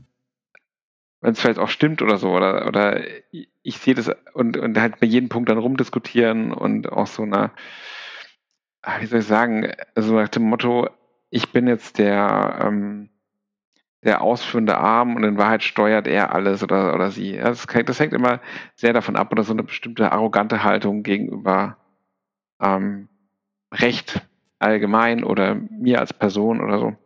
wenn 1.20 1.32
es 1.32 1.40
vielleicht 1.40 1.60
auch 1.60 1.68
stimmt 1.68 2.02
oder 2.02 2.18
so, 2.18 2.30
oder, 2.32 2.66
oder 2.66 3.00
ich 3.30 3.78
sehe 3.78 3.94
das 3.94 4.10
und, 4.34 4.56
und 4.56 4.80
halt 4.80 4.98
bei 4.98 5.06
jedem 5.06 5.28
Punkt 5.28 5.48
dann 5.48 5.58
rumdiskutieren 5.58 6.52
und 6.52 6.90
auch 6.90 7.06
so 7.06 7.22
eine, 7.22 7.52
ah, 8.82 9.00
wie 9.00 9.06
soll 9.06 9.20
ich 9.20 9.26
sagen, 9.26 9.70
so 9.94 10.14
nach 10.14 10.28
dem 10.28 10.42
Motto, 10.42 10.88
ich 11.30 11.52
bin 11.52 11.68
jetzt 11.68 11.98
der, 11.98 12.58
ähm, 12.64 13.08
der 14.02 14.20
ausführende 14.22 14.78
Arm 14.78 15.14
und 15.14 15.22
in 15.22 15.38
Wahrheit 15.38 15.62
steuert 15.62 16.08
er 16.08 16.34
alles 16.34 16.64
oder, 16.64 16.92
oder 16.92 17.12
sie. 17.12 17.36
Ja, 17.36 17.44
das, 17.44 17.66
das, 17.66 18.00
hängt 18.00 18.12
immer 18.12 18.40
sehr 18.74 18.92
davon 18.92 19.14
ab 19.14 19.30
oder 19.30 19.44
so 19.44 19.52
eine 19.52 19.62
bestimmte 19.62 20.10
arrogante 20.10 20.64
Haltung 20.64 21.04
gegenüber 21.04 21.76
ähm, 22.60 23.08
Recht 23.72 24.26
allgemein 24.58 25.22
oder 25.22 25.54
mir 25.54 26.00
als 26.00 26.12
Person 26.12 26.60
oder 26.60 26.80
so. 26.80 26.96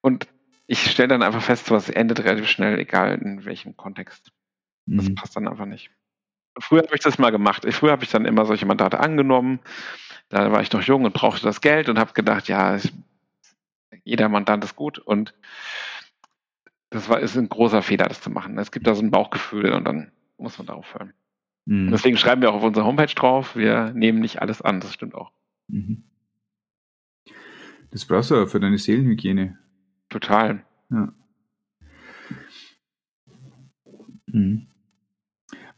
Und 0.00 0.28
ich 0.72 0.90
stelle 0.90 1.08
dann 1.08 1.22
einfach 1.22 1.42
fest, 1.42 1.66
sowas 1.66 1.90
endet 1.90 2.24
relativ 2.24 2.48
schnell, 2.48 2.78
egal 2.78 3.18
in 3.18 3.44
welchem 3.44 3.76
Kontext. 3.76 4.32
Das 4.86 5.06
mhm. 5.06 5.14
passt 5.14 5.36
dann 5.36 5.46
einfach 5.46 5.66
nicht. 5.66 5.90
Früher 6.58 6.82
habe 6.82 6.94
ich 6.94 7.02
das 7.02 7.18
mal 7.18 7.28
gemacht. 7.28 7.66
Früher 7.74 7.92
habe 7.92 8.04
ich 8.04 8.10
dann 8.10 8.24
immer 8.24 8.46
solche 8.46 8.64
Mandate 8.64 8.98
angenommen. 8.98 9.60
Da 10.30 10.50
war 10.50 10.62
ich 10.62 10.72
noch 10.72 10.80
jung 10.80 11.04
und 11.04 11.12
brauchte 11.12 11.42
das 11.44 11.60
Geld 11.60 11.90
und 11.90 11.98
habe 11.98 12.14
gedacht, 12.14 12.48
ja, 12.48 12.74
ich, 12.74 12.90
jeder 14.02 14.30
Mandant 14.30 14.64
ist 14.64 14.74
gut 14.74 14.98
und 14.98 15.34
das 16.88 17.10
war, 17.10 17.20
ist 17.20 17.36
ein 17.36 17.50
großer 17.50 17.82
Fehler, 17.82 18.06
das 18.06 18.22
zu 18.22 18.30
machen. 18.30 18.56
Es 18.58 18.72
gibt 18.72 18.86
da 18.86 18.94
so 18.94 19.02
ein 19.02 19.10
Bauchgefühl 19.10 19.72
und 19.72 19.84
dann 19.84 20.10
muss 20.38 20.56
man 20.56 20.66
darauf 20.66 20.94
hören. 20.94 21.12
Mhm. 21.66 21.90
Deswegen 21.90 22.16
schreiben 22.16 22.40
wir 22.40 22.50
auch 22.50 22.56
auf 22.56 22.64
unserer 22.64 22.86
Homepage 22.86 23.14
drauf, 23.14 23.56
wir 23.56 23.92
nehmen 23.92 24.20
nicht 24.20 24.40
alles 24.40 24.62
an, 24.62 24.80
das 24.80 24.94
stimmt 24.94 25.14
auch. 25.14 25.32
Mhm. 25.68 26.04
Das 27.90 28.06
brauchst 28.06 28.30
du 28.30 28.46
für 28.46 28.58
deine 28.58 28.78
Seelenhygiene. 28.78 29.58
Total. 30.12 30.62
Ja. 30.90 31.10
Mhm. 34.26 34.66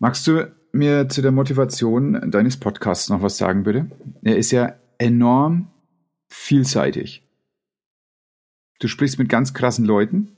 Magst 0.01 0.27
du 0.27 0.53
mir 0.73 1.09
zu 1.09 1.23
der 1.23 1.31
Motivation 1.31 2.33
deines 2.33 2.57
Podcasts 2.59 3.09
noch 3.11 3.23
was 3.23 3.39
sagen, 3.39 3.63
bitte? 3.63 3.93
Er 4.23 4.37
ist 4.37 4.51
ja 4.51 4.75
enorm 4.99 5.71
vielseitig. 6.27 7.23
Du 8.81 8.89
sprichst 8.89 9.21
mit 9.21 9.29
ganz 9.29 9.55
krassen 9.55 9.85
Leuten 9.85 10.37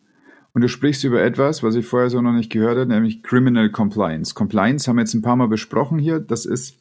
und 0.52 0.60
du 0.60 0.68
sprichst 0.68 1.02
über 1.04 1.22
etwas, 1.22 1.62
was 1.62 1.74
ich 1.74 1.86
vorher 1.86 2.10
so 2.10 2.20
noch 2.20 2.34
nicht 2.34 2.52
gehört 2.52 2.76
habe, 2.76 2.92
nämlich 2.92 3.22
Criminal 3.22 3.70
Compliance. 3.70 4.34
Compliance 4.34 4.86
haben 4.86 4.96
wir 4.96 5.04
jetzt 5.04 5.14
ein 5.14 5.22
paar 5.22 5.36
Mal 5.36 5.48
besprochen 5.48 5.98
hier. 5.98 6.20
Das 6.20 6.44
ist 6.44 6.76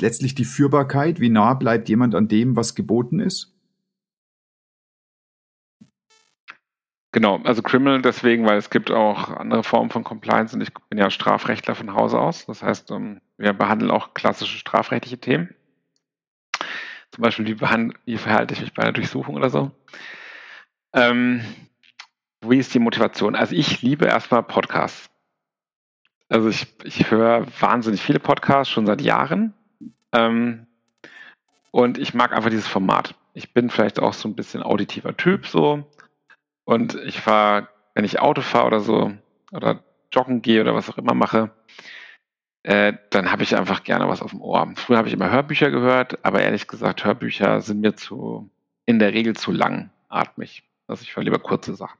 letztlich 0.00 0.34
die 0.34 0.46
Führbarkeit. 0.46 1.20
Wie 1.20 1.28
nah 1.28 1.52
bleibt 1.52 1.90
jemand 1.90 2.14
an 2.14 2.28
dem, 2.28 2.56
was 2.56 2.74
geboten 2.74 3.20
ist? 3.20 3.53
Genau, 7.14 7.38
also 7.44 7.62
Criminal 7.62 8.02
deswegen, 8.02 8.44
weil 8.44 8.58
es 8.58 8.70
gibt 8.70 8.90
auch 8.90 9.28
andere 9.28 9.62
Formen 9.62 9.88
von 9.88 10.02
Compliance 10.02 10.52
und 10.56 10.62
ich 10.62 10.74
bin 10.90 10.98
ja 10.98 11.10
Strafrechtler 11.10 11.76
von 11.76 11.94
Hause 11.94 12.18
aus. 12.18 12.44
Das 12.46 12.60
heißt, 12.60 12.90
ähm, 12.90 13.20
wir 13.38 13.52
behandeln 13.52 13.92
auch 13.92 14.14
klassische 14.14 14.58
strafrechtliche 14.58 15.18
Themen. 15.18 15.54
Zum 17.12 17.22
Beispiel, 17.22 17.46
wie, 17.46 17.60
wie 17.60 18.18
verhalte 18.18 18.54
ich 18.54 18.62
mich 18.62 18.74
bei 18.74 18.82
einer 18.82 18.90
Durchsuchung 18.90 19.36
oder 19.36 19.48
so. 19.48 19.70
Ähm, 20.92 21.44
wie 22.40 22.58
ist 22.58 22.74
die 22.74 22.80
Motivation? 22.80 23.36
Also 23.36 23.54
ich 23.54 23.80
liebe 23.80 24.06
erstmal 24.06 24.42
Podcasts. 24.42 25.08
Also 26.28 26.48
ich, 26.48 26.66
ich 26.82 27.12
höre 27.12 27.46
wahnsinnig 27.60 28.02
viele 28.02 28.18
Podcasts, 28.18 28.72
schon 28.72 28.86
seit 28.86 29.00
Jahren. 29.00 29.54
Ähm, 30.10 30.66
und 31.70 31.96
ich 31.96 32.12
mag 32.12 32.32
einfach 32.32 32.50
dieses 32.50 32.66
Format. 32.66 33.14
Ich 33.34 33.54
bin 33.54 33.70
vielleicht 33.70 34.00
auch 34.00 34.14
so 34.14 34.28
ein 34.28 34.34
bisschen 34.34 34.64
auditiver 34.64 35.16
Typ 35.16 35.46
so. 35.46 35.88
Und 36.64 36.94
ich 36.94 37.20
fahre, 37.20 37.68
wenn 37.94 38.04
ich 38.04 38.20
Auto 38.20 38.42
fahre 38.42 38.66
oder 38.66 38.80
so, 38.80 39.12
oder 39.52 39.82
joggen 40.12 40.42
gehe 40.42 40.60
oder 40.60 40.74
was 40.74 40.90
auch 40.90 40.98
immer 40.98 41.14
mache, 41.14 41.50
äh, 42.62 42.94
dann 43.10 43.30
habe 43.30 43.42
ich 43.42 43.56
einfach 43.56 43.84
gerne 43.84 44.08
was 44.08 44.22
auf 44.22 44.30
dem 44.30 44.40
Ohr. 44.40 44.72
Früher 44.76 44.96
habe 44.96 45.08
ich 45.08 45.14
immer 45.14 45.30
Hörbücher 45.30 45.70
gehört, 45.70 46.24
aber 46.24 46.42
ehrlich 46.42 46.66
gesagt, 46.66 47.04
Hörbücher 47.04 47.60
sind 47.60 47.80
mir 47.80 47.94
zu, 47.94 48.50
in 48.86 48.98
der 48.98 49.12
Regel 49.12 49.36
zu 49.36 49.52
langatmig. 49.52 50.64
Also 50.86 51.02
ich 51.02 51.14
höre 51.14 51.24
lieber 51.24 51.38
kurze 51.38 51.74
Sachen. 51.74 51.98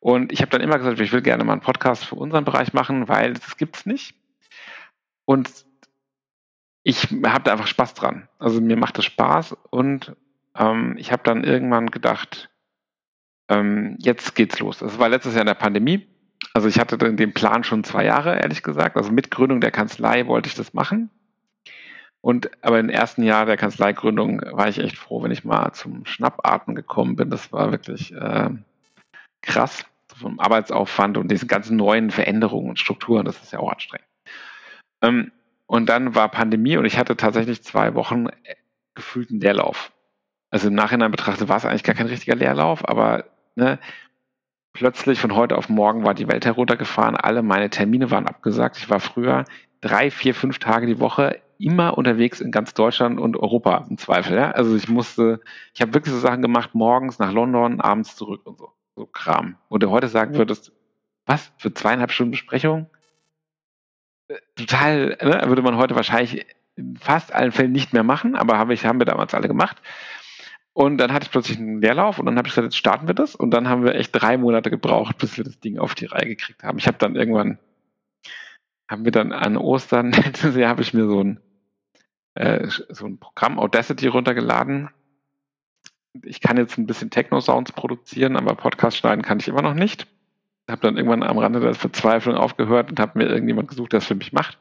Und 0.00 0.32
ich 0.32 0.40
habe 0.40 0.50
dann 0.50 0.60
immer 0.60 0.78
gesagt, 0.78 1.00
ich 1.00 1.12
will 1.12 1.22
gerne 1.22 1.44
mal 1.44 1.52
einen 1.52 1.60
Podcast 1.60 2.04
für 2.04 2.14
unseren 2.14 2.44
Bereich 2.44 2.72
machen, 2.72 3.08
weil 3.08 3.34
das 3.34 3.56
gibt 3.56 3.76
es 3.76 3.86
nicht. 3.86 4.14
Und 5.24 5.66
ich 6.82 7.08
habe 7.26 7.44
da 7.44 7.52
einfach 7.52 7.66
Spaß 7.66 7.94
dran. 7.94 8.28
Also 8.38 8.60
mir 8.60 8.76
macht 8.76 8.96
das 8.96 9.04
Spaß 9.04 9.56
und 9.70 10.16
ähm, 10.56 10.94
ich 10.96 11.12
habe 11.12 11.22
dann 11.24 11.44
irgendwann 11.44 11.90
gedacht, 11.90 12.48
ähm, 13.48 13.96
jetzt 13.98 14.34
geht's 14.34 14.58
los. 14.58 14.78
Das 14.78 14.98
war 14.98 15.08
letztes 15.08 15.34
Jahr 15.34 15.42
in 15.42 15.46
der 15.46 15.54
Pandemie. 15.54 16.06
Also 16.54 16.68
ich 16.68 16.78
hatte 16.78 16.98
den 16.98 17.34
Plan 17.34 17.64
schon 17.64 17.84
zwei 17.84 18.04
Jahre, 18.04 18.38
ehrlich 18.38 18.62
gesagt. 18.62 18.96
Also 18.96 19.10
mit 19.12 19.30
Gründung 19.30 19.60
der 19.60 19.70
Kanzlei 19.70 20.26
wollte 20.26 20.48
ich 20.48 20.54
das 20.54 20.74
machen. 20.74 21.10
Und 22.20 22.50
aber 22.64 22.80
im 22.80 22.88
ersten 22.88 23.22
Jahr 23.22 23.46
der 23.46 23.56
Kanzleigründung 23.56 24.42
war 24.52 24.68
ich 24.68 24.78
echt 24.78 24.96
froh, 24.96 25.22
wenn 25.22 25.30
ich 25.30 25.44
mal 25.44 25.72
zum 25.72 26.04
Schnappatmen 26.04 26.74
gekommen 26.74 27.16
bin. 27.16 27.30
Das 27.30 27.52
war 27.52 27.70
wirklich 27.70 28.12
äh, 28.12 28.50
krass 29.42 29.84
vom 30.16 30.40
Arbeitsaufwand 30.40 31.16
und 31.16 31.30
diesen 31.30 31.48
ganzen 31.48 31.76
neuen 31.76 32.10
Veränderungen 32.10 32.70
und 32.70 32.78
Strukturen. 32.78 33.24
Das 33.24 33.40
ist 33.42 33.52
ja 33.52 33.60
auch 33.60 33.70
anstrengend. 33.70 34.08
Ähm, 35.02 35.32
und 35.66 35.88
dann 35.88 36.14
war 36.14 36.28
Pandemie 36.28 36.76
und 36.76 36.86
ich 36.86 36.98
hatte 36.98 37.16
tatsächlich 37.16 37.62
zwei 37.62 37.94
Wochen 37.94 38.26
äh, 38.26 38.56
gefühlten 38.94 39.38
Leerlauf. 39.38 39.92
Also 40.50 40.68
im 40.68 40.74
Nachhinein 40.74 41.10
betrachtet 41.10 41.48
war 41.48 41.58
es 41.58 41.64
eigentlich 41.64 41.84
gar 41.84 41.94
kein 41.94 42.06
richtiger 42.06 42.34
Leerlauf, 42.34 42.88
aber 42.88 43.26
ne, 43.58 43.78
plötzlich 44.72 45.20
von 45.20 45.34
heute 45.34 45.58
auf 45.58 45.68
morgen 45.68 46.04
war 46.04 46.14
die 46.14 46.28
Welt 46.28 46.46
heruntergefahren. 46.46 47.16
Alle 47.16 47.42
meine 47.42 47.68
Termine 47.68 48.10
waren 48.10 48.26
abgesagt. 48.26 48.78
Ich 48.78 48.88
war 48.88 49.00
früher 49.00 49.44
drei, 49.80 50.10
vier, 50.10 50.34
fünf 50.34 50.58
Tage 50.58 50.86
die 50.86 51.00
Woche 51.00 51.40
immer 51.58 51.98
unterwegs 51.98 52.40
in 52.40 52.52
ganz 52.52 52.72
Deutschland 52.72 53.18
und 53.18 53.36
Europa 53.36 53.84
im 53.90 53.98
Zweifel. 53.98 54.36
Ja? 54.36 54.52
Also 54.52 54.76
ich 54.76 54.88
musste, 54.88 55.40
ich 55.74 55.80
habe 55.80 55.94
wirklich 55.94 56.14
so 56.14 56.20
Sachen 56.20 56.42
gemacht, 56.42 56.70
morgens 56.74 57.18
nach 57.18 57.32
London, 57.32 57.80
abends 57.80 58.16
zurück 58.16 58.46
und 58.46 58.58
so. 58.58 58.72
So 58.94 59.06
Kram. 59.06 59.56
Wo 59.68 59.78
du 59.78 59.90
heute 59.90 60.08
sagen 60.08 60.34
würdest, 60.36 60.72
was, 61.26 61.52
für 61.58 61.74
zweieinhalb 61.74 62.10
Stunden 62.10 62.30
Besprechung? 62.30 62.88
Äh, 64.28 64.36
total, 64.56 65.18
ne? 65.22 65.42
würde 65.46 65.62
man 65.62 65.76
heute 65.76 65.94
wahrscheinlich 65.94 66.46
in 66.76 66.96
fast 66.96 67.34
allen 67.34 67.52
Fällen 67.52 67.72
nicht 67.72 67.92
mehr 67.92 68.04
machen, 68.04 68.36
aber 68.36 68.58
habe 68.58 68.72
ich, 68.72 68.86
haben 68.86 69.00
wir 69.00 69.04
damals 69.04 69.34
alle 69.34 69.48
gemacht. 69.48 69.82
Und 70.78 70.98
dann 70.98 71.12
hatte 71.12 71.24
ich 71.24 71.32
plötzlich 71.32 71.58
einen 71.58 71.80
Leerlauf 71.80 72.20
und 72.20 72.26
dann 72.26 72.38
habe 72.38 72.46
ich 72.46 72.54
gesagt, 72.54 72.66
jetzt 72.66 72.76
starten 72.76 73.08
wir 73.08 73.14
das. 73.14 73.34
Und 73.34 73.50
dann 73.50 73.68
haben 73.68 73.82
wir 73.82 73.96
echt 73.96 74.12
drei 74.12 74.36
Monate 74.36 74.70
gebraucht, 74.70 75.18
bis 75.18 75.36
wir 75.36 75.42
das 75.42 75.58
Ding 75.58 75.76
auf 75.76 75.96
die 75.96 76.04
Reihe 76.04 76.26
gekriegt 76.26 76.62
haben. 76.62 76.78
Ich 76.78 76.86
habe 76.86 76.98
dann 76.98 77.16
irgendwann, 77.16 77.58
haben 78.88 79.04
wir 79.04 79.10
dann 79.10 79.32
an 79.32 79.56
Ostern, 79.56 80.12
letztes 80.12 80.54
Jahr 80.54 80.68
habe 80.70 80.82
ich 80.82 80.94
mir 80.94 81.08
so 81.08 81.20
ein 81.20 81.40
äh, 82.34 82.68
so 82.90 83.06
ein 83.06 83.18
Programm 83.18 83.58
Audacity 83.58 84.06
runtergeladen. 84.06 84.90
Ich 86.22 86.40
kann 86.40 86.56
jetzt 86.56 86.78
ein 86.78 86.86
bisschen 86.86 87.10
Techno-Sounds 87.10 87.72
produzieren, 87.72 88.36
aber 88.36 88.54
Podcast 88.54 88.98
schneiden 88.98 89.22
kann 89.22 89.40
ich 89.40 89.48
immer 89.48 89.62
noch 89.62 89.74
nicht. 89.74 90.06
Habe 90.70 90.82
dann 90.82 90.96
irgendwann 90.96 91.24
am 91.24 91.38
Rande 91.38 91.58
der 91.58 91.74
Verzweiflung 91.74 92.36
aufgehört 92.36 92.90
und 92.90 93.00
habe 93.00 93.18
mir 93.18 93.26
irgendjemand 93.26 93.66
gesucht, 93.66 93.94
der 93.94 93.98
es 93.98 94.06
für 94.06 94.14
mich 94.14 94.32
macht. 94.32 94.58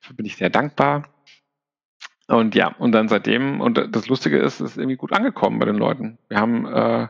Dafür 0.00 0.14
bin 0.14 0.26
ich 0.26 0.36
sehr 0.36 0.50
dankbar. 0.50 1.08
Und 2.28 2.54
ja, 2.54 2.74
und 2.78 2.92
dann 2.92 3.08
seitdem, 3.08 3.60
und 3.60 3.94
das 3.94 4.08
Lustige 4.08 4.38
ist, 4.38 4.60
es 4.60 4.72
ist 4.72 4.78
irgendwie 4.78 4.96
gut 4.96 5.12
angekommen 5.12 5.58
bei 5.58 5.66
den 5.66 5.76
Leuten. 5.76 6.18
Wir 6.28 6.38
haben 6.38 6.66
äh, 6.66 7.08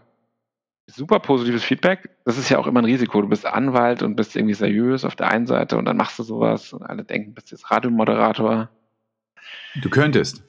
super 0.86 1.20
positives 1.20 1.64
Feedback. 1.64 2.10
Das 2.24 2.38
ist 2.38 2.48
ja 2.48 2.58
auch 2.58 2.66
immer 2.66 2.80
ein 2.80 2.84
Risiko. 2.84 3.22
Du 3.22 3.28
bist 3.28 3.46
Anwalt 3.46 4.02
und 4.02 4.16
bist 4.16 4.36
irgendwie 4.36 4.54
seriös 4.54 5.04
auf 5.04 5.16
der 5.16 5.30
einen 5.30 5.46
Seite 5.46 5.78
und 5.78 5.86
dann 5.86 5.96
machst 5.96 6.18
du 6.18 6.22
sowas 6.22 6.72
und 6.72 6.82
alle 6.82 7.04
denken, 7.04 7.30
du 7.30 7.34
bist 7.34 7.50
jetzt 7.50 7.70
Radiomoderator. 7.70 8.68
Du 9.80 9.90
könntest. 9.90 10.44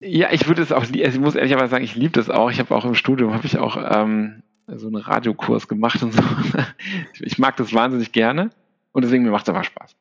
Ja, 0.00 0.30
ich 0.30 0.46
würde 0.46 0.62
es 0.62 0.72
auch, 0.72 0.84
ich 0.84 1.18
muss 1.18 1.34
ehrlicherweise 1.34 1.68
sagen, 1.68 1.84
ich 1.84 1.96
liebe 1.96 2.12
das 2.12 2.28
auch. 2.28 2.50
Ich 2.50 2.58
habe 2.58 2.74
auch 2.74 2.84
im 2.84 2.94
Studium, 2.94 3.32
habe 3.32 3.46
ich 3.46 3.58
auch 3.58 3.76
ähm, 3.76 4.42
so 4.66 4.88
einen 4.88 4.96
Radiokurs 4.96 5.68
gemacht 5.68 6.02
und 6.02 6.12
so. 6.12 6.22
Ich 7.20 7.38
mag 7.38 7.56
das 7.56 7.72
wahnsinnig 7.72 8.12
gerne 8.12 8.50
und 8.92 9.04
deswegen 9.04 9.24
mir 9.24 9.30
macht 9.30 9.48
es 9.48 9.48
einfach 9.48 9.64
Spaß. 9.64 9.96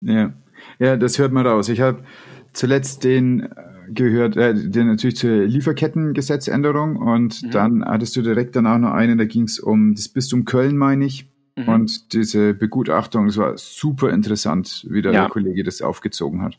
Ja. 0.00 0.32
ja, 0.78 0.96
das 0.96 1.18
hört 1.18 1.32
man 1.32 1.46
raus. 1.46 1.68
Ich 1.68 1.80
habe 1.80 2.04
zuletzt 2.52 3.04
den 3.04 3.40
äh, 3.40 3.92
gehört, 3.92 4.36
äh, 4.36 4.54
den 4.54 4.88
natürlich 4.88 5.16
zur 5.16 5.44
Lieferkettengesetzänderung 5.44 6.96
und 6.96 7.42
mhm. 7.42 7.50
dann 7.50 7.84
hattest 7.84 8.16
du 8.16 8.22
direkt 8.22 8.56
danach 8.56 8.78
noch 8.78 8.92
einen, 8.92 9.18
da 9.18 9.24
ging 9.24 9.44
es 9.44 9.58
um 9.58 9.94
das 9.94 10.08
Bistum 10.08 10.44
Köln, 10.44 10.76
meine 10.76 11.04
ich. 11.04 11.30
Mhm. 11.56 11.68
Und 11.68 12.12
diese 12.12 12.54
Begutachtung, 12.54 13.26
es 13.26 13.36
war 13.36 13.56
super 13.58 14.10
interessant, 14.10 14.86
wie 14.88 15.02
da 15.02 15.10
ja. 15.10 15.22
der 15.22 15.30
Kollege 15.30 15.64
das 15.64 15.82
aufgezogen 15.82 16.42
hat. 16.42 16.58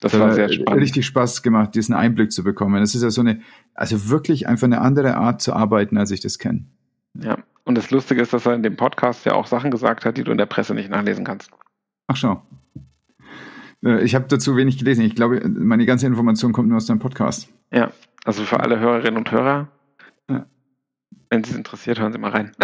Das, 0.00 0.18
war 0.18 0.32
sehr 0.32 0.52
spannend. 0.52 0.82
Richtig 0.82 1.06
Spaß 1.06 1.42
gemacht, 1.42 1.76
diesen 1.76 1.94
Einblick 1.94 2.32
zu 2.32 2.42
bekommen. 2.42 2.80
Das 2.80 2.94
ist 2.94 3.02
ja 3.02 3.10
so 3.10 3.20
eine, 3.20 3.40
also 3.74 4.08
wirklich 4.08 4.48
einfach 4.48 4.64
eine 4.64 4.80
andere 4.80 5.16
Art 5.16 5.40
zu 5.40 5.52
arbeiten, 5.52 5.96
als 5.96 6.10
ich 6.10 6.20
das 6.20 6.40
kenne. 6.40 6.64
Ja, 7.20 7.38
und 7.64 7.76
das 7.76 7.90
Lustige 7.92 8.20
ist, 8.20 8.32
dass 8.32 8.46
er 8.46 8.54
in 8.54 8.64
dem 8.64 8.76
Podcast 8.76 9.24
ja 9.24 9.34
auch 9.34 9.46
Sachen 9.46 9.70
gesagt 9.70 10.04
hat, 10.04 10.16
die 10.16 10.24
du 10.24 10.32
in 10.32 10.38
der 10.38 10.46
Presse 10.46 10.74
nicht 10.74 10.90
nachlesen 10.90 11.24
kannst. 11.24 11.50
Ach 12.08 12.16
schau. 12.16 12.42
Äh, 13.84 14.02
ich 14.02 14.14
habe 14.14 14.26
dazu 14.28 14.56
wenig 14.56 14.78
gelesen. 14.78 15.04
Ich 15.04 15.14
glaube, 15.14 15.42
meine 15.48 15.86
ganze 15.86 16.06
Information 16.06 16.52
kommt 16.52 16.68
nur 16.68 16.76
aus 16.76 16.86
deinem 16.86 16.98
Podcast. 16.98 17.48
Ja, 17.72 17.92
also 18.24 18.42
für 18.44 18.60
alle 18.60 18.78
Hörerinnen 18.78 19.16
und 19.16 19.30
Hörer, 19.30 19.68
ja. 20.30 20.46
wenn 21.30 21.44
Sie 21.44 21.50
es 21.50 21.56
interessiert, 21.56 22.00
hören 22.00 22.12
Sie 22.12 22.18
mal 22.18 22.30
rein. 22.30 22.52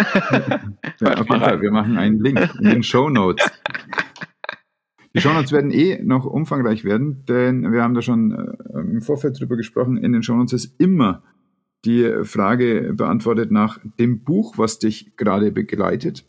ja, 0.99 1.13
auf 1.13 1.29
jeden 1.29 1.41
Fall. 1.41 1.61
Wir 1.61 1.71
machen 1.71 1.97
einen 1.97 2.19
Link 2.19 2.49
in 2.59 2.69
den 2.69 2.83
Show 2.83 3.09
Notes. 3.09 3.49
Die 5.15 5.21
Shownotes 5.21 5.51
werden 5.51 5.71
eh 5.71 6.01
noch 6.03 6.25
umfangreich 6.25 6.83
werden, 6.83 7.25
denn 7.25 7.71
wir 7.71 7.81
haben 7.81 7.95
da 7.95 8.01
schon 8.01 8.31
äh, 8.31 8.79
im 8.79 9.01
Vorfeld 9.01 9.39
drüber 9.39 9.57
gesprochen. 9.57 9.97
In 9.97 10.13
den 10.13 10.21
Shownotes 10.21 10.53
ist 10.53 10.79
immer 10.79 11.23
die 11.85 12.23
Frage 12.23 12.93
beantwortet 12.93 13.51
nach 13.51 13.79
dem 13.99 14.23
Buch, 14.23 14.57
was 14.57 14.79
dich 14.79 15.15
gerade 15.15 15.51
begleitet. 15.51 16.25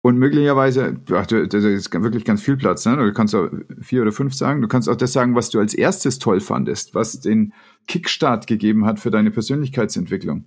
Und 0.00 0.16
möglicherweise, 0.16 1.00
ach, 1.12 1.26
das 1.26 1.64
ist 1.64 1.92
wirklich 1.92 2.24
ganz 2.24 2.40
viel 2.40 2.56
Platz, 2.56 2.86
ne? 2.86 2.96
Du 2.96 3.12
kannst 3.12 3.34
auch 3.34 3.48
vier 3.80 4.02
oder 4.02 4.12
fünf 4.12 4.32
sagen. 4.32 4.62
Du 4.62 4.68
kannst 4.68 4.88
auch 4.88 4.96
das 4.96 5.12
sagen, 5.12 5.34
was 5.34 5.50
du 5.50 5.58
als 5.58 5.74
erstes 5.74 6.18
toll 6.18 6.40
fandest, 6.40 6.94
was 6.94 7.20
den 7.20 7.52
Kickstart 7.88 8.46
gegeben 8.46 8.86
hat 8.86 9.00
für 9.00 9.10
deine 9.10 9.30
Persönlichkeitsentwicklung. 9.30 10.44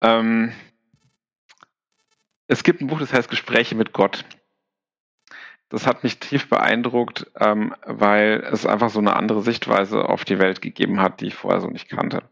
Ähm, 0.00 0.52
es 2.46 2.62
gibt 2.62 2.80
ein 2.80 2.86
Buch, 2.86 3.00
das 3.00 3.12
heißt 3.12 3.28
Gespräche 3.28 3.74
mit 3.74 3.92
Gott. 3.92 4.24
Das 5.68 5.86
hat 5.86 6.02
mich 6.02 6.18
tief 6.18 6.48
beeindruckt, 6.48 7.30
ähm, 7.38 7.74
weil 7.84 8.42
es 8.50 8.64
einfach 8.64 8.88
so 8.88 9.00
eine 9.00 9.14
andere 9.14 9.42
Sichtweise 9.42 10.08
auf 10.08 10.24
die 10.24 10.38
Welt 10.38 10.62
gegeben 10.62 11.00
hat, 11.00 11.20
die 11.20 11.26
ich 11.26 11.34
vorher 11.34 11.60
so 11.60 11.68
nicht 11.68 11.90
kannte. 11.90 12.22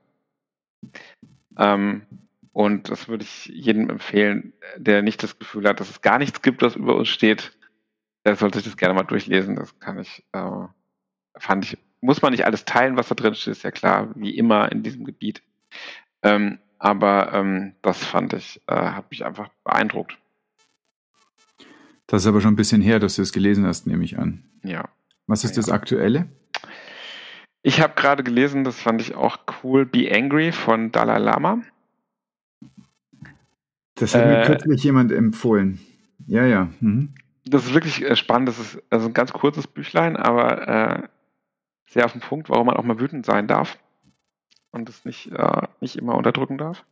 Ähm, 1.58 2.06
und 2.56 2.88
das 2.88 3.06
würde 3.06 3.22
ich 3.22 3.44
jedem 3.52 3.90
empfehlen, 3.90 4.54
der 4.78 5.02
nicht 5.02 5.22
das 5.22 5.38
Gefühl 5.38 5.68
hat, 5.68 5.78
dass 5.78 5.90
es 5.90 6.00
gar 6.00 6.16
nichts 6.16 6.40
gibt, 6.40 6.62
was 6.62 6.74
über 6.74 6.96
uns 6.96 7.10
steht. 7.10 7.52
Der 8.24 8.34
sollte 8.34 8.60
sich 8.60 8.66
das 8.66 8.78
gerne 8.78 8.94
mal 8.94 9.02
durchlesen. 9.02 9.56
Das 9.56 9.78
kann 9.78 9.98
ich, 9.98 10.24
äh, 10.32 10.66
fand 11.36 11.66
ich, 11.66 11.78
muss 12.00 12.22
man 12.22 12.32
nicht 12.32 12.46
alles 12.46 12.64
teilen, 12.64 12.96
was 12.96 13.08
da 13.08 13.14
drin 13.14 13.34
steht, 13.34 13.52
ist 13.52 13.62
ja 13.62 13.70
klar, 13.72 14.08
wie 14.14 14.34
immer 14.34 14.72
in 14.72 14.82
diesem 14.82 15.04
Gebiet. 15.04 15.42
Ähm, 16.22 16.58
aber 16.78 17.34
ähm, 17.34 17.74
das 17.82 18.02
fand 18.02 18.32
ich, 18.32 18.62
äh, 18.68 18.74
hat 18.74 19.10
mich 19.10 19.22
einfach 19.26 19.50
beeindruckt. 19.62 20.16
Das 22.06 22.22
ist 22.22 22.26
aber 22.26 22.40
schon 22.40 22.54
ein 22.54 22.56
bisschen 22.56 22.80
her, 22.80 23.00
dass 23.00 23.16
du 23.16 23.22
es 23.22 23.34
gelesen 23.34 23.66
hast, 23.66 23.86
nehme 23.86 24.02
ich 24.02 24.18
an. 24.18 24.44
Ja. 24.64 24.88
Was 25.26 25.44
ist 25.44 25.56
ja. 25.56 25.56
das 25.56 25.68
Aktuelle? 25.68 26.26
Ich 27.60 27.82
habe 27.82 27.92
gerade 27.96 28.22
gelesen, 28.22 28.64
das 28.64 28.80
fand 28.80 29.02
ich 29.02 29.14
auch 29.14 29.40
cool, 29.62 29.84
Be 29.84 30.10
Angry 30.10 30.52
von 30.52 30.90
Dalai 30.90 31.18
Lama. 31.18 31.60
Das 33.96 34.14
hat 34.14 34.22
äh, 34.22 34.26
mir 34.26 34.42
kürzlich 34.46 34.84
jemand 34.84 35.10
empfohlen. 35.10 35.80
Ja, 36.26 36.44
ja. 36.44 36.68
Mhm. 36.80 37.14
Das 37.44 37.66
ist 37.66 37.74
wirklich 37.74 38.02
äh, 38.02 38.16
spannend. 38.16 38.48
Das 38.48 38.58
ist 38.58 38.82
also 38.90 39.08
ein 39.08 39.14
ganz 39.14 39.32
kurzes 39.32 39.66
Büchlein, 39.66 40.16
aber 40.16 40.68
äh, 40.68 41.08
sehr 41.88 42.04
auf 42.04 42.12
den 42.12 42.20
Punkt, 42.20 42.48
warum 42.48 42.66
man 42.66 42.76
auch 42.76 42.84
mal 42.84 43.00
wütend 43.00 43.26
sein 43.26 43.46
darf 43.46 43.78
und 44.70 44.88
es 44.88 45.04
nicht, 45.04 45.32
äh, 45.32 45.62
nicht 45.80 45.96
immer 45.96 46.14
unterdrücken 46.14 46.58
darf. 46.58 46.84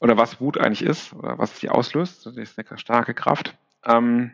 Oder 0.00 0.16
was 0.16 0.40
Wut 0.40 0.58
eigentlich 0.58 0.82
ist 0.82 1.12
oder 1.12 1.38
was 1.38 1.58
sie 1.58 1.68
auslöst. 1.68 2.24
Das 2.24 2.36
ist 2.36 2.58
eine 2.58 2.78
starke 2.78 3.14
Kraft. 3.14 3.56
Ähm, 3.84 4.32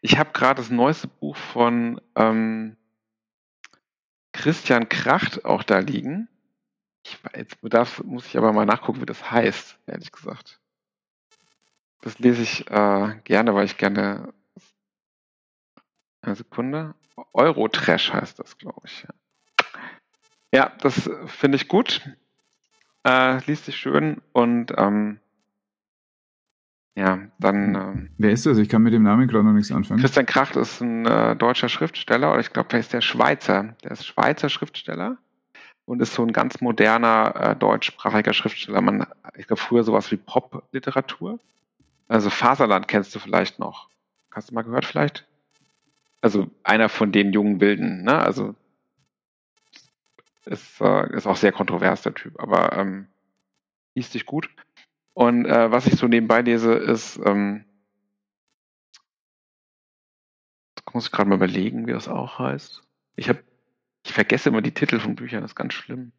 ich 0.00 0.18
habe 0.18 0.30
gerade 0.32 0.56
das 0.56 0.70
neueste 0.70 1.08
Buch 1.08 1.36
von 1.36 2.00
ähm, 2.16 2.76
Christian 4.32 4.88
Kracht 4.88 5.44
auch 5.44 5.62
da 5.62 5.78
liegen. 5.78 6.28
Ich, 7.04 7.18
jetzt 7.36 7.60
bedarf, 7.60 8.02
muss 8.02 8.26
ich 8.26 8.36
aber 8.38 8.52
mal 8.52 8.64
nachgucken, 8.64 9.00
wie 9.02 9.06
das 9.06 9.30
heißt, 9.30 9.78
ehrlich 9.86 10.10
gesagt. 10.10 10.58
Das 12.00 12.18
lese 12.18 12.42
ich 12.42 12.70
äh, 12.70 13.14
gerne, 13.24 13.54
weil 13.54 13.66
ich 13.66 13.76
gerne. 13.76 14.32
Eine 16.22 16.36
Sekunde. 16.36 16.94
Eurotrash 17.32 18.12
heißt 18.12 18.38
das, 18.38 18.56
glaube 18.56 18.80
ich. 18.84 19.06
Ja, 20.52 20.72
das 20.80 21.10
finde 21.26 21.56
ich 21.56 21.68
gut. 21.68 22.00
Äh, 23.06 23.44
liest 23.46 23.66
sich 23.66 23.76
schön 23.76 24.22
und 24.32 24.72
ähm, 24.78 25.20
ja, 26.96 27.18
dann. 27.38 27.74
Äh, 27.74 28.08
Wer 28.16 28.30
ist 28.30 28.46
das? 28.46 28.56
Ich 28.56 28.70
kann 28.70 28.82
mit 28.82 28.94
dem 28.94 29.02
Namen 29.02 29.28
gerade 29.28 29.44
noch 29.44 29.52
nichts 29.52 29.70
anfangen. 29.70 30.00
Christian 30.00 30.24
Kracht 30.26 30.56
ist 30.56 30.80
ein 30.80 31.04
äh, 31.04 31.36
deutscher 31.36 31.68
Schriftsteller, 31.68 32.32
oder 32.32 32.40
ich 32.40 32.52
glaube, 32.52 32.70
der 32.70 32.80
ist 32.80 32.94
der 32.94 33.02
Schweizer. 33.02 33.76
Der 33.84 33.90
ist 33.90 34.06
Schweizer 34.06 34.48
Schriftsteller 34.48 35.18
und 35.86 36.00
ist 36.00 36.14
so 36.14 36.22
ein 36.22 36.32
ganz 36.32 36.60
moderner 36.60 37.34
äh, 37.36 37.56
deutschsprachiger 37.56 38.32
Schriftsteller. 38.32 38.80
Man, 38.80 39.06
ich 39.36 39.46
glaube, 39.46 39.60
früher 39.60 39.84
sowas 39.84 40.10
wie 40.10 40.16
Pop-Literatur. 40.16 41.38
Also 42.08 42.30
Faserland 42.30 42.88
kennst 42.88 43.14
du 43.14 43.18
vielleicht 43.18 43.58
noch. 43.58 43.88
Hast 44.30 44.50
du 44.50 44.54
mal 44.54 44.62
gehört 44.62 44.84
vielleicht? 44.84 45.26
Also 46.20 46.50
einer 46.62 46.88
von 46.88 47.12
den 47.12 47.32
jungen 47.32 47.60
Wilden, 47.60 48.02
ne? 48.02 48.18
Also 48.18 48.54
ist, 50.46 50.80
äh, 50.80 51.14
ist 51.14 51.26
auch 51.26 51.36
sehr 51.36 51.52
kontrovers, 51.52 52.02
der 52.02 52.14
Typ, 52.14 52.40
aber 52.40 52.72
ähm, 52.76 53.06
liest 53.94 54.12
sich 54.12 54.26
gut. 54.26 54.48
Und 55.14 55.46
äh, 55.46 55.70
was 55.70 55.86
ich 55.86 55.96
so 55.96 56.08
nebenbei 56.08 56.42
lese, 56.42 56.74
ist, 56.74 57.18
ähm, 57.24 57.64
muss 60.94 61.06
ich 61.06 61.12
gerade 61.12 61.28
mal 61.28 61.36
überlegen, 61.36 61.86
wie 61.86 61.92
das 61.92 62.08
auch 62.08 62.38
heißt. 62.38 62.82
Ich 63.16 63.28
habe, 63.28 63.42
ich 64.04 64.12
vergesse 64.12 64.50
immer 64.50 64.62
die 64.62 64.72
Titel 64.72 64.98
von 64.98 65.16
Büchern, 65.16 65.42
das 65.42 65.52
ist 65.52 65.56
ganz 65.56 65.74
schlimm. 65.74 66.12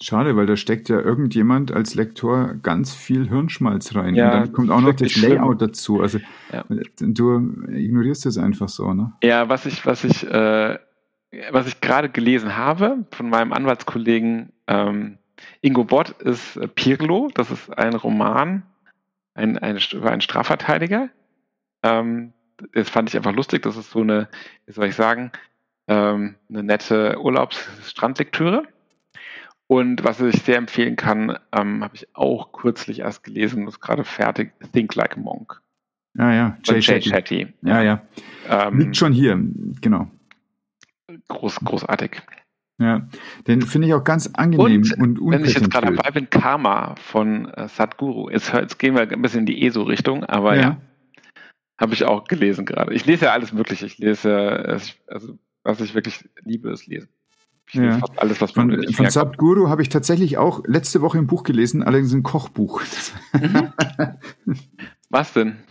Schade, 0.00 0.36
weil 0.36 0.46
da 0.46 0.56
steckt 0.56 0.88
ja 0.88 1.00
irgendjemand 1.00 1.72
als 1.72 1.94
Lektor 1.94 2.54
ganz 2.54 2.92
viel 2.92 3.28
Hirnschmalz 3.28 3.94
rein. 3.94 4.14
Ja, 4.14 4.32
und 4.34 4.40
dann 4.40 4.52
kommt 4.52 4.70
auch 4.70 4.80
noch 4.80 4.94
das 4.94 5.16
Layout 5.16 5.58
schlimm. 5.58 5.58
dazu. 5.58 6.00
Also 6.00 6.18
ja. 6.52 6.64
du 6.98 7.38
ignorierst 7.68 8.26
das 8.26 8.36
einfach 8.36 8.68
so, 8.68 8.92
ne? 8.94 9.12
Ja, 9.22 9.48
was 9.48 9.64
ich, 9.64 9.86
was 9.86 10.02
ich, 10.02 10.26
äh, 10.28 10.78
was 11.52 11.68
ich 11.68 11.80
gerade 11.80 12.08
gelesen 12.08 12.56
habe 12.56 13.06
von 13.12 13.30
meinem 13.30 13.52
Anwaltskollegen 13.52 14.52
ähm, 14.66 15.18
Ingo 15.60 15.84
Bott 15.84 16.10
ist 16.20 16.56
äh, 16.56 16.66
Pirlo. 16.66 17.30
Das 17.34 17.50
ist 17.50 17.70
ein 17.78 17.94
Roman 17.94 18.64
ein, 19.34 19.58
ein, 19.58 19.78
über 19.92 20.10
einen 20.10 20.20
Strafverteidiger. 20.20 21.08
Ähm, 21.82 22.32
das 22.74 22.88
fand 22.88 23.08
ich 23.08 23.16
einfach 23.16 23.32
lustig. 23.32 23.62
Das 23.62 23.76
ist 23.76 23.90
so 23.90 24.00
eine, 24.00 24.28
wie 24.66 24.72
soll 24.72 24.86
ich 24.86 24.94
sagen, 24.94 25.32
ähm, 25.88 26.36
eine 26.48 26.62
nette 26.62 27.20
Urlaubsstrandlektüre. 27.20 28.64
Und 29.66 30.04
was 30.04 30.20
ich 30.20 30.42
sehr 30.42 30.58
empfehlen 30.58 30.96
kann, 30.96 31.38
ähm, 31.52 31.82
habe 31.82 31.96
ich 31.96 32.14
auch 32.14 32.52
kürzlich 32.52 33.00
erst 33.00 33.24
gelesen, 33.24 33.66
ist 33.66 33.80
gerade 33.80 34.04
fertig, 34.04 34.52
Think 34.72 34.94
Like 34.94 35.16
a 35.16 35.20
Monk. 35.20 35.60
Ah 36.18 36.32
ja, 36.32 36.58
Jay, 36.62 36.80
Jay 36.80 37.00
Shetty. 37.00 37.54
Ja, 37.62 37.82
ja. 37.82 38.02
Ähm, 38.48 38.78
Liegt 38.78 38.96
schon 38.98 39.12
hier, 39.12 39.40
genau. 39.80 40.10
Groß, 41.28 41.60
großartig. 41.60 42.20
Ja, 42.78 43.06
den 43.46 43.62
finde 43.62 43.88
ich 43.88 43.94
auch 43.94 44.04
ganz 44.04 44.28
angenehm 44.34 44.82
und, 44.98 45.20
und 45.20 45.30
Wenn 45.30 45.44
ich 45.44 45.54
jetzt 45.54 45.70
gerade 45.70 45.94
dabei 45.94 46.10
bin, 46.10 46.28
Karma 46.28 46.96
von 46.96 47.48
äh, 47.50 47.68
Sadhguru. 47.68 48.28
Jetzt, 48.28 48.52
jetzt, 48.52 48.78
gehen 48.78 48.94
wir 48.94 49.02
ein 49.02 49.22
bisschen 49.22 49.40
in 49.40 49.46
die 49.46 49.64
ESO-Richtung, 49.64 50.24
aber 50.24 50.56
ja. 50.56 50.60
ja 50.60 50.76
habe 51.78 51.94
ich 51.94 52.04
auch 52.04 52.24
gelesen 52.24 52.64
gerade. 52.64 52.94
Ich 52.94 53.06
lese 53.06 53.26
ja 53.26 53.32
alles 53.32 53.52
Mögliche. 53.52 53.86
Ich 53.86 53.98
lese, 53.98 54.80
also 55.06 55.38
was 55.64 55.80
ich 55.80 55.94
wirklich 55.94 56.28
liebe, 56.44 56.70
ist 56.70 56.86
Lesen. 56.86 57.08
Ja. 57.72 57.98
Fast 57.98 58.18
alles, 58.18 58.40
was 58.40 58.54
man 58.56 58.70
von, 58.70 58.92
von 58.92 59.10
Sadhguru 59.10 59.68
habe 59.68 59.82
ich 59.82 59.88
tatsächlich 59.88 60.36
auch 60.36 60.62
letzte 60.66 61.00
Woche 61.00 61.18
ein 61.18 61.26
Buch 61.26 61.42
gelesen, 61.42 61.82
allerdings 61.82 62.12
ein 62.12 62.22
Kochbuch. 62.22 62.82
Mhm. 63.32 63.72
was 65.08 65.32
denn? 65.32 65.56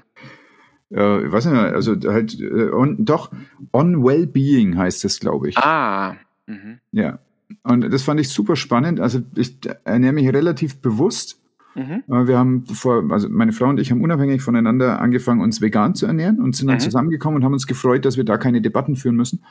Ich 0.94 0.98
weiß 1.00 1.46
nicht, 1.46 1.56
also 1.56 1.96
halt, 2.08 2.38
äh, 2.38 2.70
on, 2.70 3.06
doch, 3.06 3.32
On 3.72 4.04
Wellbeing 4.04 4.78
heißt 4.78 5.06
es, 5.06 5.22
glaube 5.22 5.48
ich. 5.48 5.58
Ah. 5.58 6.18
Mhm. 6.48 6.80
Ja. 6.92 7.20
Und 7.64 7.90
das 7.94 8.04
fand 8.04 8.20
ich 8.20 8.28
super 8.28 8.58
spannend. 8.58 9.00
Also 9.00 9.22
ich 9.36 9.58
ernähre 9.86 10.12
mich 10.12 10.28
relativ 10.28 10.82
bewusst. 10.82 11.40
Mhm. 11.76 12.04
Äh, 12.10 12.28
wir 12.28 12.38
haben 12.38 12.66
vor, 12.66 13.10
also 13.10 13.30
meine 13.30 13.54
Frau 13.54 13.70
und 13.70 13.80
ich 13.80 13.92
haben 13.92 14.02
unabhängig 14.02 14.42
voneinander 14.42 15.00
angefangen, 15.00 15.42
uns 15.42 15.62
vegan 15.62 15.96
zu 15.96 16.06
ernähren 16.06 16.42
und 16.42 16.56
sind 16.56 16.68
dann 16.68 16.76
mhm. 16.76 16.82
zusammengekommen 16.82 17.38
und 17.38 17.46
haben 17.46 17.54
uns 17.54 17.68
gefreut, 17.68 18.04
dass 18.04 18.18
wir 18.18 18.26
da 18.26 18.38
keine 18.38 18.62
Debatten 18.62 18.96
führen 18.96 19.16
müssen. 19.16 19.44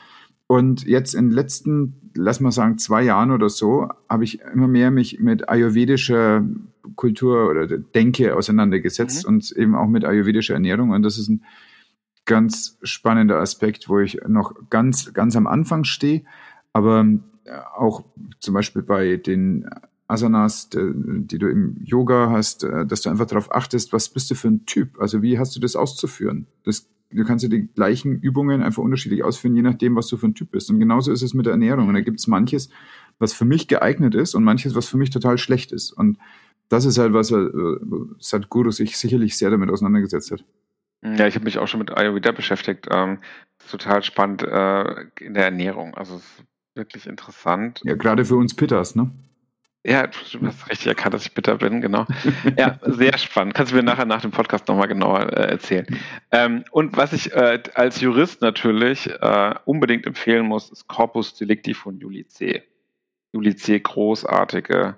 Und 0.51 0.85
jetzt 0.85 1.15
in 1.15 1.29
den 1.29 1.33
letzten, 1.33 2.11
lass 2.13 2.41
mal 2.41 2.51
sagen, 2.51 2.77
zwei 2.77 3.03
Jahren 3.03 3.31
oder 3.31 3.47
so, 3.47 3.87
habe 4.09 4.25
ich 4.25 4.41
immer 4.41 4.67
mehr 4.67 4.91
mich 4.91 5.21
mit 5.21 5.47
ayurvedischer 5.47 6.45
Kultur 6.97 7.49
oder 7.49 7.77
Denke 7.77 8.35
auseinandergesetzt 8.35 9.25
mhm. 9.25 9.33
und 9.33 9.51
eben 9.53 9.75
auch 9.75 9.87
mit 9.87 10.03
ayurvedischer 10.03 10.55
Ernährung. 10.55 10.89
Und 10.89 11.03
das 11.03 11.17
ist 11.17 11.29
ein 11.29 11.45
ganz 12.25 12.77
spannender 12.83 13.39
Aspekt, 13.39 13.87
wo 13.87 13.99
ich 13.99 14.19
noch 14.27 14.53
ganz, 14.69 15.13
ganz 15.13 15.37
am 15.37 15.47
Anfang 15.47 15.85
stehe. 15.85 16.25
Aber 16.73 17.07
äh, 17.45 17.51
auch 17.77 18.03
zum 18.41 18.53
Beispiel 18.53 18.81
bei 18.81 19.15
den 19.15 19.69
Asanas, 20.07 20.67
die 20.69 21.37
du 21.37 21.47
im 21.47 21.77
Yoga 21.81 22.29
hast, 22.29 22.65
äh, 22.65 22.85
dass 22.85 22.99
du 22.99 23.09
einfach 23.09 23.27
darauf 23.27 23.55
achtest, 23.55 23.93
was 23.93 24.09
bist 24.09 24.29
du 24.29 24.35
für 24.35 24.49
ein 24.49 24.65
Typ? 24.65 24.99
Also 24.99 25.21
wie 25.21 25.39
hast 25.39 25.55
du 25.55 25.61
das 25.61 25.77
auszuführen? 25.77 26.47
Das 26.65 26.89
du 27.11 27.23
kannst 27.23 27.43
ja 27.43 27.49
die 27.49 27.67
gleichen 27.67 28.19
Übungen 28.19 28.61
einfach 28.61 28.83
unterschiedlich 28.83 29.23
ausführen, 29.23 29.55
je 29.55 29.61
nachdem, 29.61 29.95
was 29.95 30.07
du 30.07 30.17
für 30.17 30.27
ein 30.27 30.35
Typ 30.35 30.51
bist. 30.51 30.69
Und 30.69 30.79
genauso 30.79 31.11
ist 31.11 31.21
es 31.21 31.33
mit 31.33 31.45
der 31.45 31.53
Ernährung. 31.53 31.87
Und 31.87 31.93
da 31.93 32.01
gibt 32.01 32.19
es 32.19 32.27
manches, 32.27 32.69
was 33.19 33.33
für 33.33 33.45
mich 33.45 33.67
geeignet 33.67 34.15
ist 34.15 34.35
und 34.35 34.43
manches, 34.43 34.75
was 34.75 34.87
für 34.87 34.97
mich 34.97 35.09
total 35.09 35.37
schlecht 35.37 35.71
ist. 35.71 35.91
Und 35.91 36.17
das 36.69 36.85
ist 36.85 36.97
halt, 36.97 37.13
was 37.13 37.31
äh, 37.31 37.49
Sadhguru 38.19 38.71
sich 38.71 38.97
sicherlich 38.97 39.37
sehr 39.37 39.49
damit 39.49 39.69
auseinandergesetzt 39.69 40.31
hat. 40.31 40.45
Ja, 41.03 41.27
ich 41.27 41.35
habe 41.35 41.45
mich 41.45 41.57
auch 41.57 41.67
schon 41.67 41.79
mit 41.79 41.95
Ayurveda 41.95 42.31
beschäftigt. 42.31 42.87
Ähm, 42.91 43.19
total 43.69 44.03
spannend 44.03 44.43
äh, 44.43 45.05
in 45.19 45.33
der 45.33 45.45
Ernährung. 45.45 45.95
Also 45.95 46.15
es 46.15 46.21
ist 46.21 46.45
wirklich 46.75 47.07
interessant. 47.07 47.81
Ja, 47.83 47.95
gerade 47.95 48.23
für 48.23 48.35
uns 48.35 48.55
Pitters, 48.55 48.95
ne? 48.95 49.11
Ja, 49.83 50.05
du 50.05 50.45
hast 50.45 50.69
richtig 50.69 50.87
erkannt, 50.87 51.15
dass 51.15 51.25
ich 51.25 51.33
bitter 51.33 51.57
bin, 51.57 51.81
genau. 51.81 52.05
Ja, 52.57 52.79
sehr 52.83 53.17
spannend. 53.17 53.55
Kannst 53.55 53.71
du 53.71 53.75
mir 53.75 53.83
nachher 53.83 54.05
nach 54.05 54.21
dem 54.21 54.29
Podcast 54.29 54.67
nochmal 54.67 54.87
genauer 54.87 55.33
äh, 55.33 55.49
erzählen. 55.49 55.87
Ähm, 56.31 56.63
und 56.69 56.97
was 56.97 57.13
ich 57.13 57.33
äh, 57.33 57.59
als 57.73 57.99
Jurist 57.99 58.41
natürlich 58.41 59.09
äh, 59.09 59.55
unbedingt 59.65 60.05
empfehlen 60.05 60.45
muss, 60.45 60.71
ist 60.71 60.87
Corpus 60.87 61.33
Delicti 61.33 61.73
von 61.73 61.97
Juli 61.97 62.27
C. 62.27 62.61
Juli 63.33 63.55
C., 63.55 63.79
großartige 63.79 64.97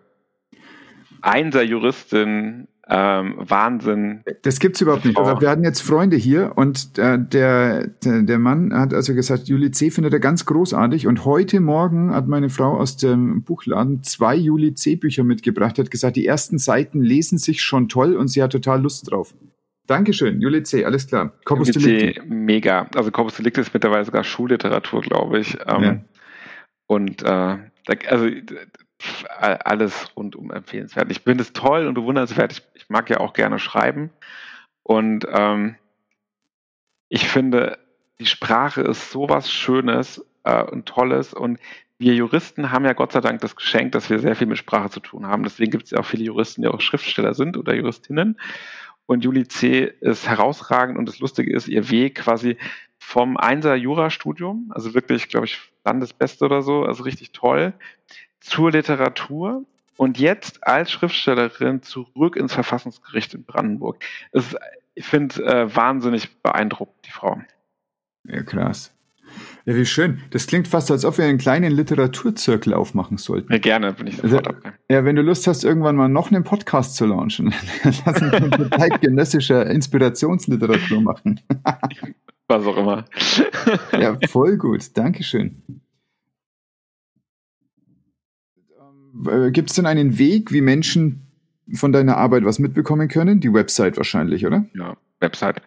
Einser-Juristin, 1.22 2.68
ähm, 2.90 3.36
Wahnsinn. 3.38 4.24
Das 4.42 4.60
gibt's 4.60 4.82
überhaupt 4.82 5.06
nicht. 5.06 5.18
Also 5.18 5.40
wir 5.40 5.50
hatten 5.50 5.64
jetzt 5.64 5.82
Freunde 5.82 6.18
hier 6.18 6.52
und 6.56 6.98
äh, 6.98 7.18
der, 7.18 7.88
der, 7.88 8.24
der 8.24 8.40
Mann 8.40 8.74
hat 8.74 8.94
also 8.94 9.14
gesagt, 9.14 9.48
Juli 9.48 9.72
C. 9.72 9.90
findet 9.90 10.14
er 10.14 10.20
ganz 10.20 10.46
großartig 10.46 11.08
und 11.08 11.24
heute 11.24 11.62
Morgen 11.62 12.14
hat 12.14 12.28
meine 12.28 12.50
Frau 12.50 12.78
aus 12.78 12.98
dem 12.98 13.44
Buchladen 13.44 14.04
zwei 14.04 14.36
Juli 14.36 14.74
C. 14.74 14.98
Bücher 14.98 15.24
mitgebracht, 15.24 15.80
hat 15.80 15.92
gesagt, 15.92 16.18
die 16.18 16.26
ersten 16.26 16.58
Seiten 16.58 17.02
lesen 17.02 17.38
sich 17.38 17.62
schon 17.62 17.88
toll 17.88 18.16
und 18.16 18.28
sie 18.28 18.44
hat 18.44 18.52
total 18.52 18.82
Lust 18.82 19.10
drauf. 19.10 19.34
Dankeschön, 19.88 20.42
Juli 20.42 20.64
C., 20.64 20.86
alles 20.86 21.08
klar. 21.08 21.34
Corpus 21.46 21.72
Delicti. 21.72 22.22
mega. 22.28 22.88
Also 22.96 23.12
Corpus 23.12 23.36
Delicti 23.36 23.62
ist 23.62 23.74
mittlerweile 23.74 24.06
sogar 24.06 24.24
Schulliteratur, 24.24 25.02
glaube 25.02 25.40
ich. 25.40 25.58
Ähm, 25.68 25.84
ja. 25.84 26.02
Und 26.88 27.24
äh, 27.24 27.58
also 28.08 28.28
alles 29.38 30.16
rundum 30.16 30.52
empfehlenswert. 30.52 31.12
Ich 31.12 31.22
finde 31.22 31.44
es 31.44 31.54
toll 31.54 31.88
und 31.88 31.94
bewundernswert. 31.94 32.52
Ich, 32.52 32.62
ich 32.76 32.90
mag 32.90 33.10
ja 33.10 33.20
auch 33.20 33.34
gerne 33.34 33.60
schreiben. 33.60 34.12
Und 34.84 35.26
ähm, 35.30 35.76
ich 37.10 37.28
finde, 37.28 37.78
die 38.20 38.26
Sprache 38.26 38.82
ist 38.82 39.12
sowas 39.12 39.52
Schönes 39.52 40.26
äh, 40.44 40.64
und 40.64 40.86
Tolles. 40.86 41.34
Und 41.34 41.60
wir 41.98 42.14
Juristen 42.14 42.72
haben 42.72 42.86
ja 42.86 42.94
Gott 42.94 43.12
sei 43.12 43.22
Dank 43.22 43.42
das 43.42 43.56
Geschenk, 43.56 43.92
dass 43.94 44.10
wir 44.10 44.20
sehr 44.20 44.36
viel 44.36 44.48
mit 44.48 44.58
Sprache 44.58 44.90
zu 44.90 45.00
tun 45.00 45.26
haben. 45.26 45.44
Deswegen 45.44 45.72
gibt 45.72 45.86
es 45.86 45.92
ja 45.92 46.00
auch 46.00 46.06
viele 46.06 46.24
Juristen, 46.24 46.62
die 46.62 46.68
auch 46.68 46.82
Schriftsteller 46.82 47.34
sind 47.34 47.58
oder 47.58 47.74
Juristinnen. 47.74 48.40
Und 49.06 49.24
Juli 49.24 49.48
C. 49.48 49.94
ist 50.02 50.28
herausragend 50.28 50.98
und 50.98 51.08
das 51.08 51.20
Lustige 51.20 51.54
ist, 51.54 51.68
ihr 51.68 51.90
Weg 51.90 52.16
quasi 52.16 52.58
vom 52.98 53.36
Einser 53.36 53.76
Jurastudium, 53.76 54.72
also 54.74 54.94
wirklich, 54.94 55.28
glaube 55.28 55.46
ich, 55.46 55.60
Landesbeste 55.84 56.46
oder 56.46 56.62
so, 56.62 56.84
also 56.84 57.04
richtig 57.04 57.32
toll, 57.34 57.74
zur 58.44 58.72
Literatur 58.72 59.66
und 59.98 60.20
jetzt 60.20 60.68
als 60.68 60.92
Schriftstellerin 60.92 61.82
zurück 61.82 62.36
ins 62.36 62.54
Verfassungsgericht 62.54 63.34
in 63.34 63.44
Brandenburg. 63.44 64.04
Ist, 64.32 64.56
ich 64.96 65.06
finde 65.06 65.44
äh, 65.46 65.76
wahnsinnig 65.76 66.42
beeindruckend, 66.42 67.06
die 67.06 67.12
Frau. 67.12 67.42
Ja, 68.26 68.44
krass. 68.44 68.94
Ja, 69.66 69.76
wie 69.76 69.86
schön. 69.86 70.22
Das 70.32 70.46
klingt 70.46 70.68
fast, 70.68 70.92
als 70.92 71.06
ob 71.06 71.18
wir 71.18 71.26
einen 71.26 71.38
kleinen 71.38 71.72
Literaturzirkel 71.72 72.74
aufmachen 72.74 73.18
sollten. 73.18 73.52
Ja, 73.52 73.60
gerne, 73.60 73.94
bin 73.94 74.08
ich 74.08 74.18
sofort 74.18 74.48
also, 74.48 74.60
dabei. 74.62 74.76
Ja, 74.90 75.06
wenn 75.06 75.16
du 75.16 75.22
Lust 75.22 75.48
hast, 75.48 75.64
irgendwann 75.64 75.96
mal 75.96 76.10
noch 76.10 76.32
einen 76.32 76.44
Podcast 76.44 76.96
zu 76.96 77.06
launchen, 77.06 77.54
lass 77.84 78.22
uns 78.22 78.58
mit 78.58 78.74
zeitgenössischer 78.74 79.66
Inspirationsliteratur 79.68 81.02
machen. 81.02 81.40
Was 82.48 82.66
auch 82.66 82.78
immer. 82.78 83.06
ja, 83.94 84.18
voll 84.28 84.58
gut. 84.58 84.96
Dankeschön. 84.98 85.83
Äh, 89.28 89.52
Gibt 89.52 89.70
es 89.70 89.76
denn 89.76 89.86
einen 89.86 90.18
Weg, 90.18 90.52
wie 90.52 90.62
Menschen 90.62 91.28
von 91.74 91.92
deiner 91.92 92.18
Arbeit 92.18 92.46
was 92.46 92.60
mitbekommen 92.60 93.08
können? 93.08 93.40
Die 93.40 93.54
Website 93.54 93.98
wahrscheinlich, 93.98 94.46
oder? 94.46 94.66
Ja, 94.74 94.98
Website. 95.20 95.62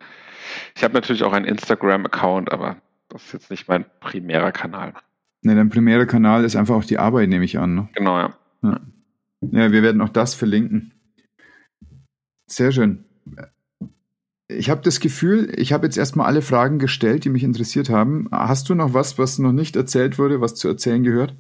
Ich 0.74 0.85
habe 0.85 0.94
natürlich 0.94 1.23
auch 1.23 1.32
einen 1.32 1.47
Instagram-Account, 1.47 2.52
aber 2.52 2.77
das 3.09 3.24
ist 3.24 3.32
jetzt 3.32 3.51
nicht 3.51 3.68
mein 3.68 3.85
primärer 4.01 4.52
Kanal. 4.52 4.94
Ne, 5.43 5.55
dein 5.55 5.68
primärer 5.68 6.06
Kanal 6.06 6.44
ist 6.44 6.56
einfach 6.56 6.74
auch 6.74 6.85
die 6.85 6.98
Arbeit, 6.98 7.28
nehme 7.28 7.44
ich 7.44 7.59
an. 7.59 7.74
Ne? 7.74 7.89
Genau, 7.94 8.18
ja. 8.18 8.35
ja. 8.62 8.81
Ja, 9.52 9.73
wir 9.73 9.82
werden 9.82 10.01
auch 10.01 10.09
das 10.09 10.35
verlinken. 10.35 10.93
Sehr 12.47 12.73
schön. 12.73 13.05
Ich 14.48 14.70
habe 14.70 14.81
das 14.82 15.01
Gefühl, 15.01 15.52
ich 15.56 15.73
habe 15.73 15.86
jetzt 15.86 15.98
erstmal 15.98 16.27
alle 16.27 16.43
Fragen 16.43 16.78
gestellt, 16.78 17.24
die 17.24 17.31
mich 17.31 17.43
interessiert 17.43 17.90
haben. 17.90 18.28
Hast 18.31 18.68
du 18.68 18.74
noch 18.74 18.94
was, 18.94 19.18
was 19.18 19.39
noch 19.39 19.52
nicht 19.52 19.77
erzählt 19.77 20.18
wurde, 20.18 20.40
was 20.40 20.55
zu 20.55 20.68
erzählen 20.68 21.02
gehört? 21.02 21.35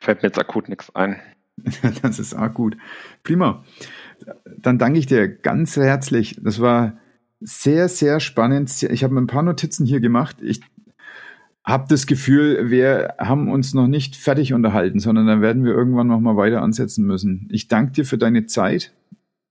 Fällt 0.00 0.22
mir 0.22 0.28
jetzt 0.28 0.38
akut 0.38 0.68
nichts 0.68 0.94
ein. 0.94 1.20
das 2.02 2.18
ist 2.18 2.34
auch 2.34 2.52
gut. 2.52 2.76
Prima. 3.22 3.64
Dann 4.56 4.78
danke 4.78 4.98
ich 4.98 5.06
dir 5.06 5.28
ganz 5.28 5.76
herzlich. 5.76 6.36
Das 6.42 6.60
war 6.60 6.98
sehr, 7.40 7.88
sehr 7.88 8.20
spannend. 8.20 8.82
Ich 8.82 9.04
habe 9.04 9.14
mir 9.14 9.20
ein 9.20 9.26
paar 9.26 9.42
Notizen 9.42 9.86
hier 9.86 10.00
gemacht. 10.00 10.36
Ich 10.40 10.60
habe 11.64 11.86
das 11.88 12.06
Gefühl, 12.06 12.70
wir 12.70 13.14
haben 13.18 13.50
uns 13.50 13.74
noch 13.74 13.86
nicht 13.86 14.16
fertig 14.16 14.54
unterhalten, 14.54 14.98
sondern 14.98 15.26
dann 15.26 15.42
werden 15.42 15.64
wir 15.64 15.72
irgendwann 15.72 16.06
noch 16.06 16.20
mal 16.20 16.36
weiter 16.36 16.62
ansetzen 16.62 17.06
müssen. 17.06 17.48
Ich 17.50 17.68
danke 17.68 17.92
dir 17.92 18.04
für 18.04 18.18
deine 18.18 18.46
Zeit 18.46 18.92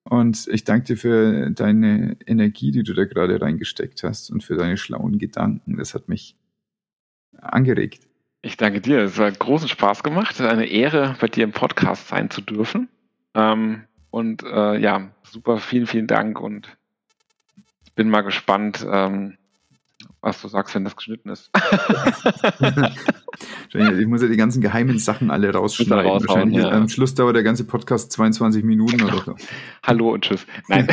und 0.04 0.48
ich 0.52 0.64
danke 0.64 0.88
dir 0.88 0.98
für 0.98 1.52
deine 1.52 2.18
Energie, 2.26 2.72
die 2.72 2.84
du 2.84 2.94
da 2.94 3.06
gerade 3.06 3.40
reingesteckt 3.40 4.04
hast 4.04 4.32
und 4.32 4.44
für 4.44 4.56
deine 4.56 4.78
schlauen 4.78 5.20
Gedanken. 5.20 5.78
Das 5.78 5.94
hat 5.94 6.10
mich 6.10 6.36
angeregt. 7.38 8.09
Ich 8.42 8.56
danke 8.56 8.80
dir. 8.80 9.00
Es 9.00 9.20
hat 9.20 9.40
großen 9.40 9.68
Spaß 9.68 10.04
gemacht. 10.04 10.32
Es 10.32 10.40
ist 10.40 10.46
eine 10.46 10.66
Ehre, 10.66 11.16
bei 11.20 11.28
dir 11.28 11.44
im 11.44 11.52
Podcast 11.52 12.08
sein 12.08 12.30
zu 12.30 12.40
dürfen. 12.42 12.88
Ähm, 13.34 13.84
und 14.12 14.44
äh, 14.44 14.78
ja, 14.78 15.12
super, 15.24 15.58
vielen, 15.58 15.88
vielen 15.88 16.08
Dank 16.08 16.40
und 16.40 16.78
ich 17.86 17.94
bin 17.94 18.10
mal 18.10 18.22
gespannt, 18.22 18.86
ähm, 18.90 19.38
was 20.22 20.42
du 20.42 20.48
sagst, 20.48 20.74
wenn 20.74 20.86
das 20.86 20.96
geschnitten 20.96 21.30
ist. 21.30 21.52
ich 23.74 24.08
muss 24.08 24.22
ja 24.22 24.30
die 24.30 24.38
ganzen 24.38 24.62
geheimen 24.62 25.00
Sachen 25.00 25.32
alle 25.32 25.54
rausschneiden. 25.54 26.06
Wahrscheinlich 26.06 26.64
ja. 26.64 26.72
Am 26.72 26.88
Schluss 26.90 27.14
dauert 27.14 27.36
der 27.36 27.44
ganze 27.44 27.66
Podcast 27.66 28.14
22 28.14 28.64
Minuten 28.64 29.04
oder 29.04 29.18
so. 29.18 29.36
Hallo 29.84 30.14
und 30.14 30.24
tschüss. 30.24 30.48
Nein. 30.70 30.88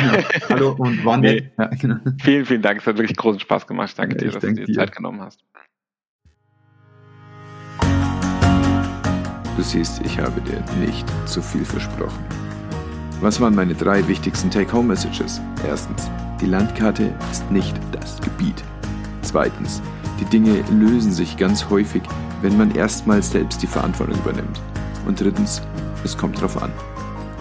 Hallo 0.49 0.75
und 0.77 0.99
wann? 1.05 1.21
Nee. 1.21 1.49
Ja, 1.57 1.67
genau. 1.67 1.97
Vielen, 2.21 2.45
vielen 2.45 2.61
Dank. 2.61 2.81
Es 2.81 2.87
hat 2.87 2.97
wirklich 2.97 3.17
großen 3.17 3.39
Spaß 3.39 3.67
gemacht. 3.67 3.97
Danke 3.97 4.15
ja, 4.15 4.19
dir, 4.19 4.31
dass 4.31 4.41
du 4.41 4.53
dir, 4.53 4.65
dir 4.65 4.73
Zeit 4.73 4.93
genommen 4.95 5.21
hast. 5.21 5.41
Du 9.57 9.63
siehst, 9.63 10.01
ich 10.05 10.19
habe 10.19 10.39
dir 10.41 10.63
nicht 10.79 11.03
zu 11.25 11.41
viel 11.41 11.65
versprochen. 11.65 12.23
Was 13.21 13.41
waren 13.41 13.55
meine 13.55 13.73
drei 13.73 14.07
wichtigsten 14.07 14.51
Take-Home-Messages? 14.51 15.41
Erstens, 15.67 16.11
die 16.39 16.45
Landkarte 16.45 17.11
ist 17.31 17.49
nicht 17.49 17.75
das 17.91 18.21
Gebiet. 18.21 18.63
Zweitens, 19.23 19.81
die 20.19 20.25
Dinge 20.25 20.63
lösen 20.69 21.11
sich 21.11 21.37
ganz 21.37 21.67
häufig, 21.71 22.03
wenn 22.43 22.55
man 22.55 22.69
erstmals 22.75 23.31
selbst 23.31 23.63
die 23.63 23.67
Verantwortung 23.67 24.19
übernimmt. 24.19 24.61
Und 25.07 25.19
drittens, 25.19 25.63
es 26.03 26.15
kommt 26.15 26.39
drauf 26.39 26.61
an. 26.61 26.71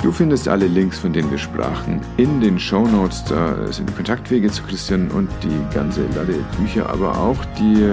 Du 0.03 0.11
findest 0.11 0.49
alle 0.49 0.69
Links, 0.69 0.99
von 0.99 1.13
denen 1.13 1.31
wir 1.31 1.37
sprachen, 1.37 2.01
in 2.17 2.41
den 2.41 2.59
Show 2.59 2.87
Notes. 2.87 3.25
Da 3.25 3.71
sind 3.71 3.95
Kontaktwege 3.95 4.51
zu 4.51 4.63
Christian 4.63 5.11
und 5.11 5.29
die 5.43 5.75
ganze 5.75 6.07
Lade 6.15 6.39
Bücher, 6.59 6.89
aber 6.89 7.19
auch 7.19 7.45
die 7.59 7.93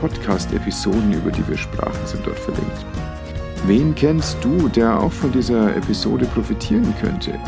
Podcast-Episoden, 0.00 1.12
über 1.12 1.30
die 1.30 1.46
wir 1.46 1.56
sprachen, 1.56 2.04
sind 2.06 2.26
dort 2.26 2.38
verlinkt. 2.40 2.84
Wen 3.66 3.94
kennst 3.94 4.38
du, 4.42 4.68
der 4.68 4.98
auch 4.98 5.12
von 5.12 5.32
dieser 5.32 5.76
Episode 5.76 6.24
profitieren 6.26 6.94
könnte? 7.00 7.38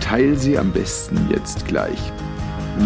Teil 0.00 0.36
sie 0.36 0.58
am 0.58 0.72
besten 0.72 1.28
jetzt 1.30 1.66
gleich. 1.66 2.12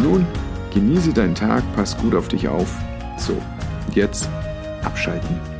Nun, 0.02 0.26
genieße 0.74 1.12
deinen 1.12 1.34
Tag, 1.34 1.62
pass 1.76 1.96
gut 1.96 2.14
auf 2.14 2.28
dich 2.28 2.48
auf. 2.48 2.74
So, 3.18 3.36
jetzt 3.94 4.28
abschalten. 4.82 5.51